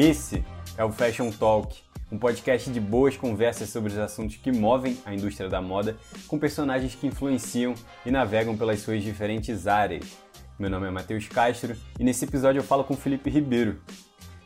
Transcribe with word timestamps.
Esse 0.00 0.44
é 0.76 0.84
o 0.84 0.92
Fashion 0.92 1.28
Talk, 1.32 1.76
um 2.12 2.16
podcast 2.16 2.70
de 2.70 2.78
boas 2.78 3.16
conversas 3.16 3.68
sobre 3.68 3.90
os 3.90 3.98
assuntos 3.98 4.36
que 4.36 4.52
movem 4.52 4.96
a 5.04 5.12
indústria 5.12 5.48
da 5.48 5.60
moda, 5.60 5.96
com 6.28 6.38
personagens 6.38 6.94
que 6.94 7.08
influenciam 7.08 7.74
e 8.06 8.10
navegam 8.12 8.56
pelas 8.56 8.78
suas 8.78 9.02
diferentes 9.02 9.66
áreas. 9.66 10.04
Meu 10.56 10.70
nome 10.70 10.86
é 10.86 10.90
Matheus 10.92 11.26
Castro 11.26 11.74
e 11.98 12.04
nesse 12.04 12.24
episódio 12.24 12.60
eu 12.60 12.62
falo 12.62 12.84
com 12.84 12.94
Felipe 12.94 13.28
Ribeiro. 13.28 13.80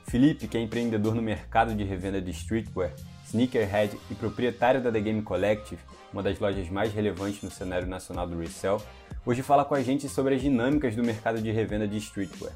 Felipe, 0.06 0.48
que 0.48 0.56
é 0.56 0.60
empreendedor 0.62 1.14
no 1.14 1.20
mercado 1.20 1.74
de 1.74 1.84
revenda 1.84 2.19
de 2.19 2.30
streetwear, 2.30 2.95
sneakerhead 3.27 3.95
e 4.10 4.14
proprietário 4.14 4.80
da 4.80 4.91
The 4.91 5.00
Game 5.02 5.20
Collective, 5.20 5.82
uma 6.14 6.23
das 6.23 6.38
lojas 6.38 6.70
mais 6.70 6.95
relevantes 6.95 7.42
no 7.42 7.50
cenário 7.50 7.87
nacional 7.87 8.27
do 8.27 8.38
resell, 8.38 8.80
hoje 9.27 9.42
fala 9.42 9.66
com 9.66 9.74
a 9.74 9.82
gente 9.82 10.09
sobre 10.09 10.34
as 10.34 10.41
dinâmicas 10.41 10.96
do 10.96 11.05
mercado 11.05 11.42
de 11.42 11.50
revenda 11.50 11.87
de 11.87 11.98
streetwear. 11.98 12.55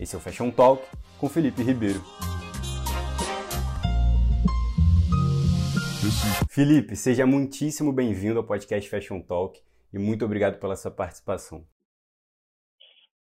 Esse 0.00 0.16
é 0.16 0.18
o 0.18 0.20
Fashion 0.20 0.50
Talk 0.50 0.82
com 1.18 1.28
Felipe 1.28 1.62
Ribeiro. 1.62 2.00
Felipe, 6.48 6.94
seja 6.94 7.26
muitíssimo 7.26 7.92
bem-vindo 7.92 8.38
ao 8.38 8.44
podcast 8.44 8.88
Fashion 8.88 9.20
Talk 9.20 9.60
e 9.92 9.98
muito 9.98 10.24
obrigado 10.24 10.58
pela 10.58 10.76
sua 10.76 10.90
participação. 10.90 11.66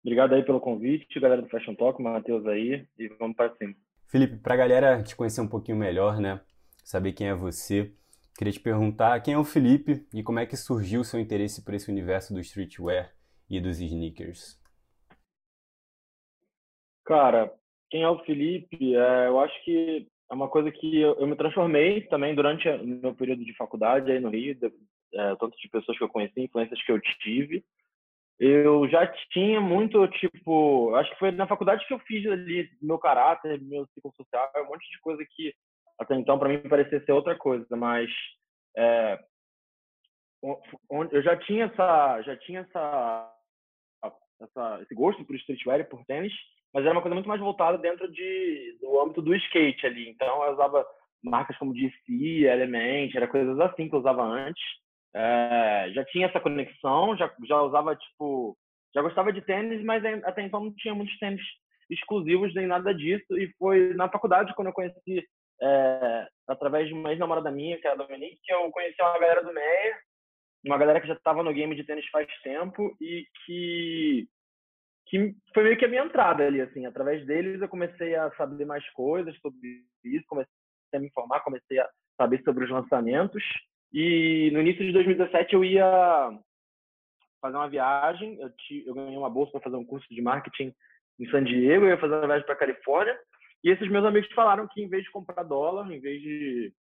Obrigado 0.03 0.33
aí 0.33 0.43
pelo 0.43 0.59
convite, 0.59 1.19
galera 1.19 1.41
do 1.41 1.49
Fashion 1.49 1.75
Talk, 1.75 2.01
Matheus 2.01 2.45
aí, 2.47 2.87
e 2.97 3.07
vamos 3.19 3.35
para 3.35 3.53
cima. 3.55 3.75
Felipe, 4.07 4.37
para 4.37 4.53
a 4.53 4.57
galera 4.57 5.03
te 5.03 5.15
conhecer 5.15 5.41
um 5.41 5.47
pouquinho 5.47 5.77
melhor, 5.77 6.19
né, 6.19 6.41
saber 6.83 7.11
quem 7.11 7.27
é 7.27 7.35
você, 7.35 7.93
queria 8.37 8.53
te 8.53 8.59
perguntar 8.59 9.19
quem 9.21 9.33
é 9.33 9.37
o 9.37 9.43
Felipe 9.43 10.07
e 10.13 10.23
como 10.23 10.39
é 10.39 10.45
que 10.45 10.57
surgiu 10.57 11.01
o 11.01 11.05
seu 11.05 11.19
interesse 11.19 11.63
por 11.63 11.73
esse 11.73 11.91
universo 11.91 12.33
do 12.33 12.39
streetwear 12.39 13.13
e 13.49 13.59
dos 13.59 13.79
sneakers. 13.79 14.59
Cara, 17.05 17.53
quem 17.91 18.03
é 18.03 18.09
o 18.09 18.23
Felipe? 18.23 18.95
É, 18.95 19.27
eu 19.27 19.39
acho 19.39 19.63
que 19.63 20.07
é 20.31 20.33
uma 20.33 20.47
coisa 20.47 20.71
que 20.71 20.99
eu, 20.99 21.13
eu, 21.19 21.27
me 21.27 21.35
transformei 21.35 22.01
também 22.07 22.33
durante 22.33 22.67
o 22.67 22.87
meu 22.87 23.13
período 23.13 23.43
de 23.43 23.55
faculdade 23.55 24.09
aí 24.09 24.19
no 24.19 24.29
Rio, 24.29 24.55
de, 24.55 24.67
é, 25.13 25.35
tanto 25.35 25.55
de 25.57 25.69
pessoas 25.69 25.97
que 25.97 26.03
eu 26.03 26.09
conheci, 26.09 26.39
influências 26.39 26.81
que 26.83 26.91
eu 26.91 26.99
tive. 27.01 27.63
Eu 28.39 28.87
já 28.89 29.05
tinha 29.31 29.59
muito, 29.59 30.07
tipo, 30.07 30.95
acho 30.95 31.11
que 31.11 31.19
foi 31.19 31.31
na 31.31 31.45
faculdade 31.45 31.85
que 31.85 31.93
eu 31.93 31.99
fiz 31.99 32.25
ali 32.25 32.67
meu 32.81 32.97
caráter, 32.97 33.61
meu 33.61 33.85
ciclo 33.93 34.11
social, 34.15 34.49
um 34.57 34.69
monte 34.69 34.89
de 34.89 34.99
coisa 35.01 35.23
que 35.29 35.53
até 35.99 36.15
então 36.15 36.39
para 36.39 36.49
mim 36.49 36.57
parecia 36.67 37.03
ser 37.05 37.11
outra 37.11 37.37
coisa, 37.37 37.75
mas 37.75 38.09
é, 38.75 39.19
eu 40.41 41.21
já 41.21 41.37
tinha 41.37 41.65
essa, 41.65 42.21
já 42.23 42.35
tinha 42.37 42.61
essa, 42.61 43.35
essa 44.41 44.81
esse 44.81 44.95
gosto 44.95 45.23
por 45.23 45.35
streetwear 45.35 45.81
e 45.81 45.83
por 45.83 46.03
tênis, 46.05 46.33
mas 46.73 46.85
era 46.85 46.93
uma 46.93 47.01
coisa 47.01 47.15
muito 47.15 47.27
mais 47.27 47.39
voltada 47.39 47.77
dentro 47.77 48.09
de, 48.11 48.77
do 48.81 48.99
âmbito 49.01 49.21
do 49.21 49.35
skate 49.35 49.85
ali. 49.85 50.09
Então 50.09 50.43
eu 50.45 50.53
usava 50.53 50.85
marcas 51.23 51.57
como 51.57 51.73
DC, 51.73 52.45
Element, 52.45 53.11
era 53.15 53.27
coisas 53.27 53.59
assim 53.59 53.89
que 53.89 53.95
eu 53.95 53.99
usava 53.99 54.23
antes. 54.23 54.63
É, 55.13 55.91
já 55.93 56.05
tinha 56.05 56.27
essa 56.27 56.39
conexão, 56.39 57.15
já, 57.17 57.31
já 57.45 57.61
usava, 57.61 57.95
tipo, 57.95 58.57
já 58.95 59.01
gostava 59.01 59.31
de 59.33 59.41
tênis, 59.41 59.83
mas 59.83 60.03
até 60.23 60.41
então 60.41 60.63
não 60.63 60.73
tinha 60.75 60.95
muitos 60.95 61.17
tênis 61.19 61.41
exclusivos 61.89 62.53
nem 62.55 62.67
nada 62.67 62.93
disso. 62.93 63.37
E 63.37 63.51
foi 63.57 63.93
na 63.93 64.09
faculdade, 64.09 64.53
quando 64.55 64.67
eu 64.67 64.73
conheci, 64.73 65.25
é, 65.61 66.27
através 66.47 66.87
de 66.87 66.93
uma 66.93 67.11
ex-namorada 67.11 67.51
minha, 67.51 67.77
que 67.79 67.87
é 67.87 67.91
a 67.91 67.95
Dominique, 67.95 68.39
que 68.43 68.53
eu 68.53 68.71
conheci 68.71 69.01
uma 69.01 69.19
galera 69.19 69.43
do 69.43 69.53
Meia, 69.53 69.97
uma 70.65 70.77
galera 70.77 71.01
que 71.01 71.07
já 71.07 71.13
estava 71.13 71.43
no 71.43 71.53
game 71.53 71.75
de 71.75 71.83
tênis 71.83 72.07
faz 72.09 72.27
tempo 72.41 72.95
e 73.01 73.25
que 73.45 74.27
que 75.11 75.35
foi 75.53 75.63
meio 75.63 75.77
que 75.77 75.83
a 75.83 75.89
minha 75.89 76.05
entrada 76.05 76.47
ali, 76.47 76.61
assim. 76.61 76.85
Através 76.85 77.25
deles 77.25 77.61
eu 77.61 77.67
comecei 77.67 78.15
a 78.15 78.31
saber 78.31 78.65
mais 78.65 78.89
coisas 78.91 79.37
sobre 79.39 79.83
isso, 80.05 80.25
comecei 80.25 80.49
a 80.95 80.99
me 80.99 81.07
informar, 81.07 81.41
comecei 81.41 81.79
a 81.79 81.89
saber 82.17 82.41
sobre 82.43 82.63
os 82.63 82.71
lançamentos. 82.71 83.43
E 83.91 84.49
no 84.53 84.61
início 84.61 84.85
de 84.85 84.93
2017 84.93 85.53
eu 85.53 85.65
ia 85.65 86.31
fazer 87.41 87.57
uma 87.57 87.67
viagem, 87.67 88.39
eu, 88.39 88.49
te, 88.51 88.87
eu 88.87 88.93
ganhei 88.93 89.17
uma 89.17 89.29
bolsa 89.29 89.51
para 89.51 89.59
fazer 89.59 89.75
um 89.75 89.85
curso 89.85 90.07
de 90.09 90.21
marketing 90.21 90.73
em 91.19 91.29
San 91.29 91.43
Diego, 91.43 91.83
eu 91.83 91.89
ia 91.89 91.99
fazer 91.99 92.13
uma 92.13 92.27
viagem 92.27 92.45
para 92.45 92.55
Califórnia. 92.55 93.19
E 93.65 93.69
esses 93.69 93.89
meus 93.89 94.05
amigos 94.05 94.31
falaram 94.31 94.65
que 94.69 94.81
em 94.81 94.87
vez 94.87 95.03
de 95.03 95.11
comprar 95.11 95.43
dólar, 95.43 95.91
em 95.91 95.99
vez 95.99 96.21
de 96.21 96.73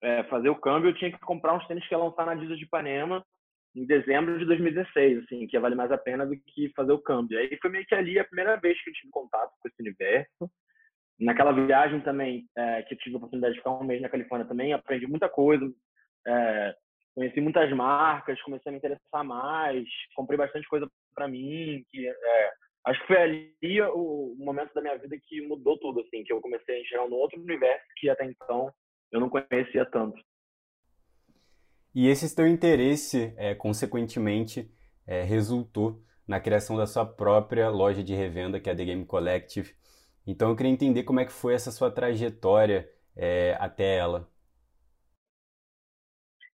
é, 0.00 0.22
fazer 0.24 0.50
o 0.50 0.60
câmbio, 0.60 0.90
eu 0.90 0.94
tinha 0.94 1.10
que 1.10 1.18
comprar 1.18 1.54
uns 1.54 1.66
tênis 1.66 1.84
que 1.88 1.92
ia 1.92 1.98
lançar 1.98 2.24
na 2.26 2.32
Adidas 2.32 2.58
de 2.58 2.64
Ipanema 2.64 3.24
em 3.74 3.86
dezembro 3.86 4.38
de 4.38 4.44
2016, 4.44 5.24
assim, 5.24 5.46
que 5.46 5.56
ia 5.56 5.60
valer 5.60 5.74
mais 5.74 5.90
a 5.90 5.98
pena 5.98 6.26
do 6.26 6.36
que 6.36 6.72
fazer 6.76 6.92
o 6.92 7.00
câmbio. 7.00 7.38
Aí 7.38 7.56
foi 7.60 7.70
meio 7.70 7.86
que 7.86 7.94
ali 7.94 8.18
a 8.18 8.24
primeira 8.24 8.56
vez 8.56 8.80
que 8.82 8.90
eu 8.90 8.94
tive 8.94 9.10
contato 9.10 9.52
com 9.60 9.68
esse 9.68 9.80
universo. 9.80 10.50
Naquela 11.18 11.52
viagem 11.52 12.00
também, 12.00 12.46
é, 12.56 12.82
que 12.82 12.94
eu 12.94 12.98
tive 12.98 13.14
a 13.14 13.18
oportunidade 13.18 13.54
de 13.54 13.60
ficar 13.60 13.70
um 13.70 13.84
mês 13.84 14.02
na 14.02 14.08
Califórnia 14.08 14.46
também, 14.46 14.72
aprendi 14.72 15.06
muita 15.06 15.28
coisa, 15.28 15.64
é, 16.26 16.74
conheci 17.14 17.40
muitas 17.40 17.70
marcas, 17.72 18.40
comecei 18.42 18.70
a 18.70 18.72
me 18.72 18.78
interessar 18.78 19.24
mais, 19.24 19.86
comprei 20.14 20.36
bastante 20.36 20.68
coisa 20.68 20.88
para 21.14 21.28
mim, 21.28 21.84
que 21.90 22.08
é, 22.08 22.50
acho 22.86 23.00
que 23.00 23.06
foi 23.06 23.16
ali 23.16 23.80
o, 23.82 24.32
o, 24.32 24.44
momento 24.44 24.74
da 24.74 24.80
minha 24.80 24.98
vida 24.98 25.16
que 25.22 25.46
mudou 25.46 25.78
tudo, 25.78 26.00
assim, 26.00 26.24
que 26.24 26.32
eu 26.32 26.40
comecei 26.40 26.76
a 26.76 26.80
enxergar 26.80 27.04
um 27.04 27.12
outro 27.12 27.40
universo 27.40 27.84
que 27.96 28.10
até 28.10 28.24
então 28.24 28.72
eu 29.12 29.20
não 29.20 29.28
conhecia 29.28 29.84
tanto. 29.86 30.20
E 31.94 32.08
esse 32.08 32.34
teu 32.34 32.46
interesse, 32.46 33.34
é, 33.36 33.54
consequentemente, 33.54 34.70
é, 35.06 35.22
resultou 35.22 36.02
na 36.26 36.40
criação 36.40 36.76
da 36.76 36.86
sua 36.86 37.04
própria 37.04 37.68
loja 37.68 38.02
de 38.02 38.14
revenda, 38.14 38.58
que 38.58 38.70
é 38.70 38.72
a 38.72 38.76
The 38.76 38.84
Game 38.84 39.04
Collective. 39.04 39.74
Então 40.26 40.50
eu 40.50 40.56
queria 40.56 40.72
entender 40.72 41.02
como 41.02 41.20
é 41.20 41.24
que 41.24 41.32
foi 41.32 41.54
essa 41.54 41.70
sua 41.70 41.90
trajetória 41.90 42.88
é, 43.16 43.56
até 43.60 43.96
ela. 43.96 44.30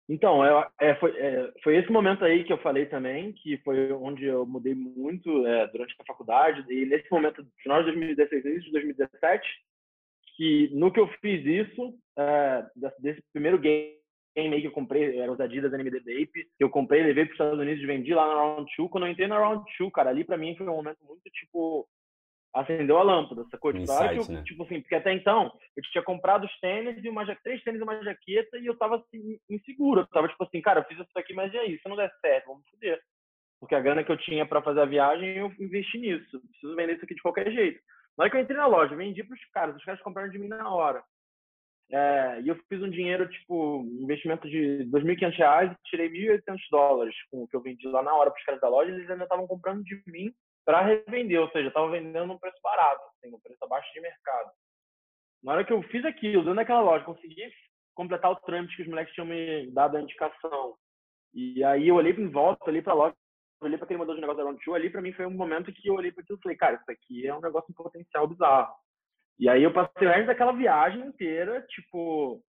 Então, 0.08 0.44
é, 0.78 0.94
foi, 0.96 1.16
é, 1.16 1.52
foi, 1.62 1.76
esse 1.76 1.90
momento 1.90 2.24
aí 2.24 2.44
que 2.44 2.52
eu 2.52 2.58
falei 2.58 2.84
também, 2.86 3.32
que 3.32 3.56
foi 3.58 3.90
onde 3.92 4.26
eu 4.26 4.44
mudei 4.44 4.74
muito 4.74 5.46
é, 5.46 5.66
durante 5.68 5.94
a 5.98 6.04
faculdade, 6.04 6.64
e 6.70 6.84
nesse 6.84 7.10
momento, 7.10 7.46
final 7.62 7.78
de 7.78 7.92
2016, 7.92 8.44
início 8.44 8.64
de 8.64 8.72
2017, 8.72 9.48
que 10.36 10.70
no 10.74 10.92
que 10.92 11.00
eu 11.00 11.08
fiz 11.20 11.46
isso, 11.46 11.94
é, 12.18 12.66
desse 12.98 13.22
primeiro 13.32 13.58
game 13.58 14.01
game 14.34 14.60
que 14.60 14.66
eu 14.66 14.72
comprei, 14.72 15.18
era 15.18 15.30
os 15.30 15.40
Adidas 15.40 15.72
NMD 15.72 15.98
Vape, 15.98 16.48
eu 16.58 16.70
comprei, 16.70 17.02
levei 17.02 17.24
para 17.24 17.32
os 17.32 17.34
Estados 17.34 17.58
Unidos 17.58 17.82
e 17.82 17.86
vendi 17.86 18.14
lá 18.14 18.26
na 18.26 18.34
Round 18.34 18.70
2. 18.76 18.90
Quando 18.90 19.06
eu 19.06 19.12
entrei 19.12 19.28
na 19.28 19.38
Round 19.38 19.64
2, 19.78 19.92
cara, 19.92 20.10
ali 20.10 20.24
para 20.24 20.36
mim 20.36 20.56
foi 20.56 20.66
um 20.66 20.76
momento 20.76 20.98
muito, 21.04 21.22
tipo, 21.30 21.86
acendeu 22.54 22.98
a 22.98 23.02
lâmpada, 23.02 23.44
sacou? 23.50 23.72
Tipo, 23.72 23.82
Insight, 23.82 24.14
que 24.14 24.30
eu, 24.30 24.36
né? 24.36 24.42
tipo 24.44 24.62
assim, 24.62 24.80
porque 24.80 24.94
até 24.94 25.12
então 25.12 25.52
eu 25.76 25.82
tinha 25.90 26.04
comprado 26.04 26.44
os 26.44 26.60
tênis 26.60 27.02
e 27.02 27.08
uma 27.08 27.24
três 27.36 27.62
tênis 27.62 27.80
e 27.80 27.82
uma 27.82 28.02
jaqueta 28.02 28.58
e 28.58 28.66
eu 28.66 28.76
tava 28.76 28.96
assim, 28.96 29.38
inseguro. 29.48 30.00
Eu 30.00 30.06
tava 30.08 30.28
tipo 30.28 30.44
assim, 30.44 30.60
cara, 30.60 30.80
eu 30.80 30.84
fiz 30.84 30.98
isso 30.98 31.18
aqui, 31.18 31.32
mas 31.32 31.52
e 31.52 31.58
aí? 31.58 31.78
Se 31.78 31.88
não 31.88 31.96
der 31.96 32.12
certo, 32.20 32.46
vamos 32.46 32.68
foder. 32.68 33.00
Porque 33.58 33.74
a 33.74 33.80
grana 33.80 34.02
que 34.04 34.10
eu 34.10 34.16
tinha 34.16 34.44
para 34.44 34.62
fazer 34.62 34.80
a 34.80 34.86
viagem, 34.86 35.36
eu 35.36 35.52
investi 35.58 35.98
nisso. 35.98 36.40
Preciso 36.50 36.74
vender 36.74 36.94
isso 36.94 37.04
aqui 37.04 37.14
de 37.14 37.22
qualquer 37.22 37.50
jeito. 37.50 37.80
Na 38.18 38.24
hora 38.24 38.30
que 38.30 38.36
eu 38.36 38.40
entrei 38.40 38.56
na 38.56 38.66
loja, 38.66 38.94
vendi 38.94 39.24
para 39.24 39.34
os 39.34 39.44
caras, 39.52 39.76
os 39.76 39.84
caras 39.84 40.02
compraram 40.02 40.30
de 40.30 40.38
mim 40.38 40.48
na 40.48 40.68
hora. 40.68 41.02
É, 41.92 42.40
e 42.40 42.48
eu 42.48 42.56
fiz 42.70 42.82
um 42.82 42.88
dinheiro, 42.88 43.28
tipo, 43.28 43.84
investimento 44.00 44.48
de 44.48 44.88
2.500 44.90 45.36
reais 45.36 45.72
e 45.72 45.76
tirei 45.84 46.08
1.800 46.08 46.56
dólares 46.70 47.14
com 47.30 47.42
o 47.42 47.48
que 47.48 47.54
eu 47.54 47.60
vendi 47.60 47.86
lá 47.86 48.02
na 48.02 48.14
hora 48.14 48.30
para 48.30 48.38
os 48.38 48.44
caras 48.46 48.60
da 48.62 48.68
loja. 48.68 48.90
Eles 48.90 49.10
ainda 49.10 49.24
estavam 49.24 49.46
comprando 49.46 49.84
de 49.84 50.02
mim 50.06 50.32
para 50.64 50.80
revender, 50.80 51.38
ou 51.38 51.50
seja, 51.50 51.68
estava 51.68 51.90
vendendo 51.90 52.32
um 52.32 52.38
preço 52.38 52.58
barato, 52.62 53.02
assim, 53.08 53.34
um 53.34 53.40
preço 53.40 53.62
abaixo 53.62 53.92
de 53.92 54.00
mercado. 54.00 54.50
Na 55.42 55.52
hora 55.52 55.64
que 55.64 55.72
eu 55.72 55.82
fiz 55.84 56.02
aquilo, 56.04 56.42
dentro 56.42 56.56
daquela 56.56 56.80
loja, 56.80 57.04
consegui 57.04 57.42
completar 57.94 58.30
o 58.30 58.36
trâmite 58.36 58.74
que 58.76 58.82
os 58.82 58.88
moleques 58.88 59.12
tinham 59.12 59.26
me 59.26 59.70
dado 59.72 59.96
a 59.96 60.00
indicação. 60.00 60.76
E 61.34 61.62
aí 61.64 61.88
eu 61.88 61.96
olhei 61.96 62.12
em 62.12 62.30
volta, 62.30 62.70
olhei 62.70 62.80
para 62.80 62.92
a 62.92 62.96
loja, 62.96 63.16
olhei 63.60 63.76
para 63.76 63.84
aquele 63.84 63.98
modelo 63.98 64.16
de 64.16 64.20
negócio 64.20 64.38
da 64.38 64.44
Round 64.44 64.64
2, 64.64 64.80
ali 64.80 64.90
para 64.90 65.02
mim 65.02 65.12
foi 65.12 65.26
um 65.26 65.30
momento 65.30 65.72
que 65.72 65.88
eu 65.88 65.94
olhei 65.94 66.12
para 66.12 66.22
aquilo 66.22 66.38
e 66.38 66.42
falei, 66.42 66.56
cara, 66.56 66.76
isso 66.76 66.90
aqui 66.90 67.26
é 67.26 67.34
um 67.34 67.40
negócio 67.40 67.70
em 67.70 67.74
potencial 67.74 68.26
bizarro. 68.26 68.74
E 69.42 69.48
aí 69.48 69.64
eu 69.64 69.72
passei 69.72 70.06
o 70.06 70.10
resto 70.10 70.26
daquela 70.26 70.52
viagem 70.52 71.00
inteira, 71.04 71.66
tipo, 71.68 72.40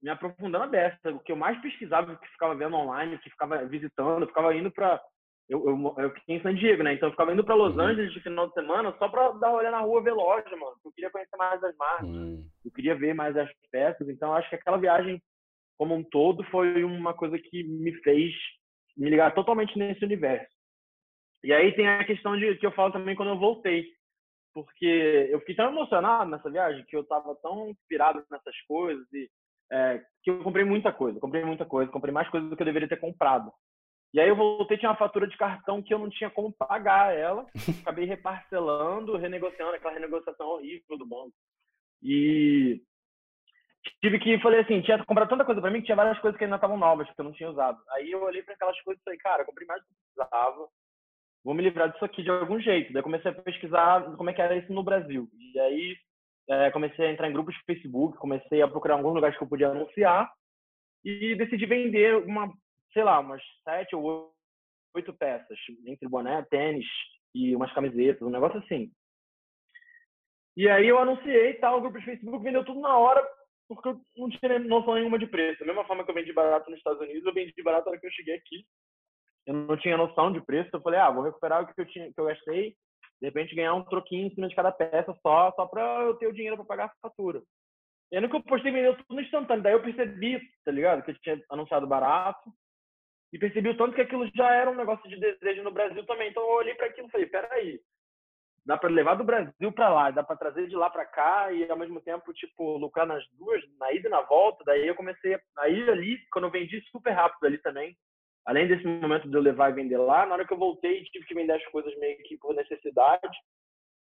me 0.00 0.10
aprofundando 0.10 0.62
a 0.62 0.68
beça. 0.68 1.10
O 1.10 1.18
que 1.18 1.32
eu 1.32 1.36
mais 1.36 1.60
pesquisava, 1.60 2.12
o 2.12 2.16
que 2.16 2.28
ficava 2.28 2.54
vendo 2.54 2.76
online, 2.76 3.16
o 3.16 3.18
que 3.18 3.30
ficava 3.30 3.64
visitando, 3.66 4.22
eu 4.22 4.28
ficava 4.28 4.54
indo 4.54 4.70
para 4.70 5.02
eu, 5.48 5.68
eu, 5.68 5.94
eu, 5.98 6.10
fiquei 6.12 6.36
em 6.36 6.42
San 6.42 6.54
Diego, 6.54 6.84
né? 6.84 6.94
Então 6.94 7.08
eu 7.08 7.10
ficava 7.10 7.32
indo 7.32 7.42
para 7.42 7.56
Los 7.56 7.74
uhum. 7.74 7.80
Angeles 7.80 8.12
de 8.12 8.20
final 8.20 8.46
de 8.46 8.54
semana 8.54 8.94
só 8.96 9.08
para 9.08 9.32
dar 9.32 9.48
uma 9.48 9.58
olhada 9.58 9.78
na 9.78 9.82
rua 9.82 10.04
ver 10.04 10.12
loja, 10.12 10.48
mano. 10.50 10.76
Eu 10.84 10.92
queria 10.92 11.10
conhecer 11.10 11.36
mais 11.36 11.64
as 11.64 11.76
marcas, 11.76 12.06
uhum. 12.06 12.46
eu 12.64 12.70
queria 12.70 12.94
ver 12.94 13.12
mais 13.12 13.36
as 13.36 13.50
peças. 13.72 14.08
Então 14.08 14.32
acho 14.32 14.48
que 14.48 14.54
aquela 14.54 14.76
viagem 14.76 15.20
como 15.76 15.96
um 15.96 16.04
todo 16.04 16.44
foi 16.44 16.84
uma 16.84 17.12
coisa 17.12 17.36
que 17.40 17.64
me 17.64 17.92
fez 18.04 18.32
me 18.96 19.10
ligar 19.10 19.34
totalmente 19.34 19.76
nesse 19.76 20.04
universo. 20.04 20.54
E 21.42 21.52
aí 21.52 21.74
tem 21.74 21.88
a 21.88 22.04
questão 22.04 22.38
de 22.38 22.54
que 22.54 22.66
eu 22.66 22.70
falo 22.70 22.92
também 22.92 23.16
quando 23.16 23.30
eu 23.30 23.38
voltei 23.38 23.84
porque 24.52 25.28
eu 25.30 25.40
fiquei 25.40 25.54
tão 25.54 25.70
emocionado 25.70 26.30
nessa 26.30 26.50
viagem 26.50 26.84
que 26.86 26.96
eu 26.96 27.02
estava 27.02 27.34
tão 27.36 27.68
inspirado 27.68 28.24
nessas 28.30 28.60
coisas 28.62 29.06
e 29.12 29.30
é, 29.72 30.02
que 30.22 30.30
eu 30.30 30.42
comprei 30.42 30.64
muita 30.64 30.92
coisa, 30.92 31.20
comprei 31.20 31.44
muita 31.44 31.64
coisa, 31.64 31.90
comprei 31.90 32.12
mais 32.12 32.28
coisas 32.28 32.50
do 32.50 32.56
que 32.56 32.62
eu 32.62 32.66
deveria 32.66 32.88
ter 32.88 32.98
comprado. 32.98 33.52
E 34.12 34.20
aí 34.20 34.28
eu 34.28 34.34
voltei 34.34 34.76
tinha 34.76 34.90
uma 34.90 34.98
fatura 34.98 35.28
de 35.28 35.36
cartão 35.36 35.80
que 35.80 35.94
eu 35.94 35.98
não 35.98 36.10
tinha 36.10 36.28
como 36.28 36.52
pagar 36.52 37.14
ela, 37.14 37.46
acabei 37.82 38.04
reparcelando, 38.04 39.16
renegociando 39.16 39.72
aquela 39.72 39.94
renegociação 39.94 40.46
horrível 40.48 40.98
do 40.98 41.06
banco. 41.06 41.32
E 42.02 42.82
tive 44.00 44.18
que, 44.18 44.40
falei 44.40 44.60
assim, 44.60 44.82
tinha 44.82 45.04
comprado 45.04 45.28
tanta 45.28 45.44
coisa 45.44 45.60
para 45.60 45.70
mim 45.70 45.80
que 45.80 45.86
tinha 45.86 45.96
várias 45.96 46.18
coisas 46.18 46.36
que 46.36 46.44
ainda 46.44 46.56
estavam 46.56 46.76
novas, 46.76 47.08
que 47.08 47.20
eu 47.20 47.24
não 47.24 47.32
tinha 47.32 47.50
usado. 47.50 47.78
Aí 47.90 48.10
eu 48.10 48.22
olhei 48.22 48.42
para 48.42 48.54
aquelas 48.54 48.80
coisas 48.82 49.00
e 49.00 49.04
falei, 49.04 49.18
cara, 49.20 49.44
comprei 49.44 49.66
mais 49.66 49.80
do 49.80 49.86
que 49.86 49.94
precisava, 49.94 50.68
vou 51.44 51.54
me 51.54 51.62
livrar 51.62 51.90
disso 51.90 52.04
aqui 52.04 52.22
de 52.22 52.30
algum 52.30 52.60
jeito. 52.60 52.92
Daí 52.92 53.02
comecei 53.02 53.30
a 53.30 53.34
pesquisar 53.34 54.02
como 54.16 54.30
é 54.30 54.32
que 54.32 54.42
era 54.42 54.56
isso 54.56 54.72
no 54.72 54.82
Brasil. 54.82 55.28
E 55.38 55.58
aí 55.60 55.96
é, 56.48 56.70
comecei 56.70 57.06
a 57.06 57.12
entrar 57.12 57.28
em 57.28 57.32
grupos 57.32 57.54
de 57.54 57.64
Facebook, 57.64 58.18
comecei 58.18 58.60
a 58.62 58.68
procurar 58.68 58.94
alguns 58.94 59.14
lugares 59.14 59.36
que 59.36 59.42
eu 59.42 59.48
podia 59.48 59.68
anunciar 59.68 60.30
e 61.04 61.34
decidi 61.34 61.66
vender 61.66 62.16
uma, 62.16 62.52
sei 62.92 63.04
lá, 63.04 63.20
umas 63.20 63.42
sete 63.64 63.94
ou 63.94 64.32
oito 64.94 65.12
peças, 65.12 65.58
entre 65.86 66.08
boné, 66.08 66.44
tênis 66.50 66.86
e 67.34 67.54
umas 67.54 67.72
camisetas, 67.72 68.22
um 68.22 68.30
negócio 68.30 68.58
assim. 68.58 68.90
E 70.56 70.68
aí 70.68 70.88
eu 70.88 70.98
anunciei 70.98 71.54
tal, 71.54 71.78
o 71.78 71.80
grupo 71.80 71.98
de 71.98 72.04
Facebook 72.04 72.42
vendeu 72.42 72.64
tudo 72.64 72.80
na 72.80 72.98
hora, 72.98 73.24
porque 73.68 73.88
eu 73.88 74.00
não 74.16 74.28
tinha 74.28 74.58
noção 74.58 74.94
nenhuma 74.94 75.18
de 75.18 75.26
preço. 75.26 75.60
Da 75.60 75.66
mesma 75.66 75.84
forma 75.84 76.04
que 76.04 76.10
eu 76.10 76.14
vendi 76.14 76.32
barato 76.32 76.68
nos 76.68 76.78
Estados 76.78 77.00
Unidos, 77.00 77.24
eu 77.24 77.32
vendi 77.32 77.54
barato 77.62 77.86
na 77.86 77.92
hora 77.92 78.00
que 78.00 78.06
eu 78.06 78.12
cheguei 78.12 78.34
aqui. 78.34 78.66
Não 79.70 79.76
tinha 79.76 79.96
noção 79.96 80.32
de 80.32 80.40
preço, 80.40 80.68
eu 80.72 80.80
falei, 80.80 80.98
ah, 80.98 81.12
vou 81.12 81.22
recuperar 81.22 81.62
o 81.62 81.66
que 81.72 81.80
eu, 81.80 81.86
tinha, 81.86 82.12
que 82.12 82.20
eu 82.20 82.24
gastei, 82.24 82.74
de 83.20 83.28
repente 83.28 83.54
ganhar 83.54 83.72
um 83.72 83.84
troquinho 83.84 84.26
em 84.26 84.34
cima 84.34 84.48
de 84.48 84.54
cada 84.56 84.72
peça 84.72 85.16
só, 85.22 85.52
só 85.52 85.64
para 85.64 85.80
eu 86.02 86.14
ter 86.16 86.26
o 86.26 86.32
dinheiro 86.32 86.56
para 86.56 86.64
pagar 86.64 86.84
a 86.86 87.08
fatura. 87.08 87.40
E 88.10 88.16
aí 88.16 88.20
no 88.20 88.28
que 88.28 88.34
eu 88.34 88.42
postei, 88.42 88.72
vendeu 88.72 88.96
tudo 89.04 89.20
instantâneo. 89.20 89.62
Daí 89.62 89.72
eu 89.72 89.80
percebi, 89.80 90.40
tá 90.64 90.72
ligado? 90.72 91.04
Que 91.04 91.12
eu 91.12 91.18
tinha 91.20 91.40
anunciado 91.48 91.86
barato. 91.86 92.50
E 93.32 93.38
percebi 93.38 93.68
o 93.68 93.76
tanto 93.76 93.94
que 93.94 94.00
aquilo 94.00 94.28
já 94.34 94.52
era 94.52 94.68
um 94.68 94.74
negócio 94.74 95.08
de 95.08 95.16
desejo 95.16 95.62
no 95.62 95.70
Brasil 95.70 96.04
também. 96.04 96.30
Então 96.30 96.42
eu 96.42 96.48
olhei 96.48 96.74
para 96.74 96.86
aquilo 96.88 97.06
e 97.06 97.10
falei, 97.12 97.26
peraí, 97.28 97.80
dá 98.66 98.76
para 98.76 98.90
levar 98.90 99.14
do 99.14 99.22
Brasil 99.22 99.70
para 99.72 99.88
lá, 99.88 100.10
dá 100.10 100.24
para 100.24 100.34
trazer 100.34 100.66
de 100.66 100.74
lá 100.74 100.90
para 100.90 101.06
cá 101.06 101.52
e 101.52 101.70
ao 101.70 101.78
mesmo 101.78 102.00
tempo, 102.00 102.32
tipo, 102.32 102.76
lucrar 102.76 103.06
nas 103.06 103.24
duas, 103.38 103.62
na 103.78 103.92
ida 103.92 104.08
e 104.08 104.10
na 104.10 104.22
volta. 104.22 104.64
Daí 104.64 104.88
eu 104.88 104.96
comecei 104.96 105.38
a 105.58 105.68
ir 105.68 105.88
ali, 105.88 106.18
quando 106.32 106.46
eu 106.46 106.50
vendi 106.50 106.82
super 106.90 107.12
rápido 107.12 107.44
ali 107.46 107.58
também. 107.58 107.96
Além 108.46 108.66
desse 108.66 108.86
momento 108.86 109.28
de 109.28 109.36
eu 109.36 109.40
levar 109.40 109.70
e 109.70 109.74
vender 109.74 109.98
lá, 109.98 110.26
na 110.26 110.34
hora 110.34 110.46
que 110.46 110.52
eu 110.52 110.58
voltei, 110.58 111.04
tive 111.04 111.26
que 111.26 111.34
vender 111.34 111.52
as 111.52 111.64
coisas 111.66 111.96
meio 111.98 112.16
que 112.24 112.36
por 112.38 112.54
necessidade. 112.54 113.36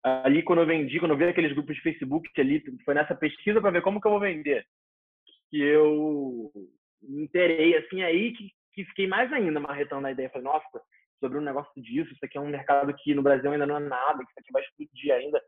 Ali, 0.04 0.44
quando 0.44 0.60
eu 0.62 0.66
vendi, 0.66 1.00
quando 1.00 1.12
eu 1.12 1.18
vi 1.18 1.26
aqueles 1.26 1.54
grupos 1.54 1.76
de 1.76 1.82
Facebook 1.82 2.30
ali, 2.40 2.64
foi 2.86 2.94
nessa 2.94 3.16
pesquisa 3.16 3.60
para 3.60 3.72
ver 3.72 3.82
como 3.82 4.00
que 4.00 4.08
eu 4.08 4.12
vou 4.12 4.20
vender, 4.20 4.66
que 5.50 5.60
eu 5.60 6.52
me 7.02 7.24
interei, 7.24 7.76
assim, 7.76 8.04
aí 8.04 8.32
que, 8.34 8.52
que 8.74 8.86
fiquei 8.86 9.08
mais 9.08 9.32
ainda 9.34 9.60
marretando 9.60 10.02
na 10.02 10.12
ideia. 10.12 10.30
Falei, 10.30 10.46
nossa, 10.46 10.82
sobre 11.20 11.38
um 11.38 11.42
negócio 11.42 11.82
disso. 11.82 12.14
Isso 12.14 12.24
aqui 12.24 12.38
é 12.38 12.42
um 12.42 12.48
mercado 12.48 12.94
que 12.94 13.14
no 13.14 13.24
Brasil 13.24 13.52
ainda 13.52 13.66
não 13.66 13.78
é 13.78 13.80
nada, 13.80 14.20
que 14.24 14.30
isso 14.30 14.40
aqui 14.40 14.52
vai 14.52 14.62
explodir 14.62 15.14
ainda. 15.14 15.42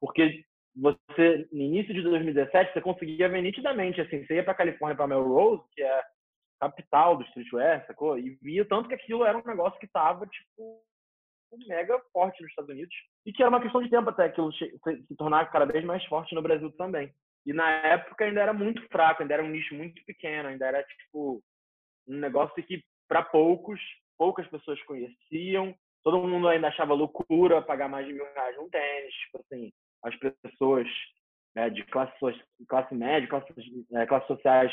Porque 0.00 0.44
você, 0.74 1.48
no 1.52 1.60
início 1.60 1.94
de 1.94 2.02
2017, 2.02 2.72
você 2.72 2.80
conseguia 2.80 3.28
ver 3.28 3.42
nitidamente, 3.42 4.00
assim, 4.00 4.24
você 4.24 4.36
ia 4.36 4.44
para 4.44 4.54
Califórnia, 4.54 4.96
para 4.96 5.06
Melrose, 5.06 5.62
que 5.72 5.82
é 5.82 6.02
capital 6.62 7.16
do 7.16 7.24
streetwear, 7.24 7.84
sacou? 7.86 8.16
E 8.16 8.38
via 8.40 8.64
tanto 8.64 8.88
que 8.88 8.94
aquilo 8.94 9.24
era 9.24 9.36
um 9.36 9.42
negócio 9.44 9.80
que 9.80 9.88
tava, 9.88 10.26
tipo, 10.26 10.80
mega 11.66 11.98
forte 12.12 12.40
nos 12.40 12.50
Estados 12.50 12.70
Unidos. 12.70 12.94
E 13.26 13.32
que 13.32 13.42
era 13.42 13.50
uma 13.50 13.60
questão 13.60 13.82
de 13.82 13.90
tempo 13.90 14.08
até 14.08 14.26
aquilo 14.26 14.52
se 14.52 14.70
tornar 15.18 15.50
cada 15.50 15.66
vez 15.66 15.84
mais 15.84 16.04
forte 16.06 16.34
no 16.34 16.42
Brasil 16.42 16.70
também. 16.72 17.12
E 17.44 17.52
na 17.52 17.68
época 17.68 18.24
ainda 18.24 18.40
era 18.40 18.52
muito 18.52 18.80
fraco, 18.88 19.22
ainda 19.22 19.34
era 19.34 19.42
um 19.42 19.48
nicho 19.48 19.74
muito 19.74 20.00
pequeno, 20.04 20.48
ainda 20.48 20.66
era, 20.66 20.84
tipo, 20.84 21.42
um 22.06 22.16
negócio 22.16 22.62
que, 22.62 22.84
para 23.08 23.24
poucos, 23.24 23.80
poucas 24.16 24.46
pessoas 24.46 24.80
conheciam, 24.84 25.74
todo 26.04 26.26
mundo 26.26 26.46
ainda 26.46 26.68
achava 26.68 26.94
loucura 26.94 27.60
pagar 27.60 27.88
mais 27.88 28.06
de 28.06 28.12
mil 28.12 28.24
reais 28.34 28.56
num 28.56 28.70
tênis, 28.70 29.14
tipo 29.14 29.40
assim, 29.40 29.72
as 30.04 30.14
pessoas 30.16 30.86
é, 31.56 31.68
de 31.68 31.82
classe, 31.86 32.14
classe 32.68 32.94
média, 32.94 33.28
classe, 33.28 33.52
é, 33.94 34.06
classes 34.06 34.28
sociais 34.28 34.72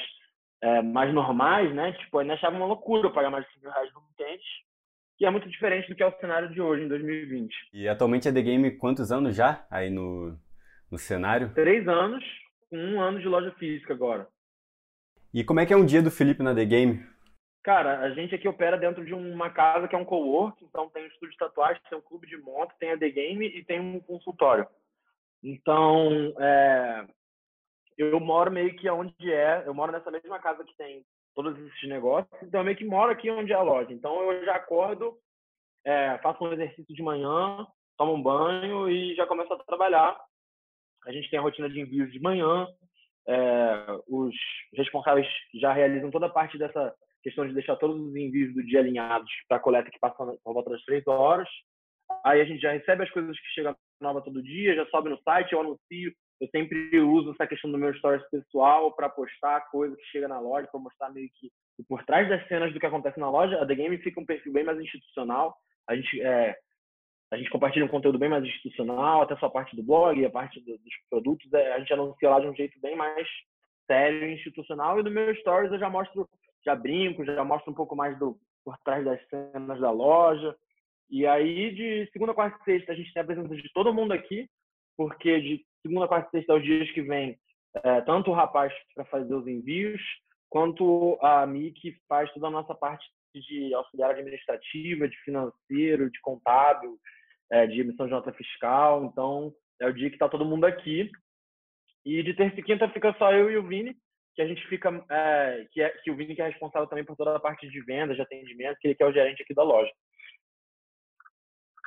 é, 0.62 0.82
mais 0.82 1.14
normais, 1.14 1.74
né, 1.74 1.94
tipo, 1.94 2.18
ainda 2.18 2.34
achavam 2.34 2.60
uma 2.60 2.68
loucura 2.68 3.10
pagar 3.12 3.30
mais 3.30 3.46
de 3.46 3.62
mil 3.62 3.72
reais 3.72 3.94
num 3.94 4.02
tênis, 4.18 4.44
que 5.18 5.26
é 5.26 5.30
muito 5.30 5.50
diferente 5.50 5.90
do 5.90 5.96
que 5.96 6.04
é 6.04 6.08
o 6.08 6.20
cenário 6.20 6.50
de 6.50 6.62
hoje, 6.62 6.84
em 6.84 6.88
2020. 6.88 7.54
E 7.74 7.88
atualmente 7.88 8.28
a 8.28 8.34
The 8.34 8.42
Game, 8.42 8.78
quantos 8.78 9.12
anos 9.12 9.36
já 9.36 9.66
aí 9.70 9.90
no, 9.90 10.38
no 10.92 10.98
cenário? 10.98 11.54
Três 11.54 11.88
anos, 11.88 12.24
com 12.70 12.78
um 12.78 13.02
ano 13.02 13.20
de 13.20 13.28
loja 13.28 13.52
física 13.60 13.94
agora. 13.94 14.28
E 15.34 15.44
como 15.44 15.60
é 15.60 15.66
que 15.66 15.74
é 15.74 15.78
um 15.78 15.86
dia 15.86 16.02
do 16.02 16.10
Felipe 16.10 16.42
na 16.42 16.56
The 16.56 16.66
Game? 16.66 17.06
Cara, 17.64 18.00
a 18.00 18.10
gente 18.12 18.34
aqui 18.34 18.48
opera 18.48 18.78
dentro 18.78 19.06
de 19.06 19.14
uma 19.14 19.50
casa 19.50 19.88
que 19.88 19.96
é 19.96 19.98
um 19.98 20.06
co-work, 20.06 20.64
então 20.64 20.90
tem 20.90 21.04
um 21.04 21.08
estúdio 21.08 21.32
de 21.32 21.38
tatuagem, 21.38 21.82
tem 21.90 21.98
um 21.98 22.02
clube 22.02 22.26
de 22.26 22.38
moto, 22.38 22.74
tem 22.80 22.92
a 22.92 22.98
The 22.98 23.10
Game 23.10 23.46
e 23.46 23.64
tem 23.64 23.80
um 23.80 24.00
consultório. 24.00 24.66
Então, 25.44 26.34
é, 26.40 27.06
eu 28.00 28.20
moro 28.20 28.50
meio 28.50 28.76
que 28.76 28.90
onde 28.90 29.32
é, 29.32 29.64
eu 29.66 29.74
moro 29.74 29.92
nessa 29.92 30.10
mesma 30.10 30.40
casa 30.40 30.64
que 30.64 30.76
tem 30.78 31.04
todos 31.36 31.58
esses 31.60 31.90
negócios, 31.90 32.32
então 32.42 32.62
eu 32.62 32.66
meio 32.66 32.78
que 32.78 32.86
moro 32.86 33.12
aqui 33.12 33.30
onde 33.30 33.52
é 33.52 33.56
a 33.56 33.62
loja. 33.62 33.92
Então 33.92 34.32
eu 34.32 34.46
já 34.46 34.56
acordo, 34.56 35.18
é, 35.86 36.18
faço 36.20 36.44
um 36.44 36.54
exercício 36.54 36.96
de 36.96 37.04
manhã, 37.04 37.68
tomo 37.98 38.14
um 38.14 38.22
banho 38.22 38.90
e 38.90 39.14
já 39.16 39.28
começo 39.28 39.54
a 39.54 39.64
trabalhar. 39.64 40.20
A 41.06 41.12
gente 41.12 41.30
tem 41.30 41.40
a 41.40 41.42
rotina 41.42 41.70
de 41.70 41.80
envios 41.80 42.12
de 42.12 42.20
manhã, 42.20 42.68
é, 43.28 43.86
os 44.08 44.34
responsáveis 44.74 45.28
já 45.56 45.74
realizam 45.74 46.10
toda 46.10 46.28
a 46.28 46.32
parte 46.32 46.58
dessa 46.58 46.96
questão 47.22 47.46
de 47.46 47.54
deixar 47.54 47.76
todos 47.76 48.00
os 48.00 48.16
envios 48.16 48.54
do 48.54 48.64
dia 48.66 48.80
alinhados 48.80 49.30
para 49.48 49.58
a 49.58 49.60
coleta 49.60 49.92
que 49.92 50.00
passa 50.00 50.16
por 50.16 50.54
volta 50.54 50.70
das 50.70 50.84
três 50.84 51.06
horas. 51.06 51.50
Aí 52.24 52.42
a 52.42 52.46
gente 52.46 52.62
já 52.62 52.72
recebe 52.72 53.04
as 53.04 53.12
coisas 53.12 53.38
que 53.38 53.48
chegam 53.50 53.76
nova 54.02 54.22
todo 54.22 54.42
dia, 54.42 54.76
já 54.76 54.86
sobe 54.88 55.10
no 55.10 55.22
site, 55.22 55.54
eu 55.54 55.60
anuncio. 55.60 56.14
Eu 56.40 56.48
sempre 56.50 57.00
uso 57.00 57.32
essa 57.32 57.48
questão 57.48 57.72
do 57.72 57.78
meu 57.78 57.94
stories 57.96 58.28
pessoal 58.30 58.94
para 58.94 59.10
postar 59.10 59.70
coisa 59.70 59.96
que 59.96 60.06
chega 60.06 60.28
na 60.28 60.40
loja, 60.40 60.68
para 60.72 60.80
mostrar 60.80 61.10
meio 61.10 61.30
que 61.36 61.52
por 61.88 62.04
trás 62.06 62.28
das 62.30 62.46
cenas 62.48 62.74
do 62.74 62.80
que 62.80 62.86
acontece 62.86 63.20
na 63.20 63.30
loja. 63.30 63.62
A 63.62 63.66
The 63.66 63.76
Game 63.76 63.98
fica 64.00 64.20
um 64.20 64.26
perfil 64.26 64.54
bem 64.54 64.64
mais 64.64 64.80
institucional. 64.80 65.56
A 65.88 65.96
gente 65.96 66.22
é, 66.22 66.58
a 67.32 67.38
gente 67.38 67.50
compartilha 67.50 67.86
um 67.86 67.90
conteúdo 67.90 68.18
bem 68.18 68.30
mais 68.30 68.44
institucional, 68.44 69.22
até 69.22 69.36
só 69.38 69.46
a 69.46 69.52
parte 69.52 69.76
do 69.76 69.84
blog, 69.84 70.24
a 70.26 70.30
parte 70.30 70.60
do, 70.62 70.78
dos 70.78 70.94
produtos, 71.10 71.52
é, 71.54 71.74
a 71.74 71.80
gente 71.80 71.94
anuncia 71.94 72.30
lá 72.30 72.40
de 72.40 72.48
um 72.48 72.56
jeito 72.56 72.80
bem 72.82 72.96
mais 72.96 73.28
sério 73.86 74.28
e 74.28 74.34
institucional. 74.34 75.00
E 75.00 75.04
no 75.04 75.12
meu 75.12 75.34
stories 75.36 75.72
eu 75.72 75.80
já 75.80 75.90
mostro 75.90 76.28
já 76.66 76.76
brinco, 76.76 77.24
já 77.26 77.44
mostro 77.44 77.72
um 77.72 77.76
pouco 77.76 77.96
mais 77.96 78.18
do 78.18 78.38
por 78.64 78.78
trás 78.80 79.04
das 79.06 79.20
cenas 79.30 79.80
da 79.80 79.92
loja. 79.92 80.56
E 81.10 81.26
aí, 81.26 81.74
de 81.74 82.10
segunda, 82.12 82.34
quarta 82.34 82.58
e 82.62 82.64
sexta, 82.66 82.92
a 82.92 82.96
gente 82.96 83.12
tem 83.14 83.22
a 83.22 83.26
presença 83.26 83.56
de 83.56 83.74
todo 83.74 83.94
mundo 83.94 84.12
aqui, 84.12 84.48
porque 84.96 85.40
de 85.40 85.66
segunda, 85.82 86.08
quarta 86.08 86.28
e 86.30 86.32
sexta, 86.32 86.54
aos 86.54 86.64
dias 86.64 86.90
que 86.92 87.02
vem, 87.02 87.38
é, 87.84 88.02
tanto 88.02 88.32
o 88.32 88.34
rapaz 88.34 88.74
para 88.96 89.06
fazer 89.06 89.34
os 89.34 89.48
envios, 89.48 90.02
quanto 90.50 91.18
a 91.22 91.46
Mi, 91.46 91.72
que 91.72 91.96
faz 92.08 92.32
toda 92.34 92.48
a 92.48 92.52
nossa 92.52 92.74
parte 92.74 93.06
de 93.34 93.74
auxiliar 93.74 94.12
administrativa, 94.12 95.08
de 95.08 95.18
financeiro, 95.24 96.10
de 96.10 96.20
contábil, 96.22 96.98
é, 97.52 97.68
de 97.68 97.82
emissão 97.82 98.06
de 98.06 98.12
nota 98.12 98.34
fiscal. 98.34 99.06
Então, 99.06 99.54
é 99.80 99.88
o 99.88 99.94
dia 99.94 100.10
que 100.10 100.16
está 100.16 100.28
todo 100.28 100.46
mundo 100.46 100.66
aqui. 100.66 101.10
E 102.06 102.24
de 102.24 102.34
terça 102.34 102.60
e 102.60 102.64
quinta 102.64 102.90
fica 102.90 103.14
só 103.18 103.32
eu 103.32 103.52
e 103.52 103.58
o 103.58 103.68
Vini, 103.68 103.96
que 104.36 104.42
a 104.42 104.48
gente 104.48 104.66
fica, 104.68 104.90
é, 105.10 105.68
que, 105.72 105.82
é, 105.82 105.90
que 105.90 106.10
o 106.10 106.16
Vini 106.16 106.36
que 106.36 106.42
é 106.42 106.48
responsável 106.48 106.88
também 106.88 107.06
por 107.06 107.16
toda 107.16 107.36
a 107.36 107.40
parte 107.40 107.70
de 107.70 107.82
vendas, 107.82 108.16
de 108.16 108.22
atendimento, 108.22 108.78
que 108.80 108.88
ele 108.88 108.96
que 108.96 109.04
é 109.04 109.06
o 109.06 109.14
gerente 109.14 109.44
aqui 109.44 109.54
da 109.54 109.64
loja. 109.64 109.92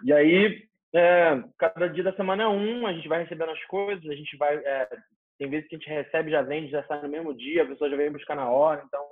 E 0.05 0.13
aí, 0.13 0.69
é, 0.95 1.43
cada 1.59 1.89
dia 1.89 2.05
da 2.05 2.15
semana 2.15 2.45
é 2.45 2.49
um, 2.49 2.87
a 2.87 2.93
gente 2.93 3.09
vai 3.09 3.23
recebendo 3.23 3.51
as 3.51 3.65
coisas, 3.65 4.09
a 4.09 4.15
gente 4.15 4.37
vai, 4.37 4.57
é, 4.57 4.89
tem 5.39 5.49
vezes 5.49 5.69
que 5.69 5.77
a 5.77 5.79
gente 5.79 5.89
recebe, 5.89 6.31
já 6.31 6.43
vende, 6.43 6.71
já 6.71 6.85
sai 6.85 7.03
no 7.03 7.09
mesmo 7.09 7.35
dia, 7.35 7.63
a 7.63 7.67
pessoa 7.67 7.91
já 7.91 7.97
vem 7.97 8.13
buscar 8.13 8.35
na 8.35 8.49
hora, 8.51 8.83
então 8.87 9.05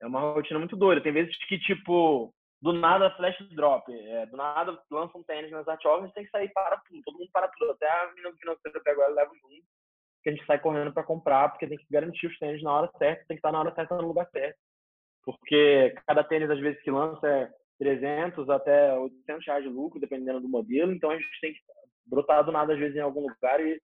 é 0.00 0.06
uma 0.06 0.20
rotina 0.32 0.58
muito 0.58 0.76
doida. 0.76 1.00
Tem 1.00 1.12
vezes 1.12 1.36
que, 1.46 1.58
tipo, 1.58 2.32
do 2.60 2.72
nada 2.72 3.10
flash 3.16 3.36
drop, 3.50 3.92
é, 3.92 4.26
do 4.26 4.36
nada 4.36 4.78
lança 4.90 5.16
um 5.16 5.22
tênis 5.22 5.50
nas 5.50 5.68
art 5.68 5.84
a 5.84 6.08
tem 6.08 6.24
que 6.24 6.30
sair 6.30 6.48
para 6.52 6.76
tudo, 6.78 7.02
todo 7.04 7.18
mundo 7.18 7.30
para 7.32 7.48
tudo, 7.48 7.72
até 7.72 7.88
a 7.88 8.08
menina 8.08 8.30
do 8.30 8.38
financeiro 8.38 8.82
pega 8.82 9.02
ela 9.02 9.14
leva 9.14 9.32
junto 9.34 9.62
que 10.22 10.30
a 10.30 10.32
gente 10.32 10.46
sai 10.46 10.58
correndo 10.58 10.92
para 10.92 11.02
comprar, 11.02 11.48
porque 11.48 11.66
tem 11.66 11.76
que 11.76 11.86
garantir 11.90 12.26
os 12.26 12.38
tênis 12.38 12.62
na 12.62 12.72
hora 12.72 12.90
certa, 12.96 13.24
tem 13.26 13.36
que 13.36 13.40
estar 13.40 13.52
na 13.52 13.58
hora 13.58 13.74
certa 13.74 13.96
no 13.96 14.06
lugar 14.06 14.28
certo. 14.30 14.56
Porque 15.24 15.94
cada 16.06 16.24
tênis, 16.24 16.50
às 16.50 16.60
vezes, 16.60 16.80
que 16.82 16.90
lança 16.90 17.26
é 17.26 17.50
300 17.82 18.48
até 18.48 18.96
800 18.96 19.44
reais 19.44 19.64
de 19.64 19.68
lucro, 19.68 19.98
dependendo 19.98 20.40
do 20.40 20.48
modelo. 20.48 20.92
Então, 20.92 21.10
a 21.10 21.16
gente 21.16 21.40
tem 21.40 21.52
que 21.52 21.58
brotar 22.06 22.44
do 22.44 22.52
nada, 22.52 22.74
às 22.74 22.78
vezes, 22.78 22.94
em 22.94 23.00
algum 23.00 23.22
lugar. 23.22 23.60
E 23.60 23.80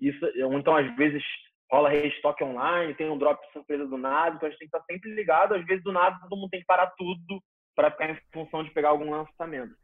isso, 0.00 0.24
então, 0.56 0.74
às 0.74 0.96
vezes, 0.96 1.22
rola 1.70 1.90
restock 1.90 2.42
online, 2.42 2.94
tem 2.94 3.10
um 3.10 3.18
drop 3.18 3.38
surpresa 3.52 3.86
do 3.86 3.98
nada. 3.98 4.34
Então, 4.34 4.48
a 4.48 4.50
gente 4.50 4.58
tem 4.58 4.68
que 4.68 4.74
estar 4.74 4.86
sempre 4.90 5.14
ligado. 5.14 5.54
Às 5.54 5.66
vezes, 5.66 5.84
do 5.84 5.92
nada, 5.92 6.18
todo 6.22 6.38
mundo 6.38 6.48
tem 6.48 6.60
que 6.60 6.66
parar 6.66 6.86
tudo 6.96 7.42
para 7.76 7.90
ficar 7.90 8.10
em 8.10 8.18
função 8.32 8.64
de 8.64 8.70
pegar 8.70 8.88
algum 8.88 9.10
lançamento. 9.10 9.74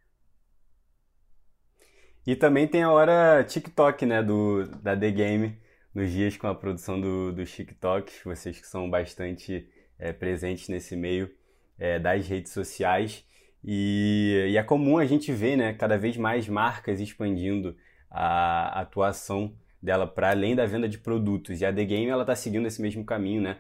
E 2.26 2.34
também 2.34 2.66
tem 2.66 2.82
a 2.82 2.90
hora 2.90 3.44
TikTok, 3.44 4.06
né, 4.06 4.22
do, 4.22 4.66
da 4.80 4.96
The 4.96 5.10
Game, 5.10 5.60
nos 5.94 6.10
dias 6.10 6.38
com 6.38 6.46
a 6.46 6.54
produção 6.54 6.98
do, 6.98 7.30
do 7.30 7.44
TikTok, 7.44 8.10
vocês 8.24 8.58
que 8.58 8.66
são 8.66 8.88
bastante 8.88 9.68
é, 9.98 10.14
presentes 10.14 10.70
nesse 10.70 10.96
meio 10.96 11.30
é, 11.78 11.98
das 11.98 12.26
redes 12.26 12.52
sociais. 12.52 13.26
E, 13.64 14.48
e, 14.50 14.56
é 14.58 14.62
comum 14.62 14.98
a 14.98 15.06
gente 15.06 15.32
ver 15.32 15.56
né, 15.56 15.72
cada 15.72 15.96
vez 15.96 16.16
mais 16.16 16.46
marcas 16.48 17.00
expandindo 17.00 17.74
a 18.10 18.80
atuação 18.80 19.54
dela 19.82 20.06
para 20.06 20.30
além 20.30 20.54
da 20.54 20.66
venda 20.66 20.88
de 20.88 20.98
produtos. 20.98 21.60
E 21.60 21.64
a 21.64 21.72
The 21.72 21.84
Game 21.84 22.10
está 22.20 22.36
seguindo 22.36 22.66
esse 22.66 22.80
mesmo 22.82 23.04
caminho, 23.04 23.40
né? 23.40 23.58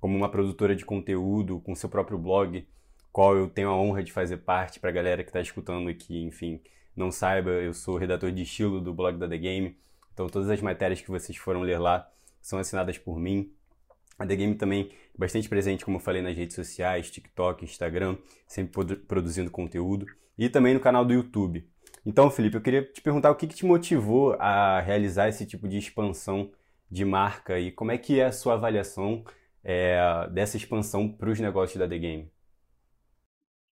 Como 0.00 0.16
uma 0.16 0.30
produtora 0.30 0.74
de 0.74 0.84
conteúdo, 0.84 1.60
com 1.60 1.74
seu 1.74 1.88
próprio 1.88 2.18
blog, 2.18 2.66
qual 3.12 3.36
eu 3.36 3.48
tenho 3.48 3.68
a 3.68 3.76
honra 3.76 4.02
de 4.02 4.12
fazer 4.12 4.38
parte 4.38 4.78
para 4.80 4.90
a 4.90 4.92
galera 4.92 5.22
que 5.22 5.30
está 5.30 5.40
escutando 5.40 5.88
aqui, 5.88 6.22
enfim, 6.22 6.60
não 6.96 7.10
saiba, 7.10 7.50
eu 7.50 7.74
sou 7.74 7.96
redator 7.96 8.30
de 8.30 8.42
estilo 8.42 8.80
do 8.80 8.94
blog 8.94 9.18
da 9.18 9.28
The 9.28 9.36
Game. 9.36 9.76
Então 10.12 10.28
todas 10.28 10.48
as 10.48 10.60
matérias 10.60 11.00
que 11.00 11.10
vocês 11.10 11.36
foram 11.36 11.62
ler 11.62 11.78
lá 11.78 12.10
são 12.40 12.58
assinadas 12.58 12.98
por 12.98 13.18
mim. 13.18 13.52
A 14.20 14.26
The 14.26 14.36
Game 14.36 14.54
também 14.54 14.90
é 15.14 15.18
bastante 15.18 15.48
presente, 15.48 15.82
como 15.82 15.96
eu 15.96 16.00
falei, 16.00 16.20
nas 16.20 16.36
redes 16.36 16.54
sociais, 16.54 17.10
TikTok, 17.10 17.64
Instagram, 17.64 18.18
sempre 18.46 18.94
produzindo 18.96 19.50
conteúdo. 19.50 20.04
E 20.36 20.50
também 20.50 20.74
no 20.74 20.80
canal 20.80 21.06
do 21.06 21.14
YouTube. 21.14 21.66
Então, 22.04 22.30
Felipe, 22.30 22.54
eu 22.54 22.60
queria 22.60 22.84
te 22.84 23.00
perguntar 23.00 23.30
o 23.30 23.34
que, 23.34 23.46
que 23.46 23.54
te 23.54 23.64
motivou 23.64 24.34
a 24.38 24.78
realizar 24.80 25.28
esse 25.28 25.46
tipo 25.46 25.66
de 25.66 25.78
expansão 25.78 26.52
de 26.90 27.02
marca 27.02 27.58
e 27.58 27.72
como 27.72 27.92
é 27.92 27.98
que 27.98 28.20
é 28.20 28.26
a 28.26 28.32
sua 28.32 28.54
avaliação 28.54 29.24
é, 29.64 29.98
dessa 30.30 30.58
expansão 30.58 31.10
para 31.10 31.30
os 31.30 31.40
negócios 31.40 31.78
da 31.78 31.88
The 31.88 31.98
Game? 31.98 32.30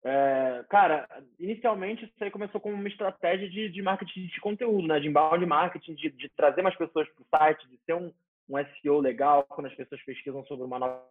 É, 0.03 0.65
cara, 0.69 1.07
inicialmente 1.39 2.05
isso 2.05 2.23
aí 2.23 2.31
começou 2.31 2.59
como 2.59 2.73
uma 2.73 2.87
estratégia 2.87 3.47
de, 3.47 3.69
de 3.69 3.81
marketing 3.83 4.25
de 4.25 4.41
conteúdo, 4.41 4.87
né? 4.87 4.99
De 4.99 5.07
inbound 5.07 5.45
marketing, 5.45 5.93
de, 5.93 6.09
de 6.09 6.29
trazer 6.29 6.63
mais 6.63 6.75
pessoas 6.75 7.07
para 7.09 7.21
o 7.21 7.27
site, 7.29 7.69
de 7.69 7.77
ser 7.85 7.93
um, 7.93 8.11
um 8.51 8.65
SEO 8.81 8.99
legal, 8.99 9.45
quando 9.47 9.67
as 9.67 9.75
pessoas 9.75 10.03
pesquisam 10.03 10.45
sobre 10.45 10.65
uma 10.65 10.79
nova 10.79 11.03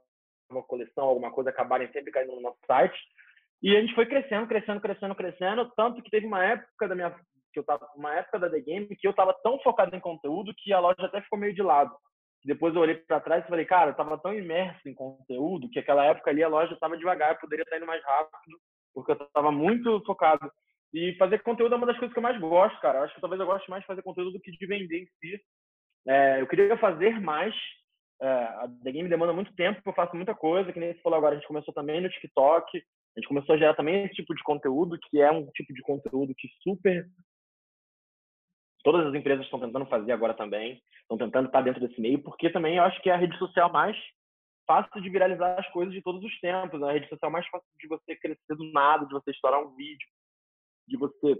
coleção, 0.66 1.04
alguma 1.04 1.30
coisa, 1.30 1.50
acabarem 1.50 1.90
sempre 1.92 2.12
caindo 2.12 2.34
no 2.34 2.40
nosso 2.40 2.58
site. 2.66 2.98
E 3.62 3.76
a 3.76 3.80
gente 3.80 3.94
foi 3.94 4.06
crescendo, 4.06 4.46
crescendo, 4.46 4.80
crescendo, 4.80 5.14
crescendo, 5.14 5.70
tanto 5.76 6.02
que 6.02 6.10
teve 6.10 6.26
uma 6.26 6.44
época 6.44 6.88
da 6.88 6.94
minha 6.94 7.14
que 7.52 7.58
eu 7.58 7.64
tava 7.64 7.88
uma 7.96 8.14
época 8.14 8.38
da 8.38 8.48
The 8.48 8.60
Game 8.60 8.86
que 8.96 9.06
eu 9.06 9.10
estava 9.10 9.34
tão 9.42 9.58
focado 9.60 9.94
em 9.94 10.00
conteúdo 10.00 10.54
que 10.56 10.72
a 10.72 10.78
loja 10.78 11.04
até 11.04 11.20
ficou 11.20 11.38
meio 11.38 11.52
de 11.52 11.62
lado. 11.62 11.94
Depois 12.44 12.74
eu 12.74 12.80
olhei 12.80 12.94
para 12.94 13.20
trás 13.20 13.44
e 13.44 13.48
falei, 13.48 13.66
cara, 13.66 13.88
eu 13.88 13.92
estava 13.92 14.16
tão 14.18 14.32
imerso 14.32 14.88
em 14.88 14.94
conteúdo 14.94 15.68
que 15.68 15.78
aquela 15.78 16.04
época 16.06 16.30
ali 16.30 16.42
a 16.42 16.48
loja 16.48 16.72
estava 16.72 16.96
devagar, 16.96 17.32
eu 17.32 17.40
poderia 17.40 17.64
estar 17.64 17.76
indo 17.76 17.86
mais 17.86 18.02
rápido, 18.02 18.56
porque 18.94 19.12
eu 19.12 19.16
estava 19.16 19.52
muito 19.52 20.02
focado. 20.06 20.50
E 20.92 21.14
fazer 21.16 21.42
conteúdo 21.42 21.74
é 21.74 21.78
uma 21.78 21.86
das 21.86 21.98
coisas 21.98 22.12
que 22.12 22.18
eu 22.18 22.22
mais 22.22 22.38
gosto, 22.40 22.80
cara. 22.80 23.02
Acho 23.02 23.14
que 23.14 23.20
talvez 23.20 23.38
eu 23.40 23.46
goste 23.46 23.68
mais 23.68 23.82
de 23.82 23.86
fazer 23.86 24.02
conteúdo 24.02 24.32
do 24.32 24.40
que 24.40 24.50
de 24.50 24.66
vender 24.66 25.02
em 25.02 25.06
si. 25.20 25.40
É, 26.06 26.40
eu 26.40 26.46
queria 26.46 26.76
fazer 26.78 27.20
mais. 27.20 27.54
É, 28.22 28.26
a 28.26 28.68
The 28.84 28.92
Game 28.92 29.08
demanda 29.08 29.32
muito 29.32 29.54
tempo, 29.54 29.80
eu 29.84 29.94
faço 29.94 30.14
muita 30.14 30.34
coisa, 30.34 30.72
que 30.72 30.78
nem 30.78 30.92
você 30.92 31.00
falou 31.00 31.16
agora, 31.16 31.34
a 31.34 31.38
gente 31.38 31.48
começou 31.48 31.72
também 31.72 32.02
no 32.02 32.10
TikTok, 32.10 32.78
a 33.16 33.20
gente 33.20 33.28
começou 33.28 33.54
a 33.54 33.58
gerar 33.58 33.74
também 33.74 34.04
esse 34.04 34.14
tipo 34.14 34.34
de 34.34 34.42
conteúdo, 34.42 34.98
que 35.08 35.20
é 35.20 35.30
um 35.30 35.46
tipo 35.52 35.72
de 35.72 35.80
conteúdo 35.80 36.34
que 36.36 36.46
super 36.62 37.06
todas 38.82 39.06
as 39.06 39.14
empresas 39.14 39.44
estão 39.44 39.60
tentando 39.60 39.86
fazer 39.86 40.12
agora 40.12 40.34
também, 40.34 40.82
estão 41.02 41.18
tentando 41.18 41.46
estar 41.46 41.62
dentro 41.62 41.80
desse 41.80 42.00
meio, 42.00 42.22
porque 42.22 42.50
também 42.50 42.76
eu 42.76 42.82
acho 42.82 43.00
que 43.02 43.10
é 43.10 43.14
a 43.14 43.16
rede 43.16 43.36
social 43.38 43.70
mais 43.70 43.96
fácil 44.66 45.00
de 45.02 45.10
viralizar 45.10 45.58
as 45.58 45.68
coisas 45.70 45.92
de 45.92 46.02
todos 46.02 46.22
os 46.22 46.40
tempos, 46.40 46.80
né? 46.80 46.88
a 46.88 46.92
rede 46.92 47.08
social 47.08 47.30
mais 47.30 47.46
fácil 47.48 47.66
de 47.78 47.88
você 47.88 48.16
crescer 48.16 48.56
do 48.56 48.70
nada, 48.72 49.06
de 49.06 49.12
você 49.12 49.30
estourar 49.30 49.60
um 49.60 49.74
vídeo, 49.74 50.06
de 50.86 50.96
você 50.96 51.36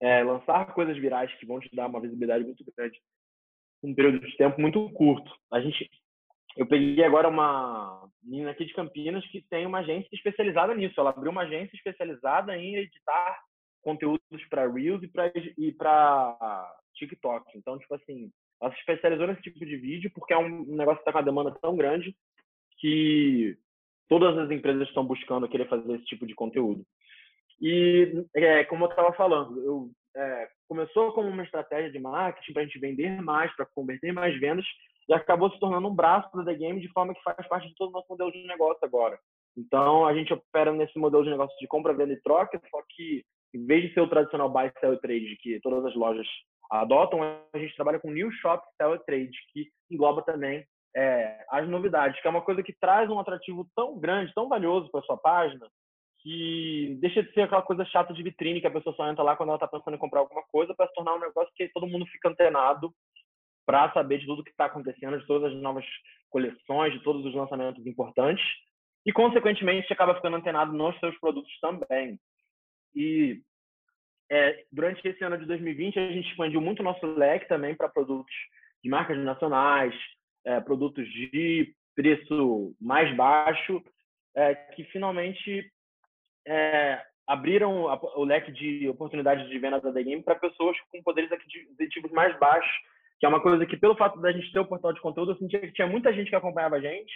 é, 0.00 0.22
lançar 0.22 0.72
coisas 0.72 0.96
virais 0.96 1.32
que 1.38 1.46
vão 1.46 1.58
te 1.60 1.74
dar 1.74 1.88
uma 1.88 2.00
visibilidade 2.00 2.44
muito 2.44 2.64
grande 2.76 2.98
um 3.86 3.94
período 3.94 4.20
de 4.20 4.36
tempo 4.36 4.60
muito 4.60 4.90
curto. 4.90 5.30
A 5.52 5.60
gente, 5.60 5.88
eu 6.56 6.66
peguei 6.66 7.04
agora 7.04 7.28
uma 7.28 8.08
menina 8.22 8.50
aqui 8.50 8.64
de 8.64 8.74
Campinas 8.74 9.24
que 9.28 9.42
tem 9.42 9.64
uma 9.64 9.78
agência 9.78 10.08
especializada 10.12 10.74
nisso. 10.74 10.98
Ela 10.98 11.10
abriu 11.10 11.30
uma 11.30 11.42
agência 11.42 11.74
especializada 11.76 12.56
em 12.56 12.76
editar 12.76 13.40
conteúdos 13.82 14.44
para 14.50 14.68
Reels 14.68 15.02
e 15.02 15.08
para 15.08 15.32
e 15.56 15.72
para 15.72 16.76
TikTok. 16.94 17.56
Então, 17.56 17.78
tipo 17.78 17.94
assim, 17.94 18.30
ela 18.60 18.72
se 18.72 18.78
especializou 18.80 19.28
nesse 19.28 19.42
tipo 19.42 19.64
de 19.64 19.76
vídeo 19.76 20.10
porque 20.12 20.32
é 20.32 20.38
um 20.38 20.64
negócio 20.74 20.96
que 20.96 21.08
está 21.08 21.12
com 21.12 21.18
uma 21.18 21.24
demanda 21.24 21.56
tão 21.60 21.76
grande 21.76 22.16
que 22.78 23.56
todas 24.08 24.36
as 24.36 24.50
empresas 24.50 24.88
estão 24.88 25.04
buscando 25.04 25.48
querer 25.48 25.68
fazer 25.68 25.94
esse 25.94 26.04
tipo 26.06 26.26
de 26.26 26.34
conteúdo. 26.34 26.84
E, 27.60 28.24
é, 28.34 28.64
como 28.64 28.84
eu 28.84 28.90
estava 28.90 29.12
falando, 29.12 29.62
eu 29.62 29.90
é, 30.16 30.48
começou 30.68 31.12
como 31.12 31.28
uma 31.28 31.42
estratégia 31.42 31.90
de 31.90 31.98
marketing 31.98 32.52
para 32.52 32.62
a 32.62 32.64
gente 32.64 32.78
vender 32.78 33.22
mais, 33.22 33.54
para 33.54 33.66
converter 33.74 34.12
mais 34.12 34.38
vendas, 34.38 34.64
e 35.08 35.14
acabou 35.14 35.50
se 35.50 35.60
tornando 35.60 35.88
um 35.88 35.94
braço 35.94 36.28
da 36.36 36.44
The 36.44 36.54
Game 36.54 36.80
de 36.80 36.88
forma 36.92 37.14
que 37.14 37.22
faz 37.22 37.46
parte 37.48 37.68
de 37.68 37.74
todo 37.76 37.90
o 37.90 37.92
nosso 37.92 38.06
modelo 38.08 38.32
de 38.32 38.46
negócio 38.46 38.80
agora. 38.82 39.18
Então, 39.56 40.06
a 40.06 40.14
gente 40.14 40.32
opera 40.32 40.72
nesse 40.72 40.98
modelo 40.98 41.24
de 41.24 41.30
negócio 41.30 41.56
de 41.58 41.66
compra, 41.66 41.94
venda 41.94 42.12
e 42.12 42.20
troca, 42.20 42.60
só 42.70 42.82
que 42.90 43.24
em 43.54 43.64
vez 43.64 43.84
de 43.84 43.94
ser 43.94 44.00
o 44.00 44.08
tradicional 44.08 44.50
buy, 44.50 44.70
sell 44.80 44.94
e 44.94 45.00
trade 45.00 45.36
que 45.40 45.60
todas 45.60 45.84
as 45.86 45.94
lojas 45.94 46.26
adotam, 46.70 47.22
a 47.22 47.58
gente 47.58 47.74
trabalha 47.76 48.00
com 48.00 48.10
new 48.10 48.30
shop, 48.32 48.62
sell 48.76 48.94
e 48.94 49.04
trade, 49.04 49.30
que 49.52 49.68
engloba 49.90 50.22
também 50.22 50.66
é, 50.94 51.44
as 51.50 51.68
novidades, 51.68 52.20
que 52.20 52.26
é 52.26 52.30
uma 52.30 52.42
coisa 52.42 52.62
que 52.62 52.74
traz 52.80 53.08
um 53.08 53.18
atrativo 53.18 53.66
tão 53.74 53.98
grande, 53.98 54.32
tão 54.34 54.48
valioso 54.48 54.90
para 54.90 55.02
sua 55.02 55.16
página, 55.16 55.66
que 56.26 56.98
deixa 57.00 57.22
de 57.22 57.32
ser 57.32 57.42
aquela 57.42 57.62
coisa 57.62 57.84
chata 57.84 58.12
de 58.12 58.20
vitrine 58.20 58.60
que 58.60 58.66
a 58.66 58.70
pessoa 58.70 58.92
só 58.96 59.08
entra 59.08 59.22
lá 59.22 59.36
quando 59.36 59.50
ela 59.50 59.56
está 59.56 59.68
pensando 59.68 59.94
em 59.94 59.98
comprar 59.98 60.18
alguma 60.18 60.42
coisa 60.50 60.74
para 60.74 60.88
se 60.88 60.94
tornar 60.94 61.14
um 61.14 61.20
negócio 61.20 61.52
que 61.54 61.68
todo 61.68 61.86
mundo 61.86 62.04
fica 62.06 62.28
antenado 62.28 62.92
para 63.64 63.92
saber 63.92 64.18
de 64.18 64.26
tudo 64.26 64.42
que 64.42 64.50
está 64.50 64.64
acontecendo, 64.64 65.20
de 65.20 65.24
todas 65.24 65.52
as 65.52 65.62
novas 65.62 65.84
coleções, 66.28 66.92
de 66.92 66.98
todos 67.04 67.24
os 67.24 67.32
lançamentos 67.32 67.86
importantes 67.86 68.44
e, 69.06 69.12
consequentemente, 69.12 69.92
acaba 69.92 70.16
ficando 70.16 70.36
antenado 70.36 70.72
nos 70.72 70.98
seus 70.98 71.16
produtos 71.20 71.52
também. 71.60 72.18
E 72.92 73.40
é, 74.28 74.64
durante 74.72 75.06
esse 75.06 75.22
ano 75.22 75.38
de 75.38 75.46
2020, 75.46 75.96
a 75.96 76.10
gente 76.10 76.28
expandiu 76.28 76.60
muito 76.60 76.80
o 76.80 76.84
nosso 76.84 77.06
leque 77.06 77.46
também 77.46 77.76
para 77.76 77.88
produtos 77.88 78.34
de 78.82 78.90
marcas 78.90 79.16
nacionais, 79.16 79.94
é, 80.44 80.60
produtos 80.60 81.08
de 81.08 81.72
preço 81.94 82.74
mais 82.80 83.14
baixo, 83.14 83.80
é, 84.34 84.56
que 84.56 84.82
finalmente 84.86 85.70
é, 86.46 87.02
abriram 87.26 87.84
o 87.84 88.24
leque 88.24 88.52
de 88.52 88.88
oportunidades 88.88 89.48
de 89.48 89.58
venda 89.58 89.80
da 89.80 89.92
The 89.92 90.02
Game 90.02 90.22
para 90.22 90.36
pessoas 90.36 90.76
com 90.92 91.02
poderes 91.02 91.30
aquisitivos 91.32 92.10
mais 92.12 92.38
baixos, 92.38 92.70
que 93.18 93.26
é 93.26 93.28
uma 93.28 93.42
coisa 93.42 93.66
que, 93.66 93.76
pelo 93.76 93.96
fato 93.96 94.20
da 94.20 94.30
gente 94.30 94.52
ter 94.52 94.60
o 94.60 94.66
portal 94.66 94.92
de 94.92 95.00
conteúdo, 95.00 95.32
eu 95.32 95.36
sentia 95.36 95.60
que 95.60 95.72
tinha 95.72 95.86
muita 95.86 96.12
gente 96.12 96.30
que 96.30 96.36
acompanhava 96.36 96.76
a 96.76 96.80
gente, 96.80 97.12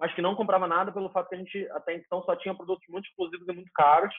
mas 0.00 0.12
que 0.14 0.20
não 0.20 0.34
comprava 0.34 0.66
nada 0.66 0.92
pelo 0.92 1.10
fato 1.10 1.28
que 1.28 1.36
a 1.36 1.38
gente 1.38 1.68
até 1.70 1.94
então 1.94 2.22
só 2.24 2.36
tinha 2.36 2.54
produtos 2.54 2.86
muito 2.88 3.06
exclusivos 3.08 3.48
e 3.48 3.52
muito 3.52 3.70
caros, 3.74 4.14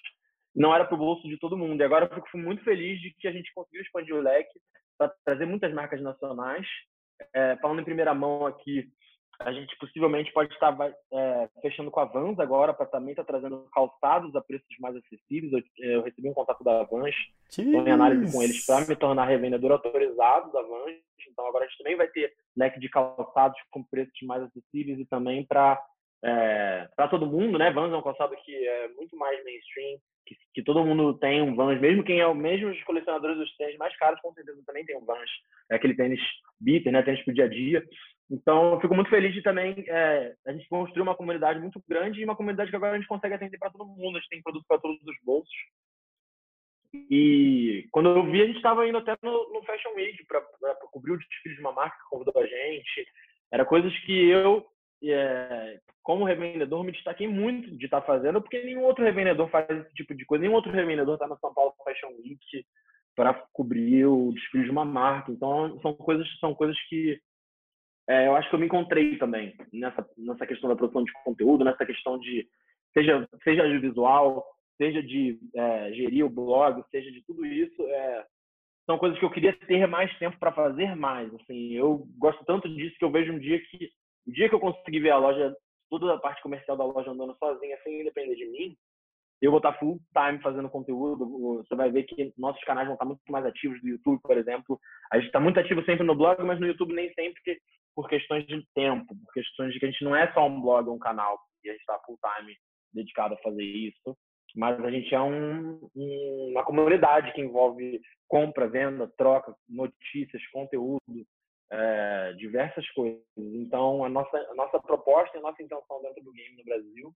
não 0.56 0.74
era 0.74 0.86
para 0.86 0.96
o 0.96 0.98
bolso 0.98 1.28
de 1.28 1.38
todo 1.38 1.58
mundo. 1.58 1.80
E 1.80 1.84
agora 1.84 2.06
eu 2.06 2.24
fico 2.24 2.38
muito 2.38 2.64
feliz 2.64 3.00
de 3.00 3.14
que 3.20 3.28
a 3.28 3.32
gente 3.32 3.54
conseguiu 3.54 3.82
expandir 3.82 4.16
o 4.16 4.22
leque 4.22 4.60
para 4.98 5.14
trazer 5.24 5.46
muitas 5.46 5.72
marcas 5.74 6.02
nacionais. 6.02 6.66
É, 7.34 7.58
falando 7.58 7.82
em 7.82 7.86
primeira 7.86 8.14
mão 8.14 8.46
aqui, 8.46 8.88
a 9.40 9.52
gente 9.52 9.78
possivelmente 9.78 10.32
pode 10.34 10.52
estar 10.54 10.76
é, 11.14 11.50
fechando 11.62 11.92
com 11.92 12.00
a 12.00 12.06
Vans 12.06 12.40
agora 12.40 12.74
para 12.74 12.86
também 12.86 13.12
estar 13.12 13.24
tá 13.24 13.34
trazendo 13.34 13.68
calçados 13.74 14.36
a 14.36 14.42
preços 14.42 14.68
mais 14.80 14.96
acessíveis. 14.96 15.54
Eu, 15.54 15.62
eu 15.78 16.02
recebi 16.02 16.30
um 16.30 16.34
contato 16.34 16.64
da 16.64 16.84
Vans, 16.84 17.16
estou 17.50 17.88
em 17.88 17.92
análise 17.92 18.32
com 18.32 18.42
eles 18.42 18.66
para 18.66 18.86
me 18.86 18.96
tornar 18.96 19.26
revendedor 19.26 19.72
autorizado 19.72 20.52
da 20.52 20.62
Vans. 20.62 20.98
Então 21.30 21.48
agora 21.48 21.66
a 21.66 21.68
gente 21.68 21.78
também 21.78 21.96
vai 21.96 22.08
ter 22.08 22.34
leque 22.56 22.80
de 22.80 22.90
calçados 22.90 23.60
com 23.70 23.84
preços 23.84 24.20
mais 24.24 24.42
acessíveis 24.44 25.00
e 25.00 25.06
também 25.06 25.46
para 25.46 25.80
é, 26.24 26.90
para 26.96 27.08
todo 27.08 27.28
mundo, 27.28 27.60
né? 27.60 27.72
Vans 27.72 27.94
é 27.94 27.96
um 27.96 28.02
calçado 28.02 28.36
que 28.44 28.52
é 28.52 28.88
muito 28.90 29.16
mais 29.16 29.44
mainstream, 29.44 30.00
que, 30.26 30.36
que, 30.56 30.64
todo 30.64 30.84
mundo 30.84 31.14
tem 31.20 31.44
um 31.44 31.56
Vans, 31.56 31.80
mesmo 31.80 32.04
quem 32.04 32.20
é 32.20 32.26
o 32.26 32.34
mesmo 32.34 32.70
os 32.70 32.84
colecionadores 32.84 33.38
dos 33.38 33.56
tênis 33.56 33.78
mais 33.78 33.96
caros, 33.98 34.20
com 34.20 34.34
certeza 34.34 34.60
também 34.66 34.84
tem 34.84 34.98
um 34.98 35.06
Vans. 35.06 35.30
É 35.70 35.76
aquele 35.76 35.96
tênis 35.96 36.20
beater, 36.60 36.92
né? 36.92 37.04
Tênis 37.04 37.24
pro 37.24 37.34
dia 37.34 37.46
a 37.46 37.48
dia. 37.48 37.84
Então, 38.30 38.74
eu 38.74 38.82
fico 38.82 38.94
muito 38.94 39.10
feliz 39.10 39.34
de 39.34 39.42
também 39.42 39.86
é, 39.88 40.36
a 40.46 40.52
gente 40.52 40.68
construir 40.68 41.02
uma 41.02 41.16
comunidade 41.16 41.60
muito 41.60 41.82
grande 41.88 42.20
e 42.20 42.26
uma 42.26 42.36
comunidade 42.36 42.70
que 42.70 42.76
agora 42.76 42.94
a 42.94 42.98
gente 42.98 43.08
consegue 43.08 43.34
atender 43.34 43.58
para 43.58 43.72
todo 43.72 43.86
mundo. 43.86 44.18
A 44.18 44.20
gente 44.20 44.30
tem 44.30 44.42
produto 44.42 44.66
para 44.68 44.80
todos 44.80 45.02
os 45.02 45.16
bolsos. 45.24 45.56
E 46.94 47.88
quando 47.92 48.10
eu 48.10 48.26
vi, 48.26 48.42
a 48.42 48.46
gente 48.46 48.58
estava 48.58 48.88
indo 48.88 48.98
até 48.98 49.16
no, 49.22 49.54
no 49.54 49.64
Fashion 49.64 49.94
Week 49.96 50.26
para 50.26 50.42
cobrir 50.92 51.14
o 51.14 51.18
desfile 51.18 51.56
de 51.56 51.62
uma 51.62 51.72
marca 51.72 51.98
que 51.98 52.10
convidou 52.10 52.42
a 52.42 52.46
gente. 52.46 53.08
Era 53.52 53.64
coisas 53.64 53.98
que 54.00 54.30
eu, 54.30 54.66
é, 55.04 55.80
como 56.04 56.26
revendedor, 56.26 56.84
me 56.84 56.92
destaquei 56.92 57.28
muito 57.28 57.72
de 57.78 57.86
estar 57.86 58.02
tá 58.02 58.08
fazendo, 58.08 58.42
porque 58.42 58.62
nenhum 58.62 58.84
outro 58.84 59.06
revendedor 59.06 59.50
faz 59.50 59.70
esse 59.70 59.94
tipo 59.94 60.14
de 60.14 60.26
coisa. 60.26 60.42
Nenhum 60.42 60.56
outro 60.56 60.72
revendedor 60.72 61.14
está 61.14 61.28
no 61.28 61.38
São 61.40 61.54
Paulo 61.54 61.74
Fashion 61.84 62.10
Week 62.22 62.66
para 63.16 63.34
cobrir 63.54 64.06
o 64.06 64.32
desfile 64.34 64.66
de 64.66 64.72
uma 64.72 64.86
marca. 64.86 65.32
Então, 65.32 65.80
são 65.82 65.94
coisas, 65.94 66.28
são 66.40 66.54
coisas 66.54 66.78
que 66.88 67.20
é, 68.08 68.28
eu 68.28 68.36
acho 68.36 68.50
que 68.50 68.56
eu 68.56 68.60
me 68.60 68.66
encontrei 68.66 69.18
também 69.18 69.54
nessa, 69.74 70.08
nessa 70.18 70.48
questão 70.48 70.70
da 70.70 70.76
produção 70.76 71.04
de 71.04 71.12
conteúdo, 71.24 71.66
nessa 71.66 71.86
questão 71.86 72.18
de, 72.18 72.48
seja, 72.94 73.28
seja 73.44 73.68
de 73.68 73.80
visual, 73.80 74.46
seja 74.78 75.04
de 75.04 75.38
é, 75.54 75.92
gerir 75.94 76.26
o 76.26 76.30
blog, 76.30 76.84
seja 76.90 77.12
de 77.12 77.22
tudo 77.26 77.46
isso. 77.46 77.82
É, 77.82 78.26
são 78.86 78.98
coisas 78.98 79.20
que 79.20 79.26
eu 79.26 79.30
queria 79.30 79.54
ter 79.68 79.86
mais 79.88 80.16
tempo 80.18 80.40
para 80.40 80.54
fazer 80.54 80.96
mais. 80.96 81.34
Assim, 81.36 81.74
eu 81.74 82.08
gosto 82.18 82.46
tanto 82.46 82.70
disso 82.70 82.98
que 82.98 83.04
eu 83.04 83.12
vejo 83.12 83.34
um 83.34 83.40
dia 83.40 83.60
que, 83.60 83.90
o 84.26 84.32
dia 84.32 84.48
que 84.48 84.56
eu 84.56 84.60
conseguir 84.60 85.02
ver 85.02 85.10
a 85.10 85.18
loja, 85.18 85.54
toda 85.90 86.14
a 86.14 86.20
parte 86.20 86.42
comercial 86.42 86.78
da 86.78 86.86
loja 86.86 87.12
andando 87.12 87.36
sozinha, 87.38 87.78
sem 87.84 88.04
depender 88.06 88.36
de 88.36 88.46
mim, 88.46 88.78
eu 89.42 89.52
vou 89.52 89.60
estar 89.60 89.74
full 89.74 90.00
time 90.14 90.42
fazendo 90.42 90.70
conteúdo. 90.70 91.58
Você 91.58 91.76
vai 91.76 91.92
ver 91.92 92.04
que 92.04 92.34
nossos 92.38 92.64
canais 92.64 92.88
vão 92.88 92.96
estar 92.96 93.06
muito 93.06 93.22
mais 93.30 93.46
ativos 93.46 93.80
do 93.82 93.88
YouTube, 93.88 94.20
por 94.22 94.38
exemplo. 94.38 94.80
A 95.12 95.18
gente 95.18 95.28
está 95.28 95.40
muito 95.40 95.60
ativo 95.60 95.84
sempre 95.84 96.06
no 96.06 96.16
blog, 96.16 96.44
mas 96.44 96.60
no 96.60 96.68
YouTube 96.68 96.94
nem 96.94 97.14
sempre 97.14 97.42
por 97.96 98.10
questões 98.10 98.46
de 98.48 98.64
tempo, 98.74 99.06
por 99.08 99.34
questões 99.34 99.74
de 99.74 99.80
que 99.80 99.86
a 99.86 99.92
gente 99.92 100.04
não 100.04 100.16
é 100.16 100.32
só 100.34 100.46
um 100.48 100.62
blog, 100.62 100.90
um 100.90 101.00
canal, 101.00 101.40
e 101.64 101.70
a 101.70 101.72
gente 101.72 101.82
está 101.82 102.00
full 102.06 102.18
time 102.18 102.56
dedicado 102.94 103.36
a 103.36 103.38
fazer 103.38 103.64
isso. 103.64 104.18
Mas 104.56 104.80
a 104.84 104.90
gente 104.90 105.14
é 105.14 105.22
um, 105.22 105.80
uma 105.96 106.64
comunidade 106.64 107.32
que 107.34 107.42
envolve 107.42 108.02
compra, 108.28 108.68
venda, 108.68 109.12
troca, 109.18 109.54
notícias, 109.70 110.46
conteúdo, 110.52 111.02
é, 111.72 112.34
diversas 112.38 112.90
coisas. 112.92 113.22
Então, 113.38 114.04
a 114.04 114.10
nossa, 114.10 114.38
a 114.38 114.56
nossa 114.56 114.80
proposta 114.80 115.38
e 115.38 115.40
a 115.40 115.44
nossa 115.44 115.62
intenção 115.62 116.02
dentro 116.02 116.24
do 116.24 116.32
game 116.32 116.58
no 116.58 116.64
Brasil 116.64 117.14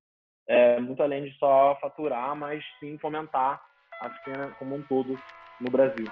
é 0.47 0.79
muito 0.79 1.01
além 1.01 1.25
de 1.25 1.37
só 1.37 1.77
faturar, 1.81 2.35
mas 2.35 2.63
sim 2.79 2.97
fomentar 2.97 3.61
a 4.01 4.09
cena 4.23 4.51
como 4.57 4.75
um 4.75 4.81
todo 4.81 5.19
no 5.59 5.71
Brasil. 5.71 6.07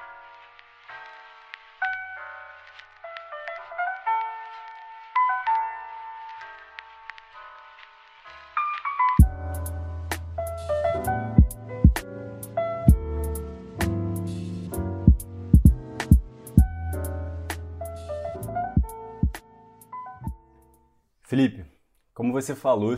Felipe, 21.30 21.64
como 22.12 22.34
você 22.34 22.56
falou, 22.56 22.98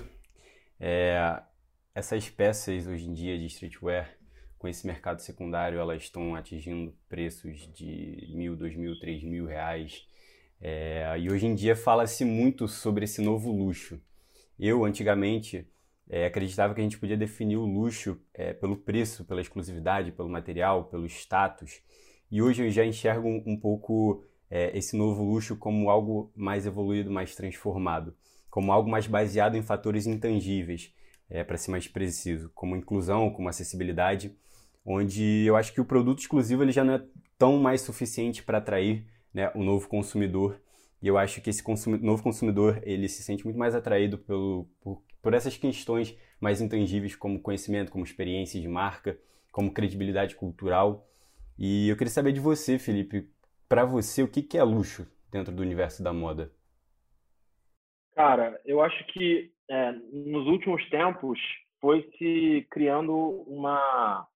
é, 0.81 1.41
essas 1.93 2.27
peças 2.27 2.87
hoje 2.87 3.07
em 3.07 3.13
dia 3.13 3.37
de 3.37 3.45
streetwear, 3.45 4.17
com 4.57 4.67
esse 4.67 4.85
mercado 4.85 5.21
secundário, 5.21 5.79
elas 5.79 6.01
estão 6.03 6.35
atingindo 6.35 6.93
preços 7.07 7.71
de 7.71 8.31
mil, 8.33 8.55
dois 8.55 8.75
mil, 8.75 8.99
três 8.99 9.23
mil 9.23 9.45
reais. 9.45 10.07
É, 10.59 11.15
e 11.19 11.31
hoje 11.31 11.45
em 11.45 11.55
dia 11.55 11.75
fala-se 11.75 12.25
muito 12.25 12.67
sobre 12.67 13.05
esse 13.05 13.21
novo 13.21 13.51
luxo. 13.51 14.01
Eu, 14.59 14.83
antigamente, 14.83 15.67
é, 16.09 16.25
acreditava 16.25 16.73
que 16.73 16.81
a 16.81 16.83
gente 16.83 16.99
podia 16.99 17.17
definir 17.17 17.57
o 17.57 17.65
luxo 17.65 18.19
é, 18.33 18.53
pelo 18.53 18.75
preço, 18.75 19.25
pela 19.25 19.41
exclusividade, 19.41 20.11
pelo 20.11 20.29
material, 20.29 20.85
pelo 20.85 21.05
status. 21.05 21.81
E 22.29 22.41
hoje 22.41 22.63
eu 22.63 22.71
já 22.71 22.85
enxergo 22.85 23.27
um, 23.27 23.43
um 23.45 23.57
pouco 23.57 24.23
é, 24.49 24.75
esse 24.77 24.95
novo 24.95 25.23
luxo 25.23 25.55
como 25.57 25.89
algo 25.89 26.31
mais 26.35 26.65
evoluído, 26.65 27.11
mais 27.11 27.35
transformado, 27.35 28.15
como 28.51 28.71
algo 28.71 28.89
mais 28.89 29.07
baseado 29.07 29.55
em 29.55 29.63
fatores 29.63 30.05
intangíveis, 30.05 30.93
é, 31.29 31.43
para 31.43 31.57
ser 31.57 31.71
mais 31.71 31.87
preciso, 31.87 32.51
como 32.53 32.75
inclusão, 32.75 33.31
como 33.31 33.47
acessibilidade, 33.47 34.35
onde 34.85 35.45
eu 35.45 35.55
acho 35.55 35.73
que 35.73 35.79
o 35.79 35.85
produto 35.85 36.19
exclusivo 36.19 36.61
ele 36.61 36.73
já 36.73 36.83
não 36.83 36.95
é 36.95 37.03
tão 37.37 37.57
mais 37.57 37.81
suficiente 37.81 38.43
para 38.43 38.57
atrair 38.57 39.07
né, 39.33 39.49
o 39.55 39.63
novo 39.63 39.87
consumidor. 39.87 40.59
E 41.01 41.07
eu 41.07 41.17
acho 41.17 41.41
que 41.41 41.49
esse 41.49 41.63
novo 42.01 42.21
consumidor 42.21 42.81
ele 42.83 43.07
se 43.07 43.23
sente 43.23 43.45
muito 43.45 43.57
mais 43.57 43.73
atraído 43.73 44.17
pelo, 44.17 44.67
por, 44.81 45.01
por 45.21 45.33
essas 45.33 45.55
questões 45.55 46.15
mais 46.39 46.59
intangíveis, 46.59 47.15
como 47.15 47.39
conhecimento, 47.39 47.91
como 47.91 48.03
experiência 48.03 48.59
de 48.59 48.67
marca, 48.67 49.17
como 49.51 49.71
credibilidade 49.71 50.35
cultural. 50.35 51.07
E 51.57 51.87
eu 51.87 51.95
queria 51.95 52.11
saber 52.11 52.33
de 52.33 52.39
você, 52.39 52.77
Felipe, 52.77 53.29
para 53.69 53.85
você, 53.85 54.21
o 54.21 54.27
que 54.27 54.57
é 54.57 54.63
luxo 54.63 55.07
dentro 55.31 55.53
do 55.53 55.61
universo 55.61 56.03
da 56.03 56.11
moda? 56.11 56.51
Cara, 58.13 58.59
eu 58.65 58.81
acho 58.81 59.03
que 59.07 59.51
é, 59.69 59.91
nos 59.91 60.45
últimos 60.47 60.87
tempos 60.89 61.39
foi 61.79 62.03
se 62.17 62.67
criando 62.69 63.13
uma. 63.47 64.27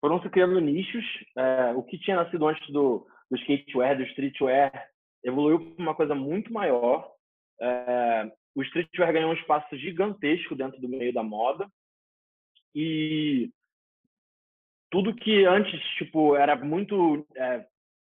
Foram 0.00 0.20
se 0.20 0.28
criando 0.28 0.60
nichos. 0.60 1.04
É, 1.36 1.72
o 1.74 1.82
que 1.82 1.98
tinha 1.98 2.16
nascido 2.16 2.46
antes 2.46 2.68
do, 2.72 3.06
do 3.30 3.36
skatewear, 3.38 3.96
do 3.96 4.02
streetwear, 4.04 4.90
evoluiu 5.22 5.74
para 5.74 5.82
uma 5.82 5.94
coisa 5.94 6.14
muito 6.14 6.52
maior. 6.52 7.10
É, 7.60 8.32
o 8.54 8.62
streetwear 8.62 9.12
ganhou 9.12 9.30
um 9.30 9.34
espaço 9.34 9.76
gigantesco 9.76 10.54
dentro 10.54 10.80
do 10.80 10.88
meio 10.88 11.12
da 11.12 11.22
moda. 11.22 11.68
E 12.74 13.50
tudo 14.90 15.14
que 15.14 15.44
antes 15.44 15.80
tipo 15.96 16.36
era 16.36 16.56
muito 16.56 17.26
é, 17.36 17.64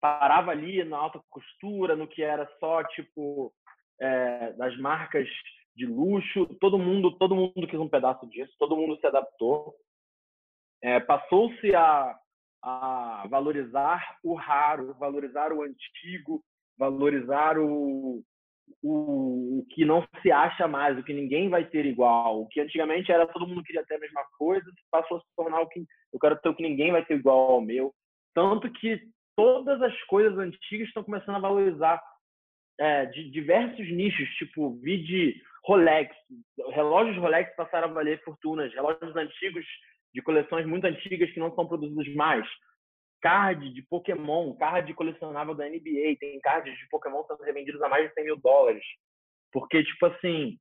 parava 0.00 0.50
ali 0.50 0.84
na 0.84 0.96
alta 0.96 1.20
costura, 1.28 1.96
no 1.96 2.06
que 2.06 2.22
era 2.22 2.46
só 2.58 2.84
tipo 2.84 3.52
é, 4.00 4.52
das 4.54 4.76
marcas 4.78 5.28
de 5.76 5.86
luxo, 5.86 6.46
todo 6.60 6.78
mundo 6.78 7.16
todo 7.16 7.34
mundo 7.34 7.66
quis 7.68 7.78
um 7.78 7.88
pedaço 7.88 8.26
disso, 8.28 8.52
todo 8.58 8.76
mundo 8.76 8.98
se 8.98 9.06
adaptou, 9.06 9.74
é, 10.82 10.98
passou-se 11.00 11.74
a, 11.74 12.16
a 12.62 13.26
valorizar 13.28 14.18
o 14.22 14.34
raro, 14.34 14.94
valorizar 14.98 15.52
o 15.52 15.62
antigo, 15.62 16.42
valorizar 16.78 17.58
o, 17.58 18.22
o, 18.82 19.58
o, 19.58 19.66
que 19.70 19.84
não 19.84 20.06
se 20.22 20.32
acha 20.32 20.66
mais, 20.66 20.98
o 20.98 21.02
que 21.02 21.12
ninguém 21.12 21.48
vai 21.48 21.64
ter 21.64 21.84
igual, 21.84 22.40
o 22.40 22.48
que 22.48 22.60
antigamente 22.60 23.12
era 23.12 23.26
todo 23.26 23.46
mundo 23.46 23.62
queria 23.62 23.84
ter 23.84 23.96
a 23.96 24.00
mesma 24.00 24.24
coisa, 24.38 24.64
passou 24.90 25.18
a 25.18 25.20
se 25.20 25.26
tornar 25.36 25.60
o 25.60 25.68
que 25.68 25.84
eu 26.12 26.18
quero 26.18 26.38
ter 26.40 26.48
o 26.48 26.54
que 26.54 26.62
ninguém 26.62 26.92
vai 26.92 27.04
ter 27.04 27.14
igual 27.14 27.52
ao 27.52 27.60
meu, 27.60 27.92
tanto 28.34 28.70
que 28.72 29.00
todas 29.36 29.80
as 29.82 29.98
coisas 30.04 30.38
antigas 30.38 30.88
estão 30.88 31.04
começando 31.04 31.36
a 31.36 31.40
valorizar 31.40 32.02
é, 32.80 33.04
de 33.06 33.30
diversos 33.30 33.86
nichos, 33.92 34.26
tipo 34.36 34.74
vide 34.80 35.40
Rolex, 35.64 36.16
relógios 36.72 37.18
Rolex 37.18 37.54
passaram 37.54 37.90
a 37.90 37.92
valer 37.92 38.22
fortunas, 38.24 38.72
relógios 38.72 39.14
antigos 39.14 39.66
de 40.14 40.22
coleções 40.22 40.66
muito 40.66 40.86
antigas 40.86 41.30
que 41.30 41.38
não 41.38 41.54
são 41.54 41.68
produzidos 41.68 42.12
mais, 42.14 42.48
card 43.20 43.70
de 43.74 43.82
Pokémon, 43.82 44.54
card 44.54 44.94
colecionável 44.94 45.54
da 45.54 45.68
NBA, 45.68 46.16
tem 46.18 46.40
cards 46.40 46.76
de 46.78 46.88
Pokémon 46.88 47.22
sendo 47.24 47.42
revendidos 47.42 47.82
a 47.82 47.88
mais 47.88 48.08
de 48.08 48.14
100 48.14 48.24
mil 48.24 48.36
dólares, 48.38 48.82
porque 49.52 49.84
tipo 49.84 50.06
assim 50.06 50.58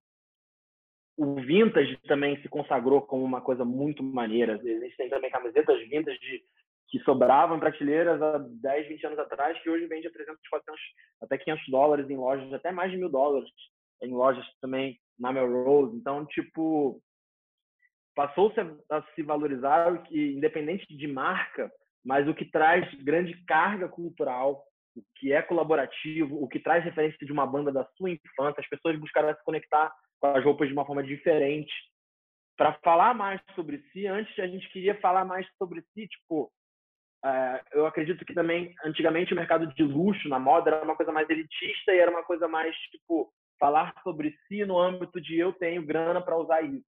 o 1.18 1.36
vintage 1.36 1.98
também 2.08 2.42
se 2.42 2.50
consagrou 2.50 3.02
como 3.02 3.24
uma 3.24 3.42
coisa 3.42 3.66
muito 3.66 4.02
maneira. 4.02 4.58
Existem 4.64 5.10
também 5.10 5.30
camisetas 5.30 5.78
vintage 5.90 6.44
que 6.90 7.00
sobravam 7.00 7.58
em 7.58 7.60
prateleiras 7.60 8.22
há 8.22 8.38
10, 8.38 8.88
20 8.88 9.06
anos 9.08 9.20
atrás, 9.20 9.62
que 9.62 9.70
hoje 9.70 9.86
vende 9.86 10.08
a 10.08 10.12
300, 10.12 10.42
400, 10.50 10.82
até 11.22 11.38
500 11.38 11.64
dólares 11.70 12.10
em 12.10 12.18
lojas, 12.18 12.52
até 12.52 12.72
mais 12.72 12.92
de 12.92 12.98
mil 12.98 13.10
dólares 13.10 13.50
em 14.02 14.12
lojas 14.12 14.46
também 14.60 15.00
na 15.20 15.32
Melrose. 15.32 15.96
Então, 15.96 16.26
tipo, 16.26 17.02
passou-se 18.16 18.60
a, 18.60 19.02
se 19.14 19.22
valorizar 19.22 20.02
que, 20.04 20.34
independente 20.34 20.86
de 20.96 21.08
marca, 21.08 21.72
mas 22.04 22.28
o 22.28 22.34
que 22.34 22.46
traz 22.46 22.92
grande 23.04 23.36
carga 23.46 23.88
cultural, 23.88 24.64
o 24.96 25.04
que 25.18 25.32
é 25.32 25.42
colaborativo, 25.42 26.42
o 26.42 26.48
que 26.48 26.60
traz 26.60 26.84
referência 26.84 27.26
de 27.26 27.32
uma 27.32 27.46
banda 27.46 27.72
da 27.72 27.86
sua 27.98 28.10
infância. 28.10 28.62
As 28.62 28.70
pessoas 28.70 29.00
buscaram 29.00 29.34
se 29.34 29.44
conectar 29.44 29.92
com 30.20 30.28
as 30.28 30.44
roupas 30.44 30.68
de 30.68 30.74
uma 30.74 30.86
forma 30.86 31.04
diferente. 31.04 31.72
Para 32.58 32.74
falar 32.84 33.14
mais 33.14 33.40
sobre 33.54 33.80
si, 33.92 34.08
antes 34.08 34.38
a 34.40 34.48
gente 34.48 34.70
queria 34.72 35.00
falar 35.00 35.24
mais 35.24 35.48
sobre 35.58 35.82
si, 35.94 36.08
tipo, 36.08 36.52
é, 37.24 37.62
eu 37.74 37.86
acredito 37.86 38.24
que 38.24 38.34
também, 38.34 38.74
antigamente, 38.84 39.34
o 39.34 39.36
mercado 39.36 39.68
de 39.68 39.84
luxo 39.84 40.30
na 40.30 40.40
moda 40.40 40.72
era 40.72 40.84
uma 40.84 40.96
coisa 40.96 41.12
mais 41.12 41.30
elitista 41.30 41.92
e 41.94 42.00
era 42.00 42.10
uma 42.10 42.24
coisa 42.24 42.48
mais, 42.48 42.76
tipo, 42.92 43.32
falar 43.60 43.94
sobre 44.04 44.36
si 44.48 44.64
no 44.66 44.80
âmbito 44.80 45.20
de 45.20 45.38
eu 45.38 45.52
tenho 45.54 45.86
grana 45.86 46.22
para 46.22 46.38
usar 46.38 46.62
isso. 46.62 46.86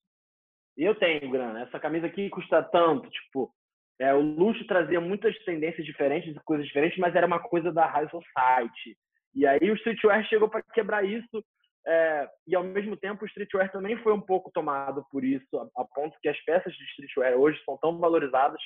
Eu 0.75 0.95
tenho 0.95 1.29
grana. 1.29 1.61
Essa 1.61 1.79
camisa 1.79 2.07
aqui 2.07 2.29
custa 2.29 2.63
tanto, 2.63 3.09
tipo, 3.09 3.53
é, 3.99 4.13
o 4.13 4.19
luxo 4.19 4.65
trazia 4.65 4.99
muitas 4.99 5.37
tendências 5.45 5.85
diferentes, 5.85 6.35
coisas 6.43 6.65
diferentes, 6.65 6.97
mas 6.97 7.15
era 7.15 7.27
uma 7.27 7.39
coisa 7.39 7.71
da 7.71 7.85
high 7.85 8.09
society. 8.09 8.97
E 9.33 9.45
aí 9.45 9.69
o 9.69 9.75
streetwear 9.75 10.25
chegou 10.25 10.49
para 10.49 10.63
quebrar 10.73 11.05
isso. 11.05 11.43
É, 11.87 12.27
e 12.47 12.55
ao 12.55 12.63
mesmo 12.63 12.97
tempo 12.97 13.23
o 13.23 13.27
streetwear 13.27 13.71
também 13.71 13.95
foi 13.97 14.11
um 14.11 14.19
pouco 14.19 14.51
tomado 14.51 15.05
por 15.11 15.23
isso, 15.23 15.45
a, 15.55 15.83
a 15.83 15.85
ponto 15.85 16.17
que 16.19 16.27
as 16.27 16.43
peças 16.43 16.73
de 16.73 16.83
streetwear 16.85 17.35
hoje 17.35 17.61
são 17.63 17.77
tão 17.77 17.99
valorizadas 17.99 18.59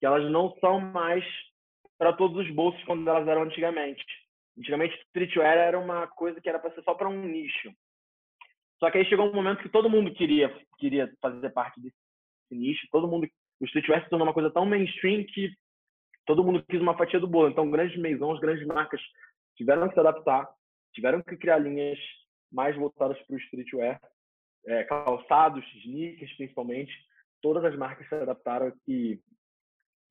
que 0.00 0.06
elas 0.06 0.28
não 0.30 0.52
são 0.60 0.80
mais 0.80 1.24
para 1.98 2.14
todos 2.14 2.38
os 2.38 2.50
bolsos 2.54 2.82
quando 2.84 3.06
elas 3.08 3.28
eram 3.28 3.42
antigamente. 3.42 4.04
Antigamente, 4.58 4.98
streetwear 5.08 5.56
era 5.56 5.78
uma 5.78 6.06
coisa 6.08 6.40
que 6.40 6.48
era 6.48 6.58
para 6.58 6.74
ser 6.74 6.82
só 6.82 6.94
para 6.94 7.08
um 7.08 7.22
nicho. 7.22 7.70
Só 8.78 8.90
que 8.90 8.98
aí 8.98 9.04
chegou 9.04 9.30
um 9.30 9.34
momento 9.34 9.62
que 9.62 9.68
todo 9.68 9.90
mundo 9.90 10.12
queria 10.14 10.48
queria 10.78 11.12
fazer 11.20 11.50
parte 11.50 11.78
desse 11.80 11.94
nicho, 12.50 12.88
todo 12.90 13.06
mundo 13.06 13.28
o 13.60 13.64
streetwear 13.66 14.02
se 14.02 14.08
tornou 14.08 14.26
uma 14.26 14.32
coisa 14.32 14.50
tão 14.50 14.64
mainstream 14.64 15.24
que 15.24 15.52
todo 16.24 16.42
mundo 16.42 16.64
quis 16.68 16.80
uma 16.80 16.96
fatia 16.96 17.20
do 17.20 17.28
bolo. 17.28 17.50
Então, 17.50 17.70
grandes 17.70 17.98
maisons, 18.00 18.40
grandes 18.40 18.66
marcas 18.66 19.00
tiveram 19.54 19.86
que 19.86 19.94
se 19.94 20.00
adaptar, 20.00 20.48
tiveram 20.94 21.22
que 21.22 21.36
criar 21.36 21.58
linhas 21.58 21.98
mais 22.50 22.74
voltadas 22.74 23.20
para 23.26 23.36
o 23.36 23.38
streetwear, 23.38 24.00
é, 24.66 24.84
calçados, 24.84 25.62
sneakers 25.84 26.32
principalmente. 26.36 26.92
Todas 27.42 27.64
as 27.64 27.76
marcas 27.76 28.08
se 28.08 28.14
adaptaram 28.14 28.72
e 28.88 29.20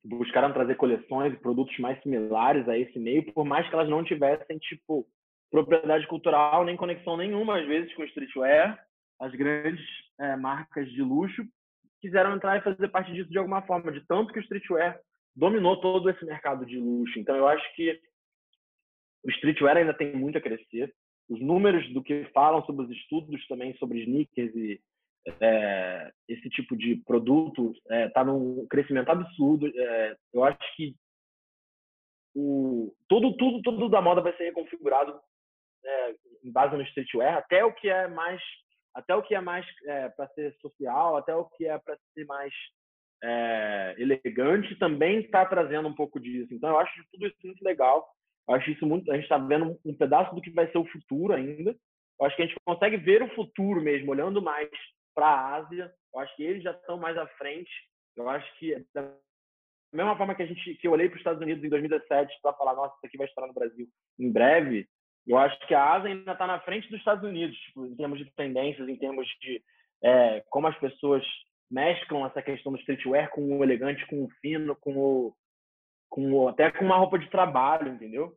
buscaram 0.04 0.52
trazer 0.52 0.76
coleções 0.76 1.32
e 1.32 1.36
produtos 1.36 1.76
mais 1.78 2.00
similares 2.02 2.68
a 2.68 2.76
esse 2.76 2.98
meio, 2.98 3.32
por 3.32 3.44
mais 3.44 3.68
que 3.68 3.74
elas 3.74 3.88
não 3.88 4.02
tivessem, 4.02 4.58
tipo, 4.58 5.06
propriedade 5.50 6.06
cultural, 6.06 6.64
nem 6.64 6.76
conexão 6.76 7.16
nenhuma, 7.16 7.58
às 7.58 7.66
vezes, 7.66 7.92
com 7.94 8.04
streetwear. 8.04 8.78
As 9.18 9.32
grandes 9.32 9.84
é, 10.18 10.36
marcas 10.36 10.90
de 10.90 11.02
luxo 11.02 11.44
quiseram 12.00 12.34
entrar 12.34 12.56
e 12.56 12.62
fazer 12.62 12.88
parte 12.88 13.12
disso 13.12 13.30
de 13.30 13.38
alguma 13.38 13.60
forma, 13.62 13.92
de 13.92 14.00
tanto 14.06 14.32
que 14.32 14.38
o 14.38 14.42
streetwear 14.42 14.98
dominou 15.36 15.80
todo 15.80 16.08
esse 16.08 16.24
mercado 16.24 16.64
de 16.64 16.78
luxo. 16.78 17.18
Então, 17.18 17.36
eu 17.36 17.46
acho 17.46 17.74
que 17.74 18.00
o 19.22 19.30
streetwear 19.30 19.76
ainda 19.76 19.92
tem 19.92 20.16
muito 20.16 20.38
a 20.38 20.40
crescer. 20.40 20.94
Os 21.28 21.40
números 21.40 21.86
do 21.92 22.02
que 22.02 22.24
falam 22.32 22.64
sobre 22.64 22.86
os 22.86 22.90
estudos 22.90 23.46
também 23.46 23.76
sobre 23.76 24.02
sneakers 24.02 24.54
e 24.56 24.80
é, 25.40 26.12
esse 26.28 26.48
tipo 26.50 26.76
de 26.76 26.96
produto 26.96 27.72
está 27.72 27.94
é, 27.94 28.08
tá 28.08 28.24
num 28.24 28.66
crescimento 28.68 29.10
absurdo. 29.10 29.66
É, 29.66 30.16
eu 30.32 30.44
acho 30.44 30.58
que 30.76 30.94
o, 32.34 32.94
tudo, 33.08 33.36
tudo, 33.36 33.62
tudo 33.62 33.88
da 33.88 34.00
moda 34.00 34.20
vai 34.20 34.36
ser 34.36 34.44
reconfigurado 34.44 35.20
é, 35.84 36.14
em 36.44 36.52
base 36.52 36.76
no 36.76 36.82
streetwear, 36.82 37.38
até 37.38 37.64
o 37.64 37.72
que 37.72 37.88
é 37.88 38.06
mais, 38.06 38.40
até 38.94 39.14
o 39.14 39.22
que 39.22 39.34
é 39.34 39.40
mais 39.40 39.66
é, 39.86 40.08
para 40.10 40.28
ser 40.28 40.54
social, 40.60 41.16
até 41.16 41.34
o 41.34 41.44
que 41.44 41.66
é 41.66 41.78
para 41.78 41.98
ser 42.14 42.24
mais 42.24 42.52
é, 43.22 43.94
elegante, 43.98 44.76
também 44.76 45.20
está 45.20 45.44
trazendo 45.44 45.88
um 45.88 45.94
pouco 45.94 46.18
disso. 46.18 46.54
Então, 46.54 46.70
eu 46.70 46.78
acho 46.78 47.04
tudo 47.12 47.26
isso 47.26 47.36
muito 47.44 47.62
legal. 47.62 48.08
Eu 48.48 48.54
acho 48.54 48.70
isso 48.70 48.86
muito. 48.86 49.10
A 49.10 49.14
gente 49.14 49.24
está 49.24 49.38
vendo 49.38 49.78
um 49.84 49.94
pedaço 49.94 50.34
do 50.34 50.40
que 50.40 50.50
vai 50.50 50.70
ser 50.70 50.78
o 50.78 50.86
futuro 50.86 51.32
ainda. 51.32 51.76
Eu 52.18 52.26
acho 52.26 52.36
que 52.36 52.42
a 52.42 52.46
gente 52.46 52.56
consegue 52.64 52.96
ver 52.96 53.22
o 53.22 53.34
futuro 53.34 53.80
mesmo, 53.80 54.10
olhando 54.10 54.42
mais 54.42 54.68
para 55.14 55.26
a 55.26 55.54
Ásia. 55.56 55.92
Eu 56.12 56.20
acho 56.20 56.36
que 56.36 56.42
eles 56.42 56.62
já 56.62 56.72
estão 56.72 56.98
mais 56.98 57.16
à 57.16 57.26
frente. 57.26 57.70
Eu 58.16 58.28
acho 58.28 58.58
que 58.58 58.74
da 58.94 59.12
mesma 59.92 60.16
forma 60.16 60.34
que 60.34 60.42
a 60.42 60.46
gente 60.46 60.74
que 60.76 60.86
eu 60.86 60.92
olhei 60.92 61.08
para 61.08 61.16
os 61.16 61.20
Estados 61.20 61.42
Unidos 61.42 61.64
em 61.64 61.68
2017 61.68 62.38
para 62.42 62.52
falar, 62.54 62.74
nossa, 62.74 62.94
isso 62.96 63.06
aqui 63.06 63.16
vai 63.16 63.26
estourar 63.26 63.48
no 63.48 63.54
Brasil 63.54 63.88
em 64.18 64.30
breve. 64.30 64.88
Eu 65.26 65.38
acho 65.38 65.58
que 65.66 65.74
a 65.74 65.92
Ásia 65.92 66.10
ainda 66.10 66.32
está 66.32 66.46
na 66.46 66.60
frente 66.60 66.88
dos 66.88 66.98
Estados 66.98 67.24
Unidos, 67.24 67.56
tipo, 67.56 67.86
em 67.86 67.94
termos 67.94 68.18
de 68.18 68.30
tendências, 68.34 68.88
em 68.88 68.96
termos 68.96 69.26
de 69.40 69.62
é, 70.02 70.42
como 70.48 70.66
as 70.66 70.78
pessoas 70.78 71.24
mesclam 71.70 72.26
essa 72.26 72.42
questão 72.42 72.72
do 72.72 72.78
streetwear 72.78 73.30
com 73.30 73.58
o 73.58 73.62
elegante, 73.62 74.06
com 74.06 74.24
o 74.24 74.30
fino, 74.40 74.74
com 74.76 74.96
o, 74.96 75.34
com 76.08 76.32
o, 76.32 76.48
até 76.48 76.70
com 76.70 76.84
uma 76.84 76.96
roupa 76.96 77.18
de 77.18 77.30
trabalho, 77.30 77.92
entendeu? 77.92 78.36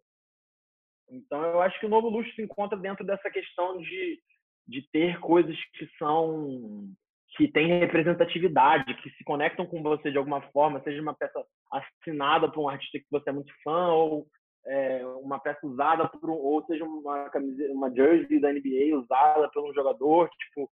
Então 1.09 1.43
eu 1.43 1.61
acho 1.61 1.79
que 1.79 1.85
o 1.85 1.89
novo 1.89 2.09
luxo 2.09 2.33
se 2.35 2.41
encontra 2.41 2.77
dentro 2.77 3.05
dessa 3.05 3.29
questão 3.29 3.77
de, 3.79 4.21
de 4.67 4.81
ter 4.91 5.19
coisas 5.19 5.57
que 5.77 5.87
são 5.97 6.89
que 7.35 7.47
têm 7.47 7.79
representatividade, 7.79 8.93
que 9.01 9.09
se 9.11 9.23
conectam 9.23 9.65
com 9.65 9.81
você 9.81 10.11
de 10.11 10.17
alguma 10.19 10.41
forma, 10.51 10.81
seja 10.83 11.01
uma 11.01 11.15
peça 11.15 11.43
assinada 11.71 12.47
por 12.47 12.61
um 12.61 12.69
artista 12.69 12.99
que 12.99 13.07
você 13.09 13.31
é 13.31 13.33
muito 13.33 13.51
fã 13.63 13.87
ou 13.87 14.27
é, 14.65 15.05
uma 15.21 15.39
peça 15.39 15.65
usada 15.65 16.07
por 16.07 16.29
um, 16.29 16.33
ou 16.33 16.63
seja 16.65 16.85
uma 16.85 17.29
camiseta, 17.29 17.73
uma 17.73 17.93
jersey 17.93 18.39
da 18.39 18.51
NBA 18.51 18.95
usada 18.95 19.49
por 19.49 19.67
um 19.67 19.73
jogador, 19.73 20.29
tipo, 20.29 20.69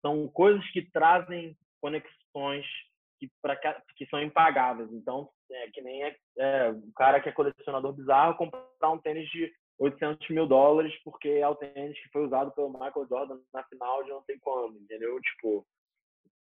são 0.00 0.28
coisas 0.28 0.64
que 0.70 0.82
trazem 0.90 1.56
conexões 1.80 2.66
que, 3.18 3.30
pra, 3.40 3.56
que 3.96 4.06
são 4.06 4.22
impagáveis. 4.22 4.92
Então, 4.92 5.28
é 5.50 5.70
que 5.70 5.80
nem 5.80 6.04
é, 6.04 6.16
é, 6.38 6.70
o 6.70 6.92
cara 6.94 7.20
que 7.20 7.28
é 7.28 7.32
colecionador 7.32 7.92
bizarro 7.92 8.36
comprar 8.36 8.90
um 8.90 8.98
tênis 8.98 9.28
de 9.30 9.52
800 9.78 10.28
mil 10.30 10.46
dólares 10.46 10.94
porque 11.04 11.28
é 11.28 11.48
o 11.48 11.54
tênis 11.54 12.00
que 12.00 12.08
foi 12.10 12.24
usado 12.24 12.52
pelo 12.52 12.70
Michael 12.70 13.06
Jordan 13.08 13.40
na 13.52 13.64
final 13.64 14.04
de 14.04 14.10
não 14.10 14.22
sei 14.24 14.38
quando, 14.38 14.78
entendeu? 14.78 15.20
Tipo, 15.20 15.66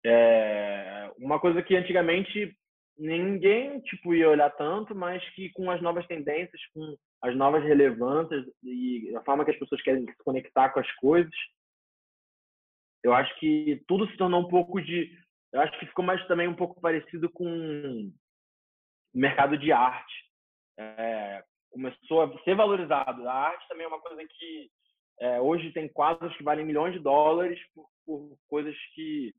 é 0.05 1.11
uma 1.17 1.39
coisa 1.39 1.61
que 1.61 1.75
antigamente 1.75 2.55
ninguém 2.97 3.79
tipo 3.81 4.13
ia 4.13 4.29
olhar 4.29 4.49
tanto, 4.51 4.95
mas 4.95 5.23
que 5.31 5.49
com 5.51 5.69
as 5.69 5.81
novas 5.81 6.05
tendências, 6.07 6.61
com 6.73 6.95
as 7.21 7.35
novas 7.35 7.63
relevâncias 7.63 8.45
e 8.63 9.13
a 9.15 9.21
forma 9.23 9.43
que 9.43 9.51
as 9.51 9.59
pessoas 9.59 9.81
querem 9.81 10.05
se 10.05 10.17
conectar 10.23 10.69
com 10.69 10.79
as 10.79 10.91
coisas, 10.95 11.33
eu 13.03 13.13
acho 13.13 13.37
que 13.39 13.83
tudo 13.87 14.09
se 14.09 14.17
tornou 14.17 14.41
um 14.41 14.47
pouco 14.47 14.81
de, 14.81 15.11
eu 15.51 15.61
acho 15.61 15.77
que 15.79 15.85
ficou 15.85 16.03
mais 16.03 16.25
também 16.27 16.47
um 16.47 16.55
pouco 16.55 16.79
parecido 16.81 17.29
com 17.29 17.45
o 17.45 18.11
mercado 19.13 19.57
de 19.57 19.71
arte. 19.71 20.13
É, 20.77 21.43
começou 21.75 22.21
a 22.21 22.43
ser 22.43 22.55
valorizado. 22.55 23.27
A 23.27 23.33
arte 23.33 23.67
também 23.67 23.83
é 23.83 23.87
uma 23.87 23.99
coisa 23.99 24.25
que 24.25 24.71
é, 25.19 25.41
hoje 25.41 25.73
tem 25.73 25.89
quadros 25.89 26.35
que 26.37 26.43
valem 26.43 26.65
milhões 26.65 26.93
de 26.93 26.99
dólares 26.99 27.59
por, 27.73 27.89
por 28.05 28.37
coisas 28.47 28.75
que 28.93 29.33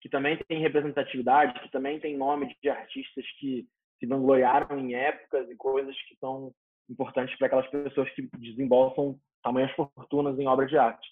que 0.00 0.08
também 0.10 0.36
tem 0.46 0.60
representatividade, 0.60 1.58
que 1.60 1.70
também 1.70 1.98
tem 1.98 2.14
nome 2.14 2.54
de 2.62 2.68
artistas 2.68 3.24
que 3.38 3.66
se 3.98 4.06
vangloriaram 4.06 4.78
em 4.78 4.94
épocas 4.94 5.48
e 5.48 5.56
coisas 5.56 5.96
que 6.02 6.14
são 6.16 6.52
importantes 6.90 7.34
para 7.38 7.46
aquelas 7.46 7.66
pessoas 7.70 8.10
que 8.10 8.28
desembolsam 8.36 9.18
tamanhas 9.42 9.72
fortunas 9.72 10.38
em 10.38 10.46
obras 10.46 10.68
de 10.68 10.76
arte. 10.76 11.08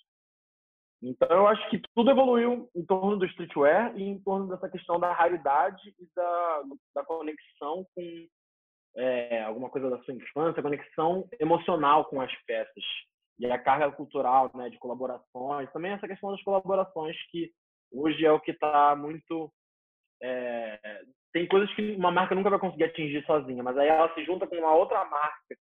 Então, 1.02 1.26
eu 1.30 1.46
acho 1.46 1.70
que 1.70 1.80
tudo 1.94 2.10
evoluiu 2.10 2.68
em 2.76 2.84
torno 2.84 3.16
do 3.16 3.24
streetwear 3.24 3.98
e 3.98 4.02
em 4.02 4.20
torno 4.20 4.46
dessa 4.48 4.68
questão 4.68 5.00
da 5.00 5.10
raridade 5.10 5.94
e 5.98 6.06
da, 6.14 6.62
da 6.94 7.02
conexão 7.02 7.86
com 7.94 8.28
é, 8.96 9.42
alguma 9.42 9.70
coisa 9.70 9.88
da 9.88 9.98
sua 10.02 10.14
infância, 10.14 10.62
conexão 10.62 11.28
emocional 11.40 12.04
com 12.04 12.20
as 12.20 12.32
peças 12.46 12.84
e 13.38 13.50
a 13.50 13.58
carga 13.58 13.90
cultural, 13.90 14.50
né, 14.54 14.68
de 14.68 14.78
colaborações. 14.78 15.70
Também 15.72 15.92
essa 15.92 16.06
questão 16.06 16.30
das 16.30 16.42
colaborações 16.42 17.16
que 17.30 17.50
hoje 17.92 18.24
é 18.24 18.32
o 18.32 18.40
que 18.40 18.52
está 18.52 18.94
muito. 18.96 19.52
É, 20.22 21.02
tem 21.32 21.46
coisas 21.48 21.74
que 21.74 21.96
uma 21.96 22.10
marca 22.10 22.34
nunca 22.34 22.50
vai 22.50 22.58
conseguir 22.58 22.84
atingir 22.84 23.24
sozinha, 23.24 23.62
mas 23.62 23.76
aí 23.76 23.88
ela 23.88 24.12
se 24.14 24.24
junta 24.24 24.46
com 24.46 24.56
uma 24.56 24.74
outra 24.74 25.04
marca, 25.06 25.56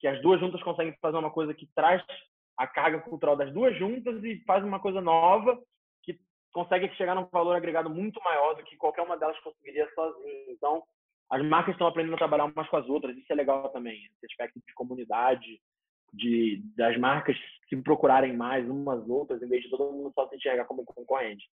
que 0.00 0.06
as 0.06 0.20
duas 0.20 0.40
juntas 0.40 0.62
conseguem 0.62 0.96
fazer 1.00 1.16
uma 1.16 1.30
coisa 1.30 1.54
que 1.54 1.66
traz 1.74 2.02
a 2.58 2.66
carga 2.66 3.00
cultural 3.00 3.36
das 3.36 3.52
duas 3.52 3.76
juntas 3.78 4.22
e 4.24 4.42
faz 4.44 4.64
uma 4.64 4.80
coisa 4.80 5.00
nova 5.00 5.58
que 6.02 6.18
consegue 6.52 6.92
chegar 6.96 7.14
num 7.14 7.26
valor 7.26 7.56
agregado 7.56 7.88
muito 7.88 8.20
maior 8.22 8.54
do 8.54 8.64
que 8.64 8.76
qualquer 8.76 9.02
uma 9.02 9.16
delas 9.16 9.38
conseguiria 9.40 9.88
sozinha. 9.94 10.50
Então, 10.50 10.82
as 11.32 11.42
marcas 11.46 11.74
estão 11.74 11.86
aprendendo 11.86 12.14
a 12.14 12.18
trabalhar 12.18 12.44
umas 12.44 12.68
com 12.68 12.76
as 12.76 12.86
outras, 12.90 13.16
isso 13.16 13.32
é 13.32 13.34
legal 13.34 13.70
também, 13.70 14.04
esse 14.04 14.26
aspecto 14.26 14.60
de 14.66 14.74
comunidade, 14.74 15.58
de 16.12 16.62
das 16.76 16.94
marcas 16.98 17.34
se 17.70 17.76
procurarem 17.76 18.36
mais 18.36 18.68
umas 18.68 19.08
outras, 19.08 19.42
em 19.42 19.48
vez 19.48 19.62
de 19.62 19.70
todo 19.70 19.90
mundo 19.90 20.12
só 20.14 20.28
se 20.28 20.36
enxergar 20.36 20.66
como 20.66 20.84
concorrente. 20.84 21.48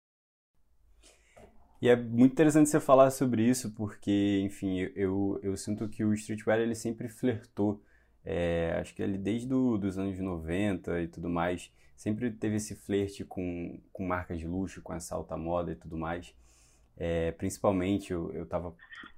E 1.82 1.90
é 1.90 1.96
muito 1.98 2.32
interessante 2.32 2.70
você 2.70 2.80
falar 2.80 3.12
sobre 3.12 3.44
isso, 3.44 3.76
porque, 3.76 4.40
enfim, 4.46 4.80
eu, 4.96 5.38
eu 5.44 5.58
sinto 5.58 5.90
que 5.90 6.06
o 6.06 6.14
streetwear 6.14 6.58
ele 6.58 6.74
sempre 6.74 7.10
flertou, 7.10 7.84
é, 8.24 8.78
acho 8.80 8.96
que 8.96 9.04
ele 9.04 9.18
desde 9.18 9.46
do, 9.46 9.78
dos 9.78 9.98
anos 9.98 10.18
90 10.18 11.02
e 11.02 11.08
tudo 11.10 11.30
mais, 11.30 11.70
sempre 11.98 12.32
teve 12.32 12.56
esse 12.56 12.76
flerte 12.78 13.26
com, 13.26 13.78
com 13.92 14.08
marcas 14.08 14.40
de 14.40 14.48
luxo, 14.48 14.82
com 14.82 14.94
essa 14.94 15.16
alta 15.16 15.36
moda 15.36 15.74
e 15.74 15.76
tudo 15.76 15.98
mais. 15.98 16.34
É, 16.98 17.32
principalmente, 17.34 18.12
eu 18.12 18.44
estava 18.44 18.74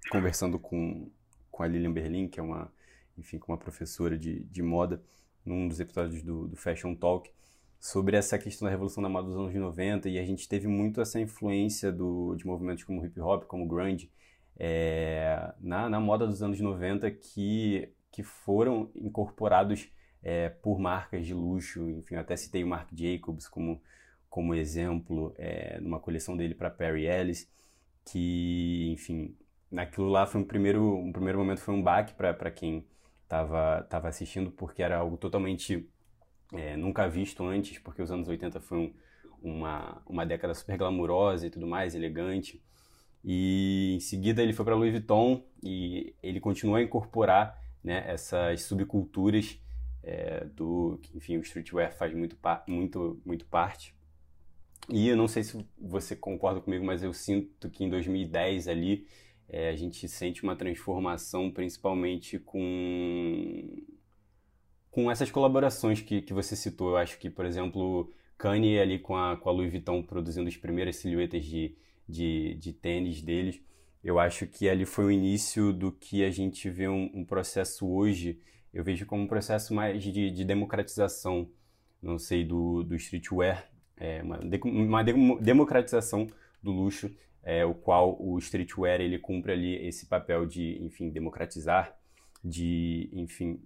conversando 0.10 0.58
com, 0.58 1.10
com 1.52 1.63
a 1.63 1.68
Lilian 1.68 1.92
Berlin, 1.92 2.28
que 2.28 2.40
é 2.40 2.44
uma, 2.44 2.72
enfim, 3.18 3.40
uma 3.48 3.58
professora 3.58 4.18
de, 4.18 4.44
de 4.46 4.62
moda, 4.62 5.02
num 5.46 5.68
dos 5.68 5.80
episódios 5.80 6.22
do, 6.24 6.48
do 6.48 6.56
Fashion 6.56 6.94
Talk, 6.96 7.32
sobre 7.80 8.18
essa 8.18 8.38
questão 8.38 8.66
da 8.66 8.72
revolução 8.72 9.02
da 9.02 9.10
moda 9.10 9.28
dos 9.28 9.38
anos 9.38 9.54
90 9.54 10.10
e 10.10 10.18
a 10.18 10.26
gente 10.26 10.48
teve 10.48 10.68
muito 10.68 11.00
essa 11.00 11.20
influência 11.20 11.92
do, 11.92 12.36
de 12.36 12.46
movimentos 12.46 12.84
como 12.84 13.06
hip 13.06 13.20
hop, 13.20 13.44
como 13.46 13.68
grunge, 13.68 14.12
é, 14.60 15.54
na, 15.60 15.90
na 15.90 16.00
moda 16.00 16.26
dos 16.26 16.42
anos 16.42 16.60
90 16.60 17.10
que, 17.12 17.90
que 18.12 18.24
foram 18.24 18.90
incorporados 18.96 19.90
é, 20.24 20.50
por 20.50 20.80
marcas 20.80 21.26
de 21.26 21.34
luxo, 21.34 21.90
enfim, 21.92 22.16
até 22.16 22.36
citei 22.36 22.63
o 22.63 22.68
Marc 22.68 22.90
Jacobs 22.94 23.48
como, 23.48 23.82
como 24.30 24.56
exemplo 24.56 25.34
é, 25.38 25.80
numa 25.80 26.00
coleção 26.00 26.36
dele 26.36 26.56
para 26.56 26.72
Perry 26.72 27.06
Ellis, 27.06 27.48
que, 28.08 28.89
enfim, 28.93 29.36
naquilo 29.70 30.08
lá 30.08 30.26
foi 30.26 30.41
um 30.41 30.43
primeiro, 30.46 30.96
um 30.98 31.12
primeiro 31.12 31.38
momento 31.38 31.60
foi 31.60 31.74
um 31.74 31.82
baque 31.82 32.13
para 32.13 32.52
quem 32.52 32.86
estava 33.24 33.84
tava 33.89 34.08
assistindo, 34.08 34.50
porque 34.52 34.82
era 34.82 34.98
algo 34.98 35.17
totalmente 35.17 35.89
é, 36.54 36.78
nunca 36.78 37.08
visto 37.08 37.43
antes, 37.43 37.78
porque 37.80 38.02
os 38.02 38.10
anos 38.10 38.28
80 38.30 38.62
foi 38.62 38.78
um, 38.78 38.93
uma, 39.41 40.02
uma 40.06 40.26
década 40.26 40.54
super 40.54 40.78
glamurosa 40.78 41.48
e 41.48 41.50
tudo 41.50 41.67
mais, 41.67 41.96
elegante. 41.96 42.63
E 43.24 43.96
em 43.96 44.00
seguida 44.00 44.41
ele 44.41 44.54
foi 44.54 44.63
para 44.63 44.76
Louis 44.76 44.91
Vuitton 44.91 45.43
e 45.62 46.15
ele 46.24 46.39
continuou 46.39 46.78
a 46.78 46.82
incorporar 46.82 47.62
né, 47.84 48.06
essas 48.08 48.63
subculturas 48.63 49.60
é, 50.02 50.46
do 50.46 50.98
que, 51.04 51.17
enfim, 51.17 51.38
o 51.38 51.41
streetwear 51.41 51.91
faz 51.91 52.13
muito, 52.13 52.38
muito, 52.67 53.22
muito 53.26 53.46
parte. 53.46 53.93
E 54.89 55.08
eu 55.10 55.17
não 55.17 55.28
sei 55.28 55.43
se 55.43 55.65
você 55.78 56.15
concorda 56.15 56.62
comigo, 56.62 56.86
mas 56.86 57.04
eu 57.04 57.13
sinto 57.13 57.69
que 57.69 57.84
em 57.84 57.89
2010 57.89 58.67
ali 58.67 59.06
é, 59.50 59.69
a 59.69 59.76
gente 59.76 60.08
sente 60.08 60.43
uma 60.43 60.56
transformação, 60.56 61.52
principalmente 61.52 62.39
com 62.39 63.84
com 64.91 65.12
essas 65.12 65.30
colaborações 65.30 66.02
que, 66.02 66.23
que 66.23 66.34
você 66.34 66.56
citou, 66.56 66.89
eu 66.89 66.97
acho 66.97 67.19
que, 67.19 67.30
por 67.30 67.45
exemplo, 67.45 68.12
Kanye 68.36 68.80
ali 68.80 68.97
com 68.97 69.15
a, 69.15 69.38
com 69.38 69.47
a 69.47 69.52
Louis 69.52 69.69
Vuitton 69.69 70.02
produzindo 70.02 70.47
as 70.47 70.58
primeiras 70.58 70.95
silhuetas 70.95 71.45
de, 71.45 71.76
de, 72.10 72.56
de 72.56 72.73
tênis 72.73 73.21
deles, 73.21 73.62
eu 74.04 74.17
acho 74.17 74.47
que 74.47 74.67
ali 74.67 74.86
foi 74.86 75.06
o 75.06 75.12
início 75.12 75.71
do 75.71 75.91
que 75.91 76.23
a 76.23 76.32
gente 76.32 76.67
vê 76.69 76.88
um, 76.88 77.12
um 77.13 77.23
processo 77.23 77.88
hoje, 77.88 78.39
eu 78.73 78.84
vejo 78.84 79.06
como 79.06 79.21
um 79.21 79.28
processo 79.28 79.71
mais 79.71 80.04
de, 80.04 80.32
de 80.32 80.43
democratização, 80.43 81.47
não 82.02 82.17
sei, 82.17 82.43
do, 82.43 82.84
do 82.84 82.95
streetwear, 82.95 83.69
é, 84.00 84.22
uma, 84.22 84.40
uma 84.76 85.04
democratização 85.04 86.28
do 86.62 86.72
luxo, 86.72 87.14
é, 87.44 87.66
o 87.66 87.74
qual 87.74 88.18
o 88.20 88.38
streetwear 88.38 89.00
ele 89.00 89.18
cumpre 89.18 89.52
ali 89.52 89.88
esse 89.88 90.06
papel 90.06 90.46
de, 90.46 90.84
enfim, 90.84 91.10
democratizar, 91.10 91.98
de, 92.44 93.10
enfim, 93.14 93.62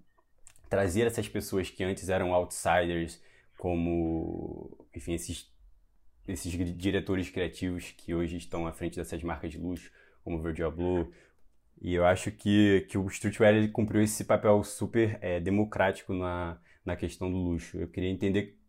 trazer 0.69 1.07
essas 1.07 1.27
pessoas 1.27 1.69
que 1.69 1.83
antes 1.83 2.07
eram 2.07 2.33
outsiders, 2.33 3.21
como, 3.57 4.87
enfim, 4.95 5.13
esses, 5.13 5.51
esses 6.27 6.51
diretores 6.77 7.29
criativos 7.29 7.91
que 7.91 8.13
hoje 8.13 8.37
estão 8.37 8.65
à 8.65 8.71
frente 8.71 8.97
dessas 8.97 9.21
marcas 9.23 9.51
de 9.51 9.57
luxo, 9.57 9.91
como 10.23 10.41
Virgil 10.41 10.71
Blue. 10.71 11.11
E 11.81 11.93
eu 11.93 12.05
acho 12.05 12.31
que, 12.31 12.85
que 12.89 12.97
o 12.97 13.07
streetwear 13.07 13.55
ele 13.55 13.67
cumpriu 13.67 14.01
esse 14.01 14.23
papel 14.23 14.63
super 14.63 15.17
é, 15.21 15.39
democrático 15.39 16.13
na, 16.13 16.59
na 16.85 16.95
questão 16.95 17.31
do 17.31 17.37
luxo. 17.37 17.77
Eu 17.77 17.87
queria 17.87 18.09
entender 18.09 18.60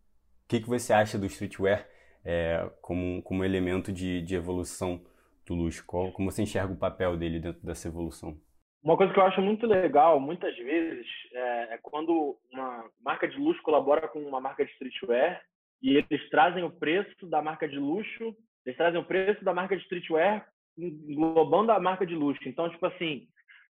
que, 0.52 0.60
que 0.60 0.68
você 0.68 0.92
acha 0.92 1.18
do 1.18 1.24
streetwear 1.24 1.88
é, 2.24 2.70
como, 2.82 3.22
como 3.22 3.44
elemento 3.44 3.90
de, 3.90 4.20
de 4.20 4.34
evolução 4.34 5.02
do 5.46 5.54
luxo. 5.54 5.82
Qual, 5.86 6.12
como 6.12 6.30
você 6.30 6.42
enxerga 6.42 6.72
o 6.72 6.78
papel 6.78 7.16
dele 7.16 7.40
dentro 7.40 7.64
dessa 7.64 7.88
evolução? 7.88 8.38
Uma 8.82 8.96
coisa 8.96 9.14
que 9.14 9.18
eu 9.18 9.24
acho 9.24 9.40
muito 9.40 9.66
legal, 9.66 10.20
muitas 10.20 10.54
vezes, 10.56 11.06
é, 11.32 11.74
é, 11.74 11.78
quando 11.80 12.36
uma 12.52 12.84
marca 13.00 13.26
de 13.26 13.38
luxo 13.38 13.62
colabora 13.62 14.08
com 14.08 14.18
uma 14.18 14.40
marca 14.40 14.64
de 14.64 14.72
streetwear 14.72 15.40
e 15.80 15.96
eles 15.96 16.28
trazem 16.30 16.64
o 16.64 16.70
preço 16.70 17.26
da 17.26 17.40
marca 17.40 17.66
de 17.66 17.78
luxo, 17.78 18.36
eles 18.66 18.76
trazem 18.76 19.00
o 19.00 19.04
preço 19.04 19.42
da 19.44 19.54
marca 19.54 19.76
de 19.76 19.82
streetwear 19.84 20.46
englobando 20.76 21.72
a 21.72 21.80
marca 21.80 22.04
de 22.04 22.14
luxo. 22.14 22.46
Então, 22.46 22.68
tipo 22.68 22.84
assim, 22.86 23.26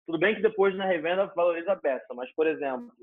tudo 0.05 0.17
bem 0.17 0.35
que 0.35 0.41
depois 0.41 0.75
na 0.75 0.85
revenda 0.85 1.25
valoriza 1.35 1.73
a 1.73 1.75
peça, 1.75 2.13
mas, 2.13 2.31
por 2.35 2.47
exemplo, 2.47 2.93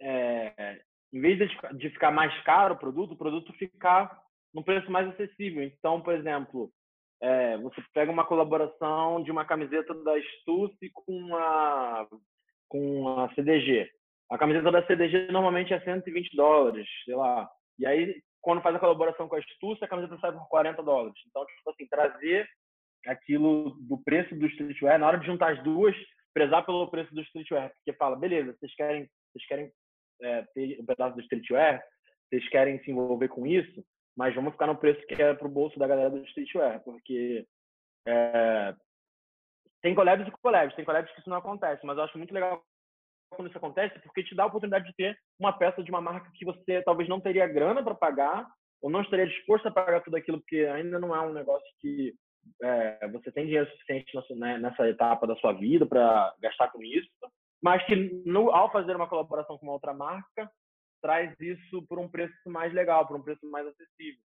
é, 0.00 0.80
em 1.12 1.20
vez 1.20 1.38
de 1.76 1.90
ficar 1.90 2.10
mais 2.10 2.36
caro 2.42 2.74
o 2.74 2.78
produto, 2.78 3.12
o 3.12 3.18
produto 3.18 3.52
ficar 3.54 4.16
num 4.54 4.62
preço 4.62 4.90
mais 4.90 5.08
acessível. 5.08 5.62
Então, 5.62 6.00
por 6.00 6.14
exemplo, 6.14 6.70
é, 7.20 7.56
você 7.58 7.82
pega 7.92 8.10
uma 8.10 8.24
colaboração 8.24 9.22
de 9.22 9.30
uma 9.30 9.44
camiseta 9.44 9.94
da 10.02 10.20
Stussy 10.20 10.90
com 10.92 11.36
a, 11.36 12.06
com 12.68 13.18
a 13.18 13.34
CDG. 13.34 13.90
A 14.30 14.38
camiseta 14.38 14.70
da 14.70 14.86
CDG 14.86 15.30
normalmente 15.30 15.74
é 15.74 15.80
120 15.80 16.36
dólares, 16.36 16.88
sei 17.04 17.14
lá. 17.14 17.48
E 17.78 17.86
aí, 17.86 18.22
quando 18.40 18.62
faz 18.62 18.74
a 18.74 18.80
colaboração 18.80 19.28
com 19.28 19.36
a 19.36 19.42
Stussy, 19.42 19.84
a 19.84 19.88
camiseta 19.88 20.18
sai 20.18 20.32
por 20.32 20.48
40 20.48 20.82
dólares. 20.82 21.18
Então, 21.28 21.44
tipo 21.44 21.70
assim, 21.70 21.86
trazer 21.88 22.48
aquilo 23.06 23.76
do 23.80 23.98
preço 24.02 24.34
do 24.34 24.46
streetwear, 24.46 24.98
na 24.98 25.08
hora 25.08 25.18
de 25.18 25.26
juntar 25.26 25.52
as 25.52 25.62
duas, 25.62 25.96
prezar 26.32 26.64
pelo 26.64 26.88
preço 26.88 27.12
do 27.14 27.22
streetwear. 27.22 27.72
Porque 27.76 27.96
fala, 27.98 28.16
beleza, 28.16 28.54
vocês 28.58 28.74
querem, 28.74 29.08
vocês 29.32 29.46
querem 29.46 29.72
é, 30.22 30.42
ter 30.54 30.80
um 30.80 30.86
pedaço 30.86 31.16
do 31.16 31.22
streetwear, 31.22 31.82
vocês 32.28 32.48
querem 32.48 32.82
se 32.82 32.90
envolver 32.90 33.28
com 33.28 33.46
isso, 33.46 33.84
mas 34.16 34.34
vamos 34.34 34.52
ficar 34.52 34.66
no 34.66 34.76
preço 34.76 35.04
que 35.06 35.20
é 35.20 35.34
para 35.34 35.46
o 35.46 35.50
bolso 35.50 35.78
da 35.78 35.86
galera 35.86 36.10
do 36.10 36.24
streetwear, 36.26 36.82
porque 36.84 37.46
é, 38.06 38.74
tem 39.82 39.94
collabs 39.94 40.26
e 40.26 40.30
collabs, 40.30 40.74
tem 40.74 40.84
collabs 40.84 41.12
que 41.12 41.20
isso 41.20 41.30
não 41.30 41.38
acontece, 41.38 41.84
mas 41.84 41.96
eu 41.96 42.04
acho 42.04 42.18
muito 42.18 42.34
legal 42.34 42.62
quando 43.30 43.48
isso 43.48 43.58
acontece, 43.58 43.98
porque 44.00 44.24
te 44.24 44.34
dá 44.34 44.44
a 44.44 44.46
oportunidade 44.46 44.86
de 44.86 44.94
ter 44.94 45.16
uma 45.38 45.52
peça 45.52 45.82
de 45.82 45.90
uma 45.90 46.00
marca 46.00 46.30
que 46.34 46.44
você 46.44 46.82
talvez 46.82 47.08
não 47.08 47.20
teria 47.20 47.46
grana 47.46 47.82
para 47.82 47.94
pagar, 47.94 48.46
ou 48.82 48.90
não 48.90 49.02
estaria 49.02 49.26
disposto 49.26 49.66
a 49.66 49.70
pagar 49.70 50.02
tudo 50.02 50.16
aquilo, 50.16 50.40
porque 50.40 50.64
ainda 50.66 50.98
não 50.98 51.14
é 51.14 51.20
um 51.20 51.32
negócio 51.32 51.66
que 51.80 52.14
é, 52.62 53.08
você 53.08 53.30
tem 53.30 53.44
dinheiro 53.44 53.70
suficiente 53.70 54.12
né, 54.36 54.58
nessa 54.58 54.88
etapa 54.88 55.26
da 55.26 55.36
sua 55.36 55.52
vida 55.52 55.86
para 55.86 56.34
gastar 56.40 56.70
com 56.70 56.82
isso, 56.82 57.08
mas 57.62 57.84
que 57.84 57.94
no, 58.24 58.50
ao 58.50 58.72
fazer 58.72 58.96
uma 58.96 59.08
colaboração 59.08 59.58
com 59.58 59.66
uma 59.66 59.74
outra 59.74 59.92
marca, 59.92 60.50
traz 61.02 61.34
isso 61.40 61.82
por 61.88 61.98
um 61.98 62.08
preço 62.08 62.34
mais 62.46 62.72
legal, 62.72 63.06
por 63.06 63.16
um 63.16 63.22
preço 63.22 63.44
mais 63.50 63.66
acessível. 63.66 64.20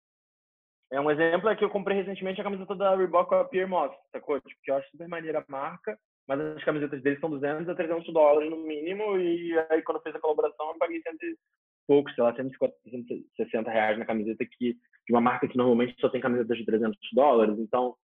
É 0.91 1.00
um 1.00 1.10
exemplo 1.10 1.48
é 1.50 1.56
que 1.56 1.63
eu 1.63 1.70
comprei 1.70 1.98
recentemente 1.98 2.41
a 2.41 2.44
camiseta 2.44 2.76
da 2.76 2.96
Reebok 2.96 3.30
com 3.30 3.36
a 3.36 3.46
Pierre 3.46 3.70
Moss, 3.70 3.96
sacou? 4.12 4.39
Tipo, 4.41 4.62
que 4.62 4.72
eu 4.72 4.76
acho 4.76 4.89
super 4.91 5.08
maneira 5.08 5.39
a 5.39 5.46
marca, 5.48 5.98
mas 6.28 6.39
as 6.39 6.63
camisetas 6.65 7.02
deles 7.02 7.20
são 7.20 7.30
200 7.30 7.70
a 7.70 7.76
300 7.76 8.13
dólares 8.13 8.50
no 8.50 8.58
mínimo, 8.58 9.17
e 9.17 9.58
aí 9.70 9.82
quando 9.84 10.02
fiz 10.02 10.13
a 10.13 10.20
colaboração 10.20 10.70
eu 10.70 10.78
paguei 10.78 11.02
100 11.02 11.13
e 11.13 11.38
poucos, 11.88 12.13
sei 12.13 12.24
lá, 12.24 12.36
150, 12.36 12.76
160 12.89 13.72
reais 13.72 13.98
na 13.98 14.06
camiseta 14.06 14.46
que, 14.46 14.74
de 14.74 15.13
uma 15.13 15.22
marca 15.22 15.48
que 15.48 15.58
normalmente 15.58 16.00
só 16.00 16.10
tem 16.10 16.22
camisetas 16.22 16.58
de 16.58 16.65
300 16.65 16.98
dólares, 17.13 17.58
então 17.58 17.96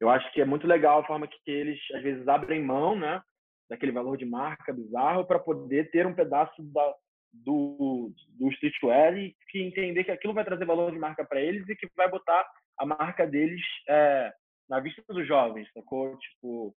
eu 0.00 0.10
acho 0.10 0.30
que 0.32 0.40
é 0.40 0.44
muito 0.44 0.66
legal 0.66 1.00
a 1.00 1.06
forma 1.06 1.26
que 1.26 1.38
eles 1.50 1.80
às 1.94 2.02
vezes 2.02 2.26
abrem 2.26 2.62
mão, 2.62 2.96
né, 2.96 3.22
daquele 3.68 3.92
valor 3.92 4.16
de 4.16 4.24
marca 4.24 4.72
bizarro 4.72 5.26
para 5.26 5.38
poder 5.38 5.90
ter 5.90 6.06
um 6.06 6.14
pedaço 6.14 6.62
da, 6.72 6.94
do, 7.32 8.12
do 8.30 8.48
streetwear 8.52 9.16
e 9.16 9.36
que 9.50 9.60
entender 9.60 10.04
que 10.04 10.10
aquilo 10.10 10.34
vai 10.34 10.44
trazer 10.44 10.64
valor 10.64 10.90
de 10.90 10.98
marca 10.98 11.24
para 11.24 11.40
eles 11.40 11.68
e 11.68 11.76
que 11.76 11.88
vai 11.96 12.08
botar 12.08 12.48
a 12.78 12.86
marca 12.86 13.26
deles 13.26 13.60
é, 13.88 14.32
na 14.68 14.80
vista 14.80 15.02
dos 15.08 15.26
jovens, 15.26 15.68
sacou? 15.72 16.16
Tipo, 16.18 16.74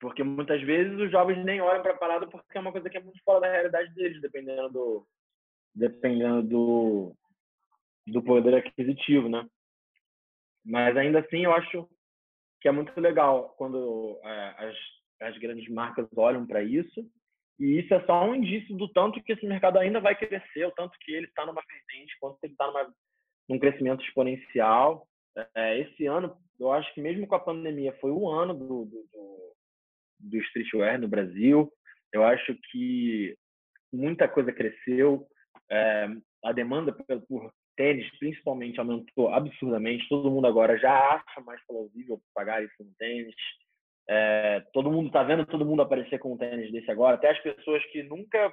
porque 0.00 0.22
muitas 0.22 0.60
vezes 0.62 0.98
os 0.98 1.10
jovens 1.10 1.44
nem 1.44 1.60
olham 1.60 1.82
para 1.82 1.92
a 1.92 1.98
parada 1.98 2.26
porque 2.26 2.56
é 2.56 2.60
uma 2.60 2.72
coisa 2.72 2.88
que 2.88 2.96
é 2.96 3.02
muito 3.02 3.20
fora 3.24 3.40
da 3.40 3.50
realidade 3.50 3.92
deles, 3.94 4.20
dependendo 4.20 4.70
do 4.70 5.06
dependendo 5.74 6.42
do 6.42 7.16
do 8.06 8.22
poder 8.22 8.54
aquisitivo, 8.54 9.28
né? 9.28 9.46
Mas 10.64 10.96
ainda 10.96 11.20
assim, 11.20 11.44
eu 11.44 11.52
acho 11.52 11.88
que 12.60 12.68
é 12.68 12.72
muito 12.72 12.98
legal 13.00 13.54
quando 13.56 14.18
é, 14.22 14.54
as, 14.58 14.76
as 15.20 15.36
grandes 15.38 15.68
marcas 15.68 16.06
olham 16.16 16.46
para 16.46 16.62
isso 16.62 17.08
e 17.58 17.78
isso 17.78 17.94
é 17.94 18.04
só 18.04 18.24
um 18.24 18.34
indício 18.34 18.76
do 18.76 18.88
tanto 18.88 19.22
que 19.22 19.32
esse 19.32 19.46
mercado 19.46 19.78
ainda 19.78 20.00
vai 20.00 20.14
crescer, 20.16 20.66
o 20.66 20.72
tanto 20.72 20.96
que 21.00 21.12
ele 21.12 21.26
está 21.26 21.46
numa 21.46 21.62
crescente, 21.62 22.16
quanto 22.20 22.38
ele 22.42 22.52
está 22.52 22.92
num 23.48 23.58
crescimento 23.58 24.04
exponencial. 24.04 25.06
É, 25.54 25.80
esse 25.80 26.06
ano, 26.06 26.36
eu 26.58 26.72
acho 26.72 26.92
que 26.94 27.00
mesmo 27.00 27.26
com 27.26 27.34
a 27.34 27.40
pandemia, 27.40 27.96
foi 28.00 28.10
o 28.10 28.28
ano 28.28 28.54
do, 28.54 28.84
do, 28.86 29.54
do, 30.18 30.36
streetwear 30.38 31.00
no 31.00 31.08
Brasil. 31.08 31.72
Eu 32.12 32.24
acho 32.24 32.56
que 32.70 33.36
muita 33.92 34.28
coisa 34.28 34.52
cresceu. 34.52 35.26
É, 35.70 36.08
a 36.44 36.52
demanda 36.52 36.92
por, 36.92 37.20
por 37.26 37.52
tênis, 37.76 38.10
principalmente, 38.18 38.80
aumentou 38.80 39.32
absurdamente. 39.32 40.08
Todo 40.08 40.30
mundo 40.30 40.46
agora 40.46 40.76
já 40.76 40.92
acha 41.14 41.40
mais 41.40 41.64
plausível 41.66 42.20
pagar 42.34 42.64
isso 42.64 42.82
no 42.82 42.92
tênis. 42.98 43.34
É, 44.08 44.62
todo 44.72 44.90
mundo 44.90 45.06
está 45.06 45.22
vendo 45.22 45.46
todo 45.46 45.64
mundo 45.64 45.82
aparecer 45.82 46.18
com 46.18 46.34
um 46.34 46.36
tênis 46.36 46.70
desse 46.70 46.90
agora, 46.90 47.16
até 47.16 47.30
as 47.30 47.38
pessoas 47.40 47.84
que 47.86 48.02
nunca 48.02 48.52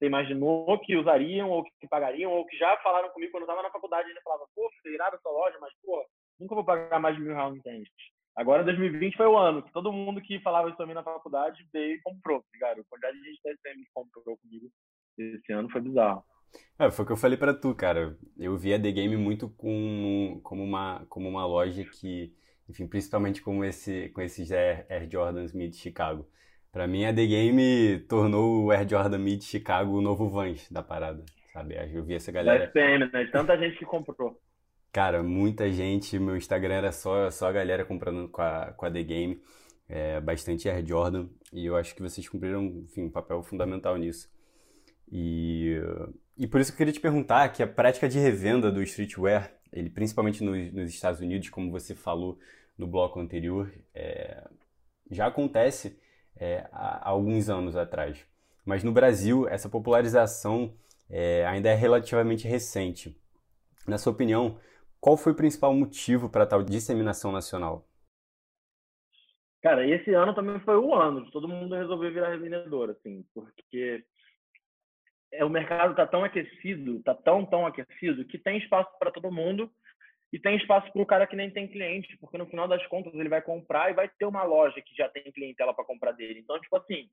você 0.00 0.06
imaginou 0.06 0.78
que 0.78 0.96
usariam 0.96 1.50
ou 1.50 1.62
que 1.62 1.86
pagariam 1.86 2.32
ou 2.32 2.46
que 2.46 2.56
já 2.56 2.74
falaram 2.78 3.10
comigo 3.10 3.32
quando 3.32 3.42
eu 3.42 3.46
estava 3.46 3.62
na 3.62 3.70
faculdade 3.70 4.08
ainda 4.08 4.20
falavam, 4.22 4.46
pô, 4.54 4.70
filho, 4.82 4.94
irado 4.94 5.16
a 5.16 5.18
sua 5.20 5.30
loja, 5.30 5.58
mas 5.60 5.72
pô, 5.84 6.02
nunca 6.38 6.54
vou 6.54 6.64
pagar 6.64 6.98
mais 6.98 7.16
de 7.16 7.22
mil 7.22 7.34
reais 7.34 7.54
no 7.54 7.62
tênis. 7.62 7.88
Agora 8.34 8.64
2020 8.64 9.16
foi 9.16 9.26
o 9.26 9.36
ano 9.36 9.62
que 9.62 9.72
todo 9.72 9.92
mundo 9.92 10.22
que 10.22 10.40
falava 10.40 10.68
isso 10.68 10.78
também 10.78 10.94
na 10.94 11.02
faculdade 11.02 11.66
veio 11.72 11.96
e 11.96 12.00
comprou, 12.00 12.42
ligado? 12.54 12.80
A 12.80 12.84
quantidade 12.84 13.18
de 13.18 13.24
gente 13.24 13.40
que 13.42 13.90
comprou 13.92 14.38
comigo 14.38 14.70
esse 15.18 15.52
ano 15.52 15.70
foi 15.70 15.82
bizarro. 15.82 16.24
É, 16.78 16.90
foi 16.90 17.04
o 17.04 17.06
que 17.06 17.12
eu 17.12 17.16
falei 17.18 17.36
para 17.36 17.52
tu, 17.52 17.74
cara. 17.74 18.16
Eu 18.38 18.56
vi 18.56 18.72
a 18.72 18.80
The 18.80 18.90
Game 18.90 19.16
muito 19.16 19.50
com, 19.50 20.40
como, 20.42 20.64
uma, 20.64 21.04
como 21.08 21.28
uma 21.28 21.46
loja 21.46 21.84
que 21.84 22.32
enfim, 22.70 22.86
principalmente 22.86 23.42
com, 23.42 23.64
esse, 23.64 24.08
com 24.10 24.22
esses 24.22 24.50
Air, 24.50 24.86
Air 24.88 25.08
Jordans 25.10 25.52
Mid 25.52 25.74
Chicago. 25.74 26.26
Para 26.72 26.86
mim, 26.86 27.04
a 27.04 27.12
The 27.12 27.26
Game 27.26 27.98
tornou 28.08 28.64
o 28.64 28.72
Air 28.72 28.88
Jordan 28.88 29.18
Mid 29.18 29.42
Chicago 29.42 29.98
o 29.98 30.00
novo 30.00 30.28
Vans 30.28 30.70
da 30.70 30.82
parada, 30.82 31.24
sabe? 31.52 31.74
Eu 31.92 32.04
vi 32.04 32.14
essa 32.14 32.30
galera... 32.30 32.64
SPM, 32.64 33.10
né? 33.12 33.28
Tanta 33.32 33.58
gente 33.58 33.76
que 33.76 33.84
comprou. 33.84 34.40
Cara, 34.92 35.20
muita 35.22 35.68
gente. 35.68 36.16
Meu 36.18 36.36
Instagram 36.36 36.74
era 36.74 36.92
só, 36.92 37.28
só 37.30 37.48
a 37.48 37.52
galera 37.52 37.84
comprando 37.84 38.28
com 38.28 38.40
a, 38.40 38.72
com 38.76 38.86
a 38.86 38.90
The 38.90 39.02
Game. 39.02 39.42
É, 39.88 40.20
bastante 40.20 40.68
Air 40.68 40.86
Jordan. 40.86 41.28
E 41.52 41.66
eu 41.66 41.76
acho 41.76 41.92
que 41.92 42.02
vocês 42.02 42.28
cumpriram, 42.28 42.64
enfim, 42.84 43.02
um 43.02 43.10
papel 43.10 43.42
fundamental 43.42 43.96
nisso. 43.96 44.30
E, 45.10 45.76
e 46.38 46.46
por 46.46 46.60
isso 46.60 46.70
que 46.70 46.74
eu 46.74 46.78
queria 46.78 46.92
te 46.92 47.00
perguntar 47.00 47.48
que 47.48 47.64
a 47.64 47.66
prática 47.66 48.08
de 48.08 48.20
revenda 48.20 48.70
do 48.70 48.80
streetwear, 48.82 49.52
ele 49.72 49.90
principalmente 49.90 50.44
nos, 50.44 50.72
nos 50.72 50.88
Estados 50.88 51.20
Unidos, 51.20 51.48
como 51.50 51.72
você 51.72 51.96
falou, 51.96 52.38
no 52.80 52.86
bloco 52.86 53.20
anterior, 53.20 53.70
é, 53.94 54.42
já 55.10 55.26
acontece 55.26 56.00
é, 56.34 56.66
há 56.72 57.10
alguns 57.10 57.50
anos 57.50 57.76
atrás. 57.76 58.26
Mas 58.64 58.82
no 58.82 58.90
Brasil, 58.90 59.46
essa 59.48 59.68
popularização 59.68 60.74
é, 61.08 61.44
ainda 61.46 61.68
é 61.68 61.74
relativamente 61.74 62.48
recente. 62.48 63.14
Na 63.86 63.98
sua 63.98 64.12
opinião, 64.12 64.58
qual 64.98 65.16
foi 65.16 65.32
o 65.32 65.36
principal 65.36 65.74
motivo 65.74 66.30
para 66.30 66.46
tal 66.46 66.62
disseminação 66.62 67.30
nacional? 67.30 67.86
Cara, 69.62 69.86
esse 69.86 70.14
ano 70.14 70.34
também 70.34 70.58
foi 70.60 70.76
o 70.76 70.94
ano 70.94 71.24
de 71.24 71.30
todo 71.30 71.46
mundo 71.46 71.74
resolver 71.74 72.10
virar 72.10 72.30
revendedor, 72.30 72.90
assim, 72.90 73.26
porque 73.34 74.02
é, 75.32 75.44
o 75.44 75.50
mercado 75.50 75.90
está 75.90 76.06
tão 76.06 76.24
aquecido, 76.24 76.96
está 76.96 77.14
tão, 77.14 77.44
tão 77.44 77.66
aquecido, 77.66 78.24
que 78.24 78.38
tem 78.38 78.56
espaço 78.56 78.90
para 78.98 79.10
todo 79.10 79.30
mundo 79.30 79.70
e 80.32 80.38
tem 80.38 80.56
espaço 80.56 80.92
para 80.92 81.02
o 81.02 81.06
cara 81.06 81.26
que 81.26 81.34
nem 81.34 81.50
tem 81.50 81.66
cliente, 81.66 82.16
porque 82.18 82.38
no 82.38 82.46
final 82.46 82.68
das 82.68 82.84
contas 82.86 83.12
ele 83.14 83.28
vai 83.28 83.42
comprar 83.42 83.90
e 83.90 83.94
vai 83.94 84.08
ter 84.08 84.24
uma 84.24 84.44
loja 84.44 84.80
que 84.80 84.94
já 84.94 85.08
tem 85.08 85.24
clientela 85.32 85.74
para 85.74 85.84
comprar 85.84 86.12
dele. 86.12 86.40
Então, 86.40 86.60
tipo 86.60 86.76
assim, 86.76 87.08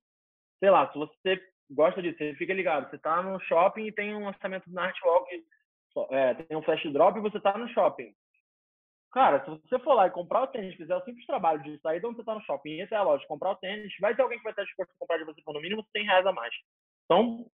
sei 0.59 0.69
lá, 0.69 0.91
se 0.91 0.97
você 0.97 1.41
gosta 1.71 2.01
disso, 2.01 2.17
você 2.17 2.35
fica 2.35 2.53
ligado, 2.53 2.89
você 2.89 2.95
está 2.95 3.21
no 3.23 3.39
shopping 3.41 3.87
e 3.87 3.91
tem 3.91 4.15
um 4.15 4.25
lançamento 4.25 4.69
do 4.69 4.75
Nightwalk, 4.75 5.27
é, 6.11 6.33
tem 6.35 6.55
um 6.55 6.61
flash 6.61 6.83
drop 6.93 7.17
e 7.17 7.21
você 7.21 7.37
está 7.37 7.57
no 7.57 7.67
shopping. 7.69 8.13
Cara, 9.11 9.43
se 9.43 9.49
você 9.49 9.79
for 9.79 9.93
lá 9.93 10.07
e 10.07 10.11
comprar 10.11 10.43
o 10.43 10.47
tênis, 10.47 10.75
fizer 10.75 10.95
o 10.95 11.03
simples 11.03 11.25
trabalho 11.25 11.63
de 11.63 11.79
sair 11.79 11.99
de 11.99 12.05
onde 12.05 12.17
você 12.17 12.21
está 12.21 12.35
no 12.35 12.41
shopping 12.41 12.75
e 12.75 12.81
até 12.83 12.95
a 12.95 13.03
loja 13.03 13.25
comprar 13.27 13.51
o 13.51 13.55
tênis, 13.55 13.91
vai 13.99 14.15
ter 14.15 14.21
alguém 14.21 14.37
que 14.37 14.43
vai 14.43 14.51
estar 14.51 14.63
disposto 14.63 14.91
a 14.91 14.99
comprar 14.99 15.17
de 15.17 15.23
você 15.23 15.41
por 15.41 15.53
no 15.53 15.61
mínimo 15.61 15.83
100 15.91 16.03
reais 16.03 16.25
a 16.25 16.31
mais. 16.31 16.53
Então, 17.05 17.49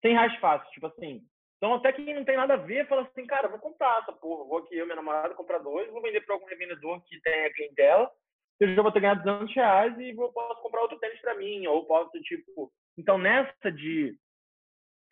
100 0.00 0.12
reais 0.12 0.36
fácil, 0.38 0.70
tipo 0.70 0.86
assim. 0.86 1.22
Então, 1.62 1.74
até 1.74 1.92
quem 1.92 2.12
não 2.12 2.24
tem 2.24 2.36
nada 2.36 2.54
a 2.54 2.56
ver, 2.56 2.88
fala 2.88 3.02
assim, 3.02 3.24
cara, 3.24 3.46
vou 3.46 3.60
comprar 3.60 4.02
essa 4.02 4.12
porra. 4.12 4.48
Vou 4.48 4.58
aqui, 4.58 4.76
eu 4.76 4.84
minha 4.84 4.96
namorada, 4.96 5.32
comprar 5.32 5.58
dois, 5.58 5.88
vou 5.92 6.02
vender 6.02 6.20
para 6.22 6.34
algum 6.34 6.44
revendedor 6.44 7.00
que 7.04 7.20
tenha 7.20 7.52
clientela. 7.54 8.10
Eu 8.58 8.74
já 8.74 8.82
vou 8.82 8.90
ter 8.90 8.98
ganhado 8.98 9.22
200 9.22 9.54
reais 9.54 9.96
e 10.00 10.12
vou, 10.12 10.32
posso 10.32 10.60
comprar 10.60 10.82
outro 10.82 10.98
tênis 10.98 11.20
para 11.20 11.36
mim. 11.36 11.64
Ou 11.68 11.86
posso, 11.86 12.10
tipo... 12.22 12.72
Então, 12.98 13.16
nessa 13.16 13.70
de... 13.70 14.18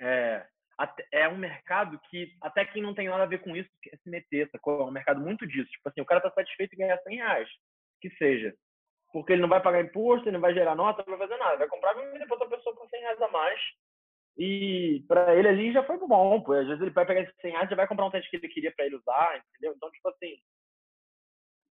É, 0.00 0.44
é 1.12 1.28
um 1.28 1.38
mercado 1.38 2.00
que 2.10 2.32
até 2.42 2.64
quem 2.64 2.82
não 2.82 2.96
tem 2.96 3.06
nada 3.06 3.22
a 3.22 3.26
ver 3.26 3.38
com 3.44 3.54
isso 3.54 3.70
quer 3.80 3.96
se 3.98 4.10
meter, 4.10 4.50
sacou? 4.50 4.80
É 4.80 4.84
um 4.86 4.90
mercado 4.90 5.20
muito 5.20 5.46
disso. 5.46 5.70
Tipo 5.70 5.88
assim, 5.88 6.00
o 6.00 6.04
cara 6.06 6.20
tá 6.20 6.32
satisfeito 6.32 6.74
em 6.74 6.78
ganhar 6.78 6.98
100 6.98 7.14
reais, 7.14 7.48
que 8.00 8.10
seja. 8.16 8.52
Porque 9.12 9.34
ele 9.34 9.42
não 9.42 9.48
vai 9.48 9.62
pagar 9.62 9.82
imposto, 9.82 10.26
ele 10.26 10.34
não 10.34 10.40
vai 10.40 10.52
gerar 10.52 10.74
nota, 10.74 11.04
não 11.06 11.16
vai 11.16 11.28
fazer 11.28 11.38
nada. 11.38 11.58
Vai 11.58 11.68
comprar 11.68 11.96
e 11.96 12.10
vender 12.10 12.26
para 12.26 12.34
outra 12.34 12.56
pessoa 12.56 12.74
por 12.74 12.88
100 12.88 13.00
reais 13.02 13.22
a 13.22 13.28
mais. 13.28 13.60
E 14.42 15.04
para 15.06 15.36
ele 15.36 15.48
ali 15.48 15.70
já 15.70 15.82
foi 15.82 15.98
bom, 15.98 16.40
pô. 16.40 16.54
Às 16.54 16.66
vezes 16.66 16.80
ele 16.80 16.90
vai 16.92 17.04
pegar 17.04 17.20
esses 17.20 17.36
100 17.42 17.50
reais 17.50 17.66
e 17.66 17.70
já 17.70 17.76
vai 17.76 17.86
comprar 17.86 18.06
um 18.06 18.10
tênis 18.10 18.26
que 18.26 18.36
ele 18.36 18.48
queria 18.48 18.72
para 18.74 18.86
ele 18.86 18.96
usar, 18.96 19.36
entendeu? 19.36 19.74
Então, 19.76 19.90
tipo 19.90 20.08
assim, 20.08 20.34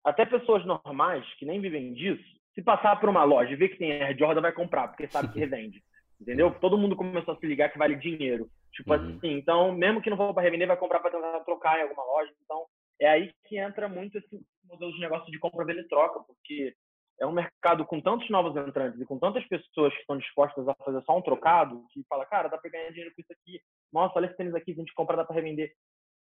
até 0.03 0.25
pessoas 0.25 0.65
normais 0.65 1.27
que 1.35 1.45
nem 1.45 1.61
vivem 1.61 1.93
disso, 1.93 2.25
se 2.55 2.63
passar 2.63 2.99
por 2.99 3.11
uma 3.11 3.23
loja 3.23 3.53
e 3.53 3.57
ver 3.57 3.69
que 3.69 3.77
tem 3.77 4.03
Air 4.03 4.17
Jordan, 4.19 4.41
vai 4.41 4.53
comprar, 4.53 4.89
porque 4.89 5.07
sabe 5.09 5.31
que 5.31 5.39
revende. 5.41 5.85
Entendeu? 6.19 6.59
Todo 6.59 6.79
mundo 6.79 6.97
começou 6.97 7.35
a 7.35 7.37
se 7.37 7.47
ligar 7.47 7.71
que 7.71 7.77
vale 7.77 7.97
dinheiro. 7.97 8.49
Tipo 8.73 8.95
uhum. 8.95 9.17
assim, 9.19 9.33
então, 9.33 9.73
mesmo 9.73 10.01
que 10.01 10.09
não 10.09 10.17
for 10.17 10.33
para 10.33 10.43
revender, 10.43 10.67
vai 10.67 10.79
comprar 10.79 11.01
para 11.01 11.11
tentar 11.11 11.41
trocar 11.41 11.79
em 11.79 11.83
alguma 11.83 12.03
loja. 12.03 12.33
Então, 12.43 12.65
é 12.99 13.09
aí 13.09 13.31
que 13.47 13.59
entra 13.59 13.91
muito 13.91 14.17
esse 14.17 14.41
modelo 14.65 14.91
de 14.91 15.01
negócio 15.01 15.31
de 15.31 15.39
compra, 15.39 15.67
venda 15.67 15.83
e 15.83 15.89
troca, 15.89 16.21
porque 16.21 16.75
é 17.21 17.27
um 17.27 17.33
mercado 17.33 17.85
com 17.85 18.01
tantos 18.01 18.29
novos 18.29 18.57
entrantes 18.57 19.01
e 19.01 19.07
com 19.07 19.19
tantas 19.19 19.47
pessoas 19.47 19.93
que 19.93 20.01
estão 20.01 20.19
dispostas 20.19 20.67
a 20.69 20.75
fazer 20.75 21.03
só 21.03 21.17
um 21.17 21.23
trocado, 21.23 21.85
que 21.93 22.05
fala, 22.09 22.27
cara, 22.27 22.49
dá 22.49 22.59
para 22.59 22.71
ganhar 22.71 22.91
dinheiro 22.91 23.15
com 23.15 23.21
isso 23.21 23.33
aqui. 23.33 23.61
Nossa, 23.93 24.19
olha 24.19 24.27
esse 24.27 24.37
tênis 24.37 24.55
aqui, 24.55 24.75
se 24.75 24.81
a 24.81 24.83
gente 24.83 24.95
compra, 24.95 25.17
dá 25.17 25.25
para 25.25 25.37
revender. 25.37 25.73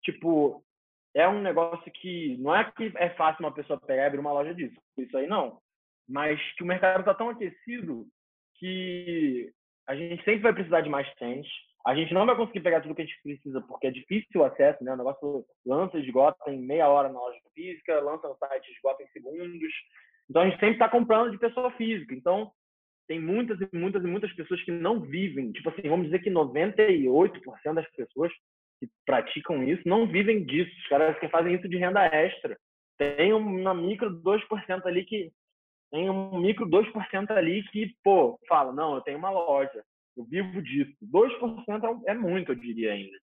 Tipo, 0.04 0.64
é 1.14 1.28
um 1.28 1.42
negócio 1.42 1.90
que 1.94 2.38
não 2.38 2.56
é 2.56 2.70
que 2.72 2.92
é 2.98 3.10
fácil 3.12 3.46
uma 3.46 3.54
pessoa 3.54 3.80
pegar 3.80 4.04
e 4.04 4.06
abrir 4.08 4.20
uma 4.20 4.34
loja 4.34 4.54
disso. 4.54 4.80
Isso 4.98 5.18
aí 5.18 5.28
não. 5.28 5.60
Mas 6.08 6.40
que 6.56 6.64
o 6.64 6.68
mercado 6.68 7.00
está 7.00 7.14
tão 7.14 7.30
aquecido 7.30 8.06
que 8.56 9.52
a 9.88 9.96
gente 9.96 10.24
sempre 10.24 10.42
vai 10.42 10.54
precisar 10.54 10.82
de 10.82 10.90
mais 10.90 11.12
tênis. 11.16 11.48
A 11.86 11.96
gente 11.96 12.14
não 12.14 12.26
vai 12.26 12.36
conseguir 12.36 12.62
pegar 12.62 12.82
tudo 12.82 12.96
que 12.96 13.04
a 13.04 13.06
gente 13.06 13.22
precisa 13.22 13.62
porque 13.62 13.88
é 13.88 13.92
difícil 13.92 14.42
o 14.42 14.44
acesso, 14.44 14.84
né? 14.84 14.94
O 14.94 14.98
negócio 14.98 15.46
lança, 15.66 15.98
esgota 15.98 16.52
em 16.52 16.60
meia 16.60 16.90
hora 16.90 17.10
na 17.10 17.20
loja 17.20 17.40
física, 17.54 18.02
lança 18.02 18.28
no 18.28 18.36
site, 18.38 18.72
esgota 18.72 19.04
em 19.04 19.08
segundos. 19.10 19.74
Então 20.30 20.42
a 20.42 20.46
gente 20.46 20.60
sempre 20.60 20.74
está 20.74 20.90
comprando 20.90 21.32
de 21.32 21.38
pessoa 21.38 21.72
física. 21.72 22.14
Então 22.14 22.52
tem 23.08 23.20
muitas 23.20 23.60
e 23.62 23.70
muitas 23.74 24.04
e 24.04 24.08
muitas 24.08 24.34
pessoas 24.34 24.62
que 24.64 24.72
não 24.72 25.00
vivem. 25.00 25.52
Tipo 25.52 25.70
assim, 25.70 25.88
vamos 25.88 26.06
dizer 26.06 26.20
que 26.20 26.30
98% 26.30 27.74
das 27.74 27.90
pessoas 27.92 28.32
que 28.80 28.90
praticam 29.06 29.64
isso 29.64 29.88
não 29.88 30.08
vivem 30.08 30.44
disso. 30.44 30.72
Os 30.78 30.88
caras 30.88 31.18
que 31.20 31.30
fazem 31.30 31.56
isso 31.56 31.70
de 31.70 31.78
renda 31.78 32.06
extra. 32.06 32.58
Tem 32.98 33.34
uma 33.34 33.74
micro 33.74 34.10
2% 34.22 34.86
ali 34.86 35.04
que 35.06 35.32
tem 35.92 36.10
um 36.10 36.40
micro 36.40 36.68
2% 36.68 37.32
ali 37.32 37.64
que, 37.72 37.96
pô, 38.04 38.40
fala, 38.48 38.74
não, 38.74 38.96
eu 38.96 39.02
tenho 39.02 39.18
uma 39.18 39.30
loja, 39.30 39.84
eu 40.18 40.26
vivo 40.26 40.62
disso. 40.62 40.94
2% 41.04 42.04
é, 42.06 42.12
é 42.12 42.14
muito, 42.14 42.52
eu 42.52 42.56
diria 42.56 42.94
ainda, 42.94 43.18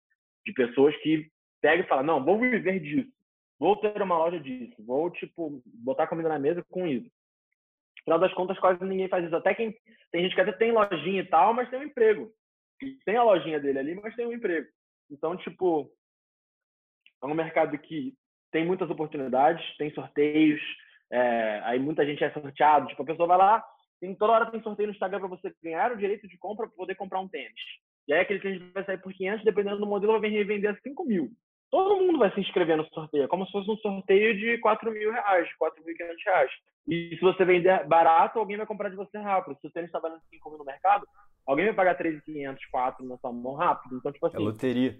de 0.46 0.52
pessoas 0.52 0.96
que 0.98 1.28
pegam 1.60 1.84
e 1.84 1.88
falam, 1.88 2.04
não, 2.04 2.24
vou 2.24 2.38
viver 2.38 2.80
disso, 2.80 3.10
vou 3.60 3.76
ter 3.76 4.00
uma 4.00 4.16
loja 4.16 4.40
disso, 4.40 4.74
vou, 4.84 5.10
tipo, 5.10 5.62
botar 5.66 6.06
comida 6.06 6.30
na 6.30 6.38
mesa 6.38 6.64
com 6.70 6.86
isso. 6.86 7.10
Afinal 8.00 8.18
das 8.18 8.32
contas, 8.32 8.58
quase 8.58 8.82
ninguém 8.82 9.08
faz 9.08 9.26
isso. 9.26 9.36
Até 9.36 9.54
quem 9.54 9.76
tem 10.10 10.22
gente 10.22 10.34
que 10.34 10.40
até 10.40 10.52
tem 10.52 10.72
lojinha 10.72 11.20
e 11.20 11.26
tal, 11.26 11.52
mas 11.52 11.68
tem 11.68 11.78
um 11.78 11.84
emprego. 11.84 12.32
Tem 13.04 13.16
a 13.16 13.22
lojinha 13.22 13.60
dele 13.60 13.78
ali, 13.78 13.94
mas 13.94 14.16
tem 14.16 14.26
um 14.26 14.32
emprego. 14.32 14.66
Então, 15.10 15.36
tipo, 15.36 15.92
é 17.22 17.26
um 17.26 17.34
mercado 17.34 17.76
que 17.78 18.14
tem 18.50 18.64
muitas 18.64 18.88
oportunidades, 18.88 19.76
tem 19.76 19.92
sorteios, 19.92 20.60
é, 21.12 21.60
aí 21.64 21.78
muita 21.78 22.06
gente 22.06 22.24
é 22.24 22.32
sorteado. 22.32 22.88
Tipo, 22.88 23.02
a 23.02 23.06
pessoa 23.06 23.28
vai 23.28 23.36
lá, 23.36 23.64
tem, 24.00 24.14
toda 24.14 24.32
hora 24.32 24.50
tem 24.50 24.62
sorteio 24.62 24.86
no 24.86 24.94
Instagram 24.94 25.20
para 25.20 25.28
você 25.28 25.54
ganhar 25.62 25.92
o 25.92 25.98
direito 25.98 26.26
de 26.26 26.38
compra 26.38 26.66
para 26.66 26.76
poder 26.76 26.94
comprar 26.94 27.20
um 27.20 27.28
tênis. 27.28 27.60
E 28.08 28.14
aí 28.14 28.20
aquele 28.20 28.40
tênis 28.40 28.72
vai 28.72 28.84
sair 28.84 28.98
por 28.98 29.12
500, 29.12 29.44
dependendo 29.44 29.78
do 29.78 29.86
modelo, 29.86 30.18
vai 30.18 30.30
revender 30.30 30.70
a 30.70 30.80
5 30.80 31.04
mil. 31.04 31.30
Todo 31.70 31.96
mundo 31.96 32.18
vai 32.18 32.32
se 32.32 32.40
inscrever 32.40 32.76
no 32.76 32.84
sorteio, 32.86 33.24
é 33.24 33.28
como 33.28 33.46
se 33.46 33.52
fosse 33.52 33.70
um 33.70 33.76
sorteio 33.76 34.36
de 34.36 34.58
4 34.58 34.90
mil 34.90 35.12
reais, 35.12 35.48
4.500 35.60 36.16
reais. 36.26 36.50
E 36.88 37.14
se 37.14 37.20
você 37.20 37.44
vender 37.44 37.86
barato, 37.86 38.38
alguém 38.38 38.56
vai 38.56 38.66
comprar 38.66 38.88
de 38.88 38.96
você 38.96 39.18
rápido. 39.18 39.56
Se 39.60 39.66
o 39.68 39.70
tênis 39.70 39.88
está 39.88 40.00
valendo 40.00 40.22
5 40.28 40.48
mil 40.50 40.58
no 40.58 40.64
mercado, 40.64 41.06
alguém 41.46 41.66
vai 41.66 41.74
pagar 41.74 41.96
3.500, 41.96 42.58
4 42.70 43.06
na 43.06 43.16
sua 43.18 43.32
mão 43.32 43.54
rápido. 43.54 43.96
Então, 43.96 44.10
tipo 44.10 44.26
é 44.26 44.28
assim. 44.28 44.38
É 44.38 44.40
loteria. 44.40 44.98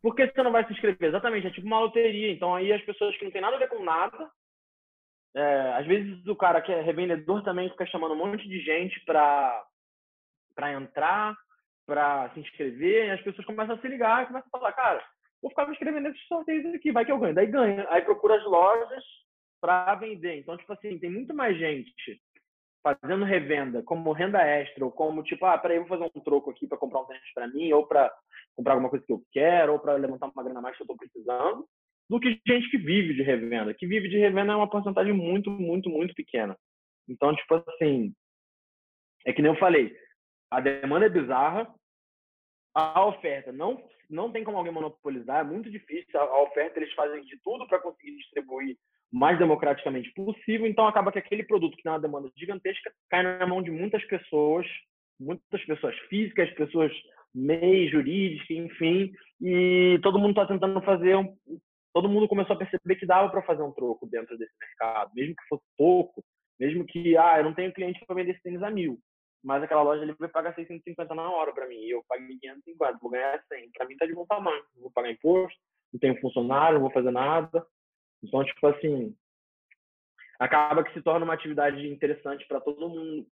Por 0.00 0.14
que 0.14 0.26
você 0.26 0.42
não 0.42 0.52
vai 0.52 0.64
se 0.66 0.72
inscrever? 0.72 1.08
Exatamente, 1.08 1.46
é 1.46 1.50
tipo 1.50 1.66
uma 1.66 1.80
loteria. 1.80 2.30
Então 2.32 2.54
aí 2.54 2.72
as 2.72 2.82
pessoas 2.82 3.16
que 3.16 3.24
não 3.24 3.32
tem 3.32 3.40
nada 3.40 3.56
a 3.56 3.58
ver 3.58 3.68
com 3.68 3.82
nada 3.82 4.30
é, 5.34 5.72
às 5.72 5.86
vezes 5.86 6.24
o 6.26 6.36
cara 6.36 6.62
que 6.62 6.70
é 6.70 6.80
revendedor 6.80 7.42
também 7.42 7.68
fica 7.70 7.84
chamando 7.86 8.14
um 8.14 8.18
monte 8.18 8.48
de 8.48 8.60
gente 8.60 9.00
para 9.04 9.66
para 10.54 10.72
entrar, 10.72 11.36
para 11.84 12.30
se 12.30 12.38
inscrever, 12.38 13.08
e 13.08 13.10
as 13.10 13.20
pessoas 13.22 13.44
começam 13.44 13.74
a 13.74 13.78
se 13.80 13.88
ligar 13.88 14.22
e 14.22 14.26
começam 14.26 14.48
a 14.52 14.56
falar, 14.56 14.72
cara, 14.72 15.04
vou 15.44 15.50
ficar 15.50 15.66
me 15.66 15.72
inscrevendo 15.72 16.08
nesses 16.08 16.26
sorteios 16.26 16.74
aqui, 16.74 16.90
vai 16.90 17.04
que 17.04 17.12
eu 17.12 17.18
ganho. 17.18 17.34
Daí 17.34 17.46
ganha. 17.46 17.86
Aí 17.90 18.00
procura 18.00 18.36
as 18.36 18.44
lojas 18.44 19.04
para 19.60 19.94
vender. 19.96 20.38
Então, 20.38 20.56
tipo 20.56 20.72
assim, 20.72 20.98
tem 20.98 21.10
muito 21.10 21.34
mais 21.34 21.58
gente 21.58 21.92
fazendo 22.82 23.24
revenda 23.24 23.82
como 23.82 24.12
renda 24.12 24.42
extra, 24.42 24.84
ou 24.84 24.90
como 24.90 25.22
tipo, 25.22 25.44
ah, 25.44 25.56
peraí, 25.58 25.78
vou 25.78 25.88
fazer 25.88 26.04
um 26.04 26.20
troco 26.20 26.50
aqui 26.50 26.66
para 26.66 26.78
comprar 26.78 27.00
um 27.00 27.06
tênis 27.06 27.32
para 27.34 27.48
mim, 27.48 27.72
ou 27.72 27.86
para 27.86 28.10
comprar 28.56 28.72
alguma 28.72 28.88
coisa 28.88 29.04
que 29.04 29.12
eu 29.12 29.22
quero, 29.32 29.74
ou 29.74 29.78
para 29.78 29.94
levantar 29.94 30.30
uma 30.34 30.42
grana 30.42 30.62
mais 30.62 30.76
que 30.76 30.82
eu 30.82 30.84
estou 30.84 30.96
precisando, 30.96 31.66
do 32.08 32.20
que 32.20 32.40
gente 32.46 32.70
que 32.70 32.78
vive 32.78 33.14
de 33.14 33.22
revenda. 33.22 33.74
Que 33.74 33.86
vive 33.86 34.08
de 34.08 34.18
revenda 34.18 34.52
é 34.52 34.56
uma 34.56 34.68
porcentagem 34.68 35.12
muito, 35.12 35.50
muito, 35.50 35.90
muito 35.90 36.14
pequena. 36.14 36.56
Então, 37.06 37.34
tipo 37.36 37.54
assim, 37.68 38.14
é 39.26 39.32
que 39.32 39.42
nem 39.42 39.52
eu 39.52 39.58
falei, 39.58 39.94
a 40.50 40.60
demanda 40.60 41.06
é 41.06 41.10
bizarra, 41.10 41.66
a 42.74 43.06
oferta. 43.06 43.52
Não 43.52 43.82
não 44.10 44.30
tem 44.30 44.44
como 44.44 44.58
alguém 44.58 44.72
monopolizar, 44.72 45.40
é 45.40 45.44
muito 45.44 45.70
difícil. 45.70 46.20
A 46.20 46.42
oferta 46.42 46.78
eles 46.78 46.92
fazem 46.92 47.24
de 47.24 47.38
tudo 47.42 47.66
para 47.66 47.78
conseguir 47.78 48.16
distribuir 48.16 48.76
mais 49.10 49.38
democraticamente 49.38 50.12
possível, 50.12 50.66
então 50.66 50.86
acaba 50.86 51.12
que 51.12 51.18
aquele 51.18 51.44
produto 51.44 51.76
que 51.76 51.82
tem 51.82 51.92
uma 51.92 52.00
demanda 52.00 52.30
gigantesca 52.36 52.92
cai 53.08 53.22
na 53.22 53.46
mão 53.46 53.62
de 53.62 53.70
muitas 53.70 54.04
pessoas, 54.04 54.66
muitas 55.20 55.64
pessoas 55.64 55.96
físicas, 56.08 56.52
pessoas 56.54 56.92
meio 57.32 57.90
jurídicas, 57.90 58.50
enfim, 58.50 59.12
e 59.40 59.98
todo 60.02 60.18
mundo 60.18 60.30
está 60.30 60.46
tentando 60.46 60.80
fazer 60.82 61.16
um, 61.16 61.32
todo 61.92 62.08
mundo 62.08 62.26
começou 62.26 62.56
a 62.56 62.58
perceber 62.58 62.96
que 62.96 63.06
dava 63.06 63.28
para 63.30 63.42
fazer 63.42 63.62
um 63.62 63.72
troco 63.72 64.06
dentro 64.08 64.36
desse 64.36 64.52
mercado, 64.60 65.12
mesmo 65.14 65.36
que 65.36 65.48
fosse 65.48 65.64
pouco, 65.78 66.24
mesmo 66.58 66.84
que, 66.84 67.16
ah, 67.16 67.38
eu 67.38 67.44
não 67.44 67.54
tenho 67.54 67.72
cliente 67.72 68.04
para 68.04 68.16
vender 68.16 68.32
esse 68.32 68.42
tênis 68.42 68.62
a 68.62 68.70
mil, 68.70 68.98
mas 69.44 69.62
aquela 69.62 69.82
loja 69.82 70.02
ali 70.02 70.12
vai 70.18 70.28
pagar 70.28 70.54
650 70.54 71.14
na 71.14 71.30
hora 71.30 71.52
para 71.52 71.68
mim, 71.68 71.76
e 71.76 71.90
eu 71.90 72.02
paguei 72.08 72.38
550, 72.38 72.98
vou 73.00 73.10
ganhar 73.10 73.40
100. 73.46 73.70
Para 73.72 73.86
mim 73.86 73.96
tá 73.96 74.06
de 74.06 74.14
bom 74.14 74.24
tamanho, 74.24 74.64
não 74.74 74.82
vou 74.82 74.90
pagar 74.90 75.10
imposto, 75.10 75.58
não 75.92 76.00
tenho 76.00 76.18
funcionário, 76.20 76.74
não 76.74 76.82
vou 76.82 76.90
fazer 76.90 77.10
nada. 77.10 77.64
Então, 78.22 78.42
tipo 78.42 78.66
assim, 78.66 79.14
acaba 80.38 80.82
que 80.82 80.94
se 80.94 81.02
torna 81.02 81.24
uma 81.24 81.34
atividade 81.34 81.86
interessante 81.86 82.46
para 82.48 82.60
todo 82.60 82.88
mundo. 82.88 83.26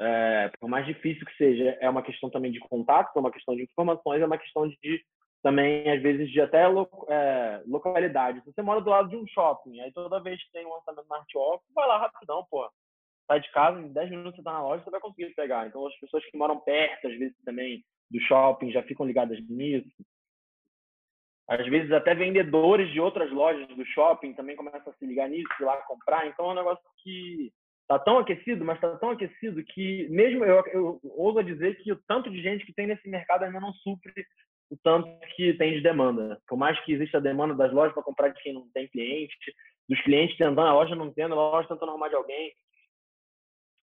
É, 0.00 0.52
por 0.60 0.68
mais 0.68 0.86
difícil 0.86 1.26
que 1.26 1.36
seja, 1.36 1.76
é 1.80 1.90
uma 1.90 2.04
questão 2.04 2.30
também 2.30 2.52
de 2.52 2.60
contato, 2.60 3.16
é 3.16 3.18
uma 3.18 3.32
questão 3.32 3.56
de 3.56 3.64
informações, 3.64 4.22
é 4.22 4.26
uma 4.26 4.38
questão 4.38 4.68
de 4.68 5.04
também, 5.42 5.90
às 5.90 6.00
vezes, 6.02 6.30
de 6.30 6.40
até 6.40 6.62
é, 6.62 7.62
localidade. 7.66 8.40
Se 8.40 8.52
você 8.52 8.62
mora 8.62 8.80
do 8.80 8.90
lado 8.90 9.08
de 9.08 9.16
um 9.16 9.26
shopping, 9.26 9.80
aí 9.80 9.92
toda 9.92 10.20
vez 10.20 10.42
que 10.42 10.52
tem 10.52 10.64
um 10.66 10.72
lançamento 10.74 11.06
na 11.08 11.16
Art 11.16 11.34
Off, 11.34 11.64
vai 11.74 11.86
lá 11.86 11.98
rapidão, 11.98 12.46
pô. 12.50 12.68
Sai 13.28 13.40
de 13.40 13.50
casa, 13.52 13.78
em 13.78 13.92
10 13.92 14.10
minutos 14.10 14.36
você 14.36 14.42
tá 14.42 14.52
na 14.54 14.62
loja, 14.62 14.82
você 14.82 14.90
vai 14.90 15.00
conseguir 15.00 15.34
pegar. 15.34 15.66
Então, 15.66 15.86
as 15.86 15.94
pessoas 16.00 16.24
que 16.24 16.36
moram 16.36 16.58
perto, 16.58 17.06
às 17.06 17.18
vezes, 17.18 17.36
também 17.44 17.84
do 18.10 18.18
shopping, 18.22 18.72
já 18.72 18.82
ficam 18.82 19.06
ligadas 19.06 19.38
nisso. 19.48 19.88
Às 21.46 21.66
vezes, 21.66 21.92
até 21.92 22.14
vendedores 22.14 22.90
de 22.90 23.00
outras 23.00 23.30
lojas 23.30 23.68
do 23.68 23.84
shopping 23.86 24.32
também 24.32 24.56
começam 24.56 24.92
a 24.92 24.96
se 24.96 25.06
ligar 25.06 25.28
nisso, 25.28 25.48
ir 25.60 25.64
lá 25.64 25.76
comprar. 25.82 26.26
Então, 26.26 26.46
é 26.46 26.52
um 26.52 26.56
negócio 26.56 26.84
que 27.02 27.52
tá 27.86 27.98
tão 27.98 28.18
aquecido, 28.18 28.64
mas 28.64 28.80
tá 28.80 28.96
tão 28.96 29.10
aquecido 29.10 29.62
que, 29.62 30.08
mesmo 30.10 30.44
eu, 30.44 30.62
eu 30.72 31.00
ouso 31.04 31.42
dizer 31.42 31.76
que 31.82 31.92
o 31.92 32.00
tanto 32.06 32.30
de 32.30 32.42
gente 32.42 32.64
que 32.64 32.72
tem 32.72 32.86
nesse 32.86 33.08
mercado 33.08 33.44
ainda 33.44 33.60
não 33.60 33.72
supre 33.72 34.12
o 34.70 34.76
tanto 34.76 35.08
que 35.34 35.54
tem 35.54 35.72
de 35.72 35.80
demanda. 35.80 36.38
Por 36.46 36.58
mais 36.58 36.78
que 36.84 36.92
exista 36.92 37.18
a 37.18 37.20
demanda 37.20 37.54
das 37.54 37.72
lojas 37.72 37.94
para 37.94 38.02
comprar 38.02 38.28
de 38.28 38.42
quem 38.42 38.52
não 38.52 38.68
tem 38.72 38.86
cliente, 38.88 39.34
dos 39.88 40.00
clientes 40.02 40.36
tentando, 40.36 40.60
a 40.60 40.74
loja 40.74 40.94
não 40.94 41.10
tendo, 41.10 41.32
a 41.32 41.36
loja 41.36 41.68
tentando 41.68 41.90
arrumar 41.90 42.08
de 42.08 42.14
alguém. 42.14 42.52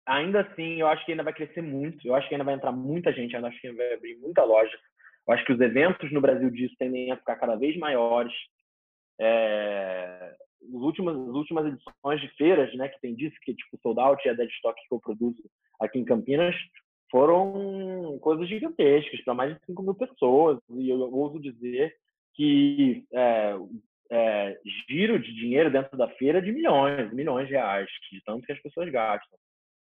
Ainda 0.09 0.41
assim, 0.41 0.81
eu 0.81 0.87
acho 0.87 1.05
que 1.05 1.11
ainda 1.11 1.23
vai 1.23 1.33
crescer 1.33 1.61
muito. 1.61 2.07
Eu 2.07 2.15
acho 2.15 2.27
que 2.27 2.33
ainda 2.33 2.43
vai 2.43 2.55
entrar 2.55 2.71
muita 2.71 3.13
gente, 3.13 3.35
eu 3.35 3.45
acho 3.45 3.61
que 3.61 3.71
vai 3.71 3.93
abrir 3.93 4.17
muita 4.17 4.43
loja. 4.43 4.75
Eu 5.27 5.33
acho 5.35 5.45
que 5.45 5.53
os 5.53 5.61
eventos 5.61 6.11
no 6.11 6.19
Brasil 6.19 6.49
disso 6.49 6.75
tendem 6.79 7.11
a 7.11 7.17
ficar 7.17 7.35
cada 7.35 7.55
vez 7.55 7.77
maiores. 7.77 8.33
é, 9.21 10.35
os 10.61 10.81
últimos, 10.81 11.15
as 11.15 11.35
últimas 11.35 11.65
edições 11.67 12.21
de 12.21 12.27
feiras, 12.35 12.73
né, 12.75 12.89
que 12.89 12.99
tem 12.99 13.15
disso, 13.15 13.35
que 13.43 13.53
tipo 13.53 13.77
Sold 13.81 13.99
Out 13.99 14.27
e 14.27 14.31
a 14.31 14.33
Dead 14.33 14.49
Stock 14.49 14.79
que 14.87 14.93
eu 14.93 14.99
produzo 14.99 15.43
aqui 15.79 15.99
em 15.99 16.05
Campinas, 16.05 16.55
foram 17.11 18.17
coisas 18.19 18.47
gigantescas 18.47 19.21
para 19.23 19.33
mais 19.33 19.55
de 19.55 19.65
5 19.67 19.83
mil 19.83 19.95
pessoas. 19.95 20.59
E 20.71 20.89
eu 20.89 20.99
ouso 21.13 21.39
dizer 21.39 21.95
que 22.33 23.05
é, 23.13 23.55
é, 24.11 24.59
giro 24.89 25.19
de 25.19 25.33
dinheiro 25.35 25.71
dentro 25.71 25.97
da 25.97 26.07
feira 26.09 26.41
de 26.41 26.51
milhões, 26.51 27.13
milhões 27.13 27.47
de 27.47 27.53
reais, 27.53 27.89
de 28.11 28.23
tanto 28.23 28.45
que 28.45 28.51
as 28.51 28.61
pessoas 28.61 28.89
gastam. 28.89 29.37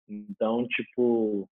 Então, 0.08 0.68
tipo, 0.68 1.47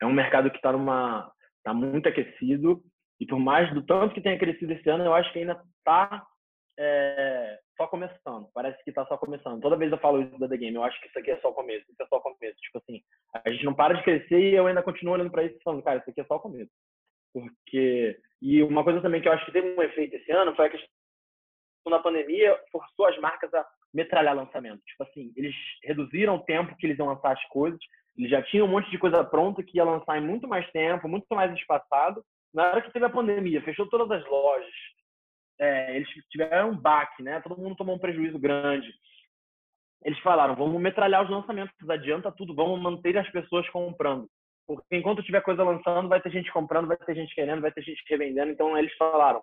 é 0.00 0.06
um 0.06 0.12
mercado 0.12 0.50
que 0.50 0.56
está 0.56 0.72
numa 0.72 1.30
tá 1.62 1.74
muito 1.74 2.08
aquecido 2.08 2.82
e 3.20 3.26
por 3.26 3.38
mais 3.38 3.72
do 3.74 3.84
tanto 3.84 4.14
que 4.14 4.20
tenha 4.20 4.38
crescido 4.38 4.72
esse 4.72 4.88
ano, 4.88 5.04
eu 5.04 5.14
acho 5.14 5.30
que 5.32 5.40
ainda 5.40 5.62
está 5.78 6.26
é, 6.78 7.58
só 7.76 7.86
começando. 7.86 8.48
Parece 8.54 8.82
que 8.82 8.90
está 8.90 9.04
só 9.06 9.18
começando. 9.18 9.60
Toda 9.60 9.76
vez 9.76 9.92
eu 9.92 9.98
falo 9.98 10.22
isso 10.22 10.38
da 10.38 10.48
The 10.48 10.56
Game, 10.56 10.74
eu 10.74 10.82
acho 10.82 10.98
que 11.00 11.08
isso 11.08 11.18
aqui 11.18 11.30
é 11.30 11.38
só 11.40 11.50
o 11.50 11.54
começo, 11.54 11.84
isso 11.90 12.02
é 12.02 12.06
só 12.06 12.16
o 12.16 12.22
começo. 12.22 12.56
Tipo 12.60 12.78
assim, 12.78 13.02
a 13.34 13.50
gente 13.50 13.64
não 13.64 13.74
para 13.74 13.94
de 13.94 14.02
crescer 14.02 14.40
e 14.40 14.54
eu 14.54 14.66
ainda 14.66 14.82
continuo 14.82 15.14
olhando 15.14 15.30
para 15.30 15.44
isso 15.44 15.56
e 15.56 15.62
falando, 15.62 15.82
cara, 15.82 15.98
isso 15.98 16.10
aqui 16.10 16.20
é 16.20 16.24
só 16.24 16.36
o 16.36 16.40
começo. 16.40 16.70
Porque 17.32 18.18
e 18.40 18.62
uma 18.62 18.82
coisa 18.82 19.02
também 19.02 19.20
que 19.20 19.28
eu 19.28 19.32
acho 19.32 19.44
que 19.44 19.52
teve 19.52 19.74
um 19.76 19.82
efeito 19.82 20.16
esse 20.16 20.32
ano 20.32 20.56
foi 20.56 20.66
a 20.66 20.70
questão 20.70 20.88
da 21.90 21.98
pandemia 21.98 22.58
forçou 22.72 23.06
as 23.06 23.18
marcas 23.18 23.52
a 23.52 23.66
metralhar 23.92 24.34
lançamento. 24.34 24.80
Tipo 24.84 25.02
assim, 25.04 25.32
eles 25.36 25.54
reduziram 25.84 26.36
o 26.36 26.44
tempo 26.44 26.76
que 26.76 26.86
eles 26.86 26.98
iam 26.98 27.08
lançar 27.08 27.32
as 27.32 27.44
coisas, 27.48 27.80
eles 28.16 28.30
já 28.30 28.42
tinham 28.42 28.66
um 28.66 28.70
monte 28.70 28.90
de 28.90 28.98
coisa 28.98 29.24
pronta 29.24 29.62
que 29.62 29.78
ia 29.78 29.84
lançar 29.84 30.18
em 30.18 30.26
muito 30.26 30.46
mais 30.46 30.68
tempo, 30.70 31.08
muito 31.08 31.26
mais 31.30 31.52
espaçado. 31.54 32.22
Na 32.52 32.64
hora 32.64 32.82
que 32.82 32.92
teve 32.92 33.04
a 33.04 33.10
pandemia, 33.10 33.62
fechou 33.62 33.88
todas 33.88 34.10
as 34.10 34.28
lojas, 34.28 34.72
é, 35.58 35.96
eles 35.96 36.08
tiveram 36.30 36.70
um 36.70 36.76
baque, 36.76 37.22
né? 37.22 37.40
Todo 37.40 37.60
mundo 37.60 37.76
tomou 37.76 37.96
um 37.96 37.98
prejuízo 37.98 38.38
grande. 38.38 38.92
Eles 40.02 40.18
falaram, 40.20 40.56
vamos 40.56 40.80
metralhar 40.80 41.22
os 41.22 41.30
lançamentos, 41.30 41.74
adianta 41.88 42.32
tudo, 42.32 42.54
vamos 42.54 42.80
manter 42.80 43.16
as 43.18 43.30
pessoas 43.30 43.68
comprando. 43.68 44.28
Porque 44.66 44.96
enquanto 44.96 45.22
tiver 45.22 45.42
coisa 45.42 45.62
lançando, 45.62 46.08
vai 46.08 46.20
ter 46.20 46.30
gente 46.30 46.50
comprando, 46.52 46.88
vai 46.88 46.96
ter 46.96 47.14
gente 47.14 47.34
querendo, 47.34 47.60
vai 47.60 47.72
ter 47.72 47.82
gente 47.82 48.02
revendendo. 48.08 48.50
Então 48.50 48.76
eles 48.78 48.94
falaram, 48.96 49.42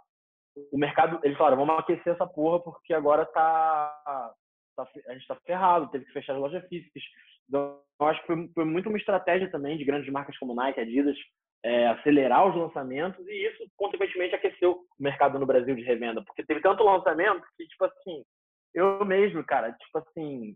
o 0.72 0.78
mercado, 0.78 1.20
eles 1.24 1.38
falaram, 1.38 1.58
vamos 1.58 1.80
aquecer 1.80 2.14
essa 2.14 2.26
porra 2.26 2.60
porque 2.60 2.94
agora 2.94 3.26
tá, 3.26 4.34
tá 4.76 4.88
a 5.08 5.14
gente 5.14 5.28
tá 5.28 5.36
ferrado, 5.46 5.90
teve 5.90 6.06
que 6.06 6.14
fechar 6.14 6.34
as 6.34 6.40
lojas 6.40 6.66
físicas. 6.68 7.04
Então, 7.48 7.80
eu 8.00 8.08
acho 8.08 8.22
que 8.22 8.28
foi, 8.28 8.48
foi 8.54 8.66
muito 8.66 8.90
uma 8.90 8.98
estratégia 8.98 9.50
também 9.50 9.78
de 9.78 9.86
grandes 9.86 10.12
marcas 10.12 10.38
como 10.38 10.54
Nike, 10.54 10.80
Adidas, 10.80 11.18
é, 11.64 11.88
acelerar 11.88 12.48
os 12.48 12.56
lançamentos 12.56 13.26
e 13.28 13.48
isso, 13.48 13.66
consequentemente, 13.76 14.36
aqueceu 14.36 14.72
o 14.72 15.04
mercado 15.04 15.40
no 15.40 15.46
Brasil 15.46 15.76
de 15.76 15.84
revenda, 15.84 16.24
porque 16.24 16.44
teve 16.44 16.62
tanto 16.62 16.84
lançamento 16.84 17.44
que, 17.58 17.68
tipo 17.68 17.86
assim, 17.86 18.24
eu 18.74 19.04
mesmo, 19.06 19.44
cara, 19.44 19.72
tipo 19.72 19.98
assim, 19.98 20.56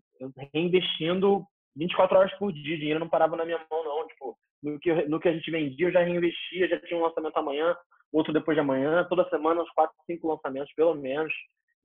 reinvestindo 0.54 1.46
24 1.76 2.18
horas 2.18 2.34
por 2.38 2.52
dia, 2.52 2.78
dinheiro 2.78 3.00
não 3.00 3.10
parava 3.10 3.36
na 3.36 3.46
minha 3.46 3.60
mão, 3.70 3.84
não, 3.84 4.08
tipo, 4.08 4.38
no 4.62 4.80
que, 4.80 4.94
no 5.08 5.20
que 5.20 5.30
a 5.30 5.34
gente 5.34 5.50
vendia, 5.50 5.88
eu 5.88 5.92
já 5.92 6.02
reinvestia, 6.02 6.68
já 6.68 6.80
tinha 6.82 7.00
um 7.00 7.04
lançamento 7.04 7.38
amanhã, 7.38 7.76
outro 8.12 8.34
depois 8.34 8.56
de 8.56 8.62
amanhã, 8.62 9.06
toda 9.10 9.30
semana 9.30 9.62
uns 9.62 9.72
4, 9.72 9.96
5 10.06 10.28
lançamentos, 10.28 10.74
pelo 10.74 10.94
menos. 10.96 11.34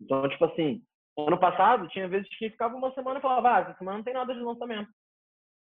Então, 0.00 0.28
tipo 0.28 0.44
assim, 0.44 0.82
ano 1.16 1.38
passado, 1.38 1.88
tinha 1.88 2.08
vezes 2.08 2.28
que 2.36 2.50
ficava 2.50 2.76
uma 2.76 2.92
semana 2.92 3.18
e 3.18 3.22
falava, 3.22 3.56
ah, 3.56 3.60
essa 3.60 3.78
semana 3.78 3.98
não 3.98 4.04
tem 4.04 4.14
nada 4.14 4.34
de 4.34 4.40
lançamento. 4.40 4.90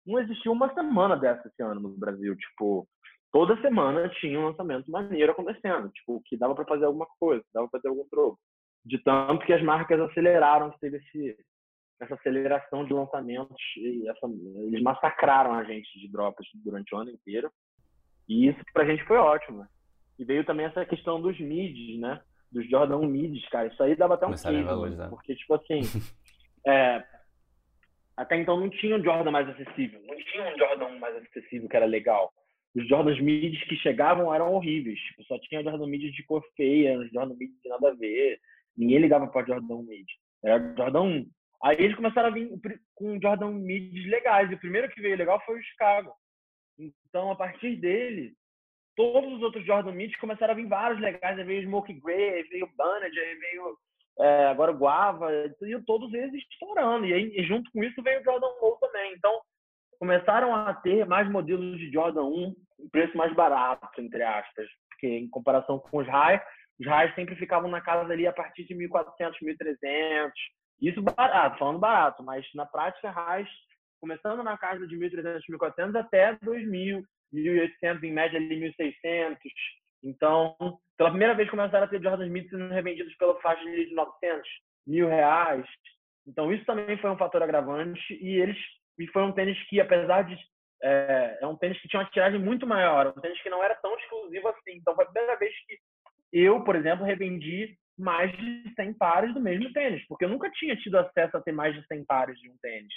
Não 0.06 0.20
existiu 0.20 0.52
uma 0.52 0.74
semana 0.74 1.16
dessa 1.16 1.48
esse 1.48 1.64
ano 1.64 1.80
no 1.80 1.90
Brasil, 1.98 2.36
tipo, 2.36 2.88
toda 3.32 3.60
semana 3.62 4.10
tinha 4.20 4.40
um 4.40 4.46
lançamento 4.46 4.92
maneiro 4.92 5.32
acontecendo, 5.32 5.90
tipo, 5.90 6.22
que 6.26 6.38
dava 6.38 6.54
para 6.54 6.66
fazer 6.66 6.86
alguma 6.86 7.08
coisa, 7.20 7.44
dava 7.54 7.68
para 7.70 7.80
fazer 7.80 7.90
algum 7.90 8.08
troco. 8.10 8.40
De 8.84 9.00
tanto 9.00 9.46
que 9.46 9.54
as 9.54 9.64
marcas 9.64 10.00
aceleraram, 10.00 10.72
teve 10.80 10.98
esse, 10.98 11.36
essa 12.00 12.16
aceleração 12.16 12.86
de 12.86 12.94
lançamentos 12.94 13.58
e 13.78 14.08
essa, 14.10 14.28
eles 14.68 14.82
massacraram 14.82 15.54
a 15.54 15.64
gente 15.64 16.00
de 16.00 16.12
drops 16.12 16.48
durante 16.56 16.94
o 16.94 16.98
ano 16.98 17.12
inteiro. 17.12 17.52
E 18.28 18.48
isso 18.48 18.60
pra 18.74 18.86
gente 18.86 19.04
foi 19.06 19.18
ótimo. 19.18 19.60
Né? 19.60 19.68
E 20.20 20.26
veio 20.26 20.46
também 20.46 20.66
essa 20.66 20.86
questão 20.86 21.22
dos 21.22 21.40
mids, 21.40 22.00
né? 22.00 22.22
Dos 22.52 22.70
Jordan 22.70 22.98
1 22.98 23.08
mids, 23.08 23.48
cara. 23.50 23.68
Isso 23.68 23.82
aí 23.82 23.96
dava 23.96 24.16
até 24.16 24.26
um 24.26 24.32
case, 24.32 25.10
porque 25.10 25.36
tipo 25.36 25.54
assim, 25.56 25.82
é, 26.66 27.04
até 28.16 28.38
então 28.38 28.60
não 28.60 28.70
tinha 28.70 28.96
um 28.96 29.04
Jordan 29.04 29.32
mais 29.32 29.50
acessível, 29.50 30.02
não 30.06 30.16
tinha 30.16 30.54
um 30.54 30.58
Jordan 30.58 30.86
1 30.86 31.00
mais 31.00 31.16
acessível 31.18 31.68
que 31.68 31.76
era 31.76 31.86
legal. 31.86 32.32
Os 32.76 32.88
Jordans 32.90 33.20
mids 33.22 33.64
que 33.66 33.76
chegavam 33.78 34.34
eram 34.34 34.54
horríveis, 34.54 35.00
tipo, 35.00 35.24
só 35.24 35.40
tinha 35.40 35.64
Jordan 35.64 35.88
mids 35.88 36.14
de 36.14 36.24
cor 36.24 36.44
feia, 36.58 36.98
Jordan 37.14 37.36
mids 37.36 37.56
de 37.62 37.70
nada 37.70 37.90
a 37.90 37.94
ver. 37.94 38.38
Ninguém 38.78 39.00
ligava 39.00 39.28
para 39.28 39.46
Jordan 39.46 39.76
1 39.76 39.84
mid. 39.84 40.06
Era 40.44 40.76
Jordan 40.76 41.02
1. 41.02 41.30
Aí 41.64 41.78
eles 41.80 41.96
começaram 41.96 42.30
a 42.30 42.32
vir 42.32 42.50
com 42.94 43.20
Jordan 43.22 43.52
mids 43.52 44.06
legais. 44.08 44.50
E 44.52 44.56
o 44.56 44.60
primeiro 44.60 44.90
que 44.90 45.02
veio 45.02 45.18
legal 45.18 45.42
foi 45.46 45.60
o 45.60 45.64
Chicago. 45.64 46.14
Então, 46.78 47.32
a 47.32 47.36
partir 47.36 47.76
dele, 47.78 48.34
todos 48.96 49.34
os 49.34 49.42
outros 49.42 49.66
Jordan 49.66 49.94
mids 49.94 50.20
começaram 50.20 50.54
a 50.54 50.56
vir 50.56 50.68
vários 50.68 51.00
legais. 51.00 51.38
Aí 51.38 51.46
veio 51.46 51.64
Smoke 51.64 51.94
Gray, 51.94 52.34
aí 52.34 52.44
veio 52.44 52.70
Banned, 52.76 53.20
aí 53.20 53.36
veio 53.36 53.78
é, 54.20 54.46
agora 54.48 54.72
o 54.72 54.78
Guava. 54.78 55.32
E 55.62 55.82
todos 55.86 56.14
eles 56.14 56.34
estourando. 56.34 57.06
E 57.06 57.14
aí, 57.14 57.44
junto 57.46 57.72
com 57.72 57.84
isso, 57.84 58.02
veio 58.04 58.22
o 58.22 58.24
Jordan 58.24 58.48
Low 58.62 58.78
também. 58.78 59.14
Então, 59.14 59.42
começaram 60.00 60.54
a 60.54 60.74
ter 60.74 61.06
mais 61.06 61.30
modelos 61.30 61.78
de 61.80 61.92
Jordan 61.92 62.24
1 62.24 62.56
em 62.80 62.90
preço 62.90 63.18
mais 63.18 63.34
barato, 63.34 64.02
entre 64.02 64.22
aspas. 64.24 64.68
Porque 64.90 65.08
em 65.08 65.30
comparação 65.30 65.80
com 65.80 65.98
os 65.98 66.08
High, 66.08 66.42
os 66.80 66.86
High 66.86 67.14
sempre 67.16 67.36
ficavam 67.36 67.70
na 67.70 67.82
casa 67.82 68.12
ali 68.12 68.28
a 68.28 68.34
partir 68.34 68.66
de 68.66 68.76
1.400, 68.76 69.34
1.300 69.42 70.32
isso 70.82 71.02
barato, 71.02 71.58
falando 71.58 71.80
barato, 71.80 72.24
mas 72.24 72.46
na 72.54 72.66
prática, 72.66 73.10
RAIS, 73.10 73.50
começando 74.00 74.44
na 74.44 74.58
casa 74.58 74.88
de 74.88 74.96
1.300, 74.98 75.42
1.400 75.50 76.00
até 76.00 76.36
2.000, 76.36 77.04
1.800, 77.34 78.04
em 78.04 78.12
média 78.12 78.40
ali 78.40 78.74
1.600. 78.80 79.38
Então, 80.04 80.56
pela 80.98 81.10
primeira 81.10 81.34
vez 81.34 81.50
começaram 81.50 81.86
a 81.86 81.88
ter 81.88 82.02
Jordan 82.02 82.28
Smith 82.28 82.50
sendo 82.50 82.70
revendidos 82.70 83.16
pela 83.16 83.40
faixa 83.42 83.64
de 83.64 83.94
900, 83.94 84.48
mil 84.86 85.08
reais. 85.08 85.66
Então, 86.28 86.54
isso 86.54 86.66
também 86.66 86.98
foi 86.98 87.10
um 87.10 87.18
fator 87.18 87.42
agravante 87.42 88.14
e 88.22 88.40
eles 88.40 88.58
e 88.98 89.08
foi 89.08 89.24
um 89.24 89.32
tênis 89.32 89.62
que, 89.68 89.82
apesar 89.82 90.24
de 90.24 90.38
é, 90.82 91.40
é 91.42 91.48
um 91.48 91.56
tênis 91.56 91.80
que 91.82 91.88
tinha 91.88 92.02
uma 92.02 92.10
tiragem 92.10 92.40
muito 92.40 92.66
maior, 92.68 93.08
um 93.08 93.22
tênis 93.22 93.42
que 93.42 93.50
não 93.50 93.64
era 93.64 93.76
tão 93.76 93.94
exclusivo 93.98 94.48
assim. 94.48 94.76
Então, 94.76 94.96
foi 94.96 95.04
a 95.04 95.08
primeira 95.08 95.38
vez 95.38 95.54
que 95.66 95.78
eu, 96.32 96.64
por 96.64 96.76
exemplo, 96.76 97.06
revendi 97.06 97.78
mais 97.98 98.32
de 98.32 98.74
100 98.76 98.94
pares 98.96 99.34
do 99.34 99.40
mesmo 99.40 99.72
tênis, 99.72 100.06
porque 100.08 100.26
eu 100.26 100.30
nunca 100.30 100.50
tinha 100.52 100.76
tido 100.76 100.98
acesso 100.98 101.38
a 101.38 101.42
ter 101.42 101.52
mais 101.52 101.74
de 101.74 101.86
100 101.88 102.06
pares 102.06 102.38
de 102.40 102.50
um 102.50 102.58
tênis. 102.62 102.94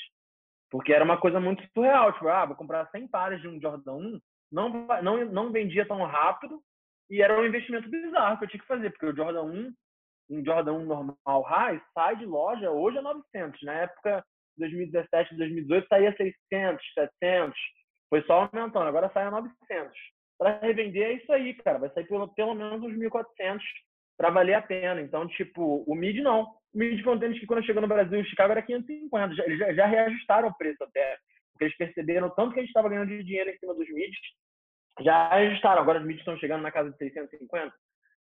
Porque 0.70 0.92
era 0.92 1.04
uma 1.04 1.18
coisa 1.18 1.40
muito 1.40 1.64
surreal, 1.72 2.12
tipo, 2.12 2.28
ah, 2.28 2.44
vou 2.44 2.56
comprar 2.56 2.90
100 2.90 3.08
pares 3.08 3.40
de 3.40 3.48
um 3.48 3.60
Jordan 3.60 3.94
1, 3.94 4.20
não, 4.52 4.86
não, 5.02 5.24
não 5.26 5.52
vendia 5.52 5.86
tão 5.86 6.02
rápido 6.04 6.60
e 7.10 7.22
era 7.22 7.38
um 7.38 7.44
investimento 7.44 7.88
bizarro 7.88 8.38
que 8.38 8.44
eu 8.44 8.48
tinha 8.48 8.60
que 8.60 8.66
fazer, 8.66 8.90
porque 8.90 9.06
o 9.06 9.16
Jordan 9.16 9.44
1, 9.44 9.72
um 10.30 10.44
Jordan 10.44 10.72
1 10.74 10.84
normal 10.84 11.42
high, 11.42 11.82
sai 11.94 12.16
de 12.16 12.26
loja 12.26 12.70
hoje 12.70 12.98
a 12.98 13.02
900. 13.02 13.62
Na 13.62 13.72
época, 13.74 14.24
2017, 14.58 15.36
2018, 15.36 15.88
saía 15.88 16.14
600, 16.16 16.84
700, 16.94 17.58
foi 18.10 18.22
só 18.22 18.48
aumentando, 18.52 18.88
agora 18.88 19.10
sai 19.14 19.24
a 19.24 19.30
900. 19.30 19.92
Para 20.38 20.58
revender 20.58 21.02
é 21.02 21.12
isso 21.14 21.32
aí, 21.32 21.54
cara, 21.54 21.78
vai 21.78 21.90
sair 21.90 22.06
pelo, 22.06 22.28
pelo 22.34 22.54
menos 22.54 22.82
uns 22.82 22.94
1.400 22.96 23.60
para 24.18 24.30
valer 24.30 24.54
a 24.54 24.62
pena. 24.62 25.00
Então, 25.00 25.26
tipo, 25.28 25.84
o 25.86 25.94
mid 25.94 26.18
não. 26.18 26.42
O 26.74 26.78
mid 26.78 27.00
foi 27.02 27.14
um 27.14 27.18
tênis 27.18 27.38
que 27.38 27.46
quando 27.46 27.64
chegou 27.64 27.80
no 27.80 27.88
Brasil, 27.88 28.20
o 28.20 28.24
Chicago 28.24 28.50
era 28.50 28.62
550. 28.62 29.34
Já, 29.34 29.44
eles 29.44 29.76
já, 29.76 29.86
reajustaram 29.86 30.48
o 30.48 30.58
preço 30.58 30.82
até. 30.82 31.16
Porque 31.52 31.64
eles 31.64 31.76
perceberam 31.76 32.28
tanto 32.30 32.52
que 32.52 32.58
a 32.58 32.62
gente 32.62 32.70
estava 32.70 32.88
ganhando 32.88 33.08
de 33.08 33.22
dinheiro 33.22 33.48
em 33.48 33.56
cima 33.58 33.74
dos 33.74 33.88
mids. 33.88 34.18
Já 35.00 35.30
ajustaram. 35.30 35.80
Agora 35.80 36.00
os 36.00 36.04
mids 36.04 36.20
estão 36.20 36.36
chegando 36.36 36.62
na 36.62 36.72
casa 36.72 36.90
de 36.90 36.98
650. 36.98 37.72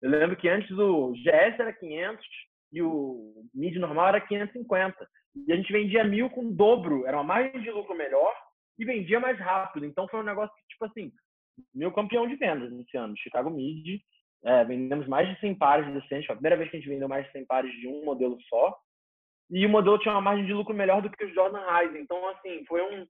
Eu 0.02 0.10
lembro 0.10 0.36
que 0.36 0.50
antes 0.50 0.70
o 0.72 1.14
GS 1.14 1.60
era 1.60 1.74
500 1.74 2.26
e 2.74 2.82
o 2.82 3.46
mid 3.54 3.78
normal 3.78 4.10
era 4.10 4.22
550. 4.22 5.08
E 5.48 5.54
a 5.54 5.56
gente 5.56 5.72
vendia 5.72 6.04
mil 6.04 6.30
com 6.30 6.52
dobro. 6.52 7.08
Era 7.08 7.18
uma 7.18 7.24
margem 7.24 7.62
de 7.62 7.72
lucro 7.72 7.96
melhor 7.96 8.34
e 8.78 8.84
vendia 8.84 9.20
mais 9.20 9.40
rápido. 9.40 9.86
Então 9.86 10.08
foi 10.10 10.20
um 10.20 10.24
negócio 10.24 10.54
que, 10.56 10.68
tipo 10.68 10.86
assim, 10.86 11.12
meu 11.74 11.92
campeão 11.92 12.28
de 12.28 12.36
vendas 12.36 12.72
esse 12.74 12.98
ano, 12.98 13.18
Chicago 13.18 13.50
Mid. 13.50 14.02
É, 14.46 14.64
vendemos 14.64 15.08
mais 15.08 15.28
de 15.28 15.40
100 15.40 15.56
pares 15.56 15.88
de 15.88 16.08
Foi 16.08 16.34
a 16.34 16.38
primeira 16.38 16.56
vez 16.56 16.70
que 16.70 16.78
a 16.78 16.80
gente 16.80 16.90
vendeu 16.90 17.08
mais 17.08 17.26
de 17.26 17.32
100 17.32 17.46
pares 17.46 17.72
de 17.80 17.88
um 17.88 18.06
modelo 18.06 18.38
só. 18.44 18.78
E 19.50 19.66
o 19.66 19.70
modelo 19.70 19.98
tinha 19.98 20.14
uma 20.14 20.22
margem 20.22 20.46
de 20.46 20.54
lucro 20.54 20.74
melhor 20.74 21.02
do 21.02 21.10
que 21.10 21.26
os 21.26 21.34
Jordan 21.34 21.62
Highs. 21.62 21.96
Então, 21.96 22.28
assim, 22.30 22.64
foi 22.66 22.82
um, 22.82 23.08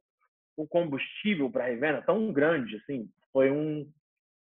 um 0.57 0.65
combustível 0.65 1.49
para 1.49 1.65
revenda 1.65 2.01
tão 2.03 2.31
grande, 2.31 2.77
assim. 2.77 3.09
Foi 3.33 3.51
um, 3.51 3.86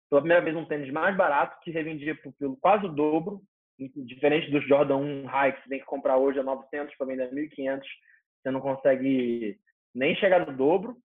pela 0.09 0.21
primeira 0.21 0.43
vez, 0.43 0.55
um 0.55 0.65
tênis 0.65 0.91
mais 0.91 1.15
barato 1.17 1.59
que 1.61 1.71
revendia 1.71 2.17
pelo 2.39 2.55
quase 2.57 2.85
o 2.85 2.89
dobro. 2.89 3.41
Diferente 3.77 4.49
dos 4.49 4.65
Jordan 4.65 4.97
1 4.97 5.25
High, 5.25 5.51
que 5.51 5.63
você 5.63 5.69
tem 5.69 5.79
que 5.79 5.85
comprar 5.85 6.17
hoje 6.17 6.39
a 6.39 6.43
900 6.43 6.95
para 6.95 7.07
vender 7.07 7.23
a 7.23 7.31
1.500. 7.31 7.81
Você 8.41 8.51
não 8.51 8.61
consegue 8.61 9.59
nem 9.93 10.15
chegar 10.15 10.45
no 10.45 10.55
dobro. 10.55 10.95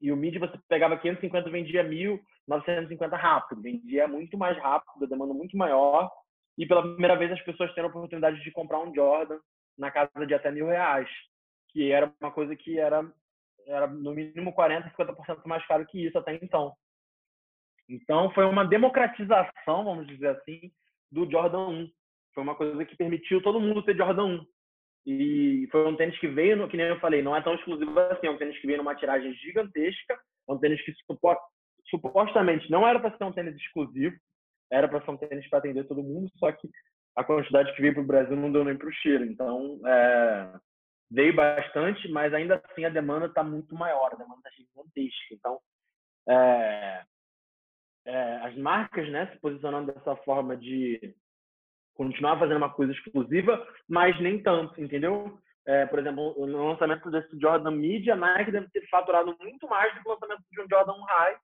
E 0.00 0.12
o 0.12 0.16
mid 0.16 0.36
você 0.38 0.58
pegava 0.68 0.98
550 0.98 1.48
vendia 1.50 1.82
1.950 2.48 3.16
rápido. 3.16 3.62
Vendia 3.62 4.08
muito 4.08 4.36
mais 4.36 4.56
rápido, 4.58 5.06
demanda 5.06 5.34
muito 5.34 5.56
maior. 5.56 6.10
e 6.56 6.66
pela 6.66 6.82
primeira 6.82 7.16
vez 7.16 7.30
as 7.30 7.40
pessoas 7.42 7.72
têm 7.74 7.84
a 7.84 7.86
oportunidade 7.86 8.42
de 8.42 8.50
comprar 8.50 8.80
um 8.80 8.92
Jordan 8.92 9.38
na 9.76 9.90
casa 9.90 10.26
de 10.26 10.34
até 10.34 10.50
mil 10.50 10.66
reais, 10.66 11.08
que 11.68 11.92
era 11.92 12.12
uma 12.20 12.32
coisa 12.32 12.56
que 12.56 12.78
era, 12.78 13.08
era 13.66 13.86
no 13.86 14.12
mínimo 14.12 14.52
40%, 14.52 14.92
50% 14.92 15.46
mais 15.46 15.64
caro 15.66 15.86
que 15.86 16.04
isso 16.04 16.18
até 16.18 16.34
então. 16.42 16.74
Então 17.88 18.30
foi 18.32 18.44
uma 18.44 18.64
democratização, 18.64 19.84
vamos 19.84 20.06
dizer 20.08 20.28
assim, 20.28 20.70
do 21.10 21.30
Jordan 21.30 21.68
1. 21.68 21.90
Foi 22.34 22.42
uma 22.42 22.54
coisa 22.54 22.84
que 22.84 22.96
permitiu 22.96 23.42
todo 23.42 23.60
mundo 23.60 23.82
ter 23.82 23.96
Jordan 23.96 24.24
1. 24.24 24.46
E 25.06 25.68
foi 25.70 25.86
um 25.86 25.96
tênis 25.96 26.18
que 26.18 26.28
veio, 26.28 26.68
que 26.68 26.76
nem 26.76 26.86
eu 26.86 27.00
falei, 27.00 27.22
não 27.22 27.34
é 27.34 27.40
tão 27.40 27.54
exclusivo 27.54 27.98
assim, 27.98 28.26
é 28.26 28.30
um 28.30 28.36
tênis 28.36 28.58
que 28.60 28.66
veio 28.66 28.78
numa 28.78 28.94
tiragem 28.94 29.32
gigantesca, 29.34 30.14
é 30.48 30.52
um 30.52 30.58
tênis 30.58 30.84
que 30.84 30.92
supostamente 31.90 32.70
não 32.70 32.86
era 32.86 32.98
para 33.00 33.16
ser 33.16 33.24
um 33.24 33.32
tênis 33.32 33.56
exclusivo, 33.56 34.16
era 34.70 34.88
para 34.88 35.02
ser 35.02 35.10
um 35.10 35.16
tênis 35.16 35.48
para 35.48 35.58
atender 35.58 35.86
todo 35.86 36.02
mundo, 36.02 36.30
só 36.36 36.52
que 36.52 36.68
a 37.16 37.24
quantidade 37.24 37.74
que 37.74 37.82
veio 37.82 37.94
para 37.94 38.02
o 38.02 38.06
Brasil 38.06 38.36
não 38.36 38.52
deu 38.52 38.64
nem 38.64 38.76
para 38.76 38.88
o 38.88 38.92
cheiro. 38.92 39.24
Então, 39.24 39.80
é, 39.84 40.52
veio 41.10 41.34
bastante, 41.34 42.08
mas 42.08 42.32
ainda 42.32 42.62
assim 42.64 42.84
a 42.84 42.90
demanda 42.90 43.26
está 43.26 43.42
muito 43.42 43.74
maior, 43.74 44.12
a 44.12 44.16
demanda 44.16 44.40
está 44.46 44.50
gigantesca. 44.50 45.34
Então, 45.34 45.58
é, 46.28 47.04
é, 48.06 48.36
as 48.42 48.56
marcas 48.56 49.08
né, 49.10 49.26
se 49.32 49.38
posicionando 49.40 49.92
dessa 49.92 50.14
forma 50.16 50.56
de 50.56 51.14
continuar 51.94 52.38
fazendo 52.38 52.58
uma 52.58 52.72
coisa 52.72 52.92
exclusiva, 52.92 53.66
mas 53.88 54.18
nem 54.20 54.40
tanto, 54.40 54.80
entendeu? 54.80 55.36
É, 55.66 55.84
por 55.86 55.98
exemplo, 55.98 56.46
no 56.46 56.68
lançamento 56.68 57.10
desse 57.10 57.38
Jordan 57.38 57.72
Mid, 57.72 58.08
a 58.08 58.16
Nike 58.16 58.52
deve 58.52 58.70
ter 58.70 58.88
faturado 58.88 59.36
muito 59.40 59.68
mais 59.68 59.92
do 59.92 60.00
que 60.00 60.08
o 60.08 60.12
lançamento 60.12 60.42
de 60.50 60.60
um 60.62 60.68
Jordan 60.70 61.04
High, 61.04 61.36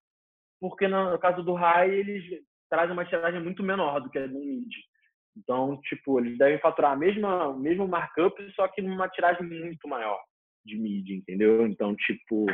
porque 0.60 0.88
no 0.88 1.18
caso 1.18 1.42
do 1.42 1.54
High 1.54 1.90
eles 1.90 2.42
trazem 2.68 2.92
uma 2.92 3.04
tiragem 3.04 3.40
muito 3.42 3.62
menor 3.62 4.00
do 4.00 4.10
que 4.10 4.18
a 4.18 4.26
do 4.26 4.38
Mid. 4.38 4.72
Então, 5.36 5.80
tipo, 5.82 6.20
eles 6.20 6.38
devem 6.38 6.60
faturar 6.60 6.92
a 6.92 6.96
mesma, 6.96 7.48
o 7.48 7.58
mesmo 7.58 7.88
markup, 7.88 8.36
só 8.54 8.68
que 8.68 8.80
numa 8.80 9.08
tiragem 9.08 9.44
muito 9.44 9.88
maior 9.88 10.22
de 10.64 10.76
Mid, 10.76 11.08
entendeu? 11.10 11.66
Então, 11.66 11.94
tipo, 11.96 12.46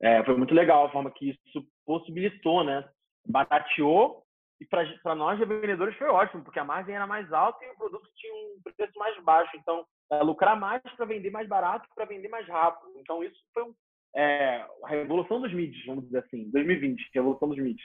é, 0.00 0.24
foi 0.24 0.36
muito 0.36 0.54
legal 0.54 0.86
a 0.86 0.90
forma 0.90 1.10
que 1.10 1.30
isso 1.30 1.66
possibilitou, 1.84 2.64
né? 2.64 2.88
Barateou 3.26 4.26
e 4.60 4.64
para 4.64 5.14
nós, 5.14 5.38
vendedores, 5.38 5.96
foi 5.96 6.08
ótimo, 6.08 6.42
porque 6.42 6.58
a 6.58 6.64
margem 6.64 6.94
era 6.94 7.06
mais 7.06 7.30
alta 7.32 7.62
e 7.64 7.70
o 7.70 7.76
produto 7.76 8.08
tinha 8.16 8.32
um 8.32 8.60
preço 8.62 8.98
mais 8.98 9.22
baixo. 9.22 9.54
Então, 9.56 9.86
é, 10.10 10.22
lucrar 10.22 10.58
mais 10.58 10.80
para 10.82 11.04
vender 11.04 11.30
mais 11.30 11.46
barato, 11.46 11.86
para 11.94 12.06
vender 12.06 12.28
mais 12.28 12.48
rápido. 12.48 12.92
Então, 12.98 13.22
isso 13.22 13.38
foi 13.52 13.64
um, 13.64 13.74
é, 14.16 14.64
a 14.82 14.88
revolução 14.88 15.40
dos 15.40 15.52
mídias, 15.52 15.84
vamos 15.84 16.06
dizer 16.06 16.18
assim, 16.18 16.50
2020, 16.50 17.10
revolução 17.14 17.48
dos. 17.50 17.82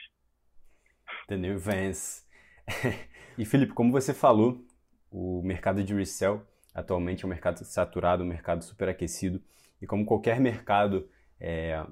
The 1.28 1.36
new 1.36 1.58
Vance. 1.58 2.24
e, 3.36 3.44
Felipe, 3.44 3.74
como 3.74 3.92
você 3.92 4.14
falou, 4.14 4.64
o 5.10 5.42
mercado 5.42 5.84
de 5.84 5.94
resell 5.94 6.46
atualmente 6.74 7.24
é 7.24 7.26
um 7.26 7.28
mercado 7.28 7.62
saturado, 7.64 8.24
um 8.24 8.26
mercado 8.26 8.64
superaquecido. 8.64 9.42
E 9.80 9.86
como 9.86 10.06
qualquer 10.06 10.40
mercado 10.40 11.06
é, 11.38 11.84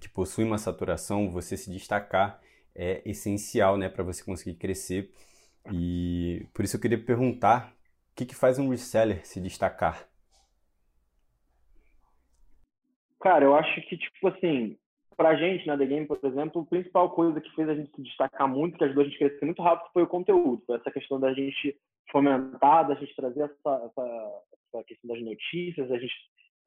que 0.00 0.08
possui 0.08 0.44
uma 0.44 0.56
saturação, 0.56 1.30
você 1.30 1.56
se 1.56 1.70
destacar 1.70 2.40
é 2.74 3.02
essencial 3.04 3.76
né, 3.76 3.88
para 3.88 4.02
você 4.02 4.24
conseguir 4.24 4.54
crescer. 4.54 5.12
E 5.70 6.46
por 6.54 6.64
isso 6.64 6.76
eu 6.76 6.80
queria 6.80 7.02
perguntar 7.02 7.76
o 8.12 8.14
que, 8.14 8.24
que 8.24 8.34
faz 8.34 8.58
um 8.58 8.70
reseller 8.70 9.26
se 9.26 9.40
destacar? 9.40 10.09
Cara, 13.20 13.44
eu 13.44 13.54
acho 13.54 13.80
que, 13.82 13.96
tipo 13.96 14.28
assim, 14.28 14.76
pra 15.16 15.36
gente 15.36 15.66
na 15.66 15.76
The 15.76 15.86
Game, 15.86 16.06
por 16.06 16.18
exemplo, 16.22 16.62
a 16.62 16.66
principal 16.66 17.10
coisa 17.10 17.40
que 17.40 17.54
fez 17.54 17.68
a 17.68 17.74
gente 17.74 17.90
se 17.94 18.02
destacar 18.02 18.48
muito, 18.48 18.78
que 18.78 18.84
ajudou 18.84 19.02
a 19.02 19.06
gente 19.06 19.16
a 19.16 19.28
crescer 19.28 19.44
muito 19.44 19.62
rápido, 19.62 19.92
foi 19.92 20.02
o 20.02 20.08
conteúdo. 20.08 20.62
Foi 20.66 20.76
essa 20.76 20.90
questão 20.90 21.20
da 21.20 21.32
gente 21.34 21.76
fomentar, 22.10 22.88
da 22.88 22.94
gente 22.94 23.14
trazer 23.14 23.42
essa, 23.42 23.84
essa, 23.84 24.42
essa 24.74 24.84
questão 24.84 25.14
das 25.14 25.22
notícias, 25.22 25.90
a 25.90 25.98
gente 25.98 26.14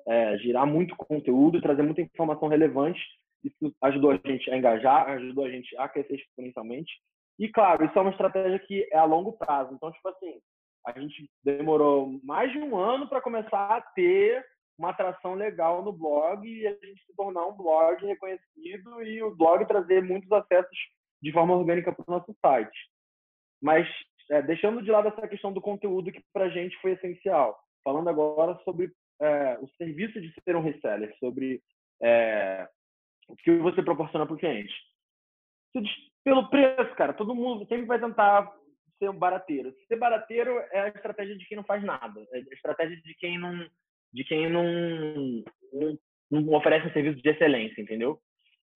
é, 0.08 0.38
girar 0.38 0.66
muito 0.68 0.96
conteúdo, 0.96 1.62
trazer 1.62 1.82
muita 1.82 2.02
informação 2.02 2.48
relevante 2.48 3.02
isso 3.44 3.76
ajudou 3.82 4.12
a 4.12 4.20
gente 4.26 4.50
a 4.50 4.58
engajar, 4.58 5.10
ajudou 5.10 5.46
a 5.46 5.50
gente 5.50 5.76
a 5.78 5.88
crescer 5.90 6.16
exponencialmente. 6.16 6.92
E, 7.38 7.50
claro, 7.50 7.84
isso 7.86 7.98
é 7.98 8.02
uma 8.02 8.12
estratégia 8.12 8.58
que 8.60 8.88
é 8.92 8.98
a 8.98 9.06
longo 9.06 9.34
prazo. 9.34 9.74
Então, 9.74 9.92
tipo 9.92 10.08
assim, 10.08 10.40
a 10.86 10.98
gente 10.98 11.30
demorou 11.44 12.20
mais 12.24 12.52
de 12.52 12.60
um 12.60 12.78
ano 12.78 13.08
para 13.08 13.22
começar 13.22 13.76
a 13.76 13.82
ter 13.82 14.46
uma 14.78 14.90
atração 14.90 15.36
legal 15.36 15.84
no 15.84 15.94
blog 15.94 16.48
e 16.48 16.68
a 16.68 16.72
gente 16.72 17.06
se 17.06 17.16
tornar 17.16 17.46
um 17.46 17.56
blog 17.56 18.06
reconhecido 18.06 19.02
e 19.04 19.22
o 19.22 19.36
blog 19.36 19.66
trazer 19.66 20.04
muitos 20.04 20.32
acessos 20.32 20.78
de 21.22 21.32
forma 21.32 21.56
orgânica 21.56 21.92
para 21.94 22.06
o 22.08 22.12
nosso 22.12 22.36
site. 22.42 22.78
Mas, 23.62 23.88
é, 24.30 24.42
deixando 24.42 24.82
de 24.82 24.92
lado 24.92 25.08
essa 25.08 25.28
questão 25.28 25.54
do 25.54 25.62
conteúdo 25.62 26.12
que 26.12 26.24
para 26.34 26.46
a 26.46 26.50
gente 26.50 26.78
foi 26.82 26.92
essencial, 26.92 27.58
falando 27.84 28.10
agora 28.10 28.60
sobre 28.66 28.92
é, 29.22 29.58
o 29.60 29.68
serviço 29.78 30.20
de 30.20 30.34
ser 30.44 30.56
um 30.56 30.62
reseller, 30.62 31.16
sobre 31.20 31.62
é, 32.02 32.68
o 33.28 33.36
que 33.36 33.56
você 33.58 33.82
proporciona 33.82 34.26
para 34.26 34.36
o 34.36 34.38
cliente. 34.38 34.74
Pelo 36.24 36.50
preço, 36.50 36.96
cara, 36.96 37.14
todo 37.14 37.36
mundo 37.36 37.66
sempre 37.68 37.86
vai 37.86 38.00
tentar 38.00 38.52
ser 39.00 39.10
um 39.10 39.18
barateiro. 39.18 39.74
Ser 39.88 39.98
barateiro 39.98 40.52
é 40.72 40.82
a 40.82 40.88
estratégia 40.90 41.38
de 41.38 41.46
quem 41.46 41.58
não 41.58 41.64
faz 41.64 41.84
nada, 41.84 42.26
é 42.32 42.38
a 42.38 42.54
estratégia 42.54 42.98
de 43.02 43.16
quem 43.16 43.38
não, 43.38 43.66
de 44.14 44.24
quem 44.24 44.50
não, 44.50 44.64
não, 45.74 46.00
não 46.30 46.54
oferece 46.54 46.88
um 46.88 46.94
serviço 46.94 47.22
de 47.22 47.30
excelência, 47.30 47.82
entendeu? 47.82 48.20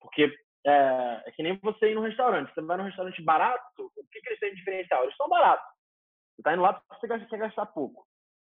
Porque 0.00 0.32
é, 0.66 1.22
é, 1.26 1.30
que 1.32 1.42
nem 1.42 1.56
você 1.62 1.90
ir 1.90 1.94
num 1.94 2.02
restaurante. 2.02 2.52
Você 2.52 2.60
vai 2.60 2.76
num 2.76 2.84
restaurante 2.84 3.22
barato, 3.22 3.62
o 3.78 4.04
que, 4.10 4.20
que 4.20 4.28
eles 4.28 4.40
têm 4.40 4.50
de 4.50 4.56
diferencial? 4.56 5.04
Eles 5.04 5.16
são 5.16 5.28
baratos. 5.28 5.66
Você 6.34 6.40
está 6.40 6.52
indo 6.52 6.62
lá 6.62 6.74
porque 6.74 7.06
você 7.06 7.26
quer 7.26 7.38
gastar 7.38 7.66
pouco. 7.66 8.06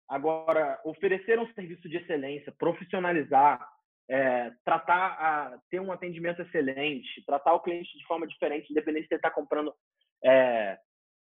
Agora, 0.09 0.81
oferecer 0.85 1.39
um 1.39 1.53
serviço 1.53 1.89
de 1.89 1.97
excelência, 1.97 2.55
profissionalizar, 2.57 3.67
é, 4.09 4.51
tratar 4.65 5.17
a, 5.19 5.59
ter 5.69 5.81
um 5.81 5.91
atendimento 5.91 6.41
excelente, 6.43 7.25
tratar 7.27 7.55
o 7.55 7.61
cliente 7.61 7.97
de 7.99 8.07
forma 8.07 8.27
diferente, 8.27 8.71
independente 8.71 9.09
se 9.09 9.15
ele 9.15 9.19
está 9.19 9.31
comprando 9.31 9.75
é, 10.25 10.79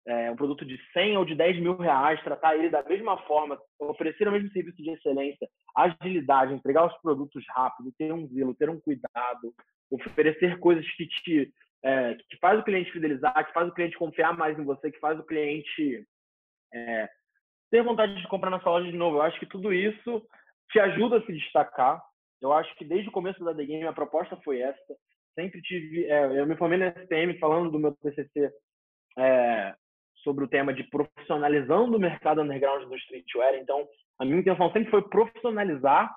é, 0.06 0.30
um 0.30 0.36
produto 0.36 0.64
de 0.64 0.78
100 0.92 1.16
ou 1.16 1.24
de 1.24 1.34
10 1.34 1.60
mil 1.60 1.76
reais, 1.76 2.22
tratar 2.22 2.56
ele 2.56 2.68
da 2.68 2.82
mesma 2.82 3.16
forma, 3.18 3.58
oferecer 3.78 4.26
o 4.26 4.32
mesmo 4.32 4.50
serviço 4.50 4.82
de 4.82 4.90
excelência, 4.90 5.48
agilidade, 5.76 6.54
entregar 6.54 6.86
os 6.86 6.96
produtos 7.00 7.44
rápido, 7.50 7.92
ter 7.96 8.12
um 8.12 8.26
zelo, 8.28 8.54
ter 8.54 8.68
um 8.68 8.80
cuidado, 8.80 9.54
oferecer 9.90 10.58
coisas 10.58 10.84
que 10.96 11.06
te 11.06 11.52
é, 11.84 12.14
que 12.14 12.36
faz 12.38 12.60
o 12.60 12.62
cliente 12.62 12.92
fidelizar, 12.92 13.44
que 13.44 13.52
faz 13.52 13.68
o 13.68 13.74
cliente 13.74 13.98
confiar 13.98 14.36
mais 14.36 14.56
em 14.56 14.64
você, 14.64 14.90
que 14.90 15.00
faz 15.00 15.18
o 15.18 15.24
cliente 15.24 16.06
é, 16.72 17.08
ter 17.70 17.82
vontade 17.82 18.14
de 18.20 18.28
comprar 18.28 18.50
na 18.50 18.60
sua 18.60 18.72
loja 18.72 18.90
de 18.90 18.96
novo. 18.96 19.16
Eu 19.16 19.22
acho 19.22 19.38
que 19.40 19.46
tudo 19.46 19.72
isso 19.72 20.24
te 20.70 20.78
ajuda 20.78 21.18
a 21.18 21.22
se 21.22 21.32
destacar, 21.32 22.00
eu 22.40 22.52
acho 22.52 22.74
que 22.76 22.84
desde 22.84 23.08
o 23.08 23.12
começo 23.12 23.42
da 23.44 23.54
The 23.54 23.64
Game 23.64 23.86
a 23.86 23.92
proposta 23.92 24.36
foi 24.44 24.60
essa. 24.60 24.96
Sempre 25.34 25.62
tive. 25.62 26.04
É, 26.06 26.40
eu 26.40 26.46
me 26.46 26.56
formei 26.56 26.78
na 26.78 26.88
SPM 26.88 27.38
falando 27.38 27.70
do 27.70 27.78
meu 27.78 27.92
TCC 27.96 28.52
é, 29.18 29.74
sobre 30.22 30.44
o 30.44 30.48
tema 30.48 30.72
de 30.72 30.84
profissionalizando 30.84 31.96
o 31.96 32.00
mercado 32.00 32.40
underground 32.40 32.88
do 32.88 32.96
streetwear. 32.96 33.54
Então, 33.54 33.86
a 34.18 34.24
minha 34.24 34.38
intenção 34.38 34.70
sempre 34.72 34.90
foi 34.90 35.02
profissionalizar 35.02 36.10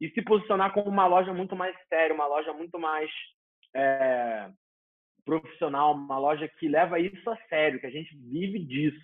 e 0.00 0.10
se 0.10 0.22
posicionar 0.22 0.72
como 0.72 0.88
uma 0.88 1.06
loja 1.06 1.32
muito 1.32 1.54
mais 1.54 1.76
séria, 1.88 2.14
uma 2.14 2.26
loja 2.26 2.52
muito 2.52 2.78
mais 2.78 3.10
é, 3.74 4.48
profissional, 5.24 5.94
uma 5.94 6.18
loja 6.18 6.48
que 6.58 6.68
leva 6.68 6.98
isso 6.98 7.30
a 7.30 7.36
sério, 7.48 7.80
que 7.80 7.86
a 7.86 7.90
gente 7.90 8.16
vive 8.16 8.58
disso. 8.58 9.00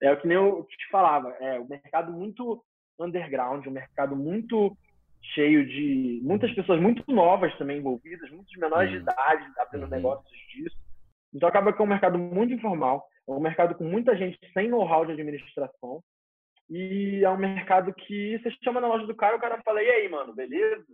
É 0.00 0.12
o 0.12 0.20
que 0.20 0.26
nem 0.26 0.36
eu 0.36 0.66
te 0.68 0.90
falava, 0.90 1.30
é 1.40 1.58
um 1.58 1.68
mercado 1.68 2.12
muito 2.12 2.62
underground, 2.98 3.66
um 3.66 3.70
mercado 3.70 4.16
muito 4.16 4.76
cheio 5.34 5.64
de 5.64 6.20
muitas 6.22 6.52
pessoas 6.52 6.80
muito 6.80 7.04
novas 7.10 7.56
também 7.56 7.78
envolvidas, 7.78 8.28
muitos 8.30 8.54
menores 8.56 8.90
de 8.90 8.96
idade 8.96 9.46
abrindo 9.58 9.84
uhum. 9.84 9.88
negócios 9.90 10.38
disso. 10.52 10.76
Então 11.32 11.48
acaba 11.48 11.72
que 11.72 11.80
é 11.80 11.84
um 11.84 11.88
mercado 11.88 12.18
muito 12.18 12.52
informal, 12.52 13.06
é 13.28 13.32
um 13.32 13.40
mercado 13.40 13.74
com 13.74 13.84
muita 13.84 14.16
gente 14.16 14.38
sem 14.52 14.68
know-how 14.68 15.06
de 15.06 15.12
administração 15.12 16.02
e 16.68 17.22
é 17.24 17.30
um 17.30 17.36
mercado 17.36 17.92
que 17.92 18.38
você 18.38 18.50
chama 18.62 18.80
na 18.80 18.88
loja 18.88 19.06
do 19.06 19.14
cara, 19.14 19.36
o 19.36 19.40
cara 19.40 19.60
fala, 19.62 19.82
e 19.82 19.90
aí, 19.90 20.08
mano, 20.08 20.34
beleza? 20.34 20.86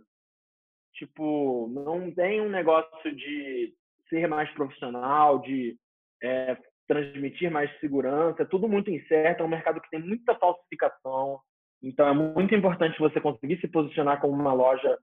Tipo, 0.93 1.69
não 1.71 2.11
tem 2.11 2.41
um 2.41 2.49
negócio 2.49 3.15
de 3.15 3.73
ser 4.09 4.27
mais 4.27 4.49
profissional, 4.51 5.39
de 5.39 5.77
é, 6.21 6.57
transmitir 6.87 7.49
mais 7.51 7.71
segurança, 7.79 8.41
é 8.41 8.45
tudo 8.45 8.67
muito 8.67 8.89
incerto, 8.89 9.41
é 9.41 9.45
um 9.45 9.49
mercado 9.49 9.79
que 9.79 9.89
tem 9.89 10.01
muita 10.01 10.35
falsificação, 10.35 11.39
então 11.81 12.07
é 12.07 12.13
muito 12.13 12.53
importante 12.53 12.99
você 12.99 13.21
conseguir 13.21 13.59
se 13.61 13.67
posicionar 13.67 14.19
como 14.19 14.33
uma 14.33 14.53
loja 14.53 14.97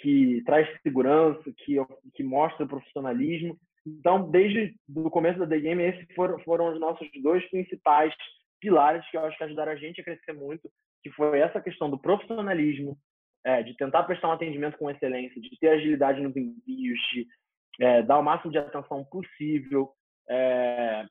que 0.00 0.42
traz 0.46 0.66
segurança, 0.82 1.42
que, 1.58 1.76
que 2.14 2.22
mostra 2.22 2.64
o 2.64 2.68
profissionalismo. 2.68 3.58
Então, 3.98 4.30
desde 4.30 4.74
o 4.94 5.10
começo 5.10 5.38
da 5.38 5.46
The 5.46 5.58
Game, 5.58 5.82
esses 5.82 6.06
foram, 6.14 6.38
foram 6.40 6.72
os 6.72 6.80
nossos 6.80 7.08
dois 7.22 7.44
principais 7.50 8.14
pilares 8.60 9.08
que 9.10 9.16
eu 9.16 9.24
acho 9.24 9.36
que 9.36 9.44
ajudaram 9.44 9.72
a 9.72 9.76
gente 9.76 10.00
a 10.00 10.04
crescer 10.04 10.32
muito, 10.32 10.68
que 11.02 11.10
foi 11.12 11.40
essa 11.40 11.60
questão 11.60 11.88
do 11.88 11.98
profissionalismo, 11.98 12.96
é, 13.44 13.62
de 13.62 13.76
tentar 13.76 14.02
prestar 14.02 14.28
um 14.28 14.32
atendimento 14.32 14.76
com 14.76 14.90
excelência, 14.90 15.40
de 15.40 15.58
ter 15.58 15.68
agilidade 15.68 16.20
nos 16.20 16.36
envios, 16.36 16.98
de 17.12 17.26
é, 17.80 18.02
dar 18.02 18.18
o 18.18 18.22
máximo 18.22 18.50
de 18.50 18.58
atenção 18.58 19.04
possível, 19.04 19.90
é, 20.28 21.06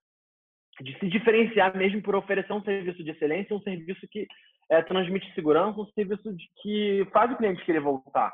de 0.82 0.98
se 1.00 1.08
diferenciar 1.08 1.76
mesmo 1.76 2.02
por 2.02 2.16
oferecer 2.16 2.54
um 2.54 2.64
serviço 2.64 3.04
de 3.04 3.12
excelência, 3.12 3.56
um 3.56 3.62
serviço 3.62 4.06
que 4.12 4.28
é, 4.70 4.82
transmite 4.82 5.34
segurança, 5.34 5.80
um 5.80 5.86
serviço 5.88 6.36
de, 6.36 6.46
que 6.62 7.08
faz 7.12 7.32
o 7.32 7.38
cliente 7.38 7.66
querer 7.66 7.80
voltar, 7.80 8.34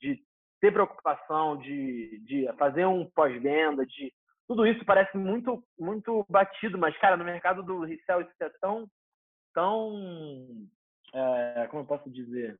de 0.00 0.22
ter 0.60 0.72
preocupação, 0.72 1.56
de, 1.58 2.20
de 2.24 2.52
fazer 2.58 2.86
um 2.86 3.08
pós-venda, 3.10 3.84
de 3.86 4.12
tudo 4.46 4.66
isso 4.66 4.84
parece 4.84 5.16
muito 5.16 5.62
muito 5.78 6.24
batido, 6.28 6.78
mas 6.78 6.96
cara, 6.98 7.16
no 7.16 7.24
mercado 7.24 7.62
do 7.62 7.84
resell 7.84 8.22
isso 8.22 8.32
é 8.40 8.50
tão 8.60 8.86
tão 9.54 10.66
é, 11.14 11.66
como 11.70 11.82
eu 11.82 11.86
posso 11.86 12.10
dizer 12.10 12.58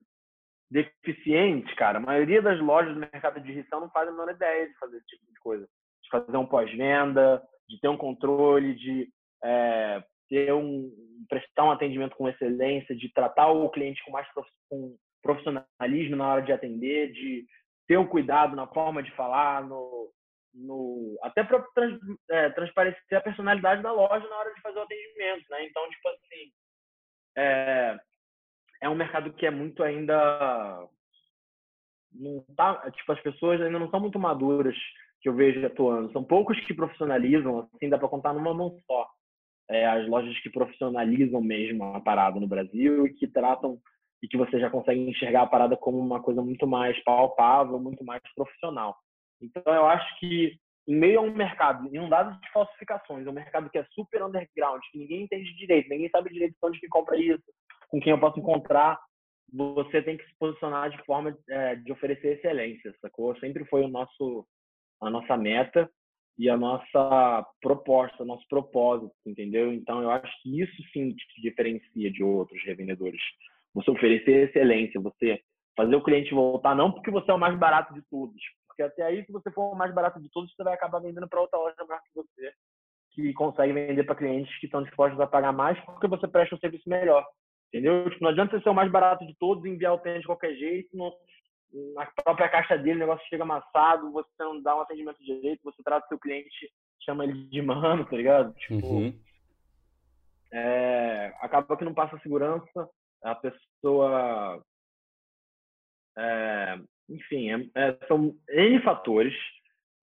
deficiente, 0.71 1.75
cara. 1.77 1.99
A 1.99 2.03
maioria 2.03 2.43
das 2.43 2.61
lojas 2.61 2.93
do 2.93 3.01
mercado 3.01 3.41
de 3.41 3.53
resell 3.53 3.81
não 3.81 3.91
fazem 3.91 4.11
a 4.11 4.13
menor 4.13 4.31
ideia 4.31 4.69
de 4.69 4.79
fazer 4.79 4.99
esse 4.99 5.07
tipo 5.07 5.25
de 5.27 5.41
coisa, 5.41 5.67
de 6.03 6.11
fazer 6.11 6.37
um 6.37 6.47
pós-venda, 6.47 7.43
de 7.69 7.81
ter 7.81 7.89
um 7.89 7.97
controle, 7.97 8.75
de 8.75 9.09
é, 9.43 10.05
ter 10.29 10.53
um 10.53 10.91
prestar 11.29 11.65
um 11.65 11.71
atendimento 11.71 12.17
com 12.17 12.29
excelência, 12.29 12.95
de 12.95 13.13
tratar 13.13 13.49
o 13.49 13.69
cliente 13.71 14.03
com 14.05 14.11
mais 14.11 14.27
com 14.69 14.97
profissionalismo 15.23 16.17
na 16.17 16.29
hora 16.33 16.43
de 16.43 16.53
atender, 16.53 17.13
de 17.13 17.47
ter 17.89 17.99
um 17.99 18.07
cuidado 18.07 18.55
na 18.55 18.67
forma 18.67 19.03
de 19.03 19.11
falar, 19.13 19.65
no, 19.65 20.13
no 20.55 21.19
até 21.23 21.43
para 21.43 21.63
trans, 21.75 21.99
é, 22.31 22.51
transparecer 22.51 23.19
a 23.19 23.23
personalidade 23.23 23.83
da 23.83 23.91
loja 23.91 24.29
na 24.29 24.37
hora 24.37 24.55
de 24.55 24.61
fazer 24.61 24.79
o 24.79 24.83
atendimento, 24.83 25.45
né? 25.51 25.65
Então, 25.65 25.89
tipo 25.89 26.09
assim, 26.11 26.53
é, 27.37 27.99
é 28.83 28.89
um 28.89 28.95
mercado 28.95 29.33
que 29.33 29.47
é 29.47 29.51
muito 29.51 29.83
ainda 29.83 30.87
não 32.13 32.45
tá, 32.57 32.91
tipo 32.91 33.13
as 33.13 33.21
pessoas 33.21 33.61
ainda 33.61 33.79
não 33.79 33.91
são 33.91 34.01
muito 34.01 34.19
maduras 34.19 34.77
que 35.21 35.29
eu 35.29 35.35
vejo 35.35 35.65
atuando. 35.67 36.13
São 36.13 36.23
poucos 36.23 36.59
que 36.61 36.75
profissionalizam, 36.75 37.69
assim, 37.75 37.89
dá 37.89 37.99
para 37.99 38.09
contar 38.09 38.33
numa 38.33 38.55
mão 38.55 38.79
só. 38.87 39.09
É, 39.71 39.87
as 39.87 40.09
lojas 40.09 40.39
que 40.41 40.49
profissionalizam 40.49 41.43
mesmo 41.43 41.85
a 41.85 42.01
parada 42.01 42.41
no 42.41 42.47
Brasil 42.47 43.07
e 43.07 43.13
que 43.13 43.27
tratam 43.27 43.79
e 44.23 44.29
que 44.29 44.37
você 44.37 44.59
já 44.59 44.71
consegue 44.71 45.01
enxergar 45.01 45.43
a 45.43 45.47
parada 45.47 45.77
como 45.77 45.99
uma 45.99 46.21
coisa 46.23 46.43
muito 46.43 46.67
mais 46.67 46.99
palpável, 47.05 47.79
muito 47.79 48.05
mais 48.05 48.23
profissional. 48.35 48.97
Então, 49.41 49.63
eu 49.67 49.87
acho 49.87 50.19
que 50.19 50.59
em 50.89 50.97
meio 50.97 51.21
a 51.21 51.23
um 51.23 51.35
mercado 51.35 51.87
inundado 51.87 52.39
de 52.41 52.51
falsificações, 52.51 53.27
um 53.27 53.33
mercado 53.33 53.69
que 53.71 53.79
é 53.79 53.85
super 53.93 54.23
underground, 54.23 54.81
que 54.91 54.99
ninguém 54.99 55.23
entende 55.23 55.55
direito, 55.57 55.89
ninguém 55.89 56.09
sabe 56.09 56.33
direito 56.33 56.57
onde 56.63 56.81
que 56.81 56.89
compra 56.89 57.17
isso, 57.17 57.45
com 57.89 58.01
quem 58.01 58.11
eu 58.11 58.19
posso 58.19 58.39
encontrar, 58.39 58.99
você 59.53 60.03
tem 60.03 60.17
que 60.17 60.25
se 60.25 60.35
posicionar 60.39 60.91
de 60.91 61.03
forma 61.05 61.37
é, 61.49 61.77
de 61.77 61.93
oferecer 61.93 62.39
excelência, 62.39 62.95
sacou? 63.01 63.37
Sempre 63.39 63.65
foi 63.67 63.83
o 63.83 63.89
nosso 63.89 64.47
a 65.01 65.09
nossa 65.09 65.37
meta 65.37 65.89
e 66.39 66.49
a 66.49 66.57
nossa 66.57 67.47
proposta, 67.61 68.25
nosso 68.25 68.47
propósito, 68.49 69.15
entendeu? 69.27 69.73
Então, 69.73 70.03
eu 70.03 70.11
acho 70.11 70.33
que 70.43 70.61
isso 70.61 70.83
sim 70.93 71.15
te 71.15 71.43
diferencia 71.43 72.11
de 72.11 72.23
outros 72.23 72.63
revendedores. 72.65 73.21
Você 73.79 73.91
oferecer 73.91 74.49
excelência, 74.49 75.01
você 75.01 75.41
fazer 75.77 75.95
o 75.95 76.03
cliente 76.03 76.35
voltar, 76.35 76.75
não 76.75 76.91
porque 76.91 77.11
você 77.11 77.31
é 77.31 77.35
o 77.35 77.39
mais 77.39 77.57
barato 77.57 77.95
de 77.95 78.03
todos, 78.11 78.43
porque 78.67 78.83
até 78.83 79.05
aí, 79.05 79.25
se 79.25 79.31
você 79.31 79.51
for 79.53 79.73
o 79.73 79.77
mais 79.77 79.95
barato 79.95 80.21
de 80.21 80.29
todos, 80.31 80.53
você 80.53 80.65
vai 80.65 80.75
acabar 80.75 80.99
vendendo 80.99 81.29
para 81.29 81.41
outra 81.41 81.59
loja 81.59 81.77
maior 81.87 82.01
que 82.03 82.15
você, 82.15 82.53
que 83.13 83.33
consegue 83.33 83.73
vender 83.73 84.03
para 84.03 84.17
clientes 84.17 84.59
que 84.59 84.67
estão 84.67 84.83
dispostos 84.83 85.21
a 85.21 85.27
pagar 85.27 85.53
mais 85.53 85.79
porque 85.85 86.09
você 86.09 86.27
presta 86.27 86.57
um 86.57 86.59
serviço 86.59 86.89
melhor. 86.89 87.25
Entendeu? 87.69 88.11
Tipo, 88.11 88.25
não 88.25 88.31
adianta 88.31 88.57
você 88.57 88.63
ser 88.63 88.71
o 88.71 88.75
mais 88.75 88.91
barato 88.91 89.27
de 89.27 89.37
todos 89.37 89.65
e 89.65 89.69
enviar 89.69 89.95
o 89.95 89.99
tênis 89.99 90.23
de 90.23 90.27
qualquer 90.27 90.55
jeito, 90.55 90.97
não, 90.97 91.13
na 91.95 92.07
própria 92.07 92.49
caixa 92.49 92.77
dele 92.77 92.97
o 92.97 93.01
negócio 93.01 93.27
chega 93.29 93.43
amassado, 93.43 94.11
você 94.11 94.29
não 94.41 94.61
dá 94.61 94.77
um 94.77 94.81
atendimento 94.81 95.23
direito, 95.23 95.63
você 95.63 95.83
trata 95.83 96.07
o 96.07 96.09
seu 96.09 96.19
cliente, 96.19 96.73
chama 97.05 97.25
ele 97.25 97.45
de 97.45 97.63
mano, 97.63 98.05
tá 98.05 98.17
ligado? 98.17 98.55
Tipo, 98.55 98.87
uhum. 98.87 99.21
é, 100.53 101.35
acaba 101.41 101.77
que 101.77 101.85
não 101.85 101.95
passa 101.95 102.19
segurança, 102.21 102.89
a 103.23 103.35
pessoa. 103.35 104.63
É, 106.17 106.79
enfim, 107.09 107.71
é, 107.75 107.97
são 108.07 108.35
N 108.51 108.83
fatores, 108.83 109.35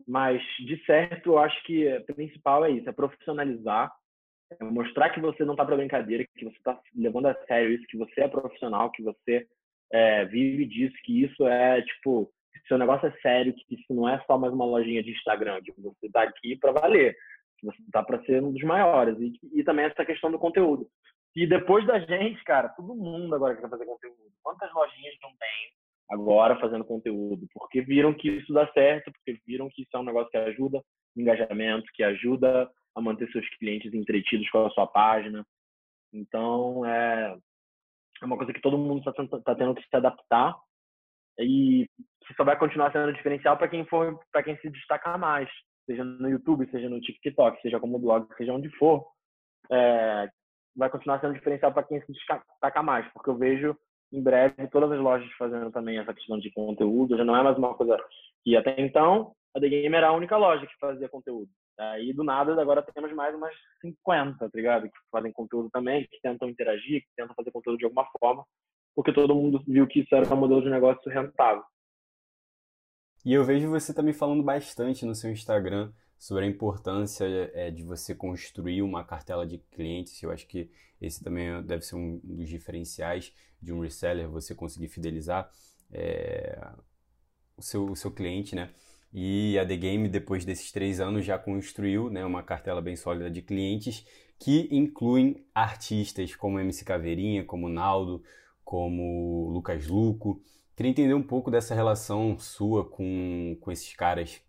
mas 0.07 0.41
de 0.59 0.84
certo 0.86 1.32
eu 1.32 1.39
acho 1.39 1.61
que 1.63 1.88
o 1.88 2.16
principal 2.16 2.66
é 2.66 2.72
isso, 2.72 2.89
é 2.89 2.93
profissionalizar, 2.93 3.91
é 4.49 4.63
mostrar 4.63 5.09
que 5.09 5.20
você 5.20 5.43
não 5.43 5.53
está 5.53 5.66
para 5.66 5.76
brincadeira, 5.76 6.26
que 6.36 6.45
você 6.45 6.57
está 6.57 6.80
levando 6.95 7.28
a 7.28 7.45
sério 7.45 7.72
isso, 7.74 7.86
que 7.88 7.97
você 7.97 8.22
é 8.22 8.28
profissional, 8.28 8.91
que 8.91 9.03
você 9.03 9.47
é, 9.91 10.26
vive 10.26 10.66
disso, 10.66 10.95
que 11.03 11.24
isso 11.24 11.45
é, 11.47 11.82
tipo, 11.82 12.32
seu 12.68 12.78
negócio 12.78 13.07
é 13.07 13.11
sério, 13.22 13.53
que 13.53 13.76
isso 13.76 13.93
não 13.93 14.07
é 14.07 14.22
só 14.26 14.38
mais 14.38 14.53
uma 14.53 14.66
lojinha 14.66 15.03
de 15.03 15.11
Instagram, 15.11 15.61
que 15.61 15.74
você 15.78 16.07
está 16.07 16.24
aqui 16.24 16.55
para 16.57 16.72
valer, 16.72 17.16
que 17.57 17.66
você 17.66 17.82
está 17.82 18.03
para 18.03 18.24
ser 18.24 18.41
um 18.41 18.51
dos 18.51 18.63
maiores. 18.63 19.18
E, 19.20 19.34
e 19.53 19.63
também 19.63 19.86
essa 19.86 20.05
questão 20.05 20.32
do 20.32 20.39
conteúdo. 20.39 20.88
E 21.36 21.46
depois 21.46 21.86
da 21.86 22.00
gente, 22.00 22.42
cara, 22.44 22.70
todo 22.70 22.96
mundo 22.96 23.36
agora 23.36 23.56
quer 23.56 23.70
fazer 23.70 23.86
conteúdo. 23.86 24.18
Quantas 24.42 24.74
lojinhas 24.74 25.16
não 25.22 25.30
tem 25.30 25.72
agora 26.10 26.60
fazendo 26.60 26.86
conteúdo? 26.86 27.46
Porque 27.54 27.82
viram 27.82 28.14
que 28.14 28.30
isso 28.30 28.54
dá 28.54 28.72
certo, 28.72 29.12
porque 29.12 29.40
viram 29.46 29.68
que 29.70 29.82
isso 29.82 29.96
é 29.96 30.00
um 30.00 30.04
negócio 30.04 30.30
que 30.30 30.38
ajuda 30.38 30.82
engajamento, 31.16 31.92
que 31.94 32.04
ajuda 32.04 32.70
a 32.96 33.02
manter 33.02 33.30
seus 33.32 33.48
clientes 33.58 33.94
entretidos 33.94 34.50
com 34.50 34.66
a 34.66 34.70
sua 34.72 34.88
página. 34.88 35.46
Então, 36.14 36.86
é, 36.86 37.38
é 38.22 38.26
uma 38.26 38.38
coisa 38.38 38.54
que 38.54 38.62
todo 38.62 38.78
mundo 38.78 39.00
está 39.00 39.40
tá 39.40 39.56
tendo 39.56 39.76
que 39.76 39.82
se 39.82 39.96
adaptar 39.96 40.56
e 41.40 41.90
só 42.38 42.44
vai 42.44 42.58
continuar 42.58 42.92
sendo 42.92 43.14
diferencial 43.14 43.58
para 43.58 43.68
quem 43.68 43.86
for, 43.86 44.18
para 44.32 44.44
quem 44.44 44.58
se 44.58 44.70
destacar 44.70 45.20
mais, 45.20 45.50
seja 45.86 46.04
no 46.04 46.30
YouTube, 46.30 46.70
seja 46.72 46.90
no 46.90 47.02
TikTok, 47.02 47.62
seja 47.62 47.80
como 47.80 48.00
blog, 48.00 48.28
seja 48.38 48.54
onde 48.54 48.70
for, 48.78 49.06
é, 49.72 50.30
vai 50.76 50.90
continuar 50.90 51.20
sendo 51.20 51.34
diferencial 51.34 51.72
para 51.74 51.84
quem 51.84 52.02
se 52.02 52.12
destacar 52.12 52.84
mais, 52.84 53.08
porque 53.14 53.30
eu 53.30 53.38
vejo 53.38 53.78
em 54.12 54.22
breve 54.22 54.68
todas 54.68 54.92
as 54.92 55.00
lojas 55.00 55.32
fazendo 55.34 55.72
também 55.72 55.98
essa 55.98 56.14
questão 56.14 56.38
de 56.38 56.52
conteúdo, 56.52 57.18
já 57.18 57.24
não 57.24 57.36
é 57.36 57.44
mais 57.44 57.58
uma 57.58 57.74
coisa 57.74 57.98
que 58.44 58.56
até 58.56 58.80
então 58.80 59.34
a 59.56 59.60
The 59.60 59.70
Game 59.70 59.96
era 59.96 60.10
a 60.10 60.14
única 60.14 60.38
loja 60.38 60.68
que 60.68 60.78
fazia 60.80 61.10
conteúdo. 61.10 61.50
Aí, 61.78 62.14
do 62.14 62.24
nada, 62.24 62.60
agora 62.62 62.82
temos 62.82 63.12
mais 63.14 63.36
umas 63.36 63.54
50, 63.82 64.38
tá 64.38 64.50
ligado? 64.54 64.84
Que 64.84 64.98
fazem 65.12 65.32
conteúdo 65.32 65.70
também, 65.70 66.08
que 66.10 66.20
tentam 66.22 66.50
interagir, 66.50 67.02
que 67.02 67.08
tentam 67.16 67.36
fazer 67.36 67.52
conteúdo 67.52 67.78
de 67.78 67.86
alguma 67.86 68.06
forma, 68.20 68.46
porque 68.94 69.14
todo 69.14 69.36
mundo 69.36 69.64
viu 69.68 69.88
que 69.88 70.02
isso 70.02 70.14
era 70.14 70.34
um 70.34 70.38
modelo 70.38 70.62
de 70.62 70.70
negócio 70.70 71.10
rentável. 71.12 71.64
E 73.26 73.34
eu 73.34 73.44
vejo 73.44 73.70
você 73.70 73.94
também 73.94 74.14
falando 74.14 74.44
bastante 74.44 75.06
no 75.06 75.16
seu 75.16 75.32
Instagram 75.32 75.92
sobre 76.18 76.45
a 76.45 76.47
importância 76.47 77.26
é, 77.53 77.70
de 77.70 77.84
você 77.84 78.16
construir 78.16 78.82
uma 78.82 79.03
cartela 79.03 79.45
de 79.45 79.57
clientes. 79.57 80.22
Eu 80.22 80.32
acho 80.32 80.47
que 80.47 80.70
esse 81.01 81.24
também 81.24 81.61
deve 81.63 81.84
ser 81.86 81.95
um 81.95 82.20
dos 82.24 82.47
diferenciais 82.47 83.34
de 83.61 83.74
um 83.74 83.82
reseller, 83.82 84.30
você 84.30 84.55
conseguir 84.55 84.88
fidelizar 84.88 85.49
é, 85.91 86.59
o, 87.57 87.61
seu, 87.61 87.86
o 87.91 87.95
seu 87.95 88.11
cliente, 88.11 88.55
né? 88.55 88.72
E 89.13 89.57
a 89.57 89.66
The 89.66 89.78
Game, 89.78 90.09
depois 90.09 90.43
desses 90.43 90.72
três 90.72 90.99
anos, 90.99 91.26
já 91.26 91.39
construiu 91.39 92.09
né, 92.09 92.26
uma 92.26 92.43
cartela 92.43 92.82
bem 92.82 92.97
sólida 92.97 93.32
de 93.32 93.41
clientes 93.41 94.05
que 94.38 94.68
incluem 94.70 95.45
artistas 95.53 96.36
como 96.36 96.59
MC 96.59 96.84
Caveirinha, 96.84 97.45
como 97.45 97.70
Naldo, 97.70 98.22
como 98.63 99.49
Lucas 99.51 99.88
Luco. 99.88 100.41
Queria 100.76 100.89
entender 100.89 101.13
um 101.13 101.24
pouco 101.24 101.49
dessa 101.49 101.74
relação 101.74 102.38
sua 102.38 102.84
com, 102.84 103.57
com 103.61 103.72
esses 103.72 103.93
caras. 103.95 104.41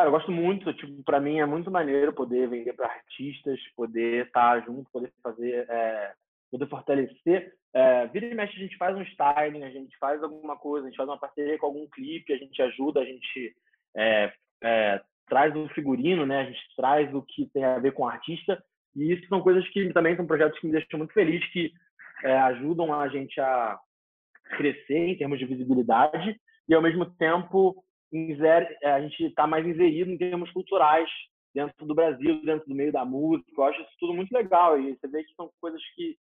Cara, 0.00 0.08
eu 0.08 0.12
gosto 0.12 0.32
muito, 0.32 0.72
tipo, 0.72 1.02
para 1.02 1.20
mim 1.20 1.40
é 1.40 1.44
muito 1.44 1.70
maneiro 1.70 2.10
poder 2.10 2.48
vender 2.48 2.72
para 2.72 2.86
artistas, 2.86 3.60
poder 3.76 4.24
estar 4.24 4.64
junto, 4.64 4.90
poder 4.90 5.12
fazer, 5.22 5.66
é, 5.68 6.14
poder 6.50 6.66
fortalecer 6.68 7.52
é, 7.74 8.06
vira 8.06 8.24
e 8.24 8.34
mexe, 8.34 8.56
a 8.56 8.60
gente 8.60 8.78
faz 8.78 8.96
um 8.96 9.02
styling, 9.02 9.62
a 9.62 9.68
gente 9.68 9.94
faz 9.98 10.22
alguma 10.22 10.56
coisa, 10.56 10.86
a 10.86 10.88
gente 10.88 10.96
faz 10.96 11.06
uma 11.06 11.18
parceria 11.18 11.58
com 11.58 11.66
algum 11.66 11.86
clipe, 11.86 12.32
a 12.32 12.38
gente 12.38 12.62
ajuda, 12.62 13.00
a 13.00 13.04
gente 13.04 13.54
é, 13.94 14.32
é, 14.62 15.02
traz 15.28 15.54
o 15.54 15.68
figurino, 15.74 16.24
né? 16.24 16.40
A 16.40 16.44
gente 16.44 16.60
traz 16.74 17.14
o 17.14 17.20
que 17.20 17.50
tem 17.52 17.62
a 17.62 17.78
ver 17.78 17.92
com 17.92 18.04
o 18.04 18.08
artista. 18.08 18.58
E 18.96 19.12
isso 19.12 19.28
são 19.28 19.42
coisas 19.42 19.68
que 19.68 19.92
também 19.92 20.16
são 20.16 20.26
projetos 20.26 20.58
que 20.58 20.66
me 20.66 20.72
deixam 20.72 20.96
muito 20.96 21.12
feliz, 21.12 21.46
que 21.52 21.70
é, 22.24 22.38
ajudam 22.38 22.98
a 22.98 23.06
gente 23.08 23.38
a 23.38 23.78
crescer 24.56 25.10
em 25.10 25.18
termos 25.18 25.38
de 25.38 25.44
visibilidade 25.44 26.40
e, 26.66 26.74
ao 26.74 26.80
mesmo 26.80 27.04
tempo, 27.04 27.84
a 28.84 29.00
gente 29.00 29.24
está 29.24 29.46
mais 29.46 29.66
inserido 29.66 30.10
em 30.10 30.18
termos 30.18 30.50
culturais 30.52 31.08
dentro 31.54 31.86
do 31.86 31.94
Brasil, 31.94 32.42
dentro 32.44 32.68
do 32.68 32.74
meio 32.74 32.92
da 32.92 33.04
música. 33.04 33.50
Eu 33.56 33.64
acho 33.64 33.80
isso 33.80 33.96
tudo 33.98 34.14
muito 34.14 34.32
legal. 34.32 34.78
E 34.80 34.96
você 34.96 35.08
vê 35.08 35.24
que 35.24 35.34
são 35.34 35.50
coisas 35.60 35.82
que 35.94 36.16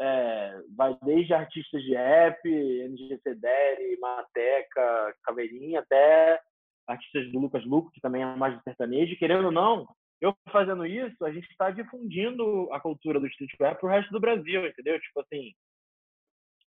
é, 0.00 0.60
vai 0.76 0.96
desde 1.02 1.34
artistas 1.34 1.82
de 1.82 1.94
rap, 1.94 2.40
NGC 2.44 3.34
Daddy, 3.36 3.98
Mateca, 4.00 5.14
Caveirinha, 5.24 5.80
até 5.80 6.40
artistas 6.86 7.30
do 7.32 7.38
Lucas 7.38 7.64
Luco, 7.64 7.90
que 7.92 8.00
também 8.00 8.22
é 8.22 8.36
mais 8.36 8.56
de 8.56 8.62
sertanejo. 8.62 9.16
Querendo 9.18 9.46
ou 9.46 9.52
não, 9.52 9.86
eu 10.20 10.34
fazendo 10.50 10.86
isso, 10.86 11.24
a 11.24 11.32
gente 11.32 11.48
está 11.50 11.70
difundindo 11.70 12.68
a 12.72 12.80
cultura 12.80 13.20
do 13.20 13.26
street 13.26 13.52
rap 13.60 13.78
pro 13.78 13.88
resto 13.88 14.10
do 14.10 14.20
Brasil, 14.20 14.66
entendeu? 14.66 15.00
Tipo 15.00 15.20
assim, 15.20 15.52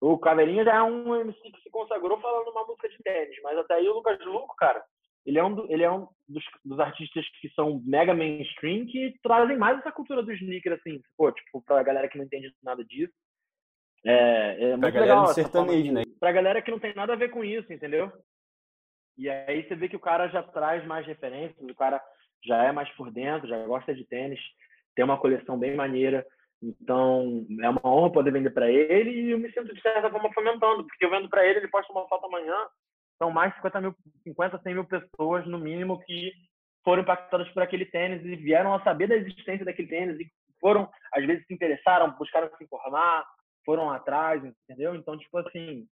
o 0.00 0.18
Caveirinha 0.18 0.64
já 0.64 0.76
é 0.76 0.82
um 0.82 1.14
MC 1.14 1.50
que 1.50 1.62
se 1.62 1.70
consagrou 1.70 2.18
falando 2.20 2.48
uma 2.48 2.66
música 2.66 2.88
de 2.88 2.98
tênis, 2.98 3.36
mas 3.42 3.58
até 3.58 3.74
aí 3.74 3.88
o 3.88 3.94
Lucas 3.94 4.18
Luco, 4.24 4.56
cara, 4.56 4.82
ele 5.26 5.38
é 5.38 5.44
um, 5.44 5.54
do, 5.54 5.70
ele 5.70 5.82
é 5.82 5.90
um 5.90 6.08
dos, 6.28 6.42
dos, 6.64 6.80
artistas 6.80 7.26
que 7.40 7.50
são 7.50 7.82
mega 7.84 8.14
mainstream 8.14 8.86
que 8.86 9.14
trazem 9.22 9.58
mais 9.58 9.78
essa 9.78 9.92
cultura 9.92 10.22
do 10.22 10.32
sneaker, 10.32 10.72
assim, 10.72 11.02
pô, 11.16 11.30
tipo, 11.30 11.60
pra 11.62 11.82
galera 11.82 12.08
que 12.08 12.16
não 12.16 12.24
entende 12.24 12.52
nada 12.62 12.82
disso. 12.84 13.12
É, 14.04 14.70
é 14.70 14.78
pra 14.78 14.88
legal. 14.88 15.06
Galera 15.06 15.34
sertanejo, 15.34 15.92
né? 15.92 16.02
Pra 16.18 16.32
galera 16.32 16.62
que 16.62 16.70
não 16.70 16.78
tem 16.78 16.94
nada 16.94 17.12
a 17.12 17.16
ver 17.16 17.30
com 17.30 17.44
isso, 17.44 17.70
entendeu? 17.70 18.10
E 19.18 19.28
aí 19.28 19.68
você 19.68 19.74
vê 19.74 19.88
que 19.88 19.96
o 19.96 20.00
cara 20.00 20.28
já 20.28 20.42
traz 20.42 20.84
mais 20.86 21.06
referências, 21.06 21.58
o 21.60 21.74
cara 21.74 22.02
já 22.42 22.64
é 22.64 22.72
mais 22.72 22.88
por 22.96 23.10
dentro, 23.10 23.46
já 23.46 23.62
gosta 23.66 23.94
de 23.94 24.04
tênis, 24.06 24.40
tem 24.94 25.04
uma 25.04 25.18
coleção 25.18 25.58
bem 25.58 25.76
maneira. 25.76 26.26
Então, 26.62 27.46
é 27.62 27.68
uma 27.68 27.80
honra 27.84 28.12
poder 28.12 28.32
vender 28.32 28.50
para 28.50 28.70
ele 28.70 29.10
e 29.10 29.30
eu 29.30 29.38
me 29.38 29.50
sinto, 29.50 29.74
de 29.74 29.80
certa 29.80 30.10
forma, 30.10 30.32
fomentando, 30.32 30.84
porque 30.84 31.04
eu 31.04 31.10
vendo 31.10 31.28
para 31.28 31.46
ele, 31.46 31.60
ele 31.60 31.68
posta 31.68 31.90
uma 31.92 32.06
foto 32.06 32.26
amanhã, 32.26 32.54
são 33.18 33.30
mais 33.30 33.50
de 33.50 33.56
50 33.56 33.80
mil, 33.80 33.96
50, 34.24 34.60
100 34.62 34.74
mil 34.74 34.84
pessoas, 34.84 35.46
no 35.46 35.58
mínimo, 35.58 36.00
que 36.00 36.32
foram 36.84 37.02
impactadas 37.02 37.48
por 37.50 37.62
aquele 37.62 37.86
tênis 37.86 38.24
e 38.24 38.36
vieram 38.36 38.74
a 38.74 38.82
saber 38.82 39.06
da 39.06 39.16
existência 39.16 39.64
daquele 39.64 39.88
tênis 39.88 40.20
e 40.20 40.30
foram, 40.60 40.88
às 41.12 41.24
vezes, 41.26 41.46
se 41.46 41.54
interessaram, 41.54 42.10
buscaram 42.12 42.50
se 42.56 42.64
informar, 42.64 43.24
foram 43.64 43.90
atrás, 43.90 44.42
entendeu? 44.44 44.94
Então, 44.94 45.16
tipo 45.18 45.38
assim, 45.38 45.86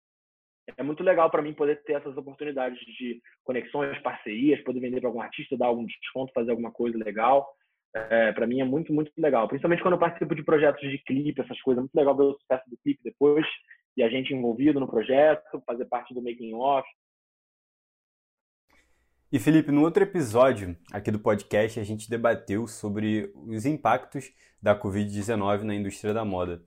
é 0.78 0.84
muito 0.84 1.03
legal 1.03 1.30
para 1.30 1.41
mim 1.41 1.53
poder 1.53 1.84
ter 1.84 1.93
essas 1.93 2.18
oportunidades 2.18 2.80
de 2.80 3.22
conexões, 3.43 4.01
parcerias, 4.01 4.63
poder 4.63 4.80
vender 4.80 4.99
para 4.99 5.09
algum 5.09 5.22
artista, 5.22 5.57
dar 5.57 5.68
algum 5.68 5.86
desconto, 5.86 6.34
fazer 6.34 6.51
alguma 6.51 6.72
coisa 6.72 6.97
legal. 6.97 7.47
É, 7.95 8.33
para 8.33 8.45
mim 8.45 8.59
é 8.59 8.65
muito, 8.65 8.91
muito 8.91 9.09
legal. 9.17 9.47
Principalmente 9.47 9.81
quando 9.81 9.93
eu 9.93 9.99
participo 9.99 10.35
de 10.35 10.43
projetos 10.43 10.81
de 10.81 10.97
clipe, 10.97 11.39
essas 11.39 11.61
coisas. 11.61 11.79
É 11.79 11.83
muito 11.83 11.95
legal 11.95 12.15
ver 12.17 12.23
o 12.23 12.37
sucesso 12.37 12.69
do 12.69 12.77
clipe 12.77 12.99
depois 13.01 13.45
e 13.95 14.03
a 14.03 14.09
gente 14.09 14.33
envolvido 14.33 14.81
no 14.81 14.87
projeto, 14.87 15.63
fazer 15.65 15.85
parte 15.85 16.13
do 16.13 16.21
making 16.21 16.53
off. 16.53 16.85
E 19.31 19.39
Felipe, 19.39 19.71
no 19.71 19.81
outro 19.81 20.03
episódio 20.03 20.75
aqui 20.91 21.09
do 21.09 21.19
podcast, 21.19 21.79
a 21.79 21.83
gente 21.85 22.09
debateu 22.09 22.67
sobre 22.67 23.31
os 23.33 23.65
impactos 23.65 24.29
da 24.61 24.77
Covid-19 24.77 25.61
na 25.61 25.73
indústria 25.73 26.13
da 26.13 26.25
moda. 26.25 26.61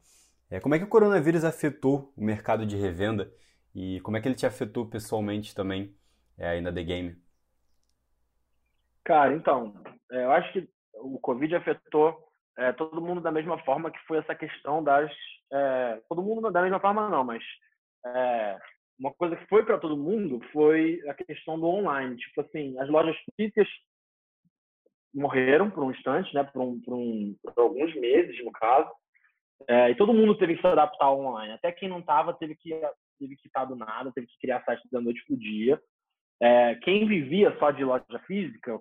É, 0.51 0.59
como 0.59 0.75
é 0.75 0.79
que 0.79 0.85
o 0.85 0.89
coronavírus 0.89 1.45
afetou 1.45 2.11
o 2.17 2.25
mercado 2.25 2.65
de 2.65 2.75
revenda 2.75 3.31
e 3.75 4.01
como 4.01 4.17
é 4.17 4.21
que 4.21 4.29
ele 4.29 4.35
te 4.35 4.47
afetou 4.47 4.87
pessoalmente 4.87 5.55
também 5.55 5.95
é, 6.39 6.49
aí 6.49 6.61
na 6.63 6.73
The 6.73 6.83
Game? 6.83 7.17
Cara, 9.05 9.35
então, 9.35 9.75
é, 10.11 10.25
eu 10.25 10.33
acho 10.33 10.53
que 10.55 10.69
o 11.01 11.19
Covid 11.21 11.57
afetou 11.57 12.17
é, 12.57 12.73
todo 12.73 13.01
mundo 13.01 13.21
da 13.21 13.31
mesma 13.31 13.59
forma 13.65 13.91
que 13.91 13.99
foi 14.07 14.19
essa 14.19 14.35
questão 14.35 14.83
das. 14.83 15.11
É, 15.53 16.01
todo 16.09 16.23
mundo 16.23 16.51
da 16.51 16.63
mesma 16.63 16.81
forma, 16.81 17.09
não, 17.09 17.25
mas 17.25 17.43
é, 18.05 18.59
uma 18.99 19.13
coisa 19.15 19.37
que 19.37 19.47
foi 19.47 19.65
para 19.65 19.79
todo 19.79 19.97
mundo 19.97 20.41
foi 20.53 21.01
a 21.09 21.15
questão 21.15 21.59
do 21.59 21.67
online. 21.67 22.17
Tipo 22.17 22.41
assim, 22.41 22.79
as 22.79 22.89
lojas 22.89 23.17
físicas 23.37 23.69
morreram 25.15 25.71
por 25.71 25.85
um 25.85 25.91
instante, 25.91 26.35
né, 26.35 26.45
por, 26.45 26.61
um, 26.61 26.81
por, 26.81 26.95
um, 26.95 27.35
por 27.43 27.53
alguns 27.57 27.95
meses, 27.95 28.45
no 28.45 28.53
caso, 28.53 28.91
é, 29.67 29.91
e 29.91 29.95
todo 29.95 30.15
mundo 30.15 30.37
teve 30.37 30.55
que 30.55 30.61
se 30.61 30.67
adaptar 30.67 31.11
online. 31.11 31.55
Até 31.55 31.73
quem 31.73 31.89
não 31.89 32.01
estava 32.01 32.35
teve 32.35 32.55
que 32.55 32.71
teve 33.19 33.37
que 33.37 33.49
estar 33.49 33.65
do 33.65 33.75
nada, 33.75 34.13
teve 34.13 34.29
que 34.29 34.39
criar 34.39 34.63
site 34.65 34.83
da 34.93 35.01
noite 35.01 35.25
pro 35.27 35.37
dia. 35.37 35.81
É, 36.41 36.77
quem 36.77 37.07
vivia 37.07 37.57
só 37.59 37.73
de 37.73 37.85
loja 37.85 38.05
física, 38.27 38.81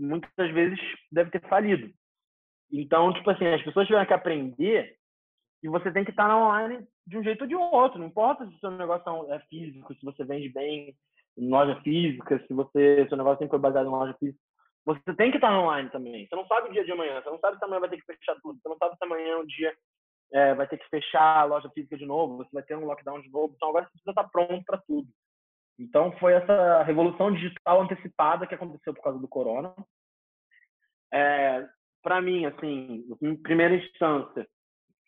muitas 0.00 0.50
vezes 0.52 0.78
deve 1.10 1.30
ter 1.30 1.40
falido. 1.48 1.92
Então, 2.72 3.12
tipo 3.12 3.30
assim, 3.30 3.46
as 3.46 3.62
pessoas 3.62 3.86
tiveram 3.86 4.06
que 4.06 4.14
aprender 4.14 4.96
que 5.60 5.68
você 5.68 5.90
tem 5.92 6.04
que 6.04 6.10
estar 6.10 6.34
online 6.34 6.86
de 7.06 7.18
um 7.18 7.22
jeito 7.22 7.42
ou 7.42 7.46
de 7.46 7.54
outro. 7.54 7.98
Não 7.98 8.06
importa 8.06 8.46
se 8.46 8.54
o 8.54 8.58
seu 8.58 8.70
negócio 8.70 9.32
é 9.32 9.40
físico, 9.40 9.94
se 9.94 10.04
você 10.04 10.24
vende 10.24 10.48
bem 10.48 10.94
em 11.36 11.48
loja 11.48 11.80
física, 11.82 12.42
se 12.46 12.54
você 12.54 13.06
seu 13.08 13.16
negócio 13.16 13.38
sempre 13.38 13.50
foi 13.50 13.58
baseado 13.58 13.86
em 13.86 13.90
loja 13.90 14.14
física. 14.18 14.40
Você 14.86 15.14
tem 15.14 15.30
que 15.30 15.36
estar 15.36 15.56
online 15.58 15.90
também. 15.90 16.26
Você 16.26 16.34
não 16.34 16.46
sabe 16.46 16.68
o 16.68 16.72
dia 16.72 16.84
de 16.84 16.92
amanhã. 16.92 17.20
Você 17.20 17.30
não 17.30 17.38
sabe 17.38 17.58
se 17.58 17.64
amanhã 17.64 17.80
vai 17.80 17.90
ter 17.90 17.98
que 17.98 18.06
fechar 18.06 18.36
tudo. 18.42 18.58
Você 18.58 18.68
não 18.68 18.78
sabe 18.78 18.96
se 18.96 19.04
amanhã 19.04 19.28
é 19.28 19.36
um 19.36 19.46
dia 19.46 19.74
é, 20.32 20.54
vai 20.54 20.66
ter 20.66 20.78
que 20.78 20.88
fechar 20.88 21.40
a 21.40 21.44
loja 21.44 21.68
física 21.70 21.96
de 21.96 22.06
novo, 22.06 22.36
você 22.36 22.50
vai 22.52 22.62
ter 22.62 22.76
um 22.76 22.84
lockdown 22.84 23.20
de 23.20 23.30
novo. 23.30 23.52
Então 23.54 23.68
agora 23.68 23.84
você 23.84 23.90
precisa 23.92 24.10
estar 24.10 24.28
pronto 24.28 24.64
para 24.64 24.78
tudo. 24.78 25.08
Então 25.78 26.12
foi 26.18 26.34
essa 26.34 26.82
revolução 26.82 27.32
digital 27.32 27.82
antecipada 27.82 28.46
que 28.46 28.54
aconteceu 28.54 28.92
por 28.94 29.02
causa 29.02 29.18
do 29.18 29.28
corona. 29.28 29.74
É, 31.12 31.66
para 32.02 32.20
mim, 32.20 32.46
assim, 32.46 33.04
em 33.22 33.36
primeira 33.36 33.74
instância, 33.74 34.46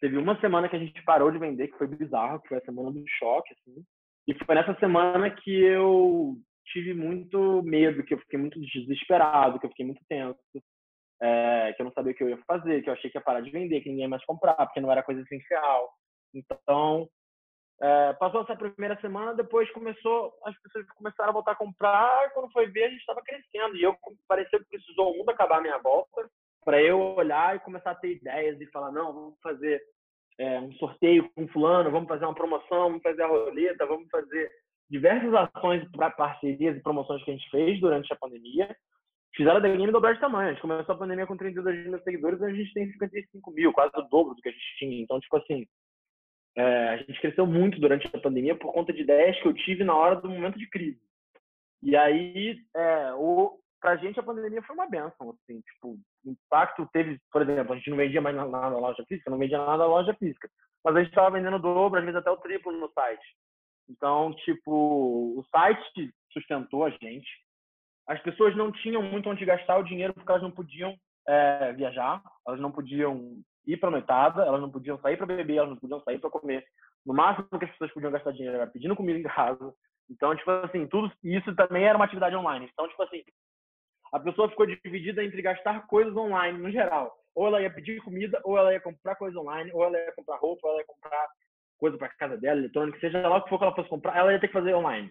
teve 0.01 0.17
uma 0.17 0.39
semana 0.41 0.69
que 0.69 0.77
a 0.77 0.79
gente 0.79 1.03
parou 1.05 1.31
de 1.31 1.39
vender, 1.39 1.69
que 1.69 1.79
foi 1.79 1.87
bizarro, 1.87 2.41
que 2.41 2.49
foi 2.49 2.59
a 2.59 2.65
semana 2.65 2.91
do 2.91 3.05
choque, 3.07 3.55
assim. 3.55 3.85
E 4.27 4.35
foi 4.45 4.55
nessa 4.55 4.75
semana 4.79 5.31
que 5.31 5.51
eu 5.51 6.37
tive 6.67 6.95
muito 6.95 7.63
medo, 7.63 8.05
que 8.05 8.15
eu 8.15 8.19
fiquei 8.19 8.39
muito 8.39 8.61
desesperado, 8.61 9.59
que 9.59 9.67
eu 9.67 9.71
fiquei 9.71 9.87
muito 9.87 10.03
tenso, 10.09 10.39
é, 11.21 11.73
que 11.73 11.83
eu 11.83 11.85
não 11.85 11.93
sabia 11.93 12.13
o 12.13 12.15
que 12.15 12.23
eu 12.23 12.31
ia 12.31 12.39
fazer, 12.47 12.83
que 12.83 12.89
eu 12.89 12.95
achei 12.95 13.11
que 13.11 13.19
ia 13.19 13.23
parar 13.23 13.41
de 13.41 13.51
vender, 13.51 13.81
que 13.81 13.91
ninguém 13.91 14.09
mais 14.09 14.25
comprar, 14.25 14.55
porque 14.55 14.81
não 14.81 14.91
era 14.91 15.03
coisa 15.03 15.21
essencial. 15.21 15.91
Então, 16.35 17.09
é, 17.83 18.13
passou 18.13 18.43
essa 18.43 18.55
primeira 18.55 18.97
semana, 19.01 19.35
depois 19.35 19.69
começou, 19.73 20.33
as 20.45 20.57
pessoas 20.63 20.87
começaram 20.93 21.31
a 21.31 21.33
voltar 21.33 21.53
a 21.53 21.57
comprar, 21.57 22.31
quando 22.33 22.53
foi 22.53 22.67
ver, 22.69 22.85
a 22.85 22.89
gente 22.89 23.01
estava 23.01 23.21
crescendo. 23.23 23.77
E 23.77 23.83
eu 23.83 23.97
parecia 24.29 24.59
que 24.61 24.67
precisou 24.67 25.13
o 25.13 25.19
mundo 25.19 25.31
acabar 25.31 25.59
a 25.59 25.61
minha 25.61 25.79
volta 25.79 26.31
para 26.65 26.81
eu 26.81 27.01
olhar 27.17 27.57
e 27.57 27.61
começar 27.61 27.91
a 27.91 27.97
ter 27.97 28.13
ideias 28.13 28.61
e 28.61 28.67
falar, 28.67 28.93
não, 28.93 29.13
vamos 29.13 29.41
fazer 29.43 29.83
é, 30.39 30.61
um 30.61 30.73
sorteio 30.75 31.29
com 31.35 31.49
fulano, 31.49 31.91
vamos 31.91 32.09
fazer 32.09 32.25
uma 32.25 32.35
promoção, 32.35 32.89
vamos 32.89 33.03
fazer 33.03 33.23
a 33.23 33.27
roleta, 33.27 33.85
vamos 33.85 34.09
fazer 34.09 34.49
diversas 34.89 35.35
ações 35.35 35.85
para 35.91 36.11
parcerias 36.11 36.77
e 36.77 36.83
promoções 36.83 37.25
que 37.25 37.33
a 37.33 37.35
gente 37.35 37.51
fez 37.51 37.81
durante 37.81 38.13
a 38.13 38.17
pandemia 38.17 38.75
fizeram 39.35 39.57
a 39.57 39.61
The 39.61 39.77
Game 39.77 39.93
dobrar 39.93 40.15
de 40.15 40.21
tamanho. 40.21 40.51
A 40.51 40.53
gente 40.53 40.63
começou 40.63 40.95
a 40.95 40.99
pandemia 40.99 41.27
com 41.27 41.37
32 41.37 41.87
mil 41.87 42.03
seguidores 42.03 42.43
a 42.43 42.53
gente 42.53 42.73
tem 42.73 42.91
55 42.93 43.51
mil, 43.51 43.73
quase 43.73 43.93
o 43.97 44.03
dobro 44.03 44.35
do 44.35 44.43
que 44.43 44.49
a 44.49 44.53
gente 44.53 44.77
tinha. 44.79 45.03
Então, 45.03 45.19
tipo 45.21 45.37
assim, 45.37 45.67
é, 46.57 46.89
a 46.91 46.97
gente 46.99 47.21
cresceu 47.21 47.47
muito 47.47 47.81
durante 47.81 48.07
a 48.15 48.21
pandemia 48.21 48.55
por 48.57 48.73
conta 48.73 48.93
de 48.93 49.03
ideias 49.03 49.41
que 49.41 49.49
eu 49.49 49.55
tive 49.55 49.85
na 49.85 49.95
hora 49.95 50.17
do 50.17 50.29
momento 50.29 50.59
de 50.59 50.69
crise. 50.69 51.01
E 51.83 51.97
aí, 51.97 52.59
é, 52.75 53.13
o, 53.15 53.59
pra 53.81 53.97
gente, 53.97 54.21
a 54.21 54.23
pandemia 54.23 54.63
foi 54.63 54.75
uma 54.75 54.89
benção, 54.89 55.31
assim, 55.31 55.61
tipo, 55.61 55.99
o 56.25 56.31
impacto 56.31 56.89
teve, 56.93 57.19
por 57.33 57.43
exemplo, 57.43 57.73
a 57.73 57.77
gente 57.77 57.91
não 57.91 57.97
vendia 57.97 58.21
mais 58.21 58.37
nada 58.37 58.49
na 58.49 58.69
loja 58.69 59.05
física, 59.09 59.31
não 59.31 59.39
vendia 59.39 59.59
nada 59.59 59.79
na 59.79 59.87
loja 59.87 60.15
física, 60.15 60.49
mas 60.85 60.95
a 60.95 60.99
gente 61.01 61.09
estava 61.09 61.31
vendendo 61.31 61.57
o 61.57 61.61
dobro, 61.61 61.99
às 61.99 62.05
vezes 62.05 62.19
até 62.19 62.31
o 62.31 62.37
triplo 62.37 62.71
no 62.73 62.91
site. 62.93 63.25
Então, 63.89 64.33
tipo, 64.45 64.71
o 64.71 65.45
site 65.51 66.15
sustentou 66.33 66.85
a 66.85 66.91
gente, 66.91 67.29
as 68.07 68.21
pessoas 68.21 68.57
não 68.57 68.71
tinham 68.71 69.03
muito 69.03 69.29
onde 69.29 69.45
gastar 69.45 69.79
o 69.79 69.85
dinheiro 69.85 70.15
porque 70.15 70.31
elas 70.31 70.43
não 70.43 70.51
podiam 70.51 70.97
é, 71.27 71.73
viajar, 71.73 72.23
elas 72.47 72.61
não 72.61 72.71
podiam 72.71 73.41
ir 73.67 73.77
para 73.77 73.91
noitada, 73.91 74.43
elas 74.43 74.61
não 74.61 74.71
podiam 74.71 74.99
sair 74.99 75.17
para 75.17 75.27
beber, 75.27 75.57
elas 75.57 75.71
não 75.71 75.77
podiam 75.77 76.01
sair 76.01 76.19
para 76.19 76.31
comer. 76.31 76.65
No 77.05 77.15
máximo 77.15 77.47
que 77.59 77.65
as 77.65 77.71
pessoas 77.73 77.93
podiam 77.93 78.13
gastar 78.13 78.33
dinheiro 78.33 78.57
era 78.57 78.67
pedindo 78.67 78.97
comida 78.97 79.19
em 79.19 79.23
casa. 79.23 79.75
Então, 80.11 80.35
tipo 80.37 80.51
assim, 80.51 80.87
tudo 80.87 81.11
isso 81.23 81.55
também 81.55 81.85
era 81.85 81.97
uma 81.97 82.05
atividade 82.05 82.37
online. 82.37 82.69
Então, 82.73 82.89
tipo 82.89 83.03
assim, 83.03 83.23
a 84.13 84.21
pessoa 84.21 84.49
ficou 84.49 84.67
dividida 84.67 85.25
entre 85.25 85.41
gastar 85.43 85.87
coisas 85.87 86.17
online 86.17 86.59
no 86.59 86.71
geral. 86.71 87.17
Ou 87.35 87.47
ela 87.47 87.63
ia 87.63 87.73
pedir 87.73 88.03
comida, 88.03 88.41
ou 88.45 88.59
ela 88.59 88.73
ia 88.73 88.81
comprar 88.81 89.17
coisa 89.17 89.39
online, 89.39 89.71
ou 89.73 89.83
ela 89.85 89.99
ia 89.99 90.13
comprar 90.13 90.37
roupa, 90.37 90.67
ou 90.67 90.73
ela 90.73 90.83
ia 90.83 90.87
comprar 90.87 91.29
coisa 91.79 91.97
para 91.97 92.09
casa 92.11 92.37
dela, 92.37 92.61
eletrônica, 92.61 93.01
seja 93.01 93.27
lá 93.27 93.39
o 93.39 93.43
que 93.43 93.49
for 93.49 93.59
que 93.59 93.65
ela 93.65 93.75
fosse 93.75 93.89
comprar, 93.89 94.17
ela 94.17 94.33
ia 94.33 94.39
ter 94.39 94.47
que 94.47 94.53
fazer 94.53 94.75
online 94.75 95.11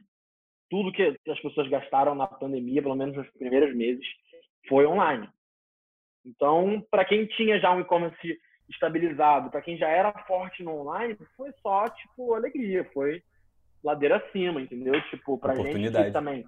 tudo 0.72 0.94
que 0.94 1.20
as 1.28 1.40
pessoas 1.42 1.68
gastaram 1.68 2.16
na 2.16 2.26
pandemia, 2.26 2.82
pelo 2.82 2.96
menos 2.96 3.18
nos 3.18 3.30
primeiros 3.32 3.76
meses, 3.76 4.08
foi 4.70 4.86
online. 4.86 5.30
Então, 6.26 6.86
para 6.90 7.06
quem 7.06 7.26
tinha 7.26 7.60
já 7.60 7.72
um 7.72 7.82
e-commerce 7.82 8.40
estabilizado, 8.70 9.50
para 9.50 9.62
quem 9.62 9.78
já 9.78 9.88
era 9.88 10.12
forte 10.26 10.64
no 10.64 10.80
online, 10.80 11.18
foi 11.36 11.52
só, 11.62 11.90
tipo, 11.90 12.34
alegria, 12.34 12.84
foi 12.94 13.22
ladeira 13.84 14.18
acima, 14.18 14.62
entendeu? 14.62 15.00
Tipo, 15.10 15.38
pra 15.38 15.56
gente 15.56 16.12
também. 16.12 16.46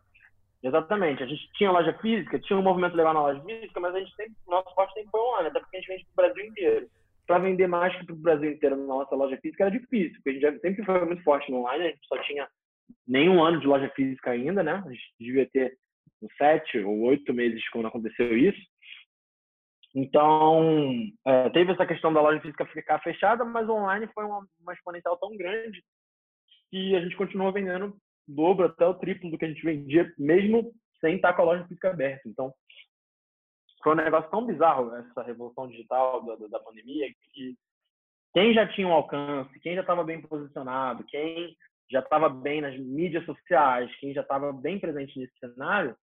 Exatamente. 0.63 1.21
A 1.21 1.26
gente 1.26 1.51
tinha 1.53 1.71
loja 1.71 1.93
física, 1.99 2.39
tinha 2.39 2.57
um 2.57 2.63
movimento 2.63 2.95
legal 2.95 3.13
na 3.13 3.21
loja 3.21 3.43
física, 3.43 3.80
mas 3.80 3.93
a 3.93 3.99
gente 3.99 4.15
sempre, 4.15 4.34
nosso 4.47 4.74
forte 4.74 4.93
sempre 4.93 5.11
foi 5.11 5.19
online, 5.19 5.49
até 5.49 5.59
porque 5.59 5.76
a 5.76 5.80
gente 5.80 5.89
vende 5.89 6.05
pro 6.05 6.26
Brasil 6.26 6.45
inteiro. 6.45 6.88
Para 7.28 7.39
vender 7.39 7.67
mais 7.67 7.95
que 7.97 8.05
pro 8.05 8.15
Brasil 8.15 8.51
inteiro 8.51 8.78
na 8.78 8.86
nossa 8.86 9.15
loja 9.15 9.38
física 9.38 9.65
era 9.65 9.78
difícil, 9.78 10.13
porque 10.15 10.30
a 10.30 10.51
gente 10.51 10.61
sempre 10.61 10.86
foi 10.86 11.05
muito 11.05 11.24
forte 11.24 11.51
no 11.51 11.57
online, 11.57 11.86
a 11.86 11.89
gente 11.89 12.07
só 12.07 12.17
tinha 12.19 12.47
nenhum 13.05 13.43
ano 13.43 13.59
de 13.59 13.67
loja 13.67 13.89
física 13.89 14.32
ainda, 14.32 14.63
né? 14.63 14.82
A 14.86 14.89
gente 14.89 15.13
devia 15.19 15.49
ter 15.51 15.78
uns 16.21 16.34
sete 16.38 16.80
ou 16.80 17.01
oito 17.01 17.34
meses 17.34 17.67
quando 17.69 17.88
aconteceu 17.88 18.38
isso. 18.38 18.61
Então, 19.96 20.62
é, 21.26 21.50
teve 21.52 21.72
essa 21.72 21.86
questão 21.86 22.12
da 22.12 22.22
loja 22.22 22.41
física 22.41 22.66
ficar 22.66 23.00
fechada, 23.00 23.46
mas 23.46 23.70
online 23.70 24.08
foi 24.14 24.26
uma, 24.26 24.46
uma 24.60 24.74
exponencial 24.74 25.18
tão 25.18 25.36
grande 25.38 25.84
que 26.72 26.96
a 26.96 27.02
gente 27.02 27.16
continuou 27.16 27.52
vendendo 27.52 27.96
dobro 28.28 28.66
até 28.66 28.86
o 28.88 28.96
triplo 28.96 29.30
do 29.30 29.38
que 29.38 29.46
a 29.46 29.48
gente 29.48 29.64
vendia, 29.64 30.12
mesmo 30.18 30.74
sem 31.00 31.18
estar 31.18 31.34
com 31.34 31.44
a 31.44 31.46
loja 31.46 31.68
física 31.68 31.91
aberta. 31.91 32.28
Então, 32.28 32.52
foi 33.84 33.94
um 33.94 33.98
negócio 33.98 34.32
tão 34.32 34.46
bizarro 34.46 34.96
essa 34.96 35.22
revolução 35.22 35.68
digital 35.68 36.26
da, 36.26 36.48
da 36.48 36.60
pandemia 36.60 37.14
que 37.34 37.56
quem 38.34 38.54
já 38.54 38.68
tinha 38.68 38.88
um 38.88 38.94
alcance, 38.94 39.60
quem 39.60 39.76
já 39.76 39.82
estava 39.82 40.04
bem 40.04 40.20
posicionado, 40.22 41.04
quem 41.04 41.56
já 41.91 42.00
estava 42.00 42.30
bem 42.30 42.62
nas 42.62 42.76
mídias 42.80 43.24
sociais, 43.26 43.94
quem 44.00 44.14
já 44.14 44.22
estava 44.22 44.52
bem 44.52 44.80
presente 44.80 45.20
nesse 45.20 45.38
cenário, 45.38 45.96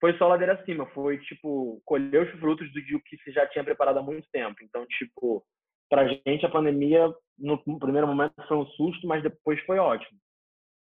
foi 0.00 0.16
só 0.16 0.26
ladeira 0.26 0.54
acima. 0.54 0.86
Foi, 0.86 1.18
tipo, 1.18 1.80
colher 1.84 2.22
os 2.22 2.40
frutos 2.40 2.70
do 2.72 3.00
que 3.02 3.16
se 3.18 3.32
já 3.32 3.46
tinha 3.46 3.64
preparado 3.64 3.98
há 3.98 4.02
muito 4.02 4.26
tempo. 4.32 4.56
Então, 4.62 4.86
tipo, 4.86 5.44
pra 5.88 6.08
gente 6.08 6.46
a 6.46 6.50
pandemia, 6.50 7.12
no 7.38 7.78
primeiro 7.78 8.06
momento 8.06 8.34
foi 8.48 8.56
um 8.56 8.66
susto, 8.66 9.06
mas 9.06 9.22
depois 9.22 9.60
foi 9.60 9.78
ótimo. 9.78 10.18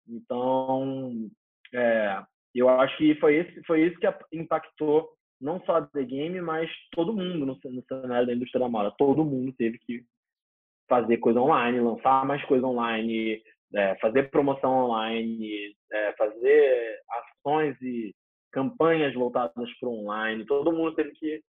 Então, 0.07 1.29
é, 1.73 2.23
eu 2.53 2.69
acho 2.69 2.97
que 2.97 3.15
foi, 3.15 3.35
esse, 3.35 3.63
foi 3.65 3.85
isso 3.87 3.99
que 3.99 4.07
impactou 4.33 5.09
não 5.39 5.61
só 5.65 5.77
a 5.77 5.85
The 5.85 6.03
Game, 6.03 6.41
mas 6.41 6.69
todo 6.91 7.13
mundo 7.13 7.45
no, 7.45 7.59
no 7.71 7.83
cenário 7.83 8.27
da 8.27 8.33
indústria 8.33 8.59
da 8.59 8.69
moda. 8.69 8.93
Todo 8.97 9.25
mundo 9.25 9.53
teve 9.57 9.77
que 9.79 10.03
fazer 10.89 11.17
coisa 11.17 11.39
online, 11.39 11.79
lançar 11.79 12.25
mais 12.25 12.43
coisa 12.45 12.65
online, 12.65 13.41
é, 13.75 13.95
fazer 13.97 14.31
promoção 14.31 14.85
online, 14.85 15.75
é, 15.91 16.13
fazer 16.13 16.99
ações 17.09 17.79
e 17.81 18.15
campanhas 18.51 19.13
voltadas 19.13 19.69
para 19.79 19.89
online. 19.89 20.45
Todo 20.45 20.71
mundo 20.71 20.95
teve 20.95 21.11
que 21.11 21.41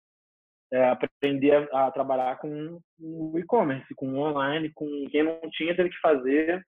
é, 0.72 0.88
aprender 0.88 1.68
a, 1.72 1.86
a, 1.86 1.90
trabalhar 1.90 2.38
com 2.38 2.80
o 3.00 3.38
e-commerce, 3.38 3.94
com 3.94 4.12
o 4.12 4.18
online, 4.18 4.70
com 4.72 4.86
quem 5.10 5.22
não 5.22 5.40
tinha 5.50 5.74
teve 5.74 5.90
que 5.90 6.00
fazer, 6.00 6.64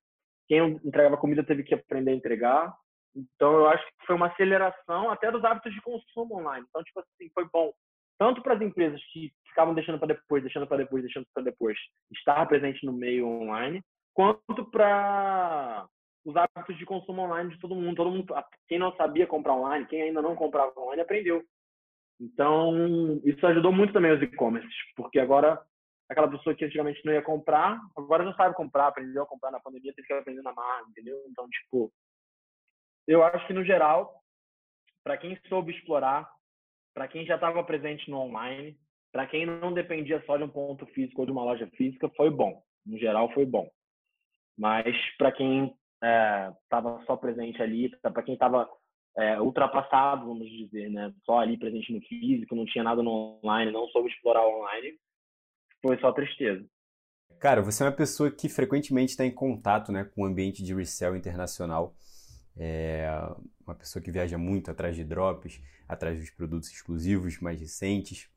quem 0.49 0.61
entregava 0.85 1.17
comida 1.17 1.45
teve 1.45 1.63
que 1.63 1.75
aprender 1.75 2.13
a 2.13 2.15
entregar. 2.15 2.75
Então 3.15 3.53
eu 3.53 3.69
acho 3.69 3.85
que 3.85 4.07
foi 4.07 4.17
uma 4.17 4.29
aceleração 4.29 5.11
até 5.11 5.31
dos 5.31 5.45
hábitos 5.45 5.73
de 5.75 5.83
consumo 5.83 6.39
online. 6.39 6.65
Então 6.69 6.83
tipo 6.83 7.01
assim 7.01 7.31
foi 7.35 7.47
bom 7.53 7.73
tanto 8.21 8.43
para 8.43 8.53
as 8.53 8.61
empresas 8.61 9.03
que 9.13 9.33
ficavam 9.49 9.73
deixando 9.75 9.99
para 9.99 10.09
depois, 10.09 10.43
deixando 10.43 10.67
para 10.67 10.77
depois, 10.77 11.03
deixando 11.03 11.27
para 11.33 11.43
depois, 11.43 11.79
estar 12.13 12.47
presente 12.47 12.85
no 12.85 12.93
meio 12.93 13.27
online, 13.27 13.83
quanto 14.13 14.71
para 14.71 15.89
os 16.25 16.37
hábitos 16.37 16.77
de 16.77 16.85
consumo 16.85 17.23
online 17.23 17.51
de 17.51 17.61
todo 17.61 17.75
mundo. 17.75 17.97
Todo 17.97 18.11
mundo, 18.11 18.35
quem 18.69 18.79
não 18.79 18.95
sabia 18.97 19.27
comprar 19.27 19.55
online, 19.55 19.87
quem 19.87 20.03
ainda 20.03 20.23
não 20.23 20.37
comprava 20.37 20.73
online, 20.79 21.03
aprendeu. 21.03 21.43
Então, 22.21 23.21
isso 23.25 23.47
ajudou 23.47 23.73
muito 23.73 23.93
também 23.93 24.13
os 24.13 24.23
e-commerces, 24.23 24.75
porque 24.95 25.19
agora 25.19 25.61
aquela 26.09 26.29
pessoa 26.29 26.55
que 26.55 26.65
antigamente 26.65 27.01
não 27.05 27.13
ia 27.13 27.23
comprar, 27.23 27.81
agora 27.97 28.25
já 28.25 28.35
sabe 28.35 28.55
comprar, 28.55 28.89
aprendeu 28.89 29.23
a 29.23 29.27
comprar 29.27 29.51
na 29.51 29.61
pandemia, 29.61 29.95
teve 29.95 30.09
que 30.09 30.13
aprender 30.13 30.43
na 30.43 30.53
marra, 30.53 30.85
entendeu? 30.91 31.17
Então, 31.29 31.49
tipo, 31.49 31.91
eu 33.07 33.23
acho 33.23 33.47
que 33.47 33.53
no 33.53 33.65
geral, 33.65 34.21
para 35.05 35.17
quem 35.17 35.39
soube 35.49 35.73
explorar, 35.73 36.29
para 36.93 37.09
quem 37.09 37.25
já 37.25 37.37
estava 37.37 37.63
presente 37.63 38.11
no 38.11 38.19
online, 38.19 38.77
para 39.13 39.27
quem 39.27 39.47
não 39.47 39.73
dependia 39.73 40.23
só 40.27 40.37
de 40.37 40.43
um 40.43 40.49
ponto 40.49 40.85
físico 40.87 41.23
ou 41.23 41.27
de 41.27 41.33
uma 41.33 41.45
loja 41.45 41.69
física, 41.77 42.09
foi 42.11 42.29
bom. 42.29 42.63
No 42.85 42.99
geral, 42.99 43.33
foi 43.33 43.47
bom. 43.47 43.71
Mas 44.59 44.97
para 45.17 45.33
quem 45.33 45.75
estava 46.03 47.01
é, 47.01 47.07
só 47.07 47.17
presente 47.17 47.63
ali, 47.63 47.91
para 48.01 48.23
quem 48.23 48.35
estava 48.35 48.69
é, 49.17 49.41
ultrapassado, 49.41 50.27
vamos 50.27 50.49
dizer, 50.49 50.91
né? 50.91 51.13
Só 51.25 51.39
ali 51.39 51.59
presente 51.59 51.93
no 51.93 52.01
físico, 52.03 52.55
não 52.55 52.65
tinha 52.65 52.85
nada 52.85 53.03
no 53.03 53.39
online, 53.45 53.71
não 53.71 53.87
soube 53.89 54.09
explorar 54.09 54.47
online, 54.47 54.99
foi 55.83 55.99
só 55.99 56.13
tristeza. 56.13 56.65
Cara, 57.39 57.63
você 57.63 57.83
é 57.83 57.87
uma 57.87 57.93
pessoa 57.93 58.31
que 58.31 58.49
frequentemente 58.49 59.13
está 59.13 59.25
em 59.25 59.31
contato 59.31 59.91
né, 59.91 60.05
com 60.05 60.23
o 60.23 60.27
ambiente 60.27 60.63
de 60.63 60.75
resell 60.75 61.17
internacional. 61.17 61.95
É 62.57 63.09
uma 63.67 63.75
pessoa 63.75 64.03
que 64.03 64.11
viaja 64.11 64.37
muito 64.37 64.71
atrás 64.71 64.95
de 64.95 65.05
drops, 65.05 65.63
atrás 65.89 66.19
dos 66.19 66.29
produtos 66.31 66.71
exclusivos 66.71 67.41
mais 67.41 67.59
recentes. 67.59 68.29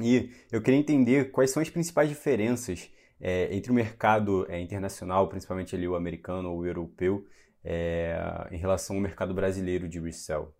E 0.00 0.30
eu 0.50 0.62
queria 0.62 0.80
entender 0.80 1.30
quais 1.30 1.50
são 1.50 1.62
as 1.62 1.68
principais 1.68 2.08
diferenças 2.08 2.90
é, 3.24 3.48
entre 3.56 3.72
o 3.72 3.74
mercado 3.74 4.46
é, 4.50 4.60
internacional, 4.60 5.26
principalmente 5.30 5.74
ali 5.74 5.88
o 5.88 5.96
americano 5.96 6.50
ou 6.50 6.58
o 6.58 6.66
europeu, 6.66 7.26
é, 7.64 8.18
em 8.52 8.58
relação 8.58 8.96
ao 8.96 9.02
mercado 9.02 9.32
brasileiro 9.32 9.88
de 9.88 9.98
resell? 9.98 10.54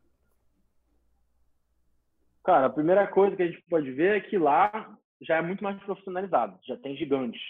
Cara, 2.43 2.67
a 2.67 2.71
primeira 2.71 3.07
coisa 3.07 3.37
que 3.37 3.43
a 3.43 3.47
gente 3.47 3.63
pode 3.69 3.93
ver 3.93 4.17
é 4.17 4.21
que 4.21 4.39
lá 4.39 4.97
já 5.21 5.37
é 5.37 5.43
muito 5.43 5.63
mais 5.63 5.79
profissionalizado, 5.83 6.59
já 6.67 6.77
tem 6.79 6.97
gigantes, 6.97 7.41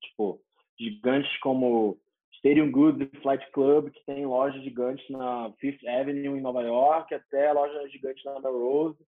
tipo, 0.00 0.40
gigantes 0.80 1.38
como 1.40 1.98
Stadium 2.36 2.72
Goods 2.72 3.10
e 3.12 3.20
Flight 3.20 3.50
Club, 3.52 3.90
que 3.90 4.04
tem 4.06 4.24
lojas 4.24 4.62
gigantes 4.62 5.06
na 5.10 5.52
Fifth 5.60 5.86
Avenue 5.86 6.38
em 6.38 6.40
Nova 6.40 6.62
York, 6.62 7.14
até 7.14 7.52
lojas 7.52 7.92
gigantes 7.92 8.24
na 8.24 8.40
Melrose. 8.40 8.98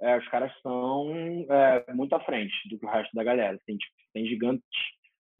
É, 0.00 0.16
os 0.16 0.26
caras 0.28 0.52
são 0.62 1.12
é, 1.48 1.92
muito 1.92 2.14
à 2.14 2.20
frente 2.20 2.54
do 2.68 2.78
que 2.78 2.86
o 2.86 2.88
resto 2.88 3.14
da 3.14 3.22
galera. 3.22 3.58
Tem, 3.66 3.76
tipo, 3.76 3.94
tem 4.14 4.26
gigantes 4.26 4.64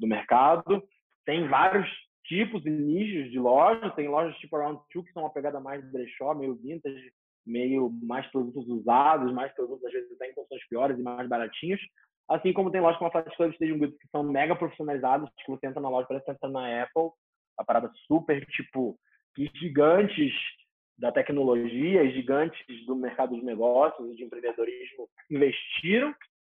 do 0.01 0.07
mercado, 0.07 0.83
tem 1.25 1.47
vários 1.47 1.89
tipos 2.25 2.65
e 2.65 2.71
nichos 2.71 3.31
de 3.31 3.39
lojas. 3.39 3.95
Tem 3.95 4.09
lojas 4.09 4.37
tipo 4.39 4.57
Around 4.57 4.81
Two, 4.91 5.05
que 5.05 5.13
são 5.13 5.23
uma 5.23 5.33
pegada 5.33 5.61
mais 5.61 5.85
brechó, 5.91 6.35
meio 6.35 6.55
vintage, 6.57 7.13
meio 7.47 7.91
mais 8.03 8.27
produtos 8.29 8.67
usados, 8.69 9.33
mais 9.33 9.53
produtos 9.55 9.85
às 9.85 9.93
vezes 9.93 10.13
até 10.13 10.31
em 10.31 10.35
condições 10.35 10.67
piores 10.69 10.99
e 10.99 11.03
mais 11.03 11.29
baratinhos. 11.29 11.81
Assim 12.29 12.53
como 12.53 12.71
tem 12.71 12.81
lojas 12.81 12.99
como 12.99 13.09
a 13.09 13.13
Fast 13.13 13.37
Club 13.37 13.53
Stadium 13.53 13.79
Goods, 13.79 13.99
que 13.99 14.09
são 14.09 14.23
mega 14.23 14.55
profissionalizados, 14.55 15.29
que 15.45 15.51
você 15.51 15.67
entra 15.67 15.81
na 15.81 15.89
loja, 15.89 16.07
parece 16.07 16.25
que 16.25 16.31
entra 16.31 16.49
na 16.49 16.83
Apple, 16.83 17.11
a 17.59 17.65
parada 17.65 17.91
super, 18.07 18.47
tipo, 18.47 18.97
que 19.35 19.51
gigantes 19.57 20.33
da 20.97 21.11
tecnologia, 21.11 22.09
gigantes 22.11 22.87
do 22.87 22.95
mercado 22.95 23.35
de 23.35 23.45
negócios 23.45 24.13
e 24.13 24.15
de 24.15 24.23
empreendedorismo 24.23 25.09
investiram. 25.29 26.15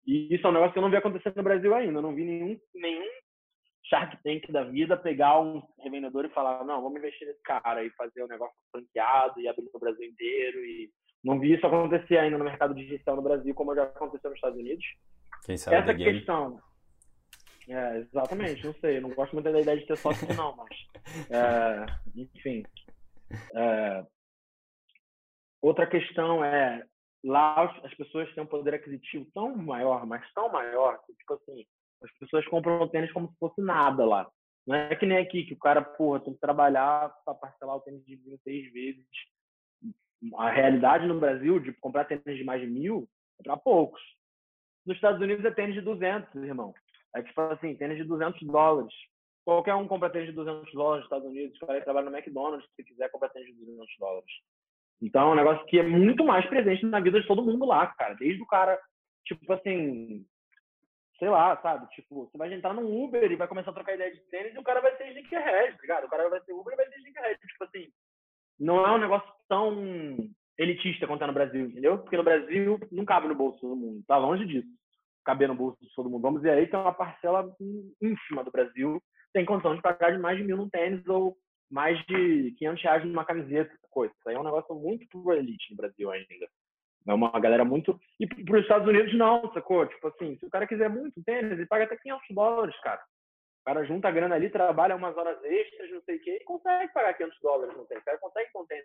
E 0.07 0.35
isso 0.35 0.47
é 0.47 0.51
um 0.51 0.53
negócio 0.53 0.73
que 0.73 0.79
eu 0.79 0.83
não 0.83 0.91
vi 0.91 0.97
acontecer 0.97 1.33
no 1.35 1.43
Brasil 1.43 1.75
ainda. 1.75 1.99
Eu 1.99 2.03
não 2.03 2.15
vi 2.15 2.25
nenhum, 2.25 2.59
nenhum 2.75 3.07
Shark 3.93 4.17
Tank 4.25 4.51
da 4.51 4.65
vida 4.65 4.97
pegar 4.97 5.39
um 5.39 5.63
revendedor 5.79 6.25
e 6.25 6.31
falar, 6.31 6.65
não, 6.65 6.81
vamos 6.81 6.99
investir 6.99 7.29
nesse 7.29 7.43
cara 7.43 7.85
e 7.85 7.91
fazer 7.91 8.25
um 8.25 8.29
negócio 8.29 8.57
franqueado 8.71 9.39
e 9.39 9.47
abrir 9.47 9.69
no 9.73 9.79
Brasil 9.79 10.09
inteiro. 10.09 10.59
E 10.65 10.91
não 11.23 11.39
vi 11.39 11.53
isso 11.53 11.67
acontecer 11.67 12.17
ainda 12.17 12.39
no 12.39 12.45
mercado 12.45 12.75
digital 12.75 13.17
no 13.17 13.23
Brasil, 13.23 13.55
como 13.55 13.75
já 13.75 13.83
aconteceu 13.83 14.31
nos 14.31 14.39
Estados 14.39 14.59
Unidos. 14.59 14.85
Quem 15.45 15.59
sabe 15.59 15.77
Essa 15.77 15.95
questão. 15.95 16.59
É, 17.69 17.99
exatamente, 17.99 18.65
não 18.65 18.75
sei. 18.75 18.99
Não 18.99 19.11
gosto 19.11 19.35
muito 19.35 19.53
da 19.53 19.61
ideia 19.61 19.79
de 19.79 19.87
ter 19.87 19.97
sócio, 19.99 20.27
não, 20.35 20.57
mas. 20.57 20.71
É, 21.31 21.85
enfim. 22.15 22.63
É, 23.55 24.07
outra 25.61 25.87
questão 25.87 26.43
é. 26.43 26.83
Lá 27.25 27.71
as 27.85 27.95
pessoas 27.95 28.33
têm 28.35 28.43
um 28.43 28.47
poder 28.47 28.75
aquisitivo 28.75 29.27
tão 29.33 29.55
maior, 29.57 30.07
mas 30.07 30.25
tão 30.33 30.51
maior, 30.51 31.01
que, 31.05 31.15
tipo 31.15 31.35
assim, 31.35 31.65
as 32.03 32.13
pessoas 32.19 32.47
compram 32.47 32.89
tênis 32.89 33.13
como 33.13 33.29
se 33.29 33.39
fosse 33.39 33.61
nada 33.61 34.05
lá. 34.05 34.31
Não 34.67 34.77
é 34.77 34.95
que 34.95 35.07
nem 35.07 35.19
aqui, 35.19 35.45
que 35.45 35.55
o 35.55 35.59
cara, 35.59 35.83
porra, 35.83 36.21
tem 36.21 36.35
que 36.35 36.41
trabalhar 36.41 37.13
para 37.25 37.35
parcelar 37.35 37.77
o 37.77 37.81
tênis 37.81 38.05
de 38.05 38.17
26 38.17 38.73
vezes. 38.73 39.07
A 40.37 40.51
realidade 40.51 41.07
no 41.07 41.19
Brasil 41.19 41.59
de 41.59 41.73
comprar 41.75 42.05
tênis 42.05 42.23
de 42.25 42.45
mais 42.45 42.61
de 42.61 42.69
mil 42.69 43.09
é 43.41 43.43
para 43.43 43.57
poucos. 43.57 44.01
Nos 44.87 44.97
Estados 44.97 45.21
Unidos 45.21 45.45
é 45.45 45.51
tênis 45.51 45.75
de 45.75 45.81
200, 45.81 46.35
irmão. 46.45 46.73
É 47.15 47.23
tipo 47.23 47.41
assim, 47.41 47.75
tênis 47.75 47.99
de 47.99 48.05
200 48.05 48.41
dólares. 48.43 48.95
Qualquer 49.45 49.75
um 49.75 49.89
compra 49.89 50.11
tênis 50.11 50.29
de 50.29 50.35
200 50.35 50.73
dólares 50.73 51.01
nos 51.01 51.07
Estados 51.07 51.29
Unidos. 51.29 51.61
O 51.61 51.67
cara 51.67 51.81
trabalha 51.83 52.09
no 52.09 52.17
McDonald's, 52.17 52.69
se 52.77 52.85
quiser 52.85 53.11
comprar 53.11 53.31
tênis 53.31 53.49
de 53.49 53.65
200 53.65 53.87
dólares. 53.99 54.33
Então 55.01 55.31
é 55.31 55.33
um 55.33 55.37
negócio 55.37 55.67
que 55.67 55.81
é 55.81 55.83
muito 55.83 56.25
mais 56.25 56.47
presente 56.47 56.87
na 56.87 57.01
vida 57.01 57.21
de 57.21 57.27
todo 57.27 57.45
mundo 57.45 57.67
lá, 57.67 57.89
cara. 57.89 58.15
Desde 58.15 58.41
o 58.41 58.47
cara, 58.47 58.79
tipo 59.27 59.53
assim, 59.53 60.25
sei 61.23 61.31
lá, 61.31 61.57
sabe? 61.63 61.89
Tipo, 61.91 62.27
você 62.27 62.37
vai 62.37 62.53
entrar 62.53 62.75
num 62.75 63.05
Uber 63.05 63.31
e 63.31 63.37
vai 63.37 63.47
começar 63.47 63.71
a 63.71 63.75
trocar 63.75 63.95
ideia 63.95 64.13
de 64.13 64.21
tênis 64.23 64.53
e 64.53 64.59
o 64.59 64.63
cara 64.65 64.81
vai 64.81 64.97
ser 64.97 65.07
sneakerhead, 65.11 65.77
tá 65.77 65.83
ligado? 65.83 66.05
O 66.05 66.09
cara 66.09 66.29
vai 66.29 66.41
ser 66.41 66.53
Uber 66.53 66.75
e 66.75 66.77
vai 66.77 66.89
ser 66.89 66.97
sneakerhead. 66.97 67.41
Tipo 67.47 67.63
assim, 67.63 67.89
não 68.59 68.85
é 68.85 68.91
um 68.91 68.99
negócio 68.99 69.33
tão 69.49 70.17
elitista 70.59 71.07
quanto 71.07 71.23
é 71.23 71.29
no 71.29 71.33
Brasil, 71.33 71.67
entendeu? 71.67 71.99
Porque 71.99 72.17
no 72.17 72.25
Brasil 72.25 72.77
não 72.91 73.05
cabe 73.05 73.29
no 73.29 73.37
bolso 73.37 73.61
todo 73.61 73.77
mundo, 73.77 74.03
tá 74.05 74.17
longe 74.17 74.45
disso. 74.47 74.67
Caber 75.25 75.47
no 75.47 75.55
bolso 75.55 75.79
de 75.81 75.95
todo 75.95 76.11
mundo. 76.11 76.23
Vamos 76.23 76.43
dizer 76.43 76.55
aí 76.55 76.67
que 76.67 76.75
é 76.75 76.79
uma 76.79 76.93
parcela 76.93 77.55
ínfima 78.01 78.43
do 78.43 78.51
Brasil 78.51 79.01
tem 79.33 79.45
condição 79.45 79.77
de 79.77 79.81
pagar 79.81 80.11
de 80.11 80.19
mais 80.19 80.37
de 80.37 80.43
mil 80.43 80.57
num 80.57 80.69
tênis 80.69 81.07
ou 81.07 81.37
mais 81.71 81.99
de 82.07 82.53
500 82.59 82.83
reais 82.83 83.05
numa 83.05 83.25
camiseta, 83.25 83.73
coisa. 83.91 84.13
Isso 84.13 84.29
aí 84.29 84.35
é 84.35 84.41
um 84.41 84.45
negócio 84.45 84.75
muito 84.75 85.07
pro 85.09 85.33
elite 85.33 85.71
no 85.71 85.77
Brasil 85.77 86.11
ainda. 86.11 86.49
É 87.07 87.15
uma 87.15 87.31
galera 87.41 87.65
muito. 87.65 87.99
E 88.21 88.27
para 88.27 88.57
os 88.57 88.63
Estados 88.63 88.87
Unidos, 88.87 89.15
não, 89.15 89.53
sacou? 89.53 89.87
Tipo 89.87 90.09
assim, 90.09 90.37
se 90.39 90.47
o 90.47 90.51
cara 90.51 90.67
quiser 90.67 90.89
muito 90.89 91.23
tênis, 91.25 91.53
ele 91.53 91.67
paga 91.67 91.85
até 91.85 91.97
500 91.97 92.27
dólares, 92.31 92.81
cara. 92.81 93.01
O 93.63 93.65
cara 93.65 93.85
junta 93.85 94.09
a 94.09 94.11
grana 94.11 94.35
ali, 94.35 94.51
trabalha 94.51 94.97
umas 94.97 95.17
horas 95.17 95.43
extras, 95.45 95.91
não 95.91 96.03
sei 96.03 96.17
o 96.17 96.21
quê, 96.21 96.39
e 96.41 96.45
consegue 96.45 96.93
pagar 96.93 97.15
500 97.15 97.39
dólares 97.41 97.77
no 97.77 97.87
tênis. 97.87 98.03
O 98.03 98.07
cara 98.07 98.19
consegue 98.19 98.51
com 98.53 98.67
tênis 98.67 98.85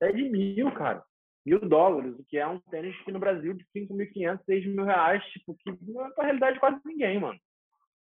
até 0.00 0.12
de 0.12 0.28
mil, 0.28 0.72
cara. 0.72 1.02
Mil 1.44 1.60
dólares, 1.60 2.18
o 2.18 2.24
que 2.24 2.38
é 2.38 2.46
um 2.46 2.58
tênis 2.58 2.96
que 3.04 3.12
no 3.12 3.20
Brasil 3.20 3.54
de 3.54 3.64
5.500, 3.74 4.44
6 4.44 4.66
mil 4.66 4.84
reais, 4.84 5.24
tipo, 5.26 5.56
que 5.56 5.70
não 5.82 6.06
é 6.06 6.10
pra 6.10 6.24
realidade 6.24 6.54
de 6.54 6.60
quase 6.60 6.80
ninguém, 6.84 7.20
mano. 7.20 7.38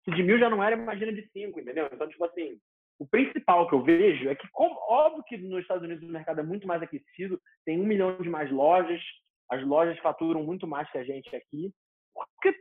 Se 0.03 0.12
de 0.12 0.24
mil 0.24 0.39
já 0.39 0.49
não 0.49 0.64
era, 0.64 0.76
imagina 0.76 1.14
de 1.14 1.30
cinco, 1.32 1.60
entendeu? 1.60 1.88
Então, 1.91 2.08
tipo 2.08 2.24
assim, 2.26 2.60
o 2.97 3.05
principal 3.05 3.68
que 3.68 3.76
eu 3.76 3.84
vejo 3.84 4.28
é 4.28 4.36
que, 4.36 4.47
como, 4.51 4.76
óbvio 4.89 5.24
que 5.24 5.38
nos 5.38 5.62
Estados 5.62 5.84
Unidos 5.84 6.08
o 6.08 6.12
mercado 6.12 6.39
é 6.39 6.43
muito 6.43 6.66
mais 6.66 6.82
aquecido, 6.82 7.39
tem 7.64 7.80
um 7.80 7.86
milhão 7.86 8.18
de 8.18 8.30
mais 8.30 8.51
lojas, 8.51 9.01
as 9.49 9.65
lojas 9.65 9.97
faturam 9.99 10.43
muito 10.43 10.67
mais 10.67 10.89
que 10.91 10.97
a 10.97 11.03
gente 11.03 11.35
aqui, 11.35 11.71
porque 12.13 12.57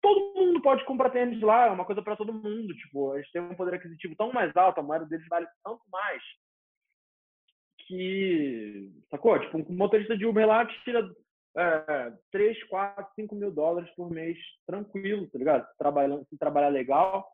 todo 0.00 0.34
mundo 0.34 0.60
pode 0.62 0.84
comprar 0.84 1.10
tênis 1.10 1.40
lá, 1.40 1.66
é 1.66 1.70
uma 1.70 1.84
coisa 1.84 2.02
para 2.02 2.16
todo 2.16 2.32
mundo. 2.32 2.74
Tipo, 2.74 3.14
eles 3.14 3.30
têm 3.30 3.42
um 3.42 3.54
poder 3.54 3.74
aquisitivo 3.74 4.14
tão 4.16 4.32
mais 4.32 4.54
alto, 4.56 4.80
a 4.80 4.82
moeda 4.82 5.06
deles 5.06 5.26
vale 5.28 5.46
tanto 5.64 5.82
mais 5.90 6.22
que, 7.88 8.92
sacou? 9.10 9.38
Tipo, 9.40 9.58
um 9.58 9.76
motorista 9.76 10.16
de 10.16 10.26
Uber 10.26 10.46
lá 10.46 10.66
tira 10.84 11.10
é, 11.56 12.12
3, 12.30 12.62
4, 12.64 13.06
5 13.14 13.34
mil 13.34 13.50
dólares 13.50 13.90
por 13.96 14.10
mês 14.10 14.36
tranquilo, 14.66 15.26
tá 15.30 15.38
ligado? 15.38 15.66
Trabalhando, 15.78 16.26
se 16.28 16.36
trabalhar 16.36 16.68
legal. 16.68 17.26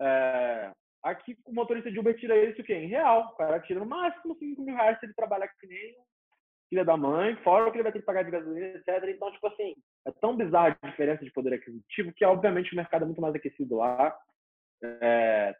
É, 0.00 0.70
aqui 1.02 1.36
o 1.46 1.54
motorista 1.54 1.90
de 1.90 1.98
Uber 1.98 2.14
tira 2.18 2.36
isso 2.36 2.60
o 2.60 2.64
quê? 2.64 2.74
Em 2.74 2.88
real. 2.88 3.30
O 3.32 3.36
cara 3.36 3.58
tira 3.60 3.80
no 3.80 3.86
máximo 3.86 4.36
5 4.36 4.62
mil 4.62 4.76
reais 4.76 4.98
se 5.00 5.06
ele 5.06 5.14
trabalhar 5.14 5.48
que 5.48 5.66
nem 5.66 5.96
filha 6.68 6.84
da 6.84 6.96
mãe, 6.96 7.36
fora 7.36 7.66
o 7.66 7.70
que 7.70 7.76
ele 7.76 7.84
vai 7.84 7.92
ter 7.92 8.00
que 8.00 8.04
pagar 8.06 8.22
de 8.24 8.30
gasolina, 8.30 8.66
etc. 8.66 8.88
Então, 9.08 9.30
tipo 9.32 9.46
assim, 9.46 9.74
é 10.06 10.12
tão 10.20 10.36
bizarra 10.36 10.76
a 10.80 10.88
diferença 10.88 11.24
de 11.24 11.32
poder 11.32 11.54
aquisitivo 11.54 12.12
que, 12.14 12.24
obviamente, 12.24 12.72
o 12.72 12.76
mercado 12.76 13.02
é 13.02 13.06
muito 13.06 13.20
mais 13.20 13.34
aquecido 13.34 13.76
lá. 13.76 14.16
É, 14.82 15.54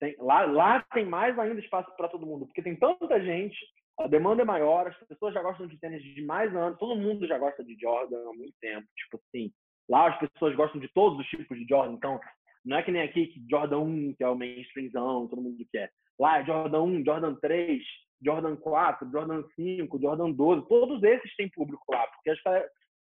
tem, 0.00 0.16
lá, 0.18 0.44
lá 0.44 0.84
tem 0.92 1.04
mais 1.04 1.38
ainda 1.38 1.60
espaço 1.60 1.94
para 1.96 2.08
todo 2.08 2.26
mundo, 2.26 2.46
porque 2.46 2.62
tem 2.62 2.76
tanta 2.76 3.20
gente, 3.20 3.56
a 3.98 4.06
demanda 4.06 4.42
é 4.42 4.44
maior, 4.44 4.88
as 4.88 5.08
pessoas 5.08 5.34
já 5.34 5.42
gostam 5.42 5.66
de 5.66 5.78
tênis 5.78 6.02
de 6.02 6.24
mais 6.24 6.54
anos, 6.54 6.78
todo 6.78 6.96
mundo 6.96 7.26
já 7.26 7.38
gosta 7.38 7.64
de 7.64 7.76
Jordan 7.80 8.28
há 8.28 8.34
muito 8.34 8.54
tempo. 8.60 8.86
Tipo 8.96 9.18
assim, 9.18 9.52
lá 9.88 10.08
as 10.08 10.18
pessoas 10.18 10.54
gostam 10.56 10.80
de 10.80 10.88
todos 10.92 11.18
os 11.18 11.26
tipos 11.26 11.58
de 11.58 11.66
Jordan, 11.68 11.94
então 11.94 12.20
não 12.64 12.78
é 12.78 12.82
que 12.82 12.90
nem 12.90 13.02
aqui 13.02 13.26
que 13.26 13.44
Jordan 13.48 13.78
1, 13.80 14.14
que 14.16 14.24
é 14.24 14.28
o 14.28 14.34
mainstreamzão, 14.34 15.28
todo 15.28 15.42
mundo 15.42 15.64
quer. 15.70 15.90
Lá 16.18 16.40
é 16.40 16.44
Jordan 16.44 16.82
1, 16.82 17.04
Jordan 17.04 17.34
3, 17.36 17.82
Jordan 18.24 18.56
4, 18.56 19.10
Jordan 19.10 19.44
5, 19.54 20.00
Jordan 20.00 20.30
12, 20.30 20.68
todos 20.68 21.02
esses 21.02 21.36
têm 21.36 21.50
público 21.50 21.84
lá, 21.92 22.06
porque 22.06 22.32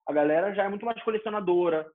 a 0.08 0.14
galera 0.14 0.54
já 0.54 0.64
é 0.64 0.70
muito 0.70 0.86
mais 0.86 1.02
colecionadora. 1.04 1.90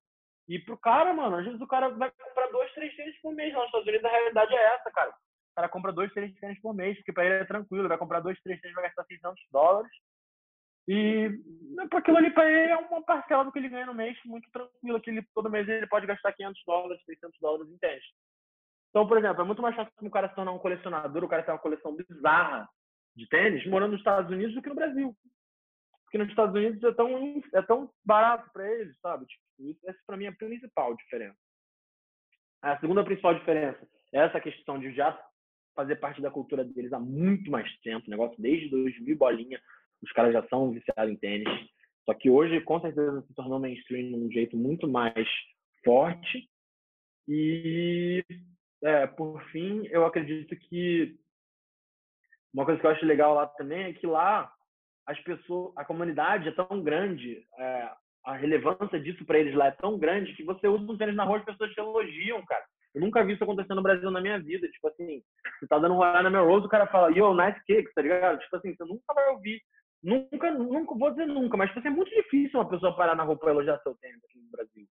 E 0.48 0.58
pro 0.58 0.78
cara, 0.78 1.12
mano, 1.12 1.36
às 1.36 1.44
vezes 1.44 1.60
o 1.60 1.66
cara 1.66 1.90
vai 1.90 2.10
comprar 2.10 2.48
dois, 2.48 2.72
três 2.72 2.96
tênis 2.96 3.20
por 3.20 3.34
mês 3.34 3.52
lá 3.52 3.60
nos 3.60 3.66
Estados 3.66 3.86
Unidos, 3.86 4.04
a 4.06 4.10
realidade 4.10 4.54
é 4.54 4.74
essa, 4.74 4.90
cara. 4.90 5.10
O 5.10 5.54
cara 5.54 5.68
compra 5.68 5.92
dois, 5.92 6.12
três 6.14 6.34
tênis 6.40 6.58
por 6.62 6.74
mês, 6.74 6.96
porque 6.96 7.12
pra 7.12 7.24
ele 7.24 7.34
é 7.34 7.44
tranquilo, 7.44 7.88
vai 7.88 7.98
comprar 7.98 8.20
dois, 8.20 8.40
três 8.40 8.58
tênis, 8.60 8.74
vai 8.74 8.84
gastar 8.84 9.04
600 9.04 9.44
dólares. 9.52 9.90
E 10.86 11.28
né, 11.74 11.86
aquilo 11.92 12.16
ali 12.16 12.30
para 12.30 12.50
ele 12.50 12.72
é 12.72 12.76
uma 12.76 13.02
parcela 13.02 13.44
do 13.44 13.52
que 13.52 13.58
ele 13.58 13.68
ganha 13.68 13.84
no 13.84 13.94
mês, 13.94 14.16
muito 14.24 14.50
tranquilo, 14.50 15.00
que 15.02 15.10
ele, 15.10 15.22
todo 15.34 15.50
mês 15.50 15.68
ele 15.68 15.86
pode 15.86 16.06
gastar 16.06 16.32
500 16.32 16.62
dólares, 16.66 17.04
600 17.04 17.38
dólares 17.40 17.70
em 17.70 17.76
tênis. 17.76 18.04
Então, 18.88 19.06
por 19.06 19.18
exemplo, 19.18 19.42
é 19.42 19.44
muito 19.44 19.60
mais 19.60 19.76
fácil 19.76 19.92
um 20.00 20.08
cara 20.08 20.30
se 20.30 20.34
tornar 20.34 20.52
um 20.52 20.58
colecionador, 20.58 21.24
o 21.24 21.28
cara 21.28 21.42
ter 21.42 21.52
uma 21.52 21.58
coleção 21.58 21.94
bizarra 21.94 22.66
de 23.18 23.28
tênis, 23.28 23.66
morando 23.66 23.92
nos 23.92 24.00
Estados 24.00 24.30
Unidos 24.30 24.54
do 24.54 24.62
que 24.62 24.68
no 24.68 24.74
Brasil. 24.74 25.14
Porque 26.04 26.18
nos 26.18 26.28
Estados 26.28 26.54
Unidos 26.54 26.82
é 26.82 26.92
tão, 26.92 27.42
é 27.52 27.62
tão 27.62 27.90
barato 28.04 28.48
para 28.52 28.66
eles, 28.72 28.98
sabe? 29.00 29.26
Tipo, 29.26 29.42
isso, 29.58 29.80
essa 29.86 29.98
para 30.06 30.16
mim 30.16 30.24
é 30.24 30.28
a 30.28 30.32
principal 30.32 30.96
diferença. 30.96 31.36
A 32.62 32.78
segunda 32.78 33.04
principal 33.04 33.34
diferença 33.34 33.86
é 34.12 34.20
essa 34.20 34.40
questão 34.40 34.78
de 34.78 34.92
já 34.94 35.20
fazer 35.74 35.96
parte 35.96 36.22
da 36.22 36.30
cultura 36.30 36.64
deles 36.64 36.92
há 36.92 36.98
muito 36.98 37.50
mais 37.50 37.70
tempo, 37.80 38.10
negócio 38.10 38.40
desde 38.40 38.68
2000 38.70 39.16
bolinha, 39.16 39.60
os 40.02 40.10
caras 40.12 40.32
já 40.32 40.46
são 40.48 40.72
viciados 40.72 41.12
em 41.12 41.16
tênis. 41.16 41.48
Só 42.04 42.14
que 42.14 42.30
hoje, 42.30 42.60
com 42.62 42.80
certeza, 42.80 43.22
se 43.22 43.34
tornou 43.34 43.60
mainstream 43.60 44.08
de 44.08 44.14
um 44.14 44.30
jeito 44.30 44.56
muito 44.56 44.88
mais 44.88 45.28
forte. 45.84 46.48
E, 47.28 48.24
é, 48.82 49.06
por 49.06 49.42
fim, 49.50 49.86
eu 49.88 50.06
acredito 50.06 50.56
que 50.56 51.18
uma 52.58 52.64
coisa 52.64 52.80
que 52.80 52.86
eu 52.86 52.90
acho 52.90 53.06
legal 53.06 53.34
lá 53.34 53.46
também 53.46 53.84
é 53.84 53.92
que 53.92 54.06
lá 54.06 54.50
as 55.06 55.18
pessoas, 55.20 55.72
a 55.76 55.84
comunidade 55.84 56.48
é 56.48 56.52
tão 56.52 56.82
grande, 56.82 57.44
é, 57.58 57.90
a 58.24 58.36
relevância 58.36 59.00
disso 59.00 59.24
para 59.24 59.38
eles 59.38 59.54
lá 59.54 59.68
é 59.68 59.70
tão 59.70 59.98
grande 59.98 60.34
que 60.34 60.44
você 60.44 60.68
usa 60.68 60.92
um 60.92 60.98
tênis 60.98 61.16
na 61.16 61.24
rua 61.24 61.38
as 61.38 61.44
pessoas 61.44 61.72
te 61.72 61.80
elogiam, 61.80 62.44
cara. 62.44 62.64
Eu 62.94 63.00
nunca 63.00 63.24
vi 63.24 63.34
isso 63.34 63.44
acontecer 63.44 63.74
no 63.74 63.82
Brasil 63.82 64.10
na 64.10 64.20
minha 64.20 64.38
vida. 64.40 64.68
Tipo 64.68 64.88
assim, 64.88 65.22
você 65.58 65.66
tá 65.68 65.78
dando 65.78 65.94
um 65.94 65.98
rolê 65.98 66.22
na 66.22 66.30
Melrose, 66.30 66.66
o 66.66 66.68
cara 66.68 66.86
fala, 66.86 67.10
yo, 67.10 67.32
nice 67.32 67.58
kicks, 67.64 67.94
tá 67.94 68.02
ligado? 68.02 68.38
Tipo 68.40 68.56
assim, 68.56 68.74
você 68.74 68.84
nunca 68.84 69.14
vai 69.14 69.28
ouvir 69.28 69.60
Nunca, 70.02 70.50
nunca, 70.52 70.94
vou 70.94 71.10
dizer 71.10 71.26
nunca, 71.26 71.56
mas 71.56 71.68
tipo, 71.68 71.80
assim, 71.80 71.88
é 71.88 71.92
muito 71.92 72.10
difícil 72.10 72.60
uma 72.60 72.68
pessoa 72.68 72.94
parar 72.94 73.16
na 73.16 73.24
roupa 73.24 73.46
e 73.46 73.50
elogiar 73.50 73.78
seu 73.78 73.96
tênis 73.96 74.22
aqui 74.24 74.38
no 74.38 74.50
Brasil. 74.50 74.86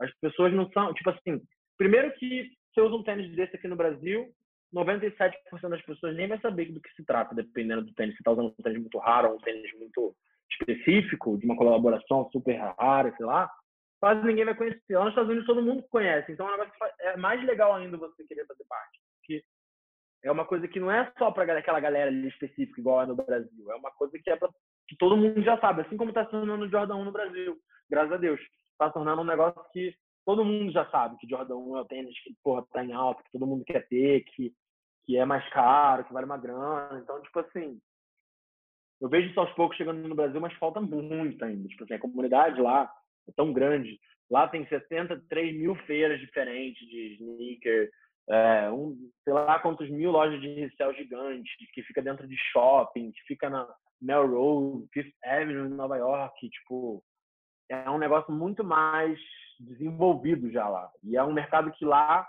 As 0.00 0.12
pessoas 0.20 0.52
não 0.52 0.70
são, 0.70 0.94
tipo 0.94 1.10
assim, 1.10 1.42
primeiro 1.76 2.12
que 2.14 2.48
você 2.72 2.80
usa 2.80 2.94
um 2.94 3.02
tênis 3.02 3.34
desse 3.34 3.56
aqui 3.56 3.66
no 3.66 3.76
Brasil, 3.76 4.32
97% 4.74 5.34
das 5.68 5.82
pessoas 5.82 6.16
nem 6.16 6.28
vai 6.28 6.40
saber 6.40 6.72
do 6.72 6.80
que 6.80 6.92
se 6.94 7.04
trata, 7.04 7.34
dependendo 7.34 7.82
do 7.82 7.94
tênis. 7.94 8.16
Se 8.16 8.22
tá 8.22 8.32
usando 8.32 8.54
um 8.58 8.62
tênis 8.62 8.80
muito 8.80 8.98
raro 8.98 9.30
ou 9.30 9.36
um 9.36 9.40
tênis 9.40 9.70
muito 9.78 10.14
específico, 10.50 11.38
de 11.38 11.44
uma 11.44 11.56
colaboração 11.56 12.28
super 12.30 12.56
rara, 12.56 13.14
sei 13.16 13.26
lá, 13.26 13.50
quase 14.00 14.24
ninguém 14.26 14.44
vai 14.44 14.54
conhecer. 14.54 14.96
Lá 14.96 15.04
nos 15.04 15.12
Estados 15.12 15.30
Unidos 15.30 15.46
todo 15.46 15.62
mundo 15.62 15.84
conhece, 15.90 16.32
então 16.32 16.48
é, 16.48 17.12
é 17.12 17.16
mais 17.16 17.42
legal 17.44 17.74
ainda 17.74 17.96
você 17.96 18.24
querer 18.24 18.46
fazer 18.46 18.64
parte. 18.68 18.98
Porque 19.18 19.44
é 20.24 20.30
uma 20.30 20.44
coisa 20.44 20.66
que 20.66 20.80
não 20.80 20.90
é 20.90 21.12
só 21.18 21.30
para 21.30 21.58
aquela 21.58 21.80
galera 21.80 22.10
ali 22.10 22.28
específica, 22.28 22.80
igual 22.80 23.02
é 23.02 23.06
no 23.06 23.14
Brasil. 23.14 23.70
É 23.70 23.74
uma 23.74 23.90
coisa 23.92 24.18
que 24.18 24.30
é 24.30 24.36
para 24.36 24.48
que 24.88 24.96
todo 24.96 25.16
mundo 25.16 25.40
já 25.42 25.58
sabe, 25.58 25.82
assim 25.82 25.96
como 25.96 26.10
está 26.10 26.24
se 26.24 26.30
tornando 26.30 26.64
o 26.64 26.68
Jordan 26.68 26.96
1 26.96 27.04
no 27.04 27.12
Brasil. 27.12 27.56
Graças 27.88 28.12
a 28.12 28.16
Deus. 28.16 28.40
Está 28.72 28.88
se 28.88 28.94
tornando 28.94 29.22
um 29.22 29.26
negócio 29.26 29.62
que 29.72 29.94
todo 30.24 30.44
mundo 30.44 30.72
já 30.72 30.88
sabe 30.90 31.16
que 31.18 31.28
Jordan 31.28 31.56
1 31.56 31.76
é 31.76 31.80
o 31.80 31.84
tênis 31.84 32.22
que, 32.22 32.34
porra, 32.42 32.64
tá 32.72 32.84
em 32.84 32.92
alta, 32.92 33.22
que 33.22 33.32
todo 33.32 33.46
mundo 33.46 33.64
quer 33.64 33.86
ter, 33.88 34.24
que, 34.24 34.52
que 35.04 35.16
é 35.16 35.24
mais 35.24 35.48
caro, 35.50 36.04
que 36.04 36.12
vale 36.12 36.26
uma 36.26 36.38
grana. 36.38 37.00
Então, 37.02 37.20
tipo 37.22 37.38
assim, 37.40 37.80
eu 39.00 39.08
vejo 39.08 39.28
isso 39.28 39.40
aos 39.40 39.52
poucos 39.54 39.76
chegando 39.76 40.06
no 40.06 40.14
Brasil, 40.14 40.40
mas 40.40 40.52
falta 40.54 40.80
muito 40.80 41.44
ainda. 41.44 41.68
Tipo 41.68 41.84
assim, 41.84 41.94
a 41.94 41.98
comunidade 41.98 42.60
lá 42.60 42.90
é 43.28 43.32
tão 43.32 43.52
grande. 43.52 43.98
Lá 44.30 44.48
tem 44.48 44.66
63 44.66 45.56
mil 45.56 45.74
feiras 45.86 46.20
diferentes 46.20 46.86
de 46.88 47.14
sneaker, 47.14 47.90
é, 48.30 48.70
um, 48.70 48.96
sei 49.24 49.32
lá 49.32 49.58
quantos 49.58 49.90
mil 49.90 50.10
lojas 50.10 50.40
de 50.40 50.48
resell 50.54 50.94
gigantes, 50.94 51.52
que 51.74 51.82
fica 51.82 52.00
dentro 52.00 52.26
de 52.26 52.36
shopping, 52.52 53.10
que 53.12 53.22
fica 53.26 53.50
na 53.50 53.68
Melrose, 54.00 54.88
Fifth 54.92 55.14
Avenue, 55.24 55.68
em 55.68 55.74
Nova 55.74 55.96
York, 55.96 56.48
tipo, 56.48 57.02
é 57.68 57.90
um 57.90 57.98
negócio 57.98 58.32
muito 58.32 58.64
mais 58.64 59.18
desenvolvido 59.58 60.50
já 60.50 60.68
lá. 60.68 60.90
E 61.02 61.16
é 61.16 61.22
um 61.22 61.32
mercado 61.32 61.72
que 61.72 61.84
lá 61.84 62.28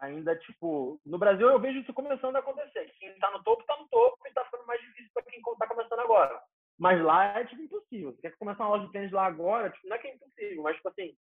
ainda, 0.00 0.36
tipo, 0.36 1.00
no 1.04 1.18
Brasil 1.18 1.48
eu 1.48 1.58
vejo 1.58 1.80
isso 1.80 1.92
começando 1.92 2.36
a 2.36 2.38
acontecer. 2.40 2.92
Quem 2.98 3.10
está 3.10 3.30
no 3.30 3.42
topo, 3.42 3.62
está 3.62 3.76
no 3.76 3.88
topo 3.88 4.18
e 4.24 4.28
está 4.28 4.44
ficando 4.44 4.66
mais 4.66 4.80
difícil 4.80 5.10
para 5.14 5.22
quem 5.24 5.40
está 5.40 5.66
começando 5.66 6.00
agora. 6.00 6.40
Mas 6.78 7.00
lá 7.02 7.38
é, 7.38 7.44
tipo, 7.44 7.62
impossível. 7.62 8.12
Você 8.12 8.22
quer 8.22 8.36
começar 8.36 8.64
uma 8.64 8.76
loja 8.76 8.86
de 8.86 8.92
tênis 8.92 9.12
lá 9.12 9.26
agora, 9.26 9.70
tipo, 9.70 9.88
não 9.88 9.96
é 9.96 9.98
que 9.98 10.08
é 10.08 10.14
impossível, 10.14 10.62
mas, 10.62 10.76
tipo 10.76 10.88
assim, 10.88 11.14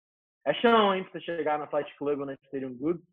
é 0.47 0.55
chão, 0.55 0.95
hein, 0.95 1.05
pra 1.05 1.13
você 1.13 1.21
chegar 1.21 1.59
na 1.59 1.67
Flight 1.67 1.95
Club 1.97 2.21
ou 2.21 2.27
na 2.27 2.35
Stadium 2.35 2.75
Goods 2.77 3.05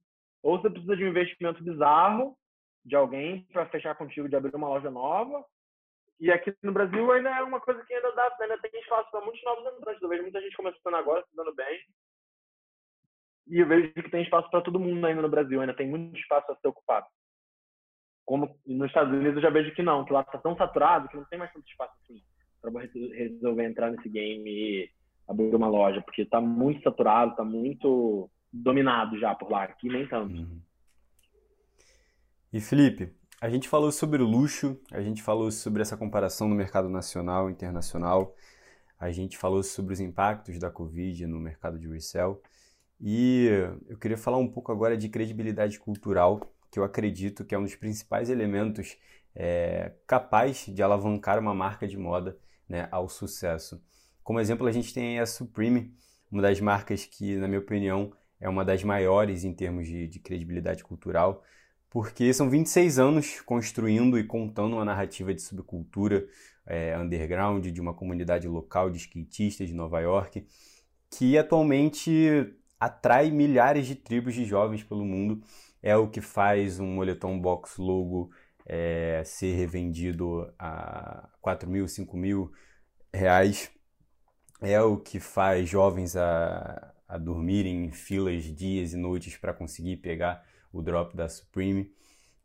ou 0.44 0.58
você 0.58 0.70
precisa 0.70 0.96
de 0.96 1.04
um 1.04 1.10
investimento 1.10 1.64
bizarro 1.64 2.38
de 2.86 2.96
alguém 2.96 3.46
para 3.52 3.66
fechar 3.68 3.96
contigo 3.96 4.30
de 4.30 4.36
abrir 4.36 4.56
uma 4.56 4.70
loja 4.70 4.90
nova. 4.90 5.44
E 6.20 6.32
aqui 6.32 6.56
no 6.64 6.72
Brasil 6.72 7.12
ainda 7.12 7.30
é 7.30 7.44
uma 7.44 7.60
coisa 7.60 7.84
que 7.84 7.94
ainda 7.94 8.12
dá, 8.14 8.36
ainda 8.40 8.58
tem 8.60 8.80
espaço 8.80 9.12
para 9.12 9.22
muitos 9.22 9.44
novos 9.44 9.66
entrantes. 9.74 10.02
Eu 10.02 10.10
vejo 10.10 10.24
muita 10.24 10.42
gente 10.42 10.56
começando 10.56 10.96
agora, 10.96 11.24
se 11.24 11.36
dando 11.36 11.54
bem. 11.54 11.80
E 13.50 13.60
eu 13.60 13.68
vejo 13.68 13.94
que 13.94 14.10
tem 14.10 14.24
espaço 14.24 14.50
para 14.50 14.62
todo 14.62 14.80
mundo 14.80 15.06
ainda 15.06 15.22
no 15.22 15.30
Brasil, 15.30 15.62
ainda 15.62 15.74
tem 15.74 15.88
muito 15.88 16.18
espaço 16.18 16.52
a 16.52 16.56
ser 16.56 16.68
ocupado. 16.68 17.06
Como 18.26 18.58
nos 18.66 18.88
Estados 18.88 19.14
Unidos 19.14 19.38
eu 19.38 19.42
já 19.42 19.50
vejo 19.50 19.74
que 19.74 19.82
não, 19.82 20.04
que 20.04 20.12
lá 20.12 20.22
está 20.22 20.38
tão 20.38 20.56
saturado 20.58 21.08
que 21.08 21.16
não 21.16 21.26
tem 21.26 21.40
mais 21.40 21.52
tanto 21.54 21.68
espaço 21.68 21.94
assim 22.04 22.22
para 22.62 22.72
resolver 22.82 23.66
entrar 23.66 23.92
nesse 23.92 24.10
game 24.10 24.50
e 24.50 24.90
abrir 25.28 25.54
uma 25.56 25.68
loja, 25.68 26.02
porque 26.02 26.24
está 26.24 26.42
muito 26.42 26.82
saturado, 26.84 27.32
está 27.32 27.44
muito 27.44 28.30
dominado 28.52 29.18
já 29.20 29.36
por 29.36 29.50
lá, 29.50 29.64
aqui 29.64 29.88
nem 29.88 30.08
tanto. 30.08 30.34
Uhum. 30.34 30.62
E 32.52 32.60
Felipe, 32.60 33.14
a 33.40 33.50
gente 33.50 33.68
falou 33.68 33.92
sobre 33.92 34.22
o 34.22 34.26
luxo, 34.26 34.80
a 34.92 35.02
gente 35.02 35.22
falou 35.22 35.52
sobre 35.52 35.82
essa 35.82 35.98
comparação 35.98 36.48
no 36.48 36.56
mercado 36.56 36.90
nacional 36.90 37.50
e 37.50 37.54
internacional, 37.54 38.36
a 39.00 39.12
gente 39.12 39.38
falou 39.38 39.62
sobre 39.62 39.94
os 39.94 40.00
impactos 40.00 40.58
da 40.58 40.72
Covid 40.72 41.28
no 41.28 41.40
mercado 41.40 41.78
de 41.78 41.88
resell 41.88 42.42
e 43.00 43.48
eu 43.88 43.98
queria 43.98 44.18
falar 44.18 44.38
um 44.38 44.48
pouco 44.48 44.72
agora 44.72 44.98
de 44.98 45.10
credibilidade 45.10 45.80
cultural, 45.80 46.42
que 46.72 46.80
eu 46.80 46.84
acredito 46.84 47.46
que 47.46 47.54
é 47.54 47.58
um 47.58 47.64
dos 47.64 47.76
principais 47.76 48.30
elementos 48.30 48.98
é, 49.36 49.94
capaz 50.08 50.66
de 50.68 50.82
alavancar 50.82 51.40
uma 51.40 51.54
marca 51.54 51.88
de 51.88 51.98
moda 51.98 52.38
né, 52.68 52.88
ao 52.92 53.08
sucesso. 53.08 53.82
Como 54.24 54.40
exemplo, 54.40 54.68
a 54.68 54.72
gente 54.72 54.94
tem 54.94 55.20
a 55.20 55.26
Supreme, 55.26 55.94
uma 56.32 56.42
das 56.42 56.60
marcas 56.60 57.06
que, 57.06 57.38
na 57.38 57.48
minha 57.48 57.60
opinião, 57.60 58.12
é 58.40 58.50
uma 58.50 58.66
das 58.66 58.84
maiores 58.84 59.44
em 59.44 59.54
termos 59.54 59.88
de, 59.88 60.08
de 60.08 60.20
credibilidade 60.20 60.84
cultural, 60.84 61.44
porque 61.90 62.34
são 62.34 62.50
26 62.50 63.00
anos 63.00 63.42
construindo 63.42 64.20
e 64.20 64.24
contando 64.24 64.74
uma 64.74 64.86
narrativa 64.86 65.34
de 65.34 65.42
subcultura 65.42 66.28
é, 66.66 66.98
underground 66.98 67.66
de 67.66 67.80
uma 67.80 67.94
comunidade 67.94 68.48
local 68.48 68.90
de 68.90 68.98
skatistas 68.98 69.68
de 69.68 69.74
Nova 69.74 70.00
York, 70.02 70.46
que 71.10 71.38
atualmente 71.38 72.57
atrai 72.80 73.32
milhares 73.32 73.88
de 73.88 73.96
tribos 73.96 74.34
de 74.36 74.46
jovens 74.46 74.84
pelo 74.84 75.06
mundo. 75.06 75.42
É 75.82 75.96
o 75.96 76.10
que 76.10 76.22
faz 76.22 76.80
um 76.80 76.88
moletom 76.96 77.40
box 77.40 77.78
logo 77.78 78.32
é, 78.66 79.24
ser 79.26 79.56
revendido 79.56 80.52
a 80.60 81.30
4 81.42 81.70
mil, 81.70 81.88
5 81.88 82.18
mil 82.18 82.52
reais. 83.14 83.72
É 84.62 84.82
o 84.82 84.98
que 84.98 85.20
faz 85.20 85.70
jovens 85.70 86.16
a, 86.16 86.94
a 87.08 87.18
dormirem 87.18 87.86
em 87.86 87.92
filas 87.92 88.44
dias 88.44 88.94
e 88.94 88.98
noites 88.98 89.38
para 89.38 89.54
conseguir 89.54 89.98
pegar 89.98 90.44
o 90.72 90.82
drop 90.82 91.16
da 91.16 91.30
Supreme. 91.30 91.92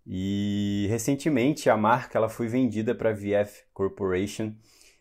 E 0.07 0.87
recentemente 0.91 1.71
a 1.71 1.77
marca 1.77 2.19
ela 2.19 2.29
foi 2.29 2.49
vendida 2.49 2.95
para 2.95 3.11
a 3.11 3.15
VF 3.15 3.65
Corporation, 3.73 4.55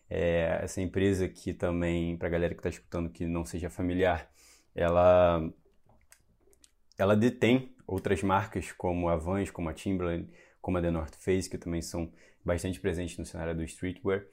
é, 0.08 0.60
essa 0.62 0.80
empresa 0.80 1.28
que 1.28 1.52
também, 1.52 2.16
para 2.16 2.28
a 2.28 2.30
galera 2.30 2.54
que 2.54 2.60
está 2.60 2.68
escutando 2.68 3.10
que 3.10 3.26
não 3.26 3.44
seja 3.44 3.68
familiar, 3.70 4.30
ela, 4.74 5.48
ela 6.98 7.16
detém 7.16 7.74
outras 7.86 8.22
marcas 8.22 8.72
como 8.72 9.08
a 9.08 9.16
Vans, 9.16 9.50
como 9.50 9.68
a 9.68 9.74
Timberland, 9.74 10.28
como 10.60 10.78
a 10.78 10.82
The 10.82 10.90
North 10.90 11.14
Face, 11.16 11.48
que 11.48 11.58
também 11.58 11.82
são 11.82 12.12
bastante 12.44 12.80
presentes 12.80 13.18
no 13.18 13.26
cenário 13.26 13.54
do 13.54 13.64
streetwear. 13.64 14.24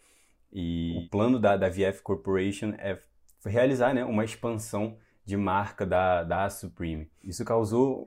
E 0.52 0.98
o 0.98 1.10
plano 1.10 1.40
da, 1.40 1.56
da 1.58 1.70
VF 1.70 2.02
Corporation 2.02 2.74
é 2.78 3.00
realizar 3.46 3.94
né, 3.94 4.04
uma 4.04 4.26
expansão 4.26 4.98
de 5.26 5.38
marca 5.38 5.86
da, 5.86 6.24
da 6.24 6.50
Supreme. 6.50 7.10
Isso 7.24 7.46
causou 7.46 8.04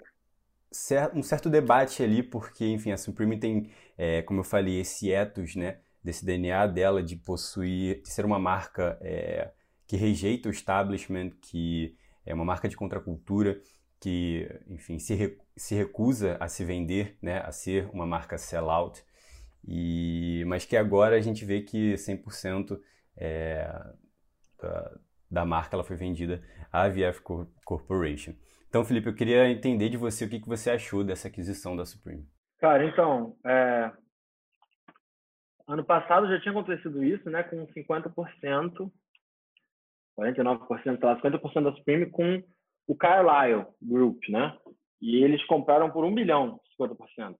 um 1.15 1.23
certo 1.23 1.51
debate 1.51 2.03
ali, 2.03 2.23
porque, 2.23 2.67
enfim, 2.67 2.93
a 2.93 2.97
Supreme 2.97 3.39
tem, 3.39 3.71
é, 3.97 4.23
como 4.23 4.41
eu 4.41 4.45
falei, 4.45 4.81
esse 4.81 5.11
ethos, 5.11 5.55
né, 5.55 5.79
desse 6.03 6.25
DNA 6.25 6.67
dela 6.67 7.03
de 7.03 7.15
possuir, 7.17 8.03
de 8.03 8.09
ser 8.09 8.25
uma 8.25 8.39
marca 8.39 8.99
é, 9.01 9.51
que 9.87 9.97
rejeita 9.97 10.49
o 10.49 10.53
establishment, 10.53 11.31
que 11.41 11.95
é 12.25 12.35
uma 12.35 12.45
marca 12.45 12.69
de 12.69 12.77
contracultura, 12.77 13.61
que, 14.01 14.49
enfim, 14.69 14.99
se, 14.99 15.15
re, 15.15 15.39
se 15.57 15.75
recusa 15.77 16.37
a 16.41 16.49
se 16.49 16.65
vender, 16.65 17.17
né, 17.23 17.39
a 17.39 17.53
ser 17.53 17.89
uma 17.93 18.05
marca 18.05 18.37
sellout, 18.37 19.03
e, 19.67 20.45
mas 20.47 20.65
que 20.65 20.77
agora 20.77 21.17
a 21.17 21.21
gente 21.21 21.45
vê 21.45 21.63
que 21.63 21.95
100% 21.95 22.81
é, 23.17 23.73
da, 24.61 24.99
da 25.31 25.45
marca 25.45 25.77
ela 25.77 25.85
foi 25.85 25.97
vendida 25.97 26.43
à 26.73 26.89
VF 26.89 27.23
Corporation. 27.65 28.35
Então, 28.69 28.85
Felipe, 28.85 29.09
eu 29.09 29.15
queria 29.15 29.49
entender 29.49 29.89
de 29.89 29.97
você 29.97 30.25
o 30.25 30.29
que, 30.29 30.41
que 30.41 30.49
você 30.49 30.71
achou 30.71 31.05
dessa 31.05 31.29
aquisição 31.29 31.77
da 31.77 31.85
Supreme. 31.85 32.27
Cara, 32.59 32.85
então, 32.85 33.37
é... 33.45 33.93
ano 35.69 35.85
passado 35.85 36.27
já 36.27 36.41
tinha 36.41 36.53
acontecido 36.53 37.05
isso, 37.05 37.29
né, 37.31 37.43
com 37.43 37.67
50%, 37.67 38.91
49%, 40.19 41.03
lá, 41.03 41.21
50% 41.21 41.63
da 41.63 41.73
Supreme 41.75 42.11
com 42.11 42.43
o 42.87 42.97
Carlyle 42.97 43.67
Group, 43.81 44.23
né? 44.29 44.57
E 45.01 45.23
eles 45.23 45.45
compraram 45.47 45.91
por 45.91 46.05
um 46.05 46.15
bilhão, 46.15 46.61
50%. 46.81 47.37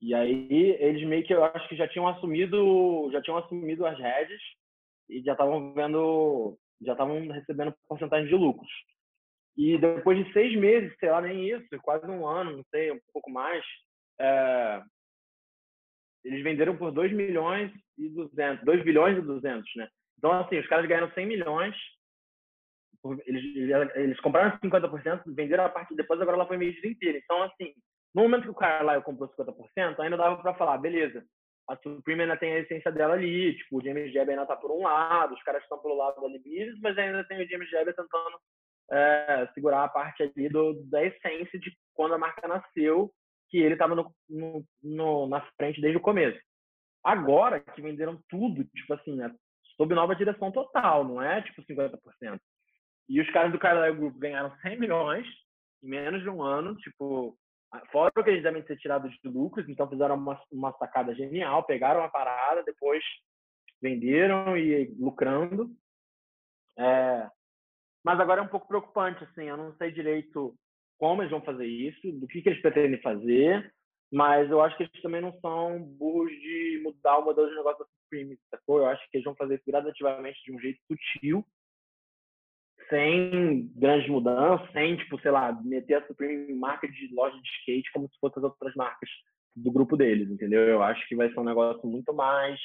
E 0.00 0.14
aí 0.14 0.76
eles 0.80 1.06
meio 1.06 1.24
que 1.24 1.32
eu 1.32 1.44
acho 1.44 1.68
que 1.68 1.76
já 1.76 1.86
tinham 1.86 2.08
assumido, 2.08 3.08
já 3.12 3.22
tinham 3.22 3.38
assumido 3.38 3.86
as 3.86 3.98
redes 3.98 4.40
e 5.08 5.22
já 5.22 5.32
estavam 5.32 5.72
vendo, 5.74 6.58
já 6.80 6.92
estavam 6.92 7.26
recebendo 7.28 7.74
porcentagem 7.88 8.28
de 8.28 8.34
lucros. 8.34 8.70
E 9.56 9.78
depois 9.78 10.18
de 10.18 10.32
seis 10.32 10.58
meses, 10.58 10.92
sei 10.98 11.10
lá, 11.10 11.20
nem 11.20 11.48
isso, 11.48 11.68
quase 11.82 12.06
um 12.06 12.26
ano, 12.26 12.56
não 12.56 12.64
sei, 12.70 12.90
um 12.90 12.98
pouco 13.12 13.30
mais, 13.30 13.62
é, 14.18 14.82
eles 16.24 16.42
venderam 16.42 16.76
por 16.76 16.90
2 16.90 17.12
milhões 17.12 17.70
e 17.98 18.08
200, 18.08 18.64
2 18.64 18.84
bilhões 18.84 19.18
e 19.18 19.20
200, 19.20 19.70
né? 19.76 19.88
Então, 20.18 20.32
assim, 20.32 20.58
os 20.58 20.66
caras 20.68 20.86
ganharam 20.86 21.10
100 21.12 21.26
milhões, 21.26 21.74
eles, 23.26 23.94
eles 23.94 24.20
compraram 24.20 24.58
50%, 24.58 25.22
venderam 25.34 25.64
a 25.64 25.68
parte 25.68 25.94
depois, 25.94 26.20
agora 26.20 26.36
ela 26.36 26.46
foi 26.46 26.56
medida 26.56 26.86
inteira. 26.86 27.18
Então, 27.18 27.42
assim, 27.42 27.72
no 28.14 28.22
momento 28.22 28.44
que 28.44 28.50
o 28.50 28.54
cara 28.54 28.82
lá 28.82 29.00
comprou 29.00 29.28
50%, 29.28 29.98
ainda 29.98 30.16
dava 30.16 30.40
para 30.40 30.54
falar, 30.54 30.78
beleza, 30.78 31.24
a 31.68 31.76
Supreme 31.76 32.22
ainda 32.22 32.36
tem 32.36 32.52
a 32.52 32.58
essência 32.58 32.90
dela 32.92 33.14
ali, 33.14 33.56
tipo, 33.56 33.78
o 33.78 33.82
James 33.82 34.12
Jebb 34.12 34.30
ainda 34.30 34.46
tá 34.46 34.56
por 34.56 34.70
um 34.70 34.82
lado, 34.82 35.34
os 35.34 35.42
caras 35.42 35.62
estão 35.62 35.78
pelo 35.78 35.96
lado 35.96 36.20
da 36.20 36.28
Libris, 36.28 36.78
mas 36.80 36.96
ainda 36.98 37.24
tem 37.24 37.42
o 37.42 37.48
James 37.48 37.70
Jebb 37.70 37.94
tentando 37.94 38.38
é, 38.90 39.48
segurar 39.54 39.84
a 39.84 39.88
parte 39.88 40.22
ali 40.22 40.48
do, 40.48 40.74
da 40.90 41.04
essência 41.04 41.58
de 41.58 41.72
quando 41.94 42.14
a 42.14 42.18
marca 42.18 42.46
nasceu, 42.46 43.10
que 43.48 43.58
ele 43.58 43.74
estava 43.74 43.94
no, 43.94 44.14
no, 44.28 44.64
no, 44.82 45.26
na 45.26 45.40
frente 45.56 45.80
desde 45.80 45.98
o 45.98 46.02
começo. 46.02 46.40
Agora 47.04 47.60
que 47.60 47.82
venderam 47.82 48.20
tudo, 48.28 48.64
tipo 48.64 48.94
assim, 48.94 49.16
né, 49.16 49.34
sob 49.76 49.94
nova 49.94 50.14
direção 50.14 50.52
total, 50.52 51.04
não 51.04 51.20
é 51.20 51.42
tipo 51.42 51.62
50%. 51.62 52.40
E 53.08 53.20
os 53.20 53.30
caras 53.30 53.52
do 53.52 53.58
Carlyle 53.58 53.96
Group 53.96 54.16
ganharam 54.16 54.56
100 54.60 54.78
milhões 54.78 55.26
em 55.82 55.88
menos 55.88 56.22
de 56.22 56.28
um 56.28 56.42
ano, 56.42 56.76
tipo, 56.76 57.36
fora 57.90 58.12
o 58.16 58.22
que 58.22 58.30
eles 58.30 58.42
devem 58.42 58.62
ter 58.62 58.76
tirado 58.76 59.08
de 59.08 59.18
lucros, 59.28 59.68
então 59.68 59.88
fizeram 59.88 60.14
uma, 60.14 60.40
uma 60.50 60.72
sacada 60.74 61.14
genial, 61.14 61.64
pegaram 61.64 62.02
a 62.02 62.08
parada, 62.08 62.62
depois 62.62 63.02
venderam 63.80 64.56
e 64.56 64.94
lucrando. 64.98 65.74
É, 66.78 67.28
mas 68.04 68.18
agora 68.20 68.40
é 68.40 68.44
um 68.44 68.48
pouco 68.48 68.68
preocupante, 68.68 69.24
assim, 69.24 69.44
eu 69.44 69.56
não 69.56 69.74
sei 69.76 69.90
direito 69.90 70.54
como 70.98 71.22
eles 71.22 71.32
vão 71.32 71.42
fazer 71.42 71.66
isso, 71.66 72.12
do 72.12 72.28
que, 72.28 72.40
que 72.40 72.48
eles 72.48 72.62
pretendem 72.62 73.00
fazer, 73.00 73.74
mas 74.12 74.48
eu 74.50 74.60
acho 74.62 74.76
que 74.76 74.84
eles 74.84 75.02
também 75.02 75.20
não 75.20 75.32
são 75.40 75.82
burros 75.82 76.30
de 76.30 76.80
mudar 76.84 77.18
o 77.18 77.24
modelo 77.24 77.48
de 77.48 77.56
negócio 77.56 77.80
da 77.80 77.90
Supreme, 78.02 78.38
sacou? 78.50 78.78
Eu 78.78 78.86
acho 78.86 79.02
que 79.10 79.16
eles 79.16 79.24
vão 79.24 79.34
fazer 79.34 79.56
isso 79.56 79.64
gradativamente 79.66 80.40
de 80.44 80.52
um 80.52 80.60
jeito 80.60 80.80
sutil, 80.86 81.44
sem 82.92 83.72
grandes 83.74 84.06
mudanças, 84.10 84.70
sem, 84.72 84.96
tipo, 84.96 85.18
sei 85.20 85.30
lá, 85.30 85.50
meter 85.64 85.94
a 85.94 86.06
Supreme 86.06 86.52
em 86.52 86.58
marca 86.58 86.86
de 86.86 87.08
loja 87.14 87.34
de 87.40 87.48
skate 87.60 87.90
como 87.90 88.06
se 88.08 88.18
fossem 88.20 88.38
as 88.38 88.44
outras 88.44 88.74
marcas 88.74 89.08
do 89.56 89.72
grupo 89.72 89.96
deles, 89.96 90.30
entendeu? 90.30 90.60
Eu 90.60 90.82
acho 90.82 91.06
que 91.08 91.16
vai 91.16 91.30
ser 91.30 91.40
um 91.40 91.44
negócio 91.44 91.88
muito 91.88 92.12
mais 92.12 92.60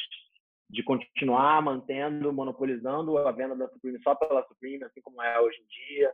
de 0.69 0.83
continuar 0.83 1.61
mantendo, 1.61 2.33
monopolizando 2.33 3.17
a 3.17 3.31
venda 3.31 3.55
da 3.55 3.69
Supreme 3.69 4.01
só 4.03 4.15
pela 4.15 4.45
Supreme, 4.47 4.83
assim 4.83 4.99
como 5.01 5.21
é 5.21 5.39
hoje 5.39 5.57
em 5.61 5.95
dia. 5.95 6.11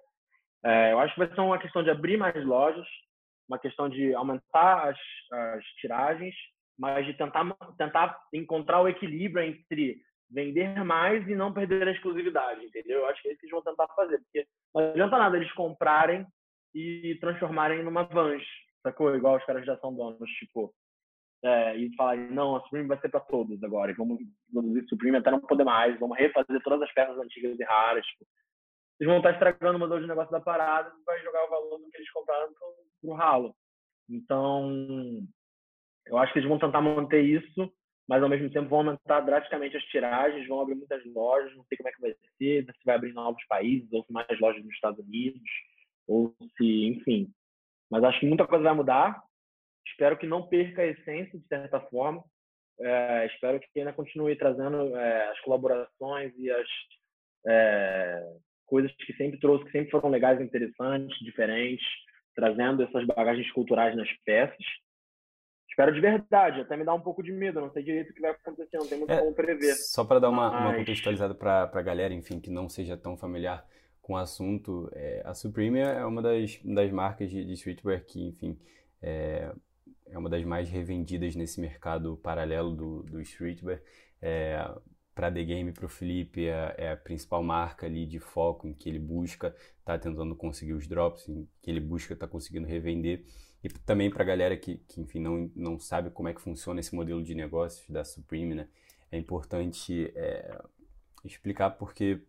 É, 0.64 0.92
eu 0.92 1.00
acho 1.00 1.16
que 1.16 1.26
vai 1.26 1.34
ser 1.34 1.42
uma 1.42 1.58
questão 1.58 1.84
de 1.84 1.90
abrir 1.90 2.18
mais 2.18 2.46
lojas, 2.46 2.86
uma 3.50 3.58
questão 3.58 3.90
de 3.90 4.14
aumentar 4.14 4.90
as, 4.90 4.98
as 5.32 5.66
tiragens, 5.80 6.36
mas 6.78 7.04
de 7.06 7.14
tentar, 7.16 7.46
tentar 7.80 8.20
encontrar 8.32 8.80
o 8.82 8.88
equilíbrio 8.88 9.44
entre 9.44 10.00
vender 10.34 10.84
mais 10.84 11.28
e 11.28 11.36
não 11.36 11.54
perder 11.54 11.88
a 11.88 11.92
exclusividade, 11.92 12.66
entendeu? 12.66 13.00
Eu 13.00 13.08
acho 13.08 13.22
que 13.22 13.30
é 13.30 13.36
que 13.36 13.46
eles 13.46 13.52
vão 13.52 13.62
tentar 13.62 13.88
fazer, 13.96 14.20
porque 14.20 14.46
não 14.74 14.90
adianta 14.90 15.18
nada 15.18 15.38
eles 15.38 15.52
comprarem 15.54 16.26
e 16.74 17.18
transformarem 17.22 17.84
numa 17.84 18.04
Vans, 18.04 18.44
sacou? 18.82 19.16
Igual 19.16 19.38
os 19.38 19.46
caras 19.46 19.66
já 19.66 19.78
são 19.78 19.94
donos, 19.94 20.30
tipo, 20.32 20.74
é, 21.44 21.78
e 21.78 21.94
falarem, 21.96 22.32
não, 22.32 22.56
a 22.56 22.62
Supreme 22.62 22.88
vai 22.88 23.00
ser 23.00 23.10
para 23.10 23.20
todos 23.20 23.62
agora, 23.64 23.92
e 23.92 23.96
vamos 23.96 24.18
produzir 24.52 24.88
Supreme 24.88 25.18
até 25.18 25.30
não 25.30 25.42
poder 25.42 25.64
mais, 25.64 26.00
vamos 26.00 26.18
refazer 26.18 26.62
todas 26.64 26.82
as 26.82 26.94
peças 26.94 27.18
antigas 27.18 27.60
e 27.60 27.64
raras. 27.64 28.06
Tipo, 28.06 28.26
eles 29.00 29.10
vão 29.10 29.18
estar 29.18 29.34
estragando 29.34 29.76
o 29.76 29.80
modelo 29.80 30.02
de 30.02 30.08
negócio 30.08 30.32
da 30.32 30.40
parada 30.40 30.90
e 30.90 31.04
vai 31.04 31.22
jogar 31.22 31.46
o 31.46 31.50
valor 31.50 31.78
do 31.80 31.90
que 31.90 31.98
eles 31.98 32.12
compraram 32.12 32.54
pro, 32.54 32.76
pro 33.02 33.14
ralo. 33.14 33.56
Então, 34.10 35.28
eu 36.06 36.18
acho 36.18 36.34
que 36.34 36.40
eles 36.40 36.50
vão 36.50 36.60
tentar 36.60 36.82
manter 36.82 37.22
isso, 37.22 37.72
mas 38.08 38.22
ao 38.22 38.30
mesmo 38.30 38.50
tempo 38.50 38.70
vão 38.70 38.80
aumentar 38.80 39.22
drasticamente 39.22 39.78
as 39.78 39.84
tiragens, 39.86 40.48
vão 40.48 40.62
abrir 40.62 40.76
muitas 40.76 41.04
lojas, 41.14 41.56
não 41.56 41.64
sei 41.66 41.78
como 41.78 41.90
é 41.90 41.92
que 41.92 42.02
vai 42.02 42.16
ser, 42.38 42.66
se 42.66 42.86
vai 42.86 42.96
abrir 42.96 43.12
em 43.12 43.14
novos 43.14 43.44
países, 43.48 43.92
ou 43.92 44.04
se 44.04 44.12
mais 44.12 44.40
lojas 44.40 44.64
nos 44.64 44.74
Estados 44.74 45.00
Unidos, 45.06 45.50
ou 46.08 46.36
se, 46.58 46.86
enfim. 46.88 47.32
Mas 47.90 48.04
acho 48.04 48.20
que 48.20 48.28
muita 48.28 48.48
coisa 48.48 48.64
vai 48.64 48.74
mudar, 48.74 49.24
Espero 49.88 50.18
que 50.18 50.26
não 50.26 50.48
perca 50.48 50.82
a 50.82 50.88
essência, 50.88 51.38
de 51.38 51.48
certa 51.48 51.80
forma. 51.80 52.24
É, 52.80 53.28
espero 53.28 53.60
que 53.60 53.80
ainda 53.80 53.94
continue 53.94 54.36
trazendo 54.36 54.96
é, 54.98 55.30
as 55.30 55.40
colaborações 55.42 56.34
e 56.38 56.50
as 56.50 56.68
é, 57.46 58.36
coisas 58.66 58.92
que 58.96 59.14
sempre 59.14 59.40
trouxe, 59.40 59.66
que 59.66 59.72
sempre 59.72 59.92
foram 59.92 60.10
legais, 60.10 60.42
interessantes, 60.42 61.18
diferentes, 61.20 61.86
trazendo 62.36 62.82
essas 62.84 63.06
bagagens 63.06 63.52
culturais 63.52 63.96
nas 63.96 64.10
peças. 64.26 64.66
Espero 65.74 65.92
de 65.92 66.00
verdade, 66.00 66.62
até 66.62 66.78
me 66.78 66.86
dá 66.86 66.94
um 66.94 67.00
pouco 67.00 67.24
de 67.24 67.32
medo, 67.32 67.60
não 67.60 67.72
sei 67.72 67.82
direito 67.82 68.12
o 68.12 68.14
que 68.14 68.22
vai 68.22 68.30
acontecer, 68.30 68.78
não 68.78 68.86
tem 68.86 69.00
muito 69.00 69.10
é, 69.12 69.18
como 69.18 69.34
prever. 69.34 69.74
Só 69.74 70.06
para 70.06 70.20
dar 70.20 70.30
uma, 70.30 70.52
Mas... 70.52 70.66
uma 70.66 70.76
contextualizada 70.76 71.34
para 71.34 71.64
a 71.64 71.82
galera, 71.82 72.14
enfim, 72.14 72.40
que 72.40 72.52
não 72.52 72.70
seja 72.70 72.96
tão 72.96 73.18
familiar 73.18 73.68
com 74.00 74.14
o 74.14 74.18
assunto, 74.18 74.88
é, 74.94 75.24
a 75.26 75.34
Supreme 75.34 75.80
é 75.80 76.06
uma 76.06 76.22
das, 76.22 76.60
das 76.64 76.92
marcas 76.92 77.28
de, 77.32 77.44
de 77.44 77.54
streetwear 77.54 78.06
que, 78.06 78.24
enfim, 78.24 78.56
é, 79.02 79.52
é 80.06 80.16
uma 80.16 80.30
das 80.30 80.44
mais 80.44 80.70
revendidas 80.70 81.36
nesse 81.36 81.60
mercado 81.60 82.18
paralelo 82.18 82.76
do, 82.76 83.02
do 83.02 83.20
streetwear. 83.22 83.82
É, 84.22 84.64
para 85.16 85.32
The 85.32 85.44
Game, 85.44 85.72
para 85.72 85.88
o 85.88 85.90
Felipe, 85.90 86.46
é, 86.46 86.76
é, 86.78 86.92
a 86.92 86.98
principal 86.98 87.42
marca 87.42 87.88
ali 87.88 88.06
de 88.06 88.20
foco 88.20 88.68
em 88.68 88.76
que 88.76 88.90
ele 88.90 89.00
busca, 89.00 89.56
tá 89.84 89.98
tentando 89.98 90.36
conseguir 90.36 90.74
os 90.74 90.88
drops, 90.88 91.28
em 91.28 91.48
que 91.64 91.72
ele 91.72 91.80
busca, 91.80 92.16
tá 92.16 92.28
conseguindo 92.28 92.68
revender. 92.68 93.24
E 93.64 93.70
também 93.70 94.10
para 94.10 94.24
a 94.24 94.26
galera 94.26 94.58
que, 94.58 94.78
que, 94.88 95.00
enfim, 95.00 95.20
não, 95.20 95.50
não 95.56 95.80
sabe 95.80 96.10
como 96.10 96.28
é 96.28 96.34
que 96.34 96.42
funciona 96.42 96.80
esse 96.80 96.94
modelo 96.94 97.24
de 97.24 97.34
negócios 97.34 97.90
da 97.90 98.04
Supreme, 98.04 98.54
né? 98.54 98.68
É 99.10 99.18
importante 99.18 100.12
é, 100.16 100.62
explicar 101.24 101.72
porque 101.72 102.22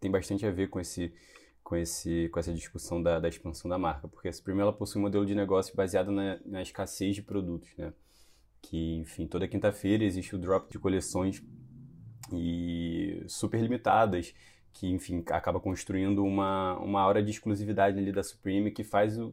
tem 0.00 0.10
bastante 0.10 0.44
a 0.44 0.50
ver 0.50 0.68
com 0.68 0.80
esse 0.80 1.12
com, 1.62 1.76
esse, 1.76 2.28
com 2.30 2.40
essa 2.40 2.52
discussão 2.52 3.00
da, 3.00 3.20
da 3.20 3.28
expansão 3.28 3.68
da 3.68 3.78
marca, 3.78 4.08
porque 4.08 4.26
a 4.26 4.32
Supreme 4.32 4.60
ela 4.60 4.72
possui 4.72 4.98
um 4.98 5.02
modelo 5.02 5.24
de 5.24 5.36
negócio 5.36 5.76
baseado 5.76 6.10
na, 6.10 6.40
na 6.44 6.62
escassez 6.62 7.14
de 7.14 7.22
produtos, 7.22 7.70
né? 7.76 7.92
Que, 8.60 8.96
enfim, 8.96 9.26
toda 9.28 9.46
quinta-feira 9.46 10.02
existe 10.02 10.34
o 10.34 10.38
drop 10.38 10.68
de 10.68 10.80
coleções 10.80 11.40
e 12.32 13.22
super 13.28 13.60
limitadas, 13.60 14.34
que, 14.72 14.88
enfim, 14.88 15.22
acaba 15.30 15.60
construindo 15.60 16.24
uma, 16.24 16.76
uma 16.78 17.00
aura 17.00 17.22
de 17.22 17.30
exclusividade 17.30 17.98
ali 17.98 18.10
da 18.10 18.24
Supreme 18.24 18.72
que 18.72 18.82
faz 18.82 19.16
o, 19.16 19.32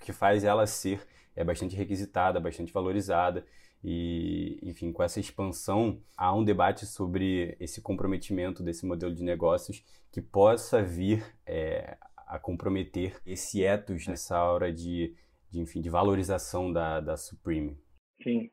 que 0.00 0.12
faz 0.12 0.44
ela 0.44 0.66
ser 0.66 1.06
é 1.34 1.44
bastante 1.44 1.76
requisitada, 1.76 2.40
bastante 2.40 2.72
valorizada. 2.72 3.46
E, 3.82 4.58
enfim, 4.62 4.92
com 4.92 5.04
essa 5.04 5.20
expansão, 5.20 6.02
há 6.16 6.34
um 6.34 6.42
debate 6.42 6.84
sobre 6.84 7.56
esse 7.60 7.80
comprometimento 7.80 8.62
desse 8.62 8.84
modelo 8.84 9.14
de 9.14 9.22
negócios 9.22 9.84
que 10.12 10.20
possa 10.20 10.82
vir 10.82 11.22
é, 11.46 11.96
a 12.26 12.40
comprometer 12.40 13.20
esse 13.24 13.62
ethos 13.62 14.06
nessa 14.08 14.42
hora 14.42 14.72
de, 14.72 15.14
de, 15.48 15.60
enfim, 15.60 15.80
de 15.80 15.88
valorização 15.88 16.72
da, 16.72 17.00
da 17.00 17.16
Supreme. 17.16 17.78
Sim. 18.22 18.50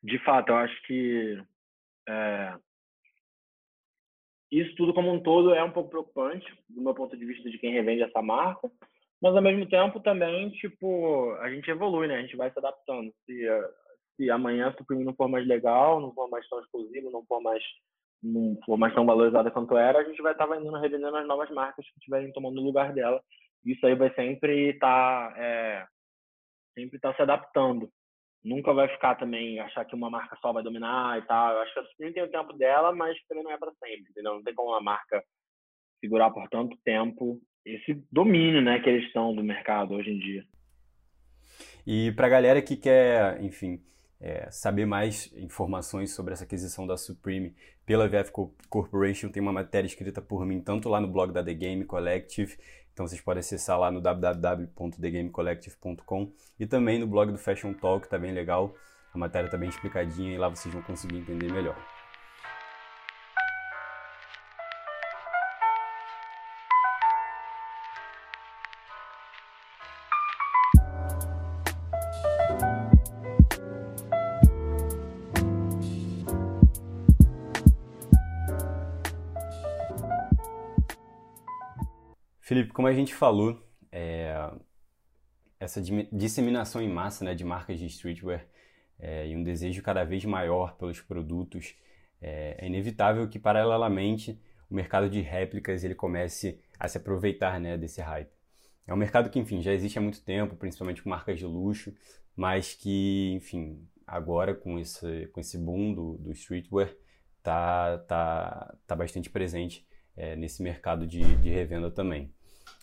De 0.00 0.18
fato, 0.24 0.50
eu 0.50 0.56
acho 0.56 0.82
que 0.86 1.42
é, 2.08 2.54
isso 4.50 4.74
tudo 4.76 4.94
como 4.94 5.12
um 5.12 5.20
todo 5.20 5.54
é 5.54 5.64
um 5.64 5.72
pouco 5.72 5.90
preocupante, 5.90 6.46
do 6.68 6.82
meu 6.82 6.94
ponto 6.94 7.16
de 7.16 7.24
vista 7.24 7.50
de 7.50 7.58
quem 7.58 7.72
revende 7.72 8.02
essa 8.02 8.22
marca, 8.22 8.70
mas 9.22 9.36
ao 9.36 9.42
mesmo 9.42 9.68
tempo 9.68 10.00
também, 10.00 10.50
tipo, 10.50 11.32
a 11.40 11.48
gente 11.48 11.70
evolui, 11.70 12.08
né? 12.08 12.16
A 12.16 12.22
gente 12.22 12.36
vai 12.36 12.50
se 12.50 12.58
adaptando. 12.58 13.14
Se, 13.24 13.48
se 14.16 14.28
amanhã 14.28 14.74
Supreme 14.76 15.04
não 15.04 15.14
for 15.14 15.28
mais 15.28 15.46
legal, 15.46 16.00
não 16.00 16.12
for 16.12 16.28
mais 16.28 16.46
tão 16.48 16.60
exclusivo, 16.60 17.08
não 17.08 17.24
for 17.26 17.40
mais 17.40 17.62
não 18.20 18.56
for 18.64 18.76
mais 18.76 18.94
tão 18.94 19.04
valorizada 19.04 19.50
quanto 19.50 19.76
era, 19.76 19.98
a 19.98 20.04
gente 20.04 20.22
vai 20.22 20.30
estar 20.30 20.46
vendendo, 20.46 20.78
revendendo 20.78 21.16
as 21.16 21.26
novas 21.26 21.50
marcas 21.50 21.84
que 21.84 21.98
estiverem 21.98 22.32
tomando 22.32 22.60
o 22.60 22.64
lugar 22.64 22.92
dela. 22.92 23.20
Isso 23.64 23.84
aí 23.84 23.94
vai 23.96 24.12
sempre 24.14 24.70
estar 24.70 25.32
tá, 25.32 25.40
é, 25.40 25.86
sempre 26.74 26.96
estar 26.96 27.10
tá 27.10 27.16
se 27.16 27.22
adaptando. 27.22 27.88
Nunca 28.44 28.72
vai 28.72 28.88
ficar 28.88 29.16
também 29.16 29.60
achar 29.60 29.84
que 29.84 29.94
uma 29.94 30.10
marca 30.10 30.36
só 30.40 30.52
vai 30.52 30.62
dominar 30.64 31.18
e 31.18 31.22
tal. 31.26 31.52
Eu 31.52 31.60
acho 31.60 31.72
que 31.74 31.80
a 31.80 31.84
Supreme 31.84 32.12
tem 32.12 32.22
o 32.24 32.30
tempo 32.30 32.52
dela, 32.54 32.92
mas 32.92 33.16
também 33.28 33.44
não 33.44 33.52
é 33.52 33.58
para 33.58 33.72
sempre, 33.74 34.10
entendeu? 34.10 34.34
Não 34.34 34.42
tem 34.42 34.54
como 34.54 34.70
uma 34.70 34.80
marca 34.80 35.22
segurar 36.00 36.30
por 36.30 36.48
tanto 36.48 36.76
tempo 36.84 37.40
esse 37.64 37.94
domínio, 38.10 38.60
né, 38.60 38.80
que 38.80 38.88
eles 38.88 39.06
estão 39.06 39.32
do 39.34 39.42
mercado 39.42 39.94
hoje 39.94 40.10
em 40.10 40.18
dia. 40.18 40.44
E 41.86 42.12
para 42.12 42.26
a 42.26 42.30
galera 42.30 42.62
que 42.62 42.76
quer, 42.76 43.42
enfim, 43.42 43.82
é, 44.20 44.50
saber 44.50 44.86
mais 44.86 45.32
informações 45.36 46.14
sobre 46.14 46.32
essa 46.32 46.44
aquisição 46.44 46.86
da 46.86 46.96
Supreme 46.96 47.52
pela 47.84 48.08
VF 48.08 48.30
Corporation, 48.68 49.28
tem 49.28 49.42
uma 49.42 49.52
matéria 49.52 49.88
escrita 49.88 50.22
por 50.22 50.46
mim, 50.46 50.60
tanto 50.60 50.88
lá 50.88 51.00
no 51.00 51.08
blog 51.08 51.32
da 51.32 51.42
The 51.42 51.54
Game 51.54 51.84
Collective, 51.84 52.56
então 52.92 53.08
vocês 53.08 53.20
podem 53.20 53.40
acessar 53.40 53.76
lá 53.78 53.90
no 53.90 54.00
www.thegamecollective.com 54.00 56.32
e 56.60 56.66
também 56.66 57.00
no 57.00 57.08
blog 57.08 57.32
do 57.32 57.38
Fashion 57.38 57.74
Talk, 57.74 58.08
tá 58.08 58.16
bem 58.18 58.32
legal, 58.32 58.76
a 59.12 59.18
matéria 59.18 59.50
tá 59.50 59.58
bem 59.58 59.68
explicadinha 59.68 60.32
e 60.32 60.38
lá 60.38 60.48
vocês 60.48 60.72
vão 60.72 60.82
conseguir 60.82 61.18
entender 61.18 61.52
melhor. 61.52 61.76
Felipe, 82.52 82.74
como 82.74 82.86
a 82.86 82.92
gente 82.92 83.14
falou, 83.14 83.58
é, 83.90 84.36
essa 85.58 85.80
disseminação 86.12 86.82
em 86.82 86.88
massa 86.88 87.24
né, 87.24 87.34
de 87.34 87.42
marcas 87.44 87.78
de 87.78 87.86
streetwear 87.86 88.46
é, 88.98 89.26
e 89.26 89.34
um 89.34 89.42
desejo 89.42 89.82
cada 89.82 90.04
vez 90.04 90.22
maior 90.26 90.76
pelos 90.76 91.00
produtos, 91.00 91.74
é, 92.20 92.56
é, 92.58 92.66
inevitável 92.66 93.26
que, 93.26 93.38
paralelamente, 93.38 94.38
o 94.68 94.74
mercado 94.74 95.08
de 95.08 95.22
réplicas 95.22 95.82
ele 95.82 95.94
comece 95.94 96.60
a 96.78 96.86
se 96.88 96.98
aproveitar 96.98 97.58
né, 97.58 97.78
desse 97.78 98.02
hype. 98.02 98.28
É 98.86 98.92
um 98.92 98.98
mercado 98.98 99.30
que, 99.30 99.38
enfim, 99.38 99.62
já 99.62 99.72
existe 99.72 99.98
há 99.98 100.02
muito 100.02 100.20
tempo, 100.20 100.54
principalmente 100.54 101.02
com 101.02 101.08
marcas 101.08 101.38
de 101.38 101.46
luxo, 101.46 101.94
mas 102.36 102.74
que, 102.74 103.32
enfim, 103.34 103.88
agora 104.06 104.54
com 104.54 104.78
esse, 104.78 105.26
com 105.28 105.40
esse 105.40 105.56
boom 105.56 105.94
do, 105.94 106.18
do 106.18 106.32
streetwear, 106.32 106.94
tá, 107.42 107.96
tá, 108.06 108.74
tá 108.86 108.94
bastante 108.94 109.30
presente 109.30 109.86
é, 110.14 110.36
nesse 110.36 110.62
mercado 110.62 111.06
de, 111.06 111.36
de 111.36 111.48
revenda 111.48 111.90
também. 111.90 112.30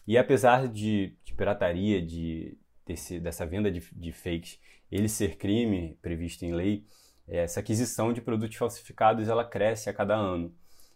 E 0.10 0.18
apesar 0.18 0.68
de, 0.68 1.16
de 1.24 1.36
pirataria, 1.36 2.02
de, 2.02 2.58
desse, 2.84 3.20
dessa 3.20 3.46
venda 3.46 3.72
de, 3.72 3.80
de, 3.94 4.12
fakes, 4.12 4.60
ele 4.92 5.08
ser 5.08 5.38
crime 5.38 6.00
previsto 6.02 6.44
em 6.44 6.52
lei, 6.52 6.84
essa 7.28 7.60
aquisição 7.60 8.12
de 8.12 8.20
produtos 8.20 8.58
falsificados 8.58 9.30
ela 9.30 9.48
cresce 9.48 9.88
a 9.88 9.94
cada 9.94 10.16
ano. 10.16 10.52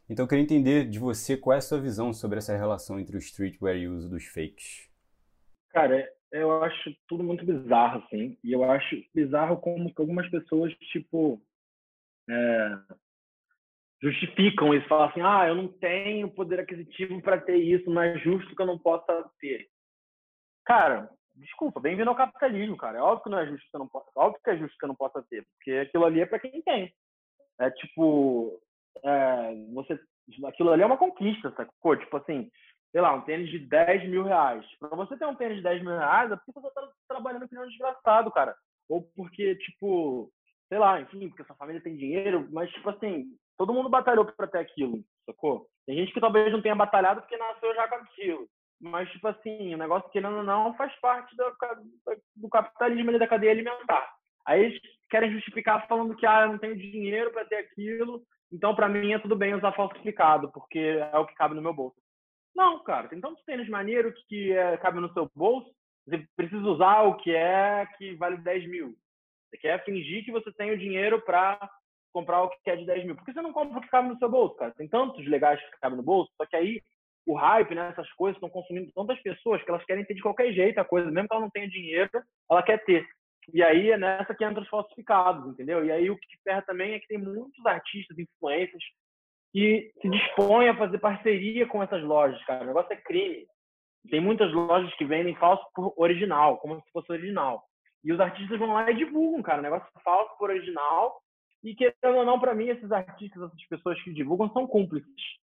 Então 0.09 0.25
eu 0.25 0.27
queria 0.27 0.43
entender 0.43 0.89
de 0.89 0.97
você 0.97 1.37
qual 1.37 1.53
é 1.53 1.59
a 1.59 1.61
sua 1.61 1.79
visão 1.79 2.11
sobre 2.11 2.39
essa 2.39 2.57
relação 2.57 2.99
entre 2.99 3.15
o 3.15 3.19
streetwear 3.19 3.77
e 3.77 3.87
o 3.87 3.95
uso 3.95 4.09
dos 4.09 4.25
fakes. 4.25 4.89
Cara, 5.69 6.11
eu 6.31 6.63
acho 6.63 6.95
tudo 7.07 7.23
muito 7.23 7.45
bizarro, 7.45 8.03
assim. 8.03 8.35
E 8.43 8.51
eu 8.51 8.63
acho 8.63 8.95
bizarro 9.13 9.57
como 9.57 9.93
que 9.93 10.01
algumas 10.01 10.27
pessoas, 10.31 10.73
tipo, 10.91 11.39
é, 12.27 12.77
justificam 14.03 14.73
isso, 14.73 14.87
falam 14.87 15.07
assim, 15.07 15.21
ah, 15.21 15.47
eu 15.47 15.55
não 15.55 15.69
tenho 15.69 16.29
poder 16.29 16.59
aquisitivo 16.59 17.21
para 17.21 17.39
ter 17.39 17.55
isso, 17.55 17.89
não 17.89 18.01
é 18.01 18.17
justo 18.17 18.53
que 18.53 18.61
eu 18.61 18.65
não 18.65 18.77
possa 18.77 19.31
ter. 19.39 19.69
Cara, 20.65 21.09
desculpa, 21.33 21.79
bem-vindo 21.79 22.09
ao 22.09 22.15
capitalismo, 22.15 22.75
cara. 22.75 22.97
É 22.97 23.01
óbvio 23.01 23.23
que 23.23 23.29
não 23.29 23.39
é 23.39 23.47
justo 23.47 23.65
que 23.69 23.75
eu 23.75 23.79
não 23.79 23.87
possa, 23.87 24.11
óbvio 24.13 24.41
que 24.43 24.49
é 24.49 24.57
justo 24.57 24.77
que 24.77 24.83
eu 24.83 24.89
não 24.89 24.95
possa 24.95 25.23
ter, 25.29 25.47
porque 25.53 25.71
aquilo 25.71 26.03
ali 26.03 26.19
é 26.19 26.25
para 26.25 26.39
quem 26.39 26.61
tem. 26.61 26.93
É 27.57 27.71
tipo, 27.71 28.61
é, 29.05 29.55
você, 29.73 29.97
aquilo 30.47 30.71
ali 30.71 30.83
é 30.83 30.85
uma 30.85 30.97
conquista, 30.97 31.53
sacou? 31.55 31.95
Tipo 31.95 32.17
assim, 32.17 32.51
sei 32.91 32.99
lá, 32.99 33.13
um 33.13 33.21
tênis 33.21 33.49
de 33.49 33.59
10 33.59 34.09
mil 34.09 34.23
reais. 34.23 34.65
Para 34.79 34.89
você 34.97 35.15
ter 35.15 35.25
um 35.25 35.35
tênis 35.35 35.57
de 35.57 35.63
10 35.63 35.81
mil 35.81 35.97
reais, 35.97 36.29
é 36.29 36.35
porque 36.35 36.59
você 36.59 36.73
tá 36.73 36.89
trabalhando 37.07 37.47
que 37.47 37.57
um 37.57 37.67
desgraçado, 37.67 38.29
cara. 38.31 38.53
Ou 38.89 39.01
porque, 39.15 39.55
tipo, 39.55 40.29
sei 40.67 40.77
lá, 40.77 40.99
enfim, 40.99 41.29
porque 41.29 41.45
sua 41.45 41.55
família 41.55 41.81
tem 41.81 41.95
dinheiro, 41.95 42.49
mas, 42.51 42.69
tipo 42.71 42.89
assim, 42.89 43.33
todo 43.57 43.73
mundo 43.73 43.89
batalhou 43.89 44.25
para 44.25 44.47
ter 44.47 44.59
aquilo, 44.59 45.03
sacou? 45.25 45.67
Tem 45.85 45.97
gente 45.97 46.13
que 46.13 46.19
talvez 46.19 46.51
não 46.51 46.61
tenha 46.61 46.75
batalhado 46.75 47.21
porque 47.21 47.37
nasceu 47.37 47.73
já 47.75 47.87
com 47.87 47.95
aquilo. 47.95 48.47
Mas, 48.79 49.09
tipo 49.11 49.27
assim, 49.27 49.73
o 49.73 49.77
negócio, 49.77 50.09
querendo 50.09 50.37
ou 50.37 50.43
não, 50.43 50.75
faz 50.75 50.93
parte 50.99 51.35
do, 51.35 51.43
do 52.35 52.49
capitalismo 52.49 53.09
ali, 53.09 53.19
da 53.19 53.27
cadeia 53.27 53.51
alimentar. 53.51 54.13
Aí 54.45 54.65
eles 54.65 54.81
querem 55.09 55.31
justificar 55.31 55.87
falando 55.87 56.15
que, 56.15 56.25
ah, 56.25 56.41
eu 56.41 56.47
não 56.49 56.57
tenho 56.57 56.75
dinheiro 56.75 57.31
para 57.31 57.45
ter 57.45 57.57
aquilo, 57.57 58.21
então 58.51 58.75
para 58.75 58.89
mim 58.89 59.13
é 59.13 59.19
tudo 59.19 59.35
bem 59.35 59.53
usar 59.53 59.71
falsificado, 59.71 60.51
porque 60.51 60.79
é 60.79 61.17
o 61.17 61.25
que 61.25 61.35
cabe 61.35 61.55
no 61.55 61.61
meu 61.61 61.73
bolso. 61.73 61.95
Não, 62.55 62.83
cara, 62.83 63.07
tem 63.07 63.21
tantos 63.21 63.43
tênis 63.45 63.69
maneiro 63.69 64.13
que 64.27 64.51
é, 64.51 64.77
cabe 64.77 64.99
no 64.99 65.11
seu 65.13 65.29
bolso, 65.33 65.71
você 66.05 66.27
precisa 66.35 66.63
usar 66.67 67.03
o 67.03 67.15
que 67.15 67.33
é 67.33 67.87
que 67.97 68.15
vale 68.15 68.37
10 68.37 68.69
mil. 68.69 68.95
Você 69.49 69.57
quer 69.57 69.83
fingir 69.85 70.25
que 70.25 70.31
você 70.31 70.51
tem 70.51 70.71
o 70.71 70.77
dinheiro 70.77 71.21
para 71.21 71.57
comprar 72.13 72.43
o 72.43 72.49
que 72.49 72.69
é 72.69 72.75
de 72.75 72.85
10 72.85 73.05
mil. 73.05 73.15
Por 73.15 73.25
que 73.25 73.33
você 73.33 73.41
não 73.41 73.51
compra 73.51 73.79
o 73.79 73.81
que 73.81 73.89
cabe 73.89 74.09
no 74.09 74.17
seu 74.17 74.29
bolso, 74.29 74.55
cara? 74.55 74.73
Tem 74.77 74.87
tantos 74.87 75.25
legais 75.27 75.59
que 75.59 75.79
cabem 75.81 75.97
no 75.97 76.03
bolso, 76.03 76.31
só 76.37 76.45
que 76.45 76.55
aí 76.55 76.81
o 77.25 77.35
hype, 77.35 77.73
né, 77.73 77.89
essas 77.89 78.11
coisas 78.13 78.37
estão 78.37 78.49
consumindo 78.49 78.91
tantas 78.93 79.19
pessoas 79.21 79.61
que 79.63 79.69
elas 79.69 79.83
querem 79.85 80.05
ter 80.05 80.13
de 80.13 80.21
qualquer 80.21 80.51
jeito 80.53 80.77
a 80.79 80.85
coisa, 80.85 81.09
mesmo 81.09 81.27
que 81.27 81.33
ela 81.33 81.43
não 81.43 81.49
tenha 81.49 81.69
dinheiro, 81.69 82.09
ela 82.49 82.61
quer 82.61 82.83
ter. 82.83 83.07
E 83.53 83.63
aí 83.63 83.91
é 83.91 83.97
nessa 83.97 84.33
que 84.33 84.43
entra 84.43 84.61
os 84.61 84.69
falsificados, 84.69 85.47
entendeu? 85.47 85.83
E 85.83 85.91
aí 85.91 86.09
o 86.09 86.17
que 86.17 86.37
ferra 86.43 86.61
também 86.61 86.93
é 86.93 86.99
que 86.99 87.07
tem 87.07 87.17
muitos 87.17 87.65
artistas, 87.65 88.17
influencers, 88.17 88.83
que 89.51 89.91
se 90.01 90.09
dispõem 90.09 90.69
a 90.69 90.77
fazer 90.77 90.97
parceria 90.99 91.67
com 91.67 91.81
essas 91.83 92.01
lojas, 92.03 92.43
cara. 92.45 92.63
O 92.63 92.67
negócio 92.67 92.91
é 92.91 92.97
crime. 92.97 93.45
Tem 94.09 94.19
muitas 94.19 94.51
lojas 94.51 94.93
que 94.95 95.05
vendem 95.05 95.35
falso 95.35 95.63
por 95.73 95.93
original, 95.97 96.57
como 96.57 96.75
se 96.75 96.91
fosse 96.91 97.11
original. 97.11 97.63
E 98.03 98.11
os 98.11 98.19
artistas 98.19 98.59
vão 98.59 98.73
lá 98.73 98.89
e 98.91 98.95
divulgam, 98.95 99.41
cara. 99.41 99.59
O 99.59 99.63
negócio 99.63 99.87
é 99.95 99.99
falso 100.01 100.37
por 100.37 100.49
original 100.49 101.22
e 101.63 101.75
querendo 101.75 102.17
ou 102.17 102.25
não, 102.25 102.39
para 102.39 102.53
mim, 102.53 102.67
esses 102.67 102.91
artistas, 102.91 103.41
essas 103.41 103.67
pessoas 103.67 104.01
que 104.03 104.13
divulgam, 104.13 104.51
são 104.51 104.67
cúmplices. 104.67 105.09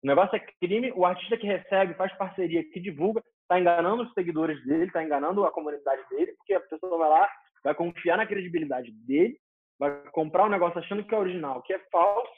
O 0.04 0.08
negócio 0.08 0.36
é 0.36 0.40
crime, 0.60 0.92
o 0.96 1.06
artista 1.06 1.38
que 1.38 1.48
recebe, 1.48 1.94
faz 1.94 2.12
parceria, 2.18 2.64
que 2.72 2.80
divulga, 2.80 3.24
está 3.42 3.58
enganando 3.58 4.04
os 4.04 4.14
seguidores 4.14 4.62
dele, 4.66 4.86
está 4.86 5.02
enganando 5.02 5.46
a 5.46 5.52
comunidade 5.52 6.02
dele, 6.10 6.34
porque 6.34 6.54
a 6.54 6.60
pessoa 6.60 6.98
vai 6.98 7.10
lá, 7.10 7.30
vai 7.64 7.74
confiar 7.74 8.18
na 8.18 8.26
credibilidade 8.26 8.92
dele, 8.92 9.38
vai 9.80 9.92
comprar 10.12 10.46
um 10.46 10.50
negócio 10.50 10.80
achando 10.80 11.06
que 11.06 11.16
é 11.16 11.18
original, 11.18 11.62
que 11.62 11.74
é 11.74 11.80
falso, 11.92 12.32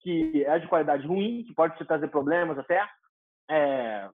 que 0.00 0.44
é 0.44 0.58
de 0.58 0.68
qualidade 0.68 1.06
ruim, 1.06 1.42
que 1.44 1.54
pode 1.54 1.76
te 1.78 1.86
trazer 1.86 2.08
problemas 2.08 2.58
até 2.58 2.86
é, 3.50 4.08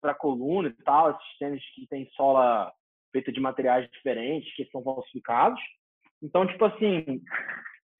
para 0.00 0.14
coluna 0.14 0.68
e 0.68 0.82
tal, 0.84 1.10
esses 1.10 1.38
tênis 1.38 1.62
que 1.74 1.86
tem 1.86 2.06
sola 2.10 2.70
feita 3.12 3.32
de 3.32 3.40
materiais 3.40 3.90
diferentes, 3.90 4.54
que 4.54 4.66
são 4.66 4.82
falsificados. 4.82 5.60
Então, 6.22 6.46
tipo 6.46 6.64
assim, 6.66 7.22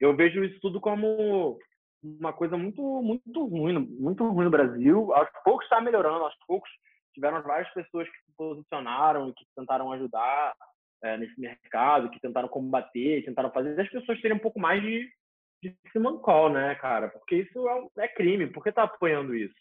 eu 0.01 0.15
vejo 0.15 0.45
isso 0.45 0.61
tudo 0.61 0.81
como 0.81 1.59
uma 2.03 2.33
coisa 2.33 2.57
muito 2.57 2.81
muito 3.03 3.47
ruim, 3.47 3.79
muito 3.99 4.27
ruim 4.29 4.45
no 4.45 4.51
Brasil. 4.51 5.13
Aos 5.13 5.29
poucos 5.45 5.65
está 5.65 5.81
melhorando, 5.81 6.25
aos 6.25 6.35
poucos 6.47 6.71
tiveram 7.15 7.43
várias 7.43 7.73
pessoas 7.73 8.09
que 8.09 8.17
se 8.19 8.37
posicionaram 8.37 9.29
e 9.29 9.35
que 9.35 9.45
tentaram 9.57 9.91
ajudar 9.93 10.55
é, 11.03 11.17
nesse 11.17 11.41
mercado, 11.41 12.11
que 12.11 12.21
tentaram 12.21 12.49
combater, 12.49 13.25
tentaram 13.25 13.51
fazer 13.51 13.81
as 13.81 13.89
pessoas 13.89 14.21
terem 14.21 14.37
um 14.37 14.41
pouco 14.41 14.61
mais 14.61 14.83
de, 14.83 15.09
de 15.63 15.75
Simon 15.93 16.19
Call, 16.19 16.51
né, 16.51 16.75
cara? 16.77 17.09
Porque 17.09 17.37
isso 17.37 17.69
é, 17.97 18.05
é 18.05 18.09
crime. 18.09 18.47
Por 18.47 18.63
que 18.63 18.71
tá 18.71 18.83
apoiando 18.83 19.35
isso? 19.35 19.55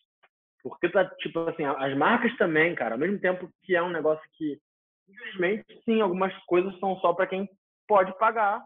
Porque 0.61 0.89
tá, 0.89 1.05
tipo 1.19 1.39
assim, 1.41 1.63
as 1.63 1.95
marcas 1.95 2.35
também, 2.37 2.75
cara, 2.75 2.95
ao 2.95 2.99
mesmo 2.99 3.19
tempo 3.19 3.49
que 3.63 3.75
é 3.75 3.81
um 3.81 3.89
negócio 3.89 4.23
que 4.33 4.59
infelizmente, 5.07 5.81
sim, 5.85 6.01
algumas 6.01 6.35
coisas 6.45 6.77
são 6.79 6.97
só 6.97 7.13
para 7.13 7.27
quem 7.27 7.49
pode 7.87 8.17
pagar. 8.17 8.63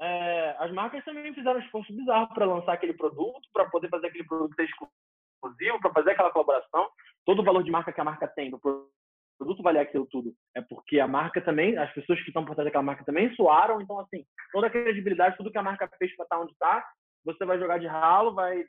É, 0.00 0.56
as 0.58 0.72
marcas 0.72 1.04
também 1.04 1.34
fizeram 1.34 1.58
um 1.58 1.62
esforço 1.62 1.92
bizarro 1.92 2.32
para 2.32 2.46
lançar 2.46 2.72
aquele 2.72 2.94
produto, 2.94 3.48
para 3.52 3.68
poder 3.68 3.88
fazer 3.88 4.06
aquele 4.06 4.24
produto 4.24 4.54
exclusivo, 4.60 5.80
para 5.80 5.92
fazer 5.92 6.12
aquela 6.12 6.30
colaboração. 6.30 6.88
Todo 7.24 7.40
o 7.40 7.44
valor 7.44 7.62
de 7.62 7.70
marca 7.70 7.92
que 7.92 8.00
a 8.00 8.04
marca 8.04 8.28
tem 8.28 8.50
no 8.50 8.60
produto 8.60 9.62
valer 9.62 9.80
aquilo 9.80 10.06
tudo 10.06 10.32
é 10.54 10.60
porque 10.60 11.00
a 11.00 11.08
marca 11.08 11.40
também, 11.40 11.76
as 11.76 11.92
pessoas 11.92 12.20
que 12.20 12.28
estão 12.28 12.44
por 12.44 12.54
trás 12.54 12.66
daquela 12.66 12.82
marca 12.82 13.04
também 13.04 13.34
suaram. 13.34 13.80
Então, 13.80 13.98
assim, 13.98 14.24
toda 14.52 14.68
a 14.68 14.70
credibilidade, 14.70 15.36
tudo 15.36 15.50
que 15.50 15.58
a 15.58 15.62
marca 15.62 15.88
fez 15.98 16.14
para 16.14 16.24
estar 16.24 16.40
onde 16.40 16.52
está, 16.52 16.84
você 17.24 17.44
vai 17.44 17.58
jogar 17.58 17.78
de 17.78 17.86
ralo, 17.86 18.34
vai, 18.34 18.64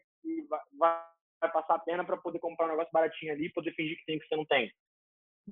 vai, 0.77 1.01
vai 1.41 1.51
passar 1.51 1.75
a 1.75 1.79
pena 1.79 2.03
para 2.03 2.17
poder 2.17 2.39
comprar 2.39 2.65
um 2.65 2.69
negócio 2.69 2.91
baratinho 2.91 3.33
ali, 3.33 3.51
poder 3.53 3.73
fingir 3.73 3.97
que 3.97 4.05
tem 4.05 4.19
que 4.19 4.27
você 4.27 4.35
não 4.35 4.45
tem. 4.45 4.71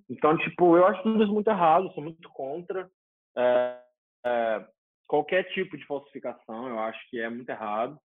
Então, 0.09 0.37
tipo, 0.37 0.75
eu 0.75 0.85
acho 0.85 1.01
tudo 1.03 1.23
isso 1.23 1.33
muito 1.33 1.49
errado, 1.49 1.91
sou 1.93 2.03
muito 2.03 2.29
contra. 2.29 2.89
É, 3.35 3.81
é, 4.25 4.67
qualquer 5.07 5.43
tipo 5.53 5.77
de 5.77 5.85
falsificação, 5.85 6.67
eu 6.67 6.79
acho 6.79 6.99
que 7.09 7.19
é 7.19 7.29
muito 7.29 7.49
errado. 7.49 7.97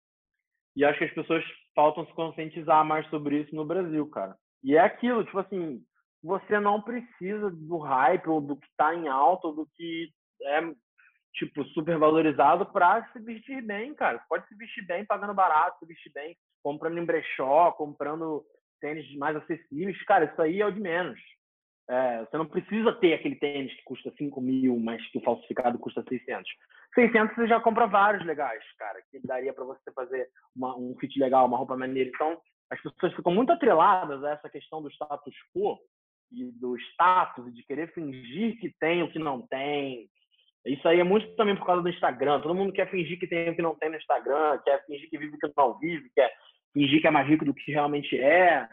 E 0.74 0.84
acho 0.84 0.98
que 0.98 1.04
as 1.04 1.14
pessoas 1.14 1.44
faltam 1.74 2.06
se 2.06 2.12
conscientizar 2.14 2.84
mais 2.84 3.06
sobre 3.08 3.40
isso 3.40 3.54
no 3.54 3.64
Brasil, 3.64 4.08
cara. 4.08 4.36
E 4.62 4.76
é 4.76 4.80
aquilo, 4.80 5.24
tipo 5.24 5.38
assim, 5.38 5.82
você 6.22 6.58
não 6.60 6.80
precisa 6.80 7.50
do 7.50 7.78
hype 7.78 8.28
ou 8.28 8.40
do 8.40 8.56
que 8.56 8.66
está 8.66 8.94
em 8.94 9.08
alta 9.08 9.48
ou 9.48 9.54
do 9.54 9.68
que 9.74 10.10
é 10.42 10.60
tipo 11.34 11.64
super 11.66 11.98
valorizado 11.98 12.66
para 12.66 13.04
se 13.12 13.18
vestir 13.20 13.62
bem, 13.62 13.94
cara. 13.94 14.18
Você 14.18 14.24
pode 14.28 14.48
se 14.48 14.54
vestir 14.56 14.86
bem 14.86 15.04
pagando 15.04 15.34
barato, 15.34 15.78
se 15.78 15.86
vestir 15.86 16.12
bem 16.12 16.36
comprando 16.62 16.98
em 16.98 17.04
brechó, 17.04 17.72
comprando 17.72 18.44
tênis 18.80 19.14
mais 19.16 19.36
acessíveis, 19.36 20.00
cara. 20.04 20.26
Isso 20.26 20.40
aí 20.40 20.60
é 20.60 20.66
o 20.66 20.72
de 20.72 20.80
menos. 20.80 21.18
É, 21.92 22.24
você 22.24 22.38
não 22.38 22.46
precisa 22.46 22.90
ter 22.94 23.12
aquele 23.12 23.36
tênis 23.36 23.74
que 23.74 23.84
custa 23.84 24.10
5 24.16 24.40
mil, 24.40 24.78
mas 24.78 25.06
que 25.10 25.18
o 25.18 25.20
falsificado 25.20 25.78
custa 25.78 26.02
600. 26.08 26.50
600 26.94 27.36
você 27.36 27.46
já 27.46 27.60
compra 27.60 27.86
vários 27.86 28.24
legais, 28.24 28.64
cara, 28.78 28.98
que 29.10 29.20
daria 29.26 29.52
para 29.52 29.64
você 29.64 29.92
fazer 29.92 30.26
uma, 30.56 30.74
um 30.74 30.96
fit 30.98 31.18
legal, 31.18 31.46
uma 31.46 31.58
roupa 31.58 31.76
maneira. 31.76 32.08
Então, 32.08 32.40
as 32.70 32.80
pessoas 32.80 33.12
ficam 33.14 33.34
muito 33.34 33.52
atreladas 33.52 34.24
a 34.24 34.30
essa 34.30 34.48
questão 34.48 34.80
do 34.80 34.88
status 34.88 35.34
quo 35.54 35.78
e 36.32 36.50
do 36.52 36.78
status, 36.78 37.54
de 37.54 37.62
querer 37.62 37.92
fingir 37.92 38.58
que 38.58 38.70
tem 38.80 39.02
o 39.02 39.12
que 39.12 39.18
não 39.18 39.42
tem. 39.42 40.08
Isso 40.64 40.88
aí 40.88 40.98
é 40.98 41.04
muito 41.04 41.36
também 41.36 41.56
por 41.56 41.66
causa 41.66 41.82
do 41.82 41.90
Instagram. 41.90 42.40
Todo 42.40 42.54
mundo 42.54 42.72
quer 42.72 42.90
fingir 42.90 43.18
que 43.18 43.26
tem 43.26 43.50
o 43.50 43.54
que 43.54 43.60
não 43.60 43.74
tem 43.74 43.90
no 43.90 43.96
Instagram, 43.96 44.58
quer 44.64 44.82
fingir 44.86 45.10
que 45.10 45.18
vive 45.18 45.36
o 45.36 45.38
que 45.38 45.52
não 45.54 45.78
vive, 45.78 46.10
quer 46.14 46.32
fingir 46.72 47.02
que 47.02 47.06
é 47.06 47.10
mais 47.10 47.28
rico 47.28 47.44
do 47.44 47.52
que 47.52 47.70
realmente 47.70 48.18
é. 48.18 48.66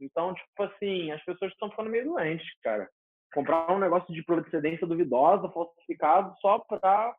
Então, 0.00 0.34
tipo 0.34 0.62
assim, 0.62 1.10
as 1.10 1.24
pessoas 1.24 1.52
estão 1.52 1.70
ficando 1.70 1.90
meio 1.90 2.04
doentes, 2.04 2.46
cara. 2.62 2.88
Comprar 3.32 3.70
um 3.70 3.78
negócio 3.78 4.12
de 4.12 4.24
procedência 4.24 4.86
duvidosa, 4.86 5.48
falsificado, 5.50 6.34
só 6.40 6.58
para 6.58 7.14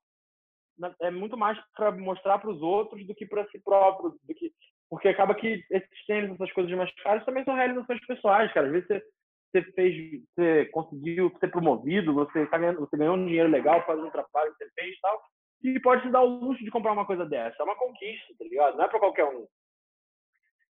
é 1.01 1.11
muito 1.11 1.37
mais 1.37 1.59
para 1.75 1.91
mostrar 1.91 2.39
para 2.39 2.49
os 2.49 2.61
outros 2.61 3.05
do 3.05 3.13
que 3.13 3.25
para 3.25 3.47
si 3.49 3.59
próprio, 3.59 4.15
do 4.23 4.33
que 4.33 4.51
porque 4.89 5.07
acaba 5.07 5.35
que 5.35 5.63
esses 5.69 6.05
tênis, 6.05 6.31
essas 6.31 6.51
coisas 6.51 6.75
mais 6.75 6.93
caras 6.95 7.23
também 7.23 7.43
são 7.45 7.55
realizações 7.55 8.05
pessoais, 8.05 8.51
cara. 8.51 8.67
Às 8.67 8.73
vezes 8.73 8.87
você 8.87 9.03
você 9.51 9.61
fez, 9.73 10.21
você 10.33 10.65
conseguiu 10.67 11.31
ser 11.39 11.49
promovido, 11.49 12.13
você, 12.13 12.45
tá 12.47 12.57
ganhando, 12.57 12.79
você 12.79 12.97
ganhou 12.97 13.15
um 13.15 13.25
dinheiro 13.25 13.49
legal 13.49 13.85
fazendo 13.85 14.07
um 14.07 14.11
trabalho 14.11 14.51
que 14.53 14.63
você 14.63 14.71
fez 14.73 14.95
e 14.95 15.01
tal, 15.01 15.21
e 15.63 15.79
pode 15.79 16.03
se 16.03 16.09
dar 16.09 16.21
o 16.21 16.39
luxo 16.39 16.63
de 16.63 16.71
comprar 16.71 16.93
uma 16.93 17.05
coisa 17.05 17.25
dessa. 17.25 17.57
É 17.59 17.63
uma 17.63 17.75
conquista, 17.75 18.33
tá 18.37 18.45
ligado? 18.45 18.77
Não 18.77 18.85
é 18.85 18.87
para 18.87 18.99
qualquer 18.99 19.25
um. 19.25 19.45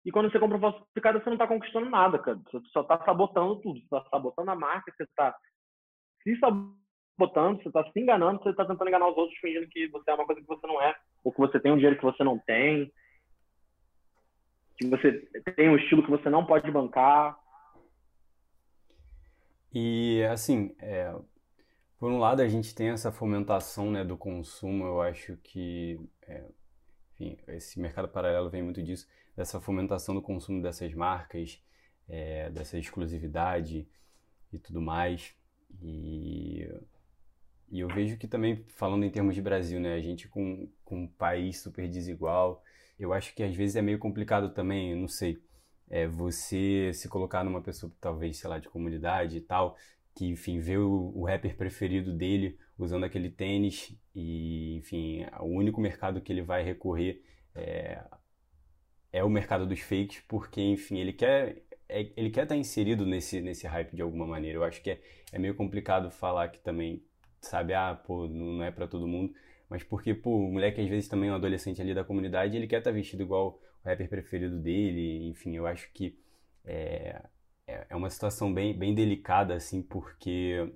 E 0.06 0.12
quando 0.12 0.30
você 0.30 0.38
compra 0.38 0.56
falsificado, 0.60 1.18
você 1.18 1.26
não 1.26 1.34
está 1.34 1.48
conquistando 1.48 1.90
nada, 1.90 2.16
cara. 2.20 2.38
Você 2.46 2.60
só 2.68 2.82
está 2.82 2.96
sabotando 3.04 3.56
tudo. 3.56 3.80
Você 3.80 3.84
está 3.86 4.04
sabotando 4.08 4.52
a 4.52 4.54
marca, 4.54 4.92
você 4.96 5.02
está 5.02 5.36
se 6.22 6.38
sabotando, 6.38 7.60
você 7.60 7.68
está 7.68 7.90
se 7.90 8.00
enganando, 8.00 8.40
você 8.40 8.50
está 8.50 8.64
tentando 8.64 8.86
enganar 8.86 9.08
os 9.08 9.16
outros 9.16 9.36
fingindo 9.40 9.66
que 9.66 9.88
você 9.88 10.08
é 10.08 10.14
uma 10.14 10.24
coisa 10.24 10.40
que 10.40 10.46
você 10.46 10.64
não 10.64 10.80
é, 10.80 10.94
ou 11.24 11.32
que 11.32 11.38
você 11.38 11.58
tem 11.58 11.72
um 11.72 11.76
dinheiro 11.76 11.96
que 11.96 12.04
você 12.04 12.22
não 12.22 12.38
tem, 12.38 12.92
que 14.78 14.86
você 14.86 15.12
tem 15.56 15.70
um 15.70 15.76
estilo 15.76 16.04
que 16.04 16.10
você 16.10 16.30
não 16.30 16.46
pode 16.46 16.70
bancar. 16.70 17.36
E 19.74 20.22
assim, 20.30 20.72
é, 20.78 21.12
por 21.98 22.12
um 22.12 22.18
lado 22.20 22.42
a 22.42 22.48
gente 22.48 22.72
tem 22.76 22.90
essa 22.90 23.10
fomentação 23.10 23.90
né, 23.90 24.04
do 24.04 24.16
consumo, 24.16 24.84
eu 24.84 25.00
acho 25.00 25.36
que 25.38 25.98
é, 26.22 26.44
enfim, 27.14 27.36
esse 27.48 27.80
mercado 27.80 28.08
paralelo 28.08 28.50
vem 28.50 28.62
muito 28.62 28.82
disso, 28.82 29.08
dessa 29.36 29.60
fomentação 29.60 30.14
do 30.14 30.22
consumo 30.22 30.62
dessas 30.62 30.92
marcas, 30.94 31.62
é, 32.08 32.50
dessa 32.50 32.78
exclusividade 32.78 33.86
e 34.52 34.58
tudo 34.58 34.80
mais. 34.80 35.34
E, 35.82 36.68
e 37.70 37.80
eu 37.80 37.88
vejo 37.88 38.16
que 38.16 38.26
também, 38.26 38.64
falando 38.68 39.04
em 39.04 39.10
termos 39.10 39.34
de 39.34 39.42
Brasil, 39.42 39.78
né, 39.80 39.94
a 39.94 40.00
gente 40.00 40.28
com, 40.28 40.68
com 40.84 41.02
um 41.02 41.08
país 41.08 41.60
super 41.60 41.88
desigual, 41.88 42.62
eu 42.98 43.12
acho 43.12 43.34
que 43.34 43.42
às 43.42 43.54
vezes 43.54 43.76
é 43.76 43.82
meio 43.82 43.98
complicado 43.98 44.54
também, 44.54 44.94
não 44.94 45.08
sei, 45.08 45.38
é, 45.88 46.06
você 46.06 46.92
se 46.94 47.08
colocar 47.08 47.44
numa 47.44 47.60
pessoa, 47.60 47.92
talvez, 48.00 48.38
sei 48.38 48.48
lá, 48.48 48.58
de 48.58 48.68
comunidade 48.68 49.36
e 49.36 49.40
tal, 49.40 49.76
que, 50.14 50.26
enfim, 50.26 50.58
vê 50.58 50.78
o, 50.78 51.12
o 51.14 51.26
rapper 51.26 51.56
preferido 51.56 52.12
dele 52.12 52.58
usando 52.78 53.04
aquele 53.04 53.30
tênis 53.30 53.94
e, 54.14 54.76
enfim, 54.76 55.26
o 55.40 55.46
único 55.46 55.80
mercado 55.80 56.20
que 56.20 56.32
ele 56.32 56.42
vai 56.42 56.62
recorrer 56.62 57.22
é, 57.54 58.02
é 59.16 59.24
o 59.24 59.30
mercado 59.30 59.66
dos 59.66 59.80
fakes, 59.80 60.22
porque, 60.28 60.60
enfim, 60.60 60.98
ele 60.98 61.12
quer 61.12 61.62
é, 61.88 62.10
ele 62.16 62.30
quer 62.30 62.42
estar 62.44 62.56
inserido 62.56 63.06
nesse, 63.06 63.40
nesse 63.40 63.66
hype 63.66 63.94
de 63.94 64.02
alguma 64.02 64.26
maneira. 64.26 64.58
Eu 64.58 64.64
acho 64.64 64.82
que 64.82 64.90
é, 64.90 65.00
é 65.32 65.38
meio 65.38 65.54
complicado 65.54 66.10
falar 66.10 66.48
que 66.48 66.58
também, 66.60 67.02
sabe, 67.40 67.74
ah, 67.74 67.94
pô, 67.94 68.26
não, 68.26 68.62
é 68.62 68.70
para 68.70 68.88
todo 68.88 69.06
mundo, 69.06 69.32
mas 69.68 69.82
porque, 69.82 70.14
pô, 70.14 70.36
o 70.36 70.52
moleque 70.52 70.80
às 70.80 70.88
vezes 70.88 71.08
também 71.08 71.28
é 71.28 71.32
um 71.32 71.36
adolescente 71.36 71.80
ali 71.80 71.94
da 71.94 72.04
comunidade, 72.04 72.56
ele 72.56 72.66
quer 72.66 72.78
estar 72.78 72.90
vestido 72.90 73.22
igual 73.22 73.60
o 73.84 73.88
rapper 73.88 74.08
preferido 74.08 74.58
dele, 74.58 75.28
enfim, 75.28 75.56
eu 75.56 75.66
acho 75.66 75.90
que 75.92 76.18
é, 76.64 77.22
é, 77.66 77.86
é 77.90 77.96
uma 77.96 78.10
situação 78.10 78.52
bem, 78.52 78.76
bem 78.76 78.94
delicada, 78.94 79.54
assim, 79.54 79.82
porque, 79.82 80.72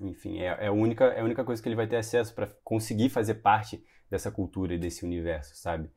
enfim, 0.00 0.40
é, 0.40 0.46
é, 0.46 0.66
a 0.68 0.72
única, 0.72 1.04
é 1.06 1.20
a 1.20 1.24
única 1.24 1.44
coisa 1.44 1.62
que 1.62 1.68
ele 1.68 1.76
vai 1.76 1.86
ter 1.86 1.96
acesso 1.96 2.34
para 2.34 2.46
conseguir 2.64 3.10
fazer 3.10 3.34
parte 3.36 3.84
dessa 4.10 4.30
cultura 4.30 4.74
e 4.74 4.78
desse 4.78 5.04
universo, 5.04 5.54
sabe? 5.54 5.90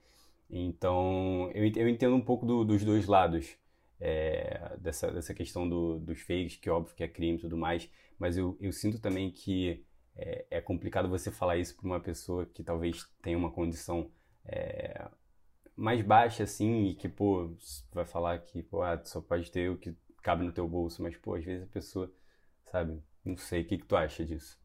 Então, 0.55 1.49
eu, 1.53 1.65
eu 1.75 1.89
entendo 1.89 2.15
um 2.15 2.21
pouco 2.21 2.45
do, 2.45 2.63
dos 2.63 2.83
dois 2.85 3.07
lados 3.07 3.57
é, 3.99 4.77
dessa, 4.79 5.11
dessa 5.11 5.33
questão 5.33 5.67
do, 5.67 5.99
dos 5.99 6.21
fakes, 6.21 6.57
que 6.57 6.69
óbvio 6.69 6.95
que 6.95 7.03
é 7.03 7.07
crime 7.07 7.37
e 7.37 7.41
tudo 7.41 7.57
mais, 7.57 7.89
mas 8.19 8.37
eu, 8.37 8.55
eu 8.61 8.71
sinto 8.71 8.99
também 8.99 9.31
que 9.31 9.83
é, 10.15 10.45
é 10.51 10.61
complicado 10.61 11.09
você 11.09 11.31
falar 11.31 11.57
isso 11.57 11.75
para 11.75 11.85
uma 11.87 11.99
pessoa 11.99 12.45
que 12.45 12.63
talvez 12.63 13.03
tenha 13.23 13.37
uma 13.37 13.51
condição 13.51 14.11
é, 14.45 15.09
mais 15.75 16.01
baixa, 16.03 16.43
assim, 16.43 16.87
e 16.89 16.95
que, 16.95 17.09
pô, 17.09 17.55
vai 17.93 18.05
falar 18.05 18.39
que, 18.39 18.63
pô, 18.63 18.83
ah, 18.83 19.01
só 19.05 19.21
pode 19.21 19.51
ter 19.51 19.69
o 19.71 19.77
que 19.77 19.95
cabe 20.23 20.43
no 20.45 20.53
teu 20.53 20.67
bolso, 20.67 21.01
mas, 21.03 21.17
pô, 21.17 21.35
às 21.35 21.43
vezes 21.45 21.63
a 21.65 21.67
pessoa, 21.73 22.11
sabe, 22.71 23.01
não 23.25 23.37
sei, 23.37 23.63
o 23.63 23.65
que, 23.67 23.77
que 23.79 23.85
tu 23.85 23.95
acha 23.95 24.25
disso? 24.25 24.59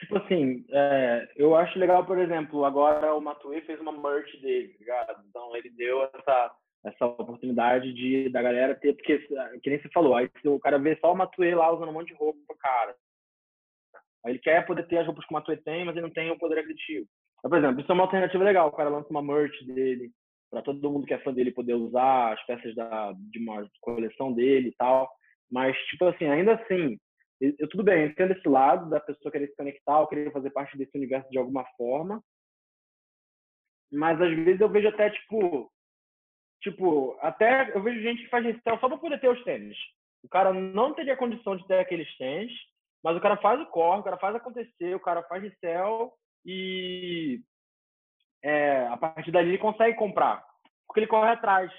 Tipo 0.00 0.16
assim, 0.16 0.64
é, 0.70 1.28
eu 1.36 1.54
acho 1.54 1.78
legal, 1.78 2.04
por 2.06 2.18
exemplo, 2.18 2.64
agora 2.64 3.14
o 3.14 3.20
Matuê 3.20 3.60
fez 3.62 3.78
uma 3.80 3.92
merch 3.92 4.40
dele, 4.40 4.68
tá 4.68 4.78
ligado? 4.78 5.24
Então 5.28 5.54
ele 5.54 5.68
deu 5.70 6.04
essa, 6.04 6.52
essa 6.86 7.06
oportunidade 7.06 7.92
de 7.92 8.30
da 8.30 8.40
galera 8.40 8.74
ter, 8.74 8.94
porque, 8.94 9.18
que 9.62 9.70
nem 9.70 9.80
você 9.80 9.88
falou, 9.90 10.16
aí 10.16 10.30
o 10.44 10.58
cara 10.58 10.78
vê 10.78 10.96
só 10.96 11.12
o 11.12 11.16
Matuê 11.16 11.54
lá 11.54 11.70
usando 11.70 11.90
um 11.90 11.92
monte 11.92 12.08
de 12.08 12.14
roupa, 12.14 12.54
cara. 12.58 12.96
Aí 14.24 14.32
ele 14.32 14.38
quer 14.38 14.66
poder 14.66 14.86
ter 14.86 14.98
as 14.98 15.06
roupas 15.06 15.24
que 15.26 15.32
o 15.32 15.34
Matuê 15.34 15.56
tem, 15.58 15.84
mas 15.84 15.94
ele 15.94 16.06
não 16.06 16.12
tem 16.12 16.30
o 16.30 16.38
poder 16.38 16.58
aquisitivo. 16.58 17.06
Então, 17.38 17.50
por 17.50 17.58
exemplo, 17.58 17.80
isso 17.80 17.90
é 17.90 17.94
uma 17.94 18.04
alternativa 18.04 18.44
legal. 18.44 18.68
O 18.68 18.72
cara 18.72 18.88
lança 18.88 19.08
uma 19.10 19.22
merch 19.22 19.64
dele, 19.66 20.10
para 20.50 20.62
todo 20.62 20.90
mundo 20.90 21.06
que 21.06 21.14
é 21.14 21.18
fã 21.18 21.32
dele 21.32 21.52
poder 21.52 21.74
usar 21.74 22.32
as 22.32 22.46
peças 22.46 22.74
da, 22.74 23.12
de 23.12 23.38
uma 23.38 23.66
coleção 23.80 24.32
dele 24.32 24.68
e 24.68 24.74
tal. 24.76 25.10
Mas, 25.50 25.76
tipo 25.86 26.04
assim, 26.06 26.26
ainda 26.26 26.54
assim, 26.54 26.98
eu, 27.40 27.68
tudo 27.68 27.82
bem, 27.82 28.02
eu 28.02 28.06
entendo 28.08 28.32
esse 28.32 28.48
lado 28.48 28.90
da 28.90 29.00
pessoa 29.00 29.32
querer 29.32 29.48
se 29.48 29.56
conectar 29.56 30.00
ou 30.00 30.06
querer 30.06 30.32
fazer 30.32 30.50
parte 30.50 30.76
desse 30.76 30.96
universo 30.96 31.30
de 31.30 31.38
alguma 31.38 31.64
forma. 31.76 32.22
Mas 33.90 34.20
às 34.20 34.30
vezes 34.36 34.60
eu 34.60 34.68
vejo 34.68 34.88
até, 34.88 35.10
tipo, 35.10 35.72
tipo, 36.62 37.18
até 37.20 37.74
eu 37.74 37.82
vejo 37.82 38.02
gente 38.02 38.22
que 38.22 38.28
faz 38.28 38.44
resell 38.44 38.78
só 38.78 38.88
para 38.88 38.98
poder 38.98 39.20
ter 39.20 39.28
os 39.28 39.42
tênis. 39.42 39.76
O 40.22 40.28
cara 40.28 40.52
não 40.52 40.94
teria 40.94 41.16
condição 41.16 41.56
de 41.56 41.66
ter 41.66 41.78
aqueles 41.78 42.14
tênis, 42.18 42.52
mas 43.02 43.16
o 43.16 43.20
cara 43.20 43.36
faz 43.38 43.60
o 43.60 43.66
corre, 43.66 44.00
o 44.00 44.04
cara 44.04 44.18
faz 44.18 44.36
acontecer, 44.36 44.94
o 44.94 45.00
cara 45.00 45.22
faz 45.22 45.42
resell 45.42 46.12
e 46.44 47.40
é, 48.42 48.86
a 48.86 48.96
partir 48.96 49.30
dali 49.30 49.50
ele 49.50 49.58
consegue 49.58 49.96
comprar, 49.96 50.44
porque 50.86 51.00
ele 51.00 51.06
corre 51.06 51.30
atrás, 51.30 51.72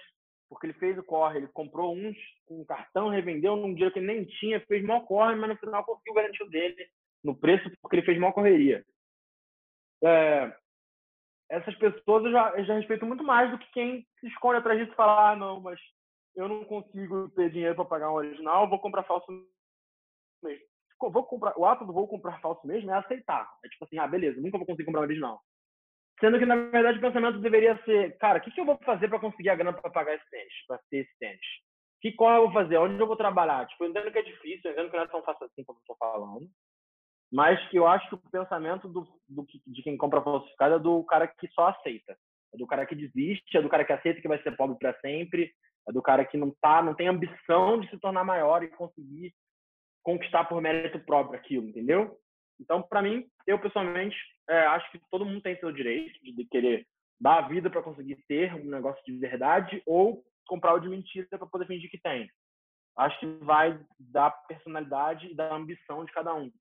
porque 0.52 0.68
ele 0.68 0.74
fez 0.74 0.98
o 0.98 1.04
corre, 1.04 1.38
ele 1.38 1.48
comprou 1.48 1.96
uns 1.96 2.18
um 2.50 2.66
cartão, 2.66 3.08
revendeu 3.08 3.56
num 3.56 3.74
dia 3.74 3.90
que 3.90 4.00
ele 4.00 4.08
nem 4.08 4.26
tinha, 4.26 4.60
fez 4.66 4.84
mal 4.84 5.06
corre, 5.06 5.34
mas 5.34 5.50
no 5.50 5.56
final 5.56 5.82
conseguiu 5.86 6.14
garantir 6.14 6.44
o 6.44 6.50
dele 6.50 6.90
no 7.24 7.34
preço 7.34 7.72
porque 7.82 7.96
ele 7.96 8.06
fez 8.06 8.20
mal 8.20 8.34
correria. 8.34 8.84
É, 10.04 10.54
essas 11.50 11.74
pessoas 11.76 12.26
eu 12.26 12.32
já, 12.34 12.50
eu 12.58 12.66
já 12.66 12.74
respeito 12.74 13.06
muito 13.06 13.24
mais 13.24 13.50
do 13.50 13.58
que 13.58 13.72
quem 13.72 14.06
se 14.20 14.28
esconde 14.28 14.58
atrás 14.58 14.78
disso 14.78 14.92
e 14.92 14.96
fala, 14.96 15.32
ah, 15.32 15.36
não, 15.38 15.62
mas 15.62 15.80
eu 16.36 16.50
não 16.50 16.66
consigo 16.66 17.30
ter 17.30 17.50
dinheiro 17.50 17.76
para 17.76 17.86
pagar 17.86 18.12
um 18.12 18.16
original, 18.16 18.70
vou 18.70 18.80
comprar 18.80 19.04
falso 19.04 19.32
mesmo. 20.44 20.66
vou 21.00 21.24
comprar, 21.24 21.58
o 21.58 21.66
ato 21.66 21.86
do 21.86 21.94
vou 21.94 22.10
comprar 22.10 22.42
falso 22.42 22.68
mesmo 22.68 22.92
é 22.92 22.96
aceitar. 22.96 23.50
É 23.64 23.70
tipo 23.70 23.86
assim, 23.86 23.98
ah, 23.98 24.08
beleza, 24.08 24.42
nunca 24.42 24.58
vou 24.58 24.68
conseguir 24.68 24.84
comprar 24.84 25.04
original. 25.04 25.42
Sendo 26.22 26.38
que, 26.38 26.46
na 26.46 26.56
verdade, 26.56 27.00
o 27.00 27.02
pensamento 27.02 27.40
deveria 27.40 27.76
ser, 27.84 28.16
cara, 28.20 28.38
o 28.38 28.42
que, 28.42 28.52
que 28.52 28.62
eu 28.62 28.66
vou 28.66 28.78
fazer 28.86 29.08
para 29.10 29.20
conseguir 29.20 29.50
a 29.50 29.56
grana 29.56 29.74
para 29.74 29.90
pagar 29.90 30.14
esse 30.14 30.30
tênis, 30.30 30.54
para 30.68 30.80
ter 30.90 30.98
esse 30.98 31.18
tênis? 31.20 31.42
Que 32.00 32.12
qual 32.12 32.36
eu 32.36 32.42
vou 32.44 32.54
fazer? 32.54 32.78
Onde 32.78 33.00
eu 33.00 33.08
vou 33.08 33.16
trabalhar? 33.16 33.66
Tipo, 33.66 33.84
eu 33.84 33.90
entendo 33.90 34.12
que 34.12 34.20
é 34.20 34.24
difícil, 34.24 34.70
eu 34.70 34.74
entendo 34.74 34.92
que 34.92 34.98
não 34.98 35.04
é 35.04 35.08
tão 35.08 35.24
fácil 35.24 35.48
assim 35.48 35.64
como 35.64 35.80
eu 35.80 35.82
estou 35.82 35.98
falando. 35.98 36.48
Mas 37.32 37.60
que 37.70 37.78
eu 37.78 37.88
acho 37.88 38.08
que 38.08 38.16
o 38.16 38.32
pensamento 38.32 38.88
do, 38.88 39.08
do, 39.28 39.48
de 39.66 39.82
quem 39.82 39.98
compra 39.98 40.22
falsificado 40.22 40.76
é 40.76 40.80
do 40.80 41.04
cara 41.06 41.28
que 41.28 41.48
só 41.50 41.70
aceita. 41.70 42.16
É 42.54 42.58
do 42.58 42.68
cara 42.68 42.86
que 42.86 42.94
desiste, 42.94 43.58
é 43.58 43.62
do 43.62 43.70
cara 43.70 43.84
que 43.84 43.94
aceita 43.94 44.22
que 44.22 44.28
vai 44.28 44.42
ser 44.44 44.56
pobre 44.56 44.78
para 44.78 45.00
sempre, 45.00 45.52
é 45.88 45.92
do 45.92 46.02
cara 46.02 46.24
que 46.24 46.38
não 46.38 46.54
tá, 46.62 46.84
não 46.84 46.94
tem 46.94 47.08
ambição 47.08 47.80
de 47.80 47.90
se 47.90 47.98
tornar 47.98 48.24
maior 48.24 48.62
e 48.62 48.68
conseguir 48.68 49.34
conquistar 50.04 50.46
por 50.46 50.62
mérito 50.62 51.00
próprio 51.00 51.40
aquilo, 51.40 51.68
entendeu? 51.68 52.16
Então, 52.62 52.82
para 52.82 53.02
mim, 53.02 53.28
eu 53.48 53.60
pessoalmente 53.60 54.16
é, 54.48 54.66
acho 54.68 54.90
que 54.92 55.02
todo 55.10 55.26
mundo 55.26 55.42
tem 55.42 55.58
seu 55.58 55.72
direito 55.72 56.20
de 56.24 56.46
querer 56.46 56.86
dar 57.20 57.40
a 57.40 57.48
vida 57.48 57.70
para 57.70 57.82
conseguir 57.82 58.18
ter 58.28 58.54
um 58.54 58.70
negócio 58.70 59.04
de 59.04 59.18
verdade 59.18 59.82
ou 59.86 60.24
comprar 60.48 60.76
o 60.76 60.80
de 60.80 60.88
mentira 60.88 61.28
para 61.30 61.48
poder 61.48 61.66
fingir 61.66 61.90
que 61.90 62.00
tem. 62.00 62.30
Acho 62.98 63.20
que 63.20 63.26
vai 63.44 63.80
da 64.00 64.30
personalidade 64.30 65.28
e 65.28 65.36
da 65.36 65.56
ambição 65.56 66.06
de 66.06 66.12
cada 66.12 66.34
um. 66.36 66.52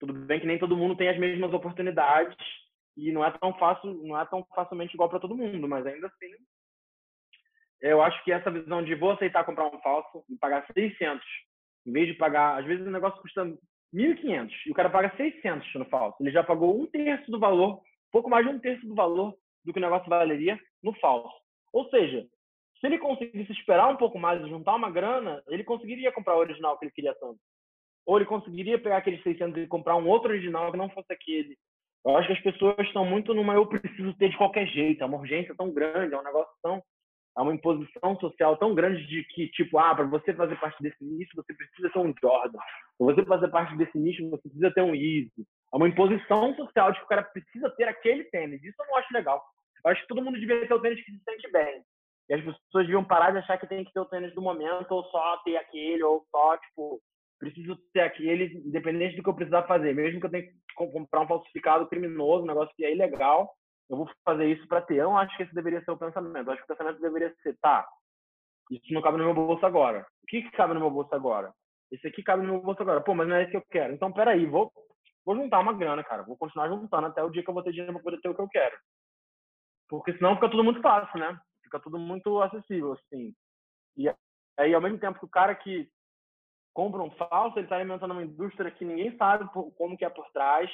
Tudo 0.00 0.12
bem 0.12 0.40
que 0.40 0.46
nem 0.46 0.58
todo 0.58 0.76
mundo 0.76 0.96
tem 0.96 1.08
as 1.08 1.18
mesmas 1.18 1.52
oportunidades 1.52 2.36
e 2.96 3.12
não 3.12 3.24
é 3.24 3.30
tão 3.30 3.56
fácil, 3.58 3.92
não 4.02 4.18
é 4.18 4.24
tão 4.26 4.44
facilmente 4.54 4.94
igual 4.94 5.08
para 5.08 5.20
todo 5.20 5.36
mundo, 5.36 5.68
mas 5.68 5.86
ainda 5.86 6.06
assim, 6.08 6.34
eu 7.80 8.02
acho 8.02 8.22
que 8.24 8.32
essa 8.32 8.50
visão 8.50 8.82
de 8.82 8.94
vou 8.94 9.12
aceitar 9.12 9.44
comprar 9.44 9.66
um 9.66 9.80
falso 9.80 10.24
e 10.28 10.36
pagar 10.36 10.66
600 10.72 11.24
em 11.86 11.92
vez 11.92 12.08
de 12.08 12.14
pagar, 12.14 12.58
às 12.58 12.66
vezes 12.66 12.86
o 12.86 12.90
negócio 12.90 13.20
custa 13.20 13.46
1.500 13.94 14.50
e 14.66 14.70
o 14.70 14.74
cara 14.74 14.90
paga 14.90 15.14
600 15.16 15.74
no 15.74 15.84
falso. 15.86 16.16
Ele 16.20 16.30
já 16.30 16.42
pagou 16.42 16.80
um 16.80 16.86
terço 16.86 17.30
do 17.30 17.38
valor, 17.38 17.80
pouco 18.10 18.30
mais 18.30 18.46
de 18.46 18.52
um 18.52 18.58
terço 18.58 18.86
do 18.86 18.94
valor 18.94 19.34
do 19.64 19.72
que 19.72 19.78
o 19.78 19.82
negócio 19.82 20.08
valeria 20.08 20.58
no 20.82 20.92
falso. 20.94 21.34
Ou 21.72 21.88
seja, 21.90 22.26
se 22.80 22.86
ele 22.86 22.98
conseguisse 22.98 23.52
esperar 23.52 23.88
um 23.88 23.96
pouco 23.96 24.18
mais 24.18 24.42
e 24.42 24.48
juntar 24.48 24.74
uma 24.74 24.90
grana, 24.90 25.42
ele 25.48 25.64
conseguiria 25.64 26.12
comprar 26.12 26.36
o 26.36 26.40
original 26.40 26.78
que 26.78 26.86
ele 26.86 26.92
queria 26.92 27.14
tanto. 27.14 27.38
Ou 28.06 28.16
ele 28.16 28.24
conseguiria 28.24 28.78
pegar 28.78 28.98
aqueles 28.98 29.22
600 29.22 29.62
e 29.62 29.66
comprar 29.66 29.96
um 29.96 30.08
outro 30.08 30.30
original 30.30 30.70
que 30.70 30.78
não 30.78 30.88
fosse 30.88 31.12
aquele. 31.12 31.56
Eu 32.04 32.16
acho 32.16 32.28
que 32.28 32.32
as 32.32 32.54
pessoas 32.54 32.78
estão 32.80 33.04
muito 33.04 33.34
numa 33.34 33.54
eu 33.54 33.66
preciso 33.66 34.14
ter 34.14 34.30
de 34.30 34.38
qualquer 34.38 34.66
jeito. 34.66 35.02
É 35.02 35.06
uma 35.06 35.18
urgência 35.18 35.54
tão 35.54 35.70
grande, 35.70 36.14
é 36.14 36.18
um 36.18 36.24
negócio 36.24 36.52
tão 36.62 36.82
há 37.36 37.42
uma 37.42 37.54
imposição 37.54 38.18
social 38.18 38.56
tão 38.56 38.74
grande 38.74 39.06
de 39.06 39.24
que, 39.24 39.48
tipo, 39.48 39.78
ah, 39.78 39.94
para 39.94 40.04
você 40.04 40.34
fazer 40.34 40.58
parte 40.60 40.82
desse 40.82 41.02
nicho, 41.04 41.30
você 41.34 41.54
precisa 41.54 41.90
ter 41.90 41.98
um 41.98 42.14
Jordan. 42.20 42.58
Para 42.98 43.14
você 43.14 43.24
fazer 43.24 43.48
parte 43.48 43.76
desse 43.76 43.98
nicho, 43.98 44.28
você 44.30 44.42
precisa 44.42 44.70
ter 44.72 44.82
um 44.82 44.94
Easy. 44.94 45.32
Há 45.72 45.76
uma 45.76 45.88
imposição 45.88 46.54
social 46.56 46.92
de 46.92 46.98
que 46.98 47.04
o 47.04 47.08
cara 47.08 47.22
precisa 47.22 47.70
ter 47.70 47.84
aquele 47.84 48.24
tênis. 48.24 48.62
Isso 48.62 48.76
eu 48.80 48.86
não 48.86 48.96
acho 48.96 49.14
legal. 49.14 49.42
Eu 49.84 49.90
acho 49.90 50.02
que 50.02 50.08
todo 50.08 50.22
mundo 50.22 50.38
devia 50.38 50.66
ter 50.66 50.74
o 50.74 50.80
tênis 50.80 51.02
que 51.04 51.12
se 51.12 51.22
sente 51.24 51.50
bem. 51.50 51.82
E 52.28 52.34
as 52.34 52.40
pessoas 52.40 52.86
deviam 52.86 53.04
parar 53.04 53.30
de 53.32 53.38
achar 53.38 53.58
que 53.58 53.66
tem 53.66 53.84
que 53.84 53.92
ter 53.92 54.00
o 54.00 54.04
tênis 54.04 54.34
do 54.34 54.42
momento, 54.42 54.90
ou 54.92 55.04
só 55.04 55.38
ter 55.38 55.56
aquele, 55.56 56.02
ou 56.02 56.24
só, 56.30 56.56
tipo, 56.58 57.00
preciso 57.38 57.76
ter 57.92 58.00
aquele, 58.00 58.58
independente 58.58 59.16
do 59.16 59.22
que 59.22 59.28
eu 59.28 59.34
precisar 59.34 59.62
fazer. 59.64 59.94
Mesmo 59.94 60.20
que 60.20 60.26
eu 60.26 60.30
tenha 60.30 60.44
que 60.44 60.52
comprar 60.74 61.22
um 61.22 61.26
falsificado 61.26 61.88
criminoso, 61.88 62.44
um 62.44 62.48
negócio 62.48 62.74
que 62.76 62.84
é 62.84 62.92
ilegal, 62.92 63.50
eu 63.90 63.96
vou 63.96 64.10
fazer 64.24 64.46
isso 64.46 64.66
para 64.68 64.80
ter. 64.80 64.96
Eu 64.96 65.10
não 65.10 65.18
acho 65.18 65.36
que 65.36 65.42
esse 65.42 65.54
deveria 65.54 65.82
ser 65.84 65.90
o 65.90 65.98
pensamento. 65.98 66.46
Eu 66.46 66.52
acho 66.52 66.64
que 66.64 66.72
o 66.72 66.76
pensamento 66.76 67.00
deveria 67.00 67.34
ser, 67.42 67.58
tá, 67.58 67.86
isso 68.70 68.94
não 68.94 69.02
cabe 69.02 69.18
no 69.18 69.24
meu 69.24 69.34
bolso 69.34 69.66
agora. 69.66 70.06
O 70.22 70.26
que, 70.28 70.42
que 70.42 70.50
cabe 70.52 70.74
no 70.74 70.80
meu 70.80 70.90
bolso 70.90 71.12
agora? 71.12 71.52
Esse 71.90 72.06
aqui 72.06 72.22
cabe 72.22 72.46
no 72.46 72.52
meu 72.52 72.62
bolso 72.62 72.80
agora. 72.80 73.00
Pô, 73.00 73.14
mas 73.14 73.26
não 73.26 73.34
é 73.34 73.42
isso 73.42 73.50
que 73.50 73.56
eu 73.56 73.64
quero. 73.68 73.92
Então, 73.92 74.12
peraí, 74.12 74.46
vou, 74.46 74.72
vou 75.24 75.34
juntar 75.34 75.58
uma 75.58 75.72
grana, 75.72 76.04
cara. 76.04 76.22
Vou 76.22 76.36
continuar 76.36 76.68
juntando 76.68 77.08
até 77.08 77.20
o 77.22 77.30
dia 77.30 77.42
que 77.42 77.50
eu 77.50 77.54
vou 77.54 77.64
ter 77.64 77.72
dinheiro 77.72 77.92
para 77.92 78.02
poder 78.02 78.20
ter 78.20 78.28
o 78.28 78.34
que 78.34 78.40
eu 78.40 78.48
quero. 78.48 78.78
Porque 79.88 80.12
senão 80.12 80.36
fica 80.36 80.48
tudo 80.48 80.62
muito 80.62 80.80
fácil, 80.80 81.18
né? 81.18 81.36
Fica 81.64 81.80
tudo 81.80 81.98
muito 81.98 82.40
acessível, 82.40 82.92
assim. 82.92 83.34
E 83.96 84.08
aí, 84.56 84.72
ao 84.72 84.80
mesmo 84.80 84.98
tempo 84.98 85.18
que 85.18 85.24
o 85.24 85.28
cara 85.28 85.52
que 85.56 85.90
compra 86.72 87.02
um 87.02 87.10
falso, 87.10 87.58
ele 87.58 87.66
está 87.66 87.74
alimentando 87.74 88.12
uma 88.12 88.22
indústria 88.22 88.70
que 88.70 88.84
ninguém 88.84 89.16
sabe 89.16 89.50
como 89.52 89.98
que 89.98 90.04
é 90.04 90.08
por 90.08 90.30
trás, 90.30 90.70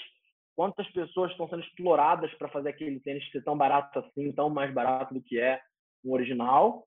quantas 0.57 0.89
pessoas 0.91 1.31
estão 1.31 1.49
sendo 1.49 1.63
exploradas 1.63 2.33
para 2.35 2.49
fazer 2.49 2.71
aquele 2.71 2.99
tênis 3.01 3.31
ser 3.31 3.45
tão 3.45 3.57
barato 3.57 3.99
assim, 3.99 4.33
tão 4.33 4.49
mais 4.49 4.73
barato 4.73 5.13
do 5.13 5.23
que 5.23 5.39
é 5.39 5.61
o 6.03 6.15
original. 6.15 6.87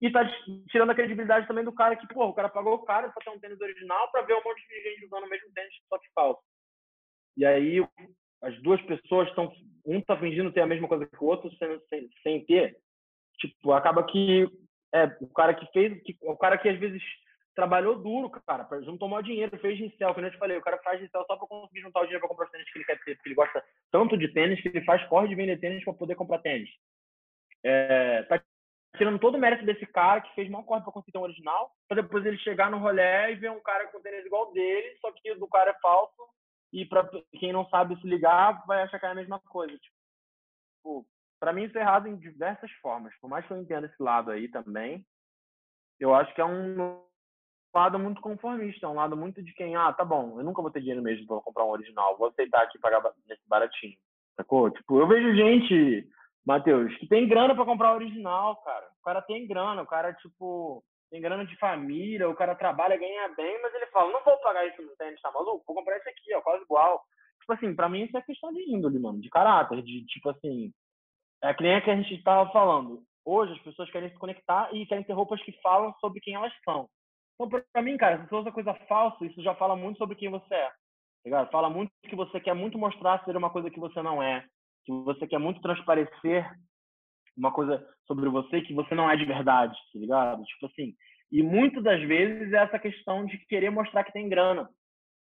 E 0.00 0.12
tá 0.12 0.20
tirando 0.68 0.90
a 0.90 0.94
credibilidade 0.94 1.48
também 1.48 1.64
do 1.64 1.72
cara 1.72 1.96
que, 1.96 2.06
pô, 2.06 2.26
o 2.26 2.34
cara 2.34 2.48
pagou 2.48 2.78
caro 2.84 3.10
para 3.12 3.24
ter 3.24 3.30
um 3.30 3.40
tênis 3.40 3.60
original 3.60 4.12
para 4.12 4.22
ver 4.22 4.34
um 4.34 4.44
monte 4.44 4.60
de 4.68 4.82
gente 4.82 5.06
usando 5.06 5.24
o 5.24 5.28
mesmo 5.28 5.50
tênis, 5.52 5.74
só 5.88 5.98
que 5.98 6.06
falso. 6.14 6.40
E 7.36 7.44
aí 7.44 7.84
as 8.42 8.62
duas 8.62 8.80
pessoas 8.82 9.28
estão, 9.28 9.52
um 9.84 10.00
tá 10.02 10.16
fingindo 10.18 10.52
ter 10.52 10.60
a 10.60 10.66
mesma 10.66 10.86
coisa 10.86 11.06
que 11.06 11.16
o 11.20 11.26
outro 11.26 11.50
sem, 11.56 11.80
sem, 11.88 12.10
sem 12.22 12.44
ter. 12.44 12.76
Tipo, 13.38 13.72
acaba 13.72 14.04
que 14.04 14.46
é, 14.94 15.04
o 15.20 15.28
cara 15.28 15.54
que 15.54 15.66
fez, 15.72 16.00
que, 16.02 16.16
o 16.22 16.36
cara 16.36 16.58
que 16.58 16.68
às 16.68 16.78
vezes 16.78 17.02
trabalhou 17.58 17.98
duro, 17.98 18.30
cara, 18.30 18.68
juntou 18.82 19.08
maior 19.08 19.20
dinheiro, 19.20 19.58
fez 19.58 19.76
gincel, 19.76 20.14
como 20.14 20.24
eu 20.24 20.30
te 20.30 20.38
falei, 20.38 20.56
o 20.56 20.62
cara 20.62 20.78
faz 20.78 21.00
gincel 21.00 21.24
só 21.26 21.36
para 21.36 21.48
conseguir 21.48 21.80
juntar 21.80 22.02
o 22.02 22.02
dinheiro 22.04 22.20
para 22.20 22.28
comprar 22.28 22.44
os 22.44 22.52
tênis 22.52 22.70
que 22.70 22.78
ele 22.78 22.84
quer 22.84 23.02
ter, 23.02 23.16
porque 23.16 23.28
ele 23.30 23.34
gosta 23.34 23.64
tanto 23.90 24.16
de 24.16 24.28
tênis 24.28 24.62
que 24.62 24.68
ele 24.68 24.84
faz 24.84 25.04
corre 25.08 25.26
de 25.26 25.34
vender 25.34 25.58
tênis 25.58 25.82
para 25.82 25.92
poder 25.92 26.14
comprar 26.14 26.38
tênis. 26.38 26.70
É, 27.64 28.22
tá 28.28 28.40
tirando 28.96 29.18
todo 29.18 29.34
o 29.34 29.38
mérito 29.38 29.66
desse 29.66 29.84
cara 29.86 30.20
que 30.20 30.32
fez 30.36 30.48
mal 30.48 30.62
corre 30.62 30.82
para 30.82 30.92
conseguir 30.92 31.18
um 31.18 31.22
original, 31.22 31.72
para 31.88 32.00
depois 32.00 32.24
ele 32.24 32.38
chegar 32.38 32.70
no 32.70 32.78
rolê 32.78 33.32
e 33.32 33.34
ver 33.34 33.50
um 33.50 33.60
cara 33.60 33.88
com 33.88 34.00
tênis 34.00 34.24
igual 34.24 34.52
dele, 34.52 34.96
só 35.00 35.10
que 35.10 35.32
o 35.32 35.40
do 35.40 35.48
cara 35.48 35.72
é 35.72 35.80
falso 35.80 36.22
e 36.72 36.86
para 36.86 37.10
quem 37.40 37.52
não 37.52 37.68
sabe 37.70 38.00
se 38.00 38.06
ligar 38.06 38.64
vai 38.68 38.82
achar 38.82 39.00
que 39.00 39.06
é 39.06 39.08
a 39.08 39.16
mesma 39.16 39.40
coisa. 39.40 39.76
Tipo, 39.76 41.04
para 41.40 41.52
mim 41.52 41.64
isso 41.64 41.76
é 41.76 41.80
errado 41.80 42.06
em 42.06 42.14
diversas 42.14 42.70
formas. 42.80 43.12
Por 43.20 43.28
mais 43.28 43.44
que 43.44 43.52
eu 43.52 43.56
entenda 43.56 43.88
esse 43.88 44.00
lado 44.00 44.30
aí 44.30 44.46
também, 44.46 45.04
eu 45.98 46.14
acho 46.14 46.32
que 46.36 46.40
é 46.40 46.44
um 46.44 47.07
lado 47.78 47.98
muito 47.98 48.20
conformista, 48.20 48.86
é 48.86 48.88
um 48.88 48.94
lado 48.94 49.16
muito 49.16 49.42
de 49.42 49.52
quem, 49.54 49.76
ah, 49.76 49.92
tá 49.92 50.04
bom, 50.04 50.38
eu 50.38 50.44
nunca 50.44 50.60
vou 50.60 50.70
ter 50.70 50.80
dinheiro 50.80 51.02
mesmo 51.02 51.26
para 51.26 51.40
comprar 51.40 51.64
um 51.64 51.70
original, 51.70 52.16
vou 52.16 52.28
aceitar 52.28 52.62
aqui 52.62 52.78
pagar 52.78 53.02
nesse 53.26 53.46
baratinho, 53.48 53.96
sacou? 54.36 54.70
Tipo, 54.70 55.00
eu 55.00 55.06
vejo 55.06 55.36
gente, 55.36 56.08
Matheus, 56.44 56.94
que 56.96 57.06
tem 57.06 57.28
grana 57.28 57.54
para 57.54 57.64
comprar 57.64 57.94
original, 57.94 58.56
cara. 58.62 58.86
O 59.00 59.04
cara 59.04 59.22
tem 59.22 59.46
grana, 59.46 59.82
o 59.82 59.86
cara, 59.86 60.12
tipo, 60.14 60.82
tem 61.10 61.20
grana 61.20 61.46
de 61.46 61.56
família, 61.58 62.28
o 62.28 62.34
cara 62.34 62.54
trabalha, 62.54 62.98
ganha 62.98 63.28
bem, 63.36 63.60
mas 63.62 63.74
ele 63.74 63.86
fala, 63.86 64.12
não 64.12 64.24
vou 64.24 64.36
pagar 64.38 64.66
isso 64.66 64.82
no 64.82 64.96
tênis, 64.96 65.20
tá 65.20 65.30
maluco? 65.30 65.64
Vou 65.66 65.76
comprar 65.76 65.96
esse 65.98 66.08
aqui, 66.08 66.34
ó, 66.34 66.40
quase 66.40 66.64
igual. 66.64 67.02
Tipo 67.40 67.52
assim, 67.52 67.74
pra 67.74 67.88
mim 67.88 68.02
isso 68.02 68.16
é 68.16 68.22
questão 68.22 68.52
de 68.52 68.62
índole, 68.70 68.98
mano, 68.98 69.20
de 69.20 69.30
caráter, 69.30 69.82
de, 69.82 70.04
tipo 70.06 70.28
assim, 70.28 70.72
é 71.42 71.54
que 71.54 71.62
nem 71.62 71.76
a 71.76 71.80
que 71.80 71.90
a 71.90 71.96
gente 71.96 72.22
tava 72.22 72.50
falando. 72.50 73.02
Hoje 73.24 73.52
as 73.52 73.60
pessoas 73.60 73.90
querem 73.90 74.10
se 74.10 74.18
conectar 74.18 74.74
e 74.74 74.86
querem 74.86 75.04
ter 75.04 75.12
roupas 75.12 75.42
que 75.42 75.52
falam 75.62 75.94
sobre 76.00 76.20
quem 76.20 76.34
elas 76.34 76.52
são. 76.64 76.88
Então, 77.40 77.62
para 77.72 77.82
mim, 77.82 77.96
cara, 77.96 78.18
se 78.18 78.28
você 78.28 78.34
usa 78.34 78.52
coisa 78.52 78.74
falsa, 78.88 79.24
isso 79.24 79.40
já 79.42 79.54
fala 79.54 79.76
muito 79.76 79.98
sobre 79.98 80.16
quem 80.16 80.28
você 80.28 80.54
é. 80.54 80.72
Tá? 81.30 81.46
Fala 81.46 81.70
muito 81.70 81.92
que 82.02 82.16
você 82.16 82.40
quer 82.40 82.54
muito 82.54 82.76
mostrar 82.76 83.24
ser 83.24 83.36
uma 83.36 83.50
coisa 83.50 83.70
que 83.70 83.78
você 83.78 84.02
não 84.02 84.20
é. 84.20 84.44
Que 84.84 84.92
você 84.92 85.26
quer 85.26 85.38
muito 85.38 85.60
transparecer 85.60 86.50
uma 87.36 87.52
coisa 87.52 87.86
sobre 88.06 88.28
você 88.28 88.60
que 88.62 88.74
você 88.74 88.94
não 88.94 89.08
é 89.08 89.16
de 89.16 89.24
verdade, 89.24 89.76
tá 89.92 89.98
ligado? 89.98 90.42
Tipo 90.44 90.66
assim. 90.66 90.94
E 91.30 91.42
muitas 91.42 91.84
das 91.84 92.02
vezes 92.02 92.52
é 92.52 92.56
essa 92.56 92.78
questão 92.78 93.24
de 93.24 93.38
querer 93.46 93.70
mostrar 93.70 94.02
que 94.02 94.12
tem 94.12 94.28
grana. 94.28 94.68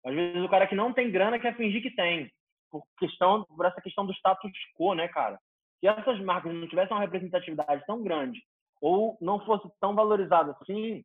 Às 0.03 0.15
vezes 0.15 0.41
o 0.41 0.49
cara 0.49 0.65
que 0.65 0.75
não 0.75 0.93
tem 0.93 1.11
grana 1.11 1.37
quer 1.37 1.55
fingir 1.55 1.81
que 1.81 1.91
tem. 1.91 2.31
Por, 2.71 2.83
questão, 2.97 3.43
por 3.45 3.65
essa 3.65 3.81
questão 3.81 4.05
do 4.05 4.13
status 4.13 4.51
quo, 4.75 4.95
né, 4.95 5.07
cara? 5.09 5.37
Se 5.79 5.87
essas 5.87 6.19
marcas 6.21 6.53
não 6.53 6.67
tivessem 6.67 6.95
uma 6.95 7.03
representatividade 7.03 7.85
tão 7.85 8.01
grande 8.01 8.41
ou 8.81 9.17
não 9.21 9.43
fosse 9.45 9.69
tão 9.79 9.93
valorizada 9.93 10.55
assim, 10.61 11.03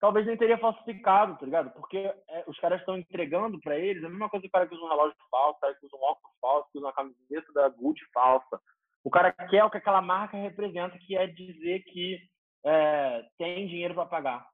talvez 0.00 0.26
nem 0.26 0.36
teria 0.36 0.58
falsificado, 0.58 1.38
tá 1.38 1.44
ligado? 1.44 1.70
Porque 1.70 1.98
é, 1.98 2.44
os 2.46 2.58
caras 2.58 2.80
estão 2.80 2.96
entregando 2.96 3.60
para 3.60 3.78
eles 3.78 4.04
a 4.04 4.08
mesma 4.08 4.28
coisa 4.28 4.42
que 4.42 4.48
o 4.48 4.52
cara 4.52 4.66
que 4.66 4.74
usa 4.74 4.84
um 4.84 4.88
relógio 4.88 5.16
falso, 5.30 5.56
o 5.56 5.60
cara 5.60 5.74
que 5.74 5.86
usa 5.86 5.96
um 5.96 6.02
óculos 6.02 6.36
falso, 6.40 6.68
que 6.70 6.78
usa 6.78 6.86
uma 6.86 6.92
camiseta 6.92 7.52
da 7.52 7.68
Gucci 7.68 8.04
falsa. 8.12 8.60
O 9.02 9.10
cara 9.10 9.32
quer 9.32 9.64
o 9.64 9.70
que 9.70 9.78
aquela 9.78 10.00
marca 10.00 10.36
representa, 10.36 10.98
que 10.98 11.16
é 11.16 11.26
dizer 11.26 11.80
que 11.84 12.18
é, 12.64 13.22
tem 13.38 13.66
dinheiro 13.66 13.94
para 13.94 14.06
pagar. 14.06 14.46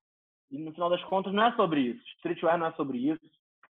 E 0.50 0.58
no 0.58 0.72
final 0.72 0.90
das 0.90 1.02
contas 1.04 1.32
não 1.32 1.44
é 1.44 1.52
sobre 1.54 1.80
isso. 1.80 2.02
Streetwear 2.16 2.58
não 2.58 2.66
é 2.66 2.72
sobre 2.72 2.98
isso. 2.98 3.24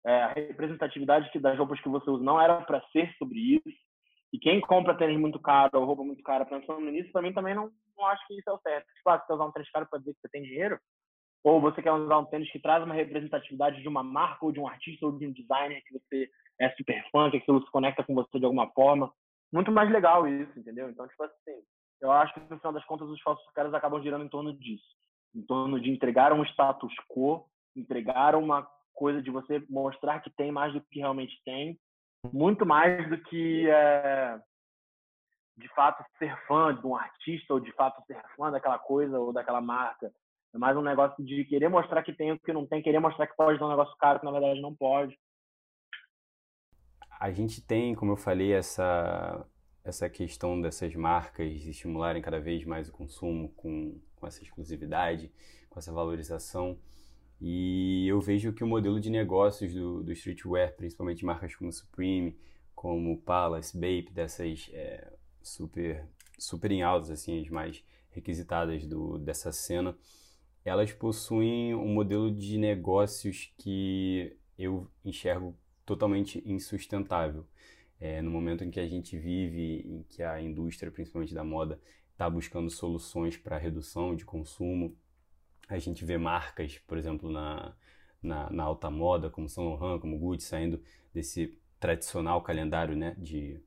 É, 0.05 0.23
a 0.23 0.27
representatividade 0.29 1.29
das 1.39 1.57
roupas 1.57 1.79
que 1.81 1.89
você 1.89 2.09
usa 2.09 2.23
não 2.23 2.41
era 2.41 2.61
para 2.61 2.81
ser 2.91 3.13
sobre 3.17 3.37
isso. 3.37 3.69
E 4.33 4.39
quem 4.39 4.61
compra 4.61 4.97
tênis 4.97 5.19
muito 5.19 5.39
caro 5.39 5.77
ou 5.77 5.85
roupa 5.85 6.03
muito 6.03 6.23
cara 6.23 6.45
pensando 6.45 6.79
nisso, 6.89 7.11
para 7.11 7.21
mim 7.21 7.33
também 7.33 7.53
não, 7.53 7.69
não 7.97 8.05
acho 8.07 8.25
que 8.27 8.39
isso 8.39 8.49
é 8.49 8.53
o 8.53 8.59
certo. 8.59 8.87
Tipo, 8.95 9.09
ah, 9.09 9.19
se 9.19 9.27
você 9.27 9.33
usar 9.33 9.45
um 9.45 9.51
tênis 9.51 9.69
caro 9.69 9.87
para 9.89 9.99
dizer 9.99 10.13
que 10.13 10.21
você 10.21 10.29
tem 10.29 10.43
dinheiro, 10.43 10.79
ou 11.43 11.59
você 11.59 11.81
quer 11.81 11.91
usar 11.91 12.19
um 12.19 12.25
tênis 12.25 12.51
que 12.51 12.59
traz 12.59 12.83
uma 12.83 12.93
representatividade 12.93 13.81
de 13.81 13.87
uma 13.87 14.03
marca 14.03 14.45
ou 14.45 14.51
de 14.51 14.59
um 14.59 14.67
artista 14.67 15.05
ou 15.05 15.17
de 15.17 15.27
um 15.27 15.31
designer 15.31 15.83
que 15.83 15.93
você 15.93 16.29
é 16.59 16.69
super 16.71 17.03
fã, 17.11 17.31
que 17.31 17.37
aquilo 17.37 17.63
se 17.63 17.71
conecta 17.71 18.03
com 18.03 18.13
você 18.13 18.39
de 18.39 18.45
alguma 18.45 18.69
forma. 18.71 19.11
Muito 19.51 19.71
mais 19.71 19.89
legal 19.89 20.27
isso, 20.27 20.57
entendeu? 20.59 20.89
Então, 20.89 21.07
tipo 21.07 21.23
assim, 21.23 21.63
eu 21.99 22.11
acho 22.11 22.33
que 22.33 22.39
no 22.39 22.57
final 22.57 22.73
das 22.73 22.85
contas 22.85 23.09
os 23.09 23.21
falsos 23.21 23.45
caras 23.53 23.73
acabam 23.73 24.01
girando 24.01 24.25
em 24.25 24.29
torno 24.29 24.53
disso. 24.53 24.85
Em 25.35 25.41
torno 25.41 25.79
de 25.79 25.89
entregar 25.89 26.31
um 26.33 26.43
status 26.43 26.93
quo, 27.09 27.45
entregar 27.75 28.35
uma 28.35 28.67
coisa 28.93 29.21
de 29.21 29.31
você 29.31 29.63
mostrar 29.69 30.19
que 30.19 30.29
tem 30.29 30.51
mais 30.51 30.73
do 30.73 30.81
que 30.81 30.99
realmente 30.99 31.41
tem, 31.43 31.79
muito 32.31 32.65
mais 32.65 33.09
do 33.09 33.17
que 33.17 33.67
é, 33.67 34.39
de 35.57 35.67
fato 35.69 36.03
ser 36.17 36.35
fã 36.45 36.75
de 36.75 36.85
um 36.85 36.95
artista 36.95 37.53
ou 37.53 37.59
de 37.59 37.71
fato 37.73 38.03
ser 38.05 38.21
fã 38.35 38.51
daquela 38.51 38.77
coisa 38.77 39.19
ou 39.19 39.33
daquela 39.33 39.61
marca. 39.61 40.11
É 40.53 40.57
mais 40.57 40.75
um 40.75 40.81
negócio 40.81 41.23
de 41.23 41.45
querer 41.45 41.69
mostrar 41.69 42.03
que 42.03 42.13
tem 42.13 42.31
o 42.31 42.39
que 42.39 42.51
não 42.51 42.65
tem, 42.65 42.81
querer 42.81 42.99
mostrar 42.99 43.27
que 43.27 43.35
pode 43.35 43.57
dar 43.57 43.67
um 43.67 43.69
negócio 43.69 43.95
caro 43.97 44.19
que 44.19 44.25
na 44.25 44.31
verdade 44.31 44.61
não 44.61 44.75
pode. 44.75 45.17
A 47.19 47.31
gente 47.31 47.61
tem, 47.61 47.95
como 47.95 48.11
eu 48.13 48.17
falei, 48.17 48.51
essa 48.53 49.45
essa 49.83 50.09
questão 50.09 50.61
dessas 50.61 50.93
marcas 50.95 51.65
estimularem 51.65 52.21
cada 52.21 52.39
vez 52.39 52.63
mais 52.65 52.87
o 52.87 52.91
consumo 52.91 53.49
com, 53.55 53.99
com 54.15 54.27
essa 54.27 54.43
exclusividade, 54.43 55.31
com 55.69 55.79
essa 55.79 55.91
valorização. 55.91 56.77
E 57.39 58.07
eu 58.07 58.21
vejo 58.21 58.53
que 58.53 58.63
o 58.63 58.67
modelo 58.67 58.99
de 58.99 59.09
negócios 59.09 59.73
do, 59.73 60.03
do 60.03 60.11
streetwear, 60.11 60.75
principalmente 60.75 61.25
marcas 61.25 61.55
como 61.55 61.71
Supreme, 61.71 62.37
como 62.75 63.19
Palace, 63.21 63.75
Bape, 63.75 64.11
dessas 64.11 64.69
é, 64.71 65.11
super 65.41 66.07
super 66.37 66.71
em 66.71 66.81
altas, 66.81 67.11
assim, 67.11 67.39
as 67.39 67.49
mais 67.49 67.83
requisitadas 68.09 68.85
do, 68.85 69.17
dessa 69.19 69.51
cena, 69.51 69.95
elas 70.63 70.91
possuem 70.91 71.73
um 71.75 71.87
modelo 71.87 72.31
de 72.31 72.57
negócios 72.57 73.51
que 73.57 74.35
eu 74.57 74.87
enxergo 75.03 75.57
totalmente 75.85 76.41
insustentável. 76.45 77.45
É, 77.99 78.21
no 78.21 78.31
momento 78.31 78.63
em 78.63 78.71
que 78.71 78.79
a 78.79 78.87
gente 78.87 79.17
vive, 79.17 79.83
em 79.85 80.03
que 80.03 80.23
a 80.23 80.41
indústria, 80.41 80.91
principalmente 80.91 81.33
da 81.33 81.43
moda, 81.43 81.79
está 82.11 82.29
buscando 82.29 82.69
soluções 82.69 83.37
para 83.37 83.57
redução 83.57 84.15
de 84.15 84.25
consumo, 84.25 84.95
a 85.67 85.77
gente 85.77 86.03
vê 86.03 86.17
marcas, 86.17 86.77
por 86.79 86.97
exemplo, 86.97 87.31
na, 87.31 87.75
na, 88.21 88.49
na, 88.49 88.63
alta 88.63 88.89
moda, 88.89 89.29
como 89.29 89.47
Saint 89.47 89.67
Laurent, 89.67 89.99
como 89.99 90.17
Gucci, 90.17 90.45
saindo 90.45 90.81
desse 91.13 91.57
tradicional 91.79 92.41
calendário 92.41 92.95
né, 92.95 93.15
de, 93.17 93.59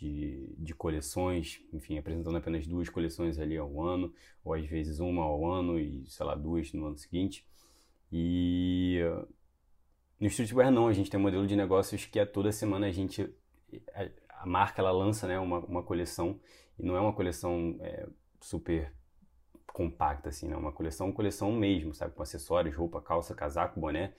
de, 0.00 0.54
de, 0.56 0.74
coleções, 0.74 1.60
enfim, 1.72 1.98
apresentando 1.98 2.36
apenas 2.36 2.66
duas 2.66 2.88
coleções 2.88 3.38
ali 3.38 3.56
ao 3.58 3.82
ano, 3.82 4.12
ou 4.42 4.54
às 4.54 4.64
vezes 4.66 4.98
uma 4.98 5.22
ao 5.22 5.44
ano 5.44 5.78
e, 5.78 6.04
sei 6.08 6.24
lá, 6.24 6.34
duas 6.34 6.72
no 6.72 6.86
ano 6.86 6.96
seguinte. 6.96 7.46
E 8.10 8.98
no 10.18 10.26
streetwear 10.26 10.70
não, 10.70 10.88
a 10.88 10.92
gente 10.92 11.10
tem 11.10 11.20
um 11.20 11.22
modelo 11.22 11.46
de 11.46 11.54
negócios 11.54 12.06
que 12.06 12.18
a 12.18 12.26
toda 12.26 12.50
semana 12.50 12.86
a 12.86 12.90
gente, 12.90 13.28
a, 13.94 14.08
a 14.42 14.46
marca 14.46 14.80
ela 14.80 14.90
lança 14.90 15.26
né, 15.28 15.38
uma, 15.38 15.58
uma 15.60 15.82
coleção, 15.82 16.40
e 16.78 16.82
não 16.82 16.96
é 16.96 17.00
uma 17.00 17.12
coleção 17.12 17.76
é, 17.80 18.08
super 18.40 18.92
compacta, 19.66 20.30
assim, 20.30 20.48
né? 20.48 20.56
Uma 20.56 20.72
coleção, 20.72 21.12
coleção 21.12 21.52
mesmo, 21.52 21.94
sabe? 21.94 22.14
Com 22.14 22.22
acessórios, 22.22 22.74
roupa, 22.74 23.00
calça, 23.02 23.34
casaco, 23.34 23.78
boné. 23.78 24.12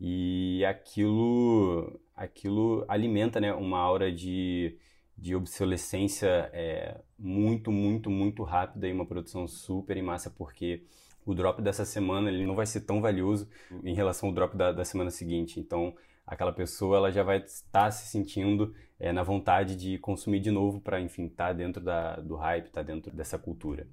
E 0.00 0.64
aquilo, 0.64 2.00
aquilo 2.16 2.84
alimenta, 2.88 3.40
né? 3.40 3.52
Uma 3.54 3.78
aura 3.78 4.12
de, 4.12 4.76
de 5.20 5.36
obsolescência 5.36 6.50
é, 6.54 6.98
muito, 7.18 7.70
muito, 7.70 8.08
muito 8.08 8.42
rápida 8.42 8.88
e 8.88 8.92
uma 8.92 9.04
produção 9.04 9.46
super 9.46 9.94
em 9.98 10.02
massa, 10.02 10.30
porque 10.30 10.82
o 11.26 11.34
drop 11.34 11.60
dessa 11.60 11.84
semana 11.84 12.30
ele 12.30 12.46
não 12.46 12.54
vai 12.54 12.64
ser 12.64 12.80
tão 12.80 13.02
valioso 13.02 13.46
em 13.84 13.94
relação 13.94 14.30
ao 14.30 14.34
drop 14.34 14.56
da, 14.56 14.72
da 14.72 14.82
semana 14.82 15.10
seguinte. 15.10 15.60
Então, 15.60 15.94
aquela 16.26 16.52
pessoa 16.52 16.96
ela 16.96 17.12
já 17.12 17.22
vai 17.22 17.36
estar 17.38 17.90
se 17.90 18.10
sentindo 18.10 18.74
é, 18.98 19.12
na 19.12 19.22
vontade 19.22 19.76
de 19.76 19.98
consumir 19.98 20.40
de 20.40 20.50
novo 20.50 20.80
para, 20.80 20.98
enfim, 20.98 21.26
estar 21.26 21.48
tá 21.48 21.52
dentro 21.52 21.82
da, 21.82 22.16
do 22.16 22.36
hype, 22.36 22.66
estar 22.68 22.82
tá 22.82 22.86
dentro 22.86 23.14
dessa 23.14 23.38
cultura. 23.38 23.86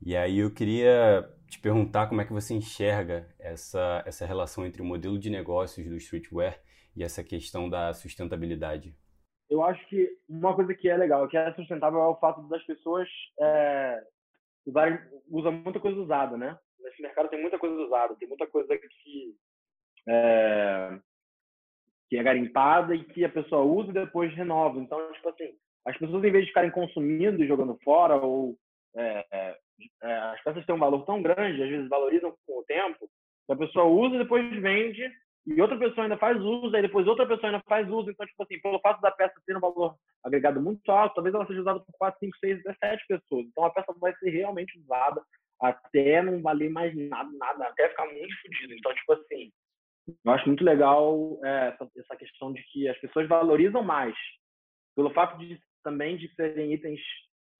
E 0.00 0.16
aí 0.16 0.38
eu 0.38 0.50
queria 0.50 1.28
te 1.48 1.58
perguntar 1.58 2.06
como 2.06 2.22
é 2.22 2.24
que 2.24 2.32
você 2.32 2.54
enxerga 2.54 3.28
essa, 3.38 4.02
essa 4.06 4.24
relação 4.24 4.64
entre 4.64 4.80
o 4.80 4.84
modelo 4.86 5.18
de 5.18 5.28
negócios 5.28 5.86
do 5.86 5.96
streetwear 5.96 6.58
e 6.94 7.02
essa 7.02 7.22
questão 7.22 7.68
da 7.68 7.92
sustentabilidade 7.92 8.94
eu 9.48 9.62
acho 9.62 9.86
que 9.88 10.08
uma 10.28 10.54
coisa 10.54 10.74
que 10.74 10.88
é 10.88 10.96
legal, 10.96 11.28
que 11.28 11.36
é 11.36 11.52
sustentável, 11.54 12.00
é 12.00 12.06
o 12.08 12.16
fato 12.16 12.42
das 12.48 12.62
pessoas 12.64 13.08
é, 13.40 14.02
usarem, 14.66 14.98
muita 15.28 15.78
coisa 15.80 15.98
usada, 16.00 16.36
né? 16.36 16.58
Nesse 16.80 17.00
mercado 17.00 17.28
tem 17.28 17.40
muita 17.40 17.58
coisa 17.58 17.76
usada, 17.76 18.16
tem 18.16 18.28
muita 18.28 18.46
coisa 18.46 18.76
que 18.76 19.34
é, 20.08 20.98
que 22.08 22.16
é 22.16 22.22
garimpada 22.22 22.94
e 22.94 23.04
que 23.04 23.24
a 23.24 23.28
pessoa 23.28 23.62
usa 23.62 23.90
e 23.90 23.94
depois 23.94 24.34
renova. 24.34 24.78
Então, 24.78 25.12
tipo 25.12 25.28
assim, 25.28 25.52
as 25.84 25.96
pessoas 25.96 26.24
em 26.24 26.30
vez 26.30 26.44
de 26.44 26.50
ficarem 26.50 26.70
consumindo 26.70 27.42
e 27.42 27.46
jogando 27.48 27.78
fora 27.84 28.16
ou 28.16 28.56
é, 28.96 29.26
é, 29.30 29.58
é 30.02 30.12
as 30.12 30.42
peças 30.42 30.66
têm 30.66 30.74
um 30.74 30.78
valor 30.78 31.04
tão 31.04 31.22
grande, 31.22 31.62
às 31.62 31.68
vezes 31.68 31.88
valorizam 31.88 32.36
com 32.46 32.58
o 32.58 32.64
tempo, 32.64 33.08
a 33.48 33.56
pessoa 33.56 33.84
usa 33.84 34.16
e 34.16 34.18
depois 34.18 34.44
vende 34.60 35.08
e 35.46 35.62
outra 35.62 35.78
pessoa 35.78 36.04
ainda 36.04 36.16
faz 36.16 36.42
uso, 36.42 36.74
aí 36.74 36.82
depois 36.82 37.06
outra 37.06 37.24
pessoa 37.24 37.48
ainda 37.50 37.62
faz 37.68 37.88
uso. 37.88 38.10
Então, 38.10 38.26
tipo 38.26 38.42
assim, 38.42 38.58
pelo 38.60 38.80
fato 38.80 39.00
da 39.00 39.12
peça 39.12 39.40
ter 39.46 39.56
um 39.56 39.60
valor 39.60 39.94
agregado 40.24 40.60
muito 40.60 40.90
alto, 40.90 41.14
talvez 41.14 41.32
ela 41.32 41.46
seja 41.46 41.60
usada 41.60 41.78
por 41.78 41.92
4, 41.98 42.18
5, 42.18 42.36
6, 42.38 42.62
17 42.64 43.06
pessoas. 43.06 43.46
Então, 43.46 43.64
a 43.64 43.70
peça 43.70 43.94
vai 44.00 44.12
ser 44.16 44.30
realmente 44.30 44.76
usada 44.80 45.22
até 45.60 46.20
não 46.20 46.42
valer 46.42 46.68
mais 46.68 46.94
nada, 47.08 47.30
nada, 47.38 47.64
até 47.66 47.88
ficar 47.88 48.06
muito 48.06 48.34
fodido. 48.42 48.74
Então, 48.74 48.92
tipo 48.92 49.12
assim, 49.12 49.52
eu 50.24 50.32
acho 50.32 50.48
muito 50.48 50.64
legal 50.64 51.38
é, 51.44 51.68
essa, 51.68 51.88
essa 51.96 52.16
questão 52.16 52.52
de 52.52 52.62
que 52.64 52.88
as 52.88 52.98
pessoas 52.98 53.28
valorizam 53.28 53.82
mais 53.82 54.16
pelo 54.96 55.10
fato 55.10 55.38
de 55.38 55.60
também 55.84 56.16
de 56.16 56.28
serem 56.34 56.72
itens 56.72 57.00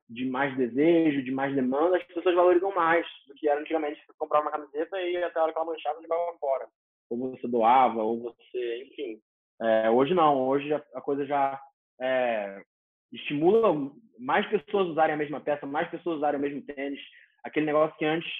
de 0.08 0.24
mais 0.24 0.56
desejo, 0.56 1.22
de 1.22 1.30
mais 1.30 1.54
demanda, 1.54 1.96
as 1.96 2.02
pessoas 2.04 2.34
valorizam 2.34 2.74
mais 2.74 3.06
do 3.28 3.34
que 3.34 3.48
era 3.48 3.60
antigamente 3.60 4.00
você 4.06 4.12
comprava 4.18 4.44
uma 4.44 4.52
camiseta 4.52 5.00
e 5.00 5.16
até 5.22 5.38
a 5.38 5.42
hora 5.44 5.52
que 5.52 5.58
ela 5.58 5.66
manchava, 5.66 6.00
jogava 6.02 6.38
fora 6.38 6.68
ou 7.10 7.30
você 7.30 7.46
doava, 7.46 8.02
ou 8.02 8.20
você, 8.22 8.84
enfim. 8.84 9.20
É, 9.60 9.90
hoje 9.90 10.14
não, 10.14 10.46
hoje 10.46 10.72
a, 10.72 11.00
coisa 11.00 11.24
já 11.24 11.60
é, 12.00 12.62
estimula 13.12 13.90
mais 14.18 14.46
pessoas 14.48 14.88
usarem 14.88 15.14
a 15.14 15.18
mesma 15.18 15.40
peça, 15.40 15.66
mais 15.66 15.88
pessoas 15.90 16.18
usarem 16.18 16.38
o 16.38 16.42
mesmo 16.42 16.62
tênis. 16.62 17.00
Aquele 17.44 17.66
negócio 17.66 17.96
que 17.96 18.04
antes 18.04 18.30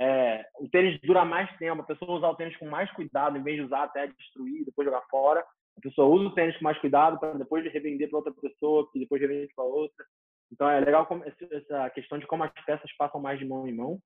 é, 0.00 0.46
o 0.60 0.68
tênis 0.68 1.00
dura 1.00 1.24
mais 1.24 1.50
tempo, 1.58 1.82
a 1.82 1.84
pessoa 1.84 2.18
usar 2.18 2.28
o 2.28 2.36
tênis 2.36 2.56
com 2.56 2.66
mais 2.66 2.90
cuidado, 2.92 3.36
em 3.36 3.42
vez 3.42 3.56
de 3.56 3.62
usar 3.62 3.82
até 3.82 4.06
destruir, 4.06 4.64
depois 4.64 4.86
jogar 4.86 5.02
fora. 5.10 5.44
A 5.76 5.80
pessoa 5.80 6.08
usa 6.08 6.28
o 6.28 6.34
tênis 6.34 6.56
com 6.56 6.64
mais 6.64 6.78
cuidado 6.78 7.18
para 7.18 7.32
depois 7.34 7.62
de 7.64 7.68
revender 7.68 8.08
para 8.08 8.18
outra 8.18 8.32
pessoa, 8.32 8.88
que 8.92 8.98
depois 8.98 9.20
revende 9.20 9.52
para 9.54 9.64
outra. 9.64 10.04
Então 10.52 10.68
é 10.68 10.80
legal 10.80 11.06
essa 11.24 11.90
questão 11.90 12.18
de 12.18 12.26
como 12.26 12.44
as 12.44 12.52
peças 12.64 12.90
passam 12.96 13.20
mais 13.20 13.38
de 13.38 13.44
mão 13.44 13.66
em 13.66 13.74
mão. 13.74 13.98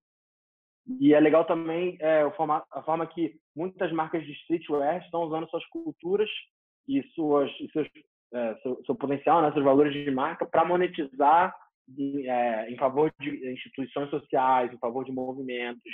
E 0.87 1.15
é 1.15 1.21
legal 1.21 1.45
também 1.45 1.97
é, 2.01 2.23
a 2.23 2.83
forma 2.83 3.07
que 3.07 3.37
muitas 3.55 3.93
marcas 3.93 4.25
de 4.25 4.33
streetwear 4.33 5.03
estão 5.05 5.23
usando 5.23 5.49
suas 5.49 5.65
culturas 5.67 6.29
e 6.89 7.03
suas, 7.15 7.51
e 7.61 7.71
seus, 7.71 7.89
é, 8.35 8.55
seu, 8.57 8.83
seu, 8.85 8.95
potencial, 8.95 9.41
né, 9.43 9.53
seus 9.53 9.65
valores 9.65 9.93
de 9.93 10.11
marca 10.11 10.45
para 10.45 10.65
monetizar 10.65 11.55
em, 11.97 12.29
é, 12.29 12.71
em, 12.71 12.77
favor 12.77 13.13
de 13.21 13.53
instituições 13.53 14.11
sociais, 14.11 14.73
em 14.73 14.79
favor 14.79 15.05
de 15.05 15.13
movimentos, 15.13 15.93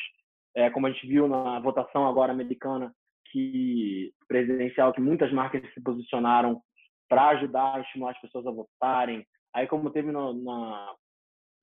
é, 0.56 0.70
como 0.70 0.86
a 0.86 0.90
gente 0.90 1.06
viu 1.06 1.28
na 1.28 1.60
votação 1.60 2.06
agora 2.06 2.32
americana 2.32 2.92
que 3.30 4.10
presidencial, 4.26 4.92
que 4.94 5.02
muitas 5.02 5.30
marcas 5.32 5.62
se 5.74 5.82
posicionaram 5.82 6.62
para 7.08 7.28
ajudar 7.28 7.76
a 7.76 7.80
estimular 7.80 8.12
as 8.12 8.20
pessoas 8.20 8.46
a 8.46 8.50
votarem. 8.50 9.26
Aí 9.54 9.66
como 9.66 9.90
teve 9.90 10.10
no, 10.10 10.32
na, 10.32 10.94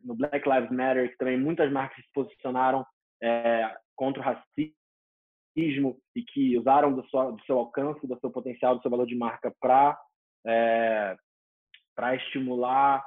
no 0.03 0.15
Black 0.15 0.47
Lives 0.47 0.71
Matter, 0.71 1.09
que 1.09 1.17
também 1.17 1.39
muitas 1.39 1.71
marcas 1.71 1.97
se 1.97 2.11
posicionaram 2.13 2.85
é, 3.21 3.75
contra 3.95 4.21
o 4.21 4.25
racismo 4.25 5.97
e 6.15 6.21
que 6.21 6.57
usaram 6.57 6.93
do 6.93 7.07
seu, 7.09 7.31
do 7.31 7.43
seu, 7.45 7.57
alcance, 7.59 8.05
do 8.07 8.19
seu 8.19 8.29
potencial, 8.29 8.75
do 8.75 8.81
seu 8.81 8.91
valor 8.91 9.05
de 9.05 9.15
marca 9.15 9.53
para 9.59 9.97
é, 10.45 11.15
para 11.95 12.15
estimular, 12.15 13.03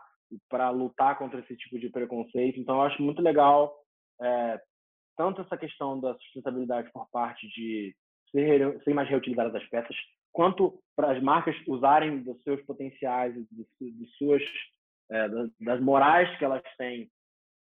para 0.48 0.70
lutar 0.70 1.18
contra 1.18 1.40
esse 1.40 1.56
tipo 1.56 1.78
de 1.78 1.90
preconceito. 1.90 2.58
Então, 2.58 2.76
eu 2.76 2.82
acho 2.82 3.02
muito 3.02 3.20
legal 3.22 3.74
é, 4.20 4.60
tanto 5.16 5.42
essa 5.42 5.56
questão 5.56 6.00
da 6.00 6.14
sustentabilidade 6.14 6.90
por 6.92 7.08
parte 7.10 7.46
de 7.48 7.94
ser, 8.30 8.82
ser 8.82 8.94
mais 8.94 9.08
reutilizadas 9.08 9.54
as 9.54 9.68
peças, 9.68 9.96
quanto 10.32 10.80
para 10.96 11.12
as 11.12 11.22
marcas 11.22 11.56
usarem 11.66 12.22
dos 12.22 12.42
seus 12.42 12.62
potenciais, 12.62 13.34
de, 13.34 13.66
de 13.80 14.06
suas 14.16 14.42
é, 15.10 15.28
das 15.60 15.80
morais 15.80 16.36
que 16.38 16.44
elas 16.44 16.62
têm 16.76 17.10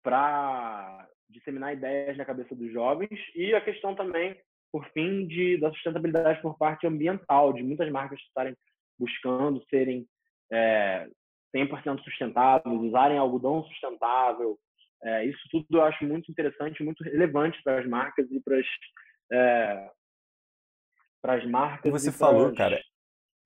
para 0.02 1.08
disseminar 1.28 1.74
ideias 1.74 2.16
na 2.16 2.24
cabeça 2.24 2.54
dos 2.54 2.72
jovens 2.72 3.18
e 3.34 3.54
a 3.54 3.60
questão 3.60 3.94
também, 3.94 4.36
por 4.72 4.86
fim, 4.90 5.26
de, 5.26 5.58
da 5.58 5.70
sustentabilidade 5.72 6.40
por 6.42 6.56
parte 6.56 6.86
ambiental, 6.86 7.52
de 7.52 7.62
muitas 7.62 7.90
marcas 7.90 8.20
estarem 8.20 8.56
buscando 8.98 9.64
serem 9.68 10.06
é, 10.52 11.08
100% 11.54 12.02
sustentáveis, 12.02 12.80
usarem 12.80 13.18
algodão 13.18 13.64
sustentável. 13.64 14.58
É, 15.02 15.24
isso 15.26 15.40
tudo 15.50 15.66
eu 15.70 15.82
acho 15.82 16.04
muito 16.04 16.30
interessante, 16.30 16.82
muito 16.82 17.04
relevante 17.04 17.62
para 17.62 17.80
as 17.80 17.86
marcas 17.86 18.30
e 18.30 18.40
para 18.40 18.58
as 18.58 18.66
é, 19.32 19.90
para 21.20 21.34
as 21.36 21.46
marcas. 21.46 21.90
Você 21.90 22.12
falou, 22.12 22.54
cara. 22.54 22.80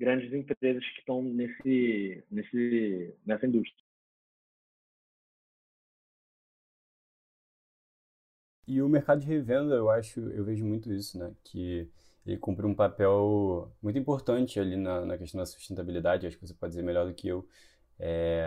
Grandes 0.00 0.32
empresas 0.32 0.84
que 0.90 1.00
estão 1.00 1.22
nesse, 1.22 2.24
nesse, 2.30 3.14
nessa 3.26 3.46
indústria. 3.46 3.87
E 8.68 8.82
o 8.82 8.88
mercado 8.88 9.20
de 9.20 9.26
revenda, 9.26 9.74
eu 9.74 9.88
acho, 9.88 10.20
eu 10.20 10.44
vejo 10.44 10.62
muito 10.62 10.92
isso, 10.92 11.18
né? 11.18 11.32
Que 11.42 11.88
ele 12.26 12.36
cumpre 12.36 12.66
um 12.66 12.74
papel 12.74 13.72
muito 13.80 13.98
importante 13.98 14.60
ali 14.60 14.76
na, 14.76 15.06
na 15.06 15.16
questão 15.16 15.38
da 15.38 15.46
sustentabilidade, 15.46 16.26
acho 16.26 16.36
que 16.36 16.46
você 16.46 16.52
pode 16.52 16.72
dizer 16.72 16.82
melhor 16.82 17.06
do 17.06 17.14
que 17.14 17.26
eu, 17.28 17.48
é, 17.98 18.46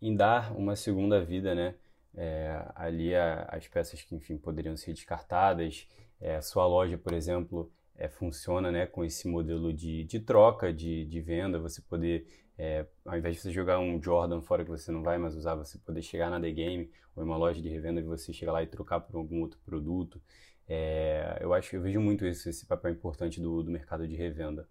em 0.00 0.14
dar 0.14 0.56
uma 0.56 0.76
segunda 0.76 1.20
vida, 1.24 1.52
né? 1.52 1.74
É, 2.14 2.64
ali 2.76 3.12
a, 3.12 3.42
as 3.50 3.66
peças 3.66 4.02
que, 4.02 4.14
enfim, 4.14 4.38
poderiam 4.38 4.76
ser 4.76 4.92
descartadas. 4.92 5.88
É, 6.20 6.40
sua 6.40 6.64
loja, 6.68 6.96
por 6.96 7.12
exemplo, 7.12 7.72
é, 7.96 8.08
funciona 8.08 8.70
né, 8.70 8.86
com 8.86 9.04
esse 9.04 9.26
modelo 9.26 9.72
de, 9.72 10.04
de 10.04 10.20
troca, 10.20 10.72
de, 10.72 11.04
de 11.06 11.20
venda, 11.20 11.58
você 11.58 11.82
poder, 11.82 12.24
é, 12.60 12.86
ao 13.06 13.16
invés 13.16 13.36
de 13.36 13.40
você 13.40 13.50
jogar 13.50 13.78
um 13.78 14.02
Jordan 14.02 14.42
fora 14.42 14.62
que 14.62 14.70
você 14.70 14.92
não 14.92 15.02
vai 15.02 15.16
mais 15.16 15.34
usar, 15.34 15.54
você 15.54 15.78
poder 15.78 16.02
chegar 16.02 16.28
na 16.28 16.38
The 16.38 16.50
Game 16.50 16.90
ou 17.16 17.22
em 17.22 17.26
uma 17.26 17.38
loja 17.38 17.62
de 17.62 17.70
revenda 17.70 18.00
e 18.00 18.04
você 18.04 18.34
chegar 18.34 18.52
lá 18.52 18.62
e 18.62 18.66
trocar 18.66 19.00
por 19.00 19.16
algum 19.16 19.40
outro 19.40 19.58
produto. 19.64 20.20
É, 20.68 21.38
eu 21.40 21.54
acho 21.54 21.70
que 21.70 21.76
eu 21.76 21.80
vejo 21.80 21.98
muito 22.00 22.26
esse, 22.26 22.50
esse 22.50 22.68
papel 22.68 22.90
importante 22.90 23.40
do, 23.40 23.62
do 23.62 23.70
mercado 23.70 24.06
de 24.06 24.14
revenda. 24.14 24.68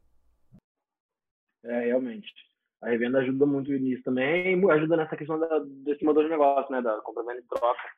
É, 1.64 1.86
realmente. 1.86 2.32
A 2.80 2.90
revenda 2.90 3.18
ajuda 3.18 3.48
muito 3.48 3.72
nisso 3.72 4.04
também, 4.04 4.64
ajuda 4.70 4.96
nessa 4.96 5.18
questão 5.18 5.40
da, 5.40 5.60
desse 5.84 6.06
modelo 6.06 6.26
de 6.26 6.32
negócio, 6.32 6.72
né, 6.72 6.84
da 6.84 7.02
compra, 7.02 7.24
venda 7.24 7.42
e 7.42 7.48
troca. 7.48 7.90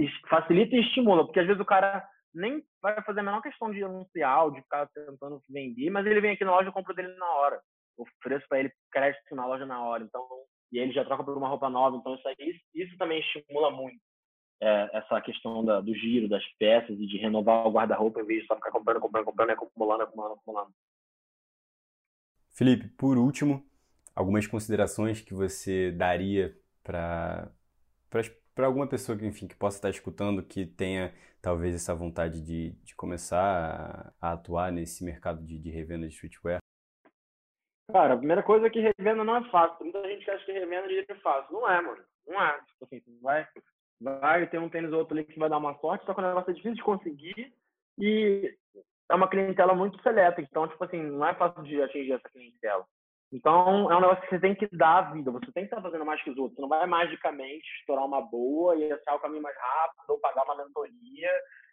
E 0.00 0.08
facilita 0.28 0.74
e 0.74 0.80
estimula, 0.80 1.24
porque 1.24 1.38
às 1.38 1.46
vezes 1.46 1.62
o 1.62 1.64
cara 1.64 2.04
nem 2.34 2.60
vai 2.82 3.00
fazer 3.02 3.20
a 3.20 3.22
menor 3.22 3.40
questão 3.40 3.70
de 3.70 3.84
anunciar 3.84 4.46
ou 4.46 4.50
de 4.50 4.60
ficar 4.62 4.88
tentando 4.88 5.40
vender, 5.48 5.90
mas 5.90 6.04
ele 6.04 6.20
vem 6.20 6.32
aqui 6.32 6.44
na 6.44 6.50
loja 6.50 6.70
e 6.70 6.72
compra 6.72 6.92
dele 6.92 7.14
na 7.14 7.30
hora. 7.36 7.60
Ofereço 7.96 8.46
para 8.48 8.60
ele 8.60 8.72
crédito 8.90 9.34
na 9.34 9.46
loja 9.46 9.66
na 9.66 9.82
hora. 9.84 10.04
Então, 10.04 10.26
e 10.72 10.78
ele 10.78 10.92
já 10.92 11.04
troca 11.04 11.24
por 11.24 11.36
uma 11.36 11.48
roupa 11.48 11.68
nova. 11.68 11.96
Então, 11.96 12.14
isso, 12.14 12.28
aí, 12.28 12.60
isso, 12.74 12.96
também 12.96 13.20
estimula 13.20 13.70
muito 13.70 14.00
é, 14.60 14.90
essa 14.98 15.20
questão 15.20 15.64
da, 15.64 15.80
do 15.80 15.94
giro 15.94 16.28
das 16.28 16.44
peças 16.58 16.98
e 16.98 17.06
de 17.06 17.18
renovar 17.18 17.66
o 17.66 17.72
guarda-roupa 17.72 18.20
em 18.20 18.26
vez 18.26 18.42
de 18.42 18.46
só 18.46 18.54
ficar 18.56 18.70
comprando, 18.70 19.00
comprando, 19.00 19.24
comprando, 19.24 19.50
acumulando, 19.50 20.02
acumulando, 20.02 20.34
acumulando. 20.34 20.70
Felipe, 22.50 22.88
por 22.88 23.18
último, 23.18 23.64
algumas 24.14 24.46
considerações 24.46 25.20
que 25.20 25.34
você 25.34 25.92
daria 25.92 26.56
para 26.82 27.52
para 28.56 28.64
alguma 28.64 28.86
pessoa 28.86 29.18
que, 29.18 29.26
enfim, 29.26 29.46
que 29.46 29.54
possa 29.54 29.76
estar 29.76 29.90
escutando, 29.90 30.42
que 30.42 30.64
tenha 30.64 31.12
talvez 31.42 31.74
essa 31.74 31.94
vontade 31.94 32.40
de, 32.40 32.70
de 32.82 32.94
começar 32.94 34.14
a, 34.18 34.28
a 34.30 34.32
atuar 34.32 34.72
nesse 34.72 35.04
mercado 35.04 35.44
de, 35.44 35.58
de, 35.58 35.70
revenda 35.70 36.08
de 36.08 36.14
streetwear? 36.14 36.58
Cara, 37.92 38.14
a 38.14 38.18
primeira 38.18 38.42
coisa 38.42 38.66
é 38.66 38.70
que 38.70 38.80
revenda 38.80 39.22
não 39.22 39.36
é 39.36 39.50
fácil. 39.50 39.84
Muita 39.84 40.02
gente 40.08 40.28
acha 40.30 40.44
que 40.44 40.52
revenda 40.52 40.92
é 40.92 41.14
fácil. 41.16 41.52
Não 41.52 41.68
é, 41.68 41.80
mano. 41.80 42.02
Não 42.26 42.42
é. 42.42 42.58
Tipo 42.66 42.84
assim, 42.84 43.02
vai, 43.22 43.46
vai 44.00 44.46
ter 44.48 44.58
um 44.58 44.68
tênis 44.68 44.92
ou 44.92 44.98
outro 44.98 45.16
ali 45.16 45.24
que 45.24 45.38
vai 45.38 45.48
dar 45.48 45.58
uma 45.58 45.78
sorte, 45.78 46.04
só 46.04 46.12
que 46.12 46.20
o 46.20 46.26
negócio 46.26 46.50
é 46.50 46.54
difícil 46.54 46.74
de 46.74 46.82
conseguir 46.82 47.52
e 47.98 48.52
é 49.08 49.14
uma 49.14 49.28
clientela 49.28 49.74
muito 49.74 50.02
seleta. 50.02 50.40
Então, 50.40 50.66
tipo 50.66 50.82
assim, 50.84 51.00
não 51.00 51.26
é 51.26 51.34
fácil 51.34 51.62
de 51.62 51.80
atingir 51.80 52.12
essa 52.12 52.28
clientela. 52.28 52.84
Então, 53.32 53.90
é 53.90 53.96
um 53.96 54.00
negócio 54.00 54.22
que 54.22 54.30
você 54.30 54.40
tem 54.40 54.54
que 54.54 54.68
dar 54.76 54.98
a 54.98 55.12
vida. 55.12 55.30
Você 55.30 55.52
tem 55.52 55.66
que 55.66 55.74
estar 55.74 55.82
fazendo 55.82 56.04
mais 56.04 56.22
que 56.22 56.30
os 56.30 56.38
outros. 56.38 56.56
Você 56.56 56.62
não 56.62 56.68
vai 56.68 56.86
magicamente 56.86 57.66
estourar 57.80 58.04
uma 58.04 58.20
boa 58.20 58.76
e 58.76 58.92
achar 58.92 59.14
o 59.14 59.20
caminho 59.20 59.42
mais 59.42 59.56
rápido 59.56 60.10
ou 60.10 60.20
pagar 60.20 60.44
uma 60.44 60.56
mentoria 60.56 61.30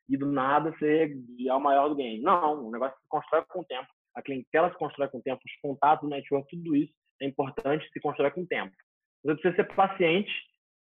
e 0.09 0.17
do 0.17 0.25
nada 0.25 0.75
ser 0.77 1.15
é 1.47 1.53
o 1.53 1.59
maior 1.59 1.89
do 1.89 1.95
game. 1.95 2.21
Não, 2.21 2.67
o 2.67 2.71
negócio 2.71 2.97
se 2.99 3.07
constrói 3.07 3.43
com 3.47 3.61
o 3.61 3.65
tempo. 3.65 3.87
A 4.15 4.21
clientela 4.21 4.69
se 4.71 4.77
constrói 4.77 5.07
com 5.09 5.17
o 5.17 5.23
tempo, 5.23 5.41
os 5.45 5.61
contatos, 5.61 6.05
o 6.05 6.09
network, 6.09 6.47
tudo 6.49 6.75
isso 6.75 6.93
é 7.21 7.25
importante 7.25 7.89
se 7.91 7.99
constrói 7.99 8.31
com 8.31 8.41
o 8.41 8.47
tempo. 8.47 8.75
Você 9.23 9.35
precisa 9.35 9.55
ser 9.55 9.75
paciente 9.75 10.31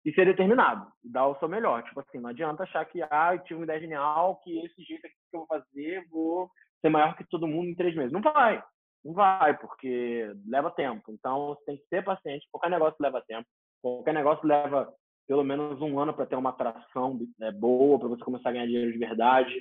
e 0.05 0.13
ser 0.15 0.27
determinado, 0.27 0.87
e 1.05 1.11
dar 1.11 1.27
o 1.27 1.39
seu 1.39 1.49
melhor. 1.49 1.83
Tipo 1.83 2.01
assim, 2.01 2.19
não 2.19 2.31
adianta 2.31 2.63
achar 2.63 2.85
que, 2.85 3.03
ah, 3.03 3.35
eu 3.35 3.41
tive 3.41 3.55
uma 3.55 3.65
ideia 3.65 3.81
genial, 3.81 4.41
que 4.43 4.59
esse 4.65 4.83
jeito 4.83 5.07
aqui 5.07 5.15
que 5.31 5.37
eu 5.37 5.41
vou 5.41 5.47
fazer, 5.49 6.09
vou 6.09 6.51
ser 6.81 6.89
maior 6.89 7.17
que 7.17 7.29
todo 7.29 7.49
mundo 7.49 7.69
em 7.69 7.75
três 7.75 7.95
meses. 7.95 8.13
Não 8.13 8.21
vai. 8.21 8.63
Não 9.05 9.13
vai, 9.13 9.57
porque 9.59 10.33
leva 10.47 10.71
tempo. 10.71 11.13
Então, 11.13 11.49
você 11.49 11.65
tem 11.65 11.77
que 11.77 11.87
ser 11.89 12.05
paciente. 12.05 12.47
Qualquer 12.51 12.71
negócio 12.71 12.97
leva 13.01 13.23
tempo. 13.27 13.47
Qualquer 13.83 14.15
negócio 14.15 14.47
leva 14.47 14.93
pelo 15.27 15.45
menos 15.45 15.81
um 15.83 15.99
ano 15.99 16.15
para 16.15 16.27
ter 16.27 16.37
uma 16.37 16.51
atração 16.51 17.19
é, 17.43 17.53
boa, 17.53 17.99
para 17.99 18.09
você 18.09 18.25
começar 18.25 18.49
a 18.49 18.53
ganhar 18.53 18.67
dinheiro 18.67 18.93
de 18.93 18.99
verdade. 18.99 19.55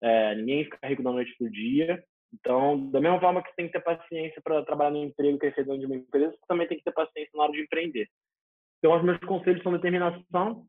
É, 0.00 0.34
ninguém 0.36 0.64
fica 0.64 0.86
rico 0.86 1.02
da 1.02 1.10
noite 1.10 1.34
para 1.36 1.50
dia. 1.50 2.04
Então, 2.32 2.90
da 2.90 3.00
mesma 3.00 3.20
forma 3.20 3.42
que 3.42 3.48
você 3.48 3.56
tem 3.56 3.66
que 3.66 3.72
ter 3.72 3.80
paciência 3.80 4.40
para 4.42 4.64
trabalhar 4.64 4.90
no 4.90 5.04
emprego 5.04 5.38
crescer 5.38 5.64
dentro 5.64 5.80
de 5.80 5.86
uma 5.86 5.96
empresa, 5.96 6.32
você 6.32 6.46
também 6.46 6.68
tem 6.68 6.78
que 6.78 6.84
ter 6.84 6.92
paciência 6.92 7.30
na 7.34 7.44
hora 7.44 7.52
de 7.52 7.62
empreender. 7.62 8.08
Então, 8.78 8.96
os 8.96 9.02
meus 9.02 9.18
conselhos 9.20 9.62
são 9.62 9.72
determinação, 9.72 10.66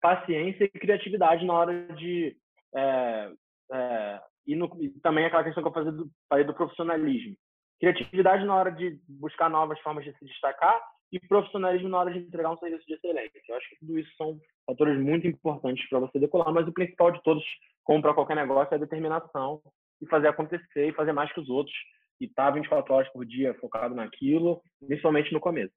paciência 0.00 0.64
e 0.64 0.68
criatividade 0.68 1.44
na 1.44 1.54
hora 1.54 1.86
de 1.94 2.36
é, 2.74 3.32
é, 3.72 4.20
e, 4.46 4.54
no, 4.54 4.70
e 4.80 4.90
também 5.00 5.24
aquela 5.24 5.44
questão 5.44 5.62
que 5.62 5.68
eu 5.68 5.72
falei 5.72 5.92
do, 5.92 6.10
falei 6.28 6.44
do 6.44 6.54
profissionalismo. 6.54 7.36
Criatividade 7.80 8.44
na 8.44 8.54
hora 8.54 8.70
de 8.70 8.98
buscar 9.08 9.50
novas 9.50 9.78
formas 9.80 10.04
de 10.04 10.16
se 10.18 10.24
destacar 10.24 10.80
e 11.12 11.20
profissionalismo 11.20 11.88
na 11.88 11.98
hora 11.98 12.12
de 12.12 12.18
entregar 12.18 12.50
um 12.50 12.58
serviço 12.58 12.86
de 12.86 12.94
excelência. 12.94 13.40
Eu 13.48 13.56
acho 13.56 13.68
que 13.70 13.78
tudo 13.78 13.98
isso 13.98 14.10
são 14.16 14.38
fatores 14.66 14.98
muito 15.00 15.26
importantes 15.26 15.88
para 15.88 16.00
você 16.00 16.18
decolar, 16.18 16.52
mas 16.52 16.66
o 16.66 16.72
principal 16.72 17.10
de 17.10 17.22
todos, 17.22 17.44
como 17.84 18.02
para 18.02 18.14
qualquer 18.14 18.36
negócio, 18.36 18.72
é 18.72 18.76
a 18.76 18.80
determinação 18.80 19.60
e 20.00 20.06
fazer 20.06 20.28
acontecer 20.28 20.88
e 20.88 20.94
fazer 20.94 21.12
mais 21.12 21.32
que 21.32 21.40
os 21.40 21.48
outros 21.48 21.74
e 22.20 22.26
estar 22.26 22.46
tá 22.46 22.50
24 22.52 22.94
horas 22.94 23.08
por 23.12 23.24
dia 23.24 23.54
focado 23.54 23.94
naquilo, 23.94 24.62
principalmente 24.86 25.32
no 25.32 25.40
começo. 25.40 25.74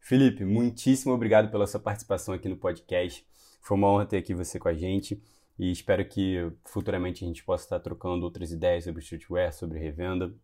Felipe, 0.00 0.44
muitíssimo 0.44 1.14
obrigado 1.14 1.50
pela 1.50 1.66
sua 1.66 1.80
participação 1.80 2.34
aqui 2.34 2.48
no 2.48 2.56
podcast. 2.56 3.26
Foi 3.62 3.76
uma 3.76 3.88
honra 3.88 4.06
ter 4.06 4.18
aqui 4.18 4.34
você 4.34 4.58
com 4.58 4.68
a 4.68 4.74
gente 4.74 5.22
e 5.58 5.70
espero 5.70 6.06
que 6.06 6.52
futuramente 6.66 7.24
a 7.24 7.26
gente 7.26 7.44
possa 7.44 7.64
estar 7.64 7.80
trocando 7.80 8.24
outras 8.24 8.52
ideias 8.52 8.84
sobre 8.84 9.00
streetwear, 9.00 9.52
sobre 9.52 9.78
revenda. 9.78 10.34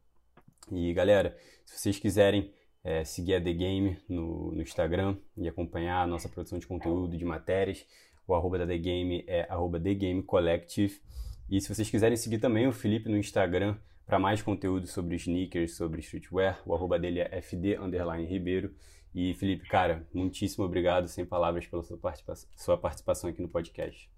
E 0.71 0.93
galera, 0.95 1.37
se 1.67 1.79
vocês 1.79 1.99
quiserem 1.99 2.53
é, 2.83 3.05
seguir 3.05 3.35
a 3.35 3.43
The 3.43 3.53
Game 3.53 3.99
no, 4.09 4.53
no, 4.53 4.63
Instagram 4.63 5.17
e 5.37 5.49
acompanhar 5.49 6.03
a 6.03 6.07
nossa 6.07 6.29
produção 6.29 6.59
de 6.59 6.67
conteúdo, 6.67 7.17
de 7.17 7.25
matérias, 7.25 7.87
o 8.27 8.35
arroba 8.35 8.59
da 8.59 8.67
The 8.67 8.79
Game 8.79 9.25
é 9.27 9.47
arroba 9.51 9.79
The 9.79 9.95
Game 9.95 10.23
Collective. 10.23 11.01
E 11.51 11.60
se 11.60 11.74
vocês 11.74 11.90
quiserem 11.90 12.16
seguir 12.16 12.39
também 12.39 12.68
o 12.68 12.72
Felipe 12.72 13.09
no 13.09 13.16
Instagram 13.16 13.77
para 14.06 14.20
mais 14.20 14.40
conteúdo 14.40 14.86
sobre 14.86 15.16
sneakers, 15.16 15.77
sobre 15.77 15.98
streetwear, 15.98 16.62
o 16.64 16.72
arroba 16.72 16.97
dele 16.97 17.18
é 17.18 17.43
fd 17.43 17.77
ribeiro. 18.24 18.72
E 19.12 19.35
Felipe, 19.35 19.66
cara, 19.66 20.06
muitíssimo 20.14 20.64
obrigado, 20.64 21.09
sem 21.09 21.27
palavras, 21.27 21.66
pela 21.66 21.82
sua 21.82 21.98
participação, 21.98 22.48
sua 22.55 22.78
participação 22.78 23.28
aqui 23.28 23.43
no 23.43 23.48
podcast. 23.48 24.09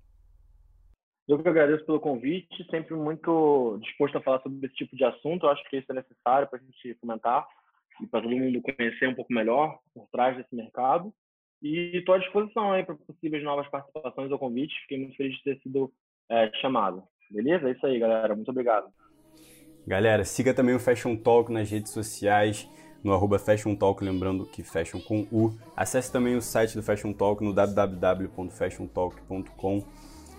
Eu 1.26 1.42
que 1.42 1.48
agradeço 1.48 1.86
pelo 1.86 2.00
convite, 2.00 2.66
sempre 2.70 2.94
muito 2.94 3.78
disposto 3.80 4.18
a 4.18 4.20
falar 4.20 4.42
sobre 4.42 4.66
esse 4.66 4.74
tipo 4.74 4.94
de 4.94 5.04
assunto. 5.04 5.46
Eu 5.46 5.50
acho 5.52 5.64
que 5.70 5.78
isso 5.78 5.90
é 5.90 5.94
necessário 5.94 6.46
para 6.48 6.58
a 6.58 6.62
gente 6.62 6.94
comentar 7.00 7.48
e 8.02 8.06
para 8.06 8.20
todo 8.20 8.36
mundo 8.36 8.60
conhecer 8.60 9.08
um 9.08 9.14
pouco 9.14 9.32
melhor 9.32 9.78
por 9.94 10.06
trás 10.08 10.36
desse 10.36 10.54
mercado. 10.54 11.10
E 11.62 11.96
estou 11.96 12.14
à 12.14 12.18
disposição 12.18 12.72
aí 12.72 12.84
para 12.84 12.94
possíveis 12.94 13.42
novas 13.42 13.66
participações 13.68 14.30
ou 14.30 14.38
convites. 14.38 14.76
Fiquei 14.82 14.98
muito 14.98 15.16
feliz 15.16 15.34
de 15.36 15.44
ter 15.44 15.58
sido 15.62 15.90
é, 16.30 16.52
chamado. 16.60 17.02
Beleza? 17.32 17.68
É 17.68 17.72
isso 17.72 17.84
aí, 17.86 17.98
galera. 17.98 18.36
Muito 18.36 18.50
obrigado. 18.50 18.86
Galera, 19.86 20.24
siga 20.24 20.54
também 20.54 20.74
o 20.74 20.78
Fashion 20.78 21.14
Talk 21.16 21.52
nas 21.52 21.68
redes 21.68 21.92
sociais, 21.92 22.66
no 23.02 23.12
arroba 23.12 23.36
Fashion 23.38 23.74
Talk, 23.74 24.02
lembrando 24.04 24.46
que 24.46 24.62
Fashion 24.62 25.00
com 25.00 25.26
U. 25.32 25.52
Acesse 25.76 26.12
também 26.12 26.36
o 26.36 26.42
site 26.42 26.76
do 26.76 26.82
Fashion 26.82 27.12
Talk 27.12 27.42
no 27.42 27.52
www.fashiontalk.com 27.52 29.84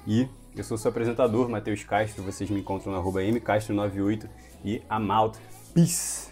e 0.07 0.27
eu 0.55 0.63
sou 0.63 0.77
seu 0.77 0.91
apresentador, 0.91 1.49
Matheus 1.49 1.83
Castro. 1.83 2.23
Vocês 2.23 2.49
me 2.49 2.59
encontram 2.59 2.93
no 2.93 2.99
arroba 2.99 3.21
mcastro98 3.21 4.29
e 4.63 4.81
I'm 4.89 5.11
out. 5.11 5.37
Peace! 5.73 6.31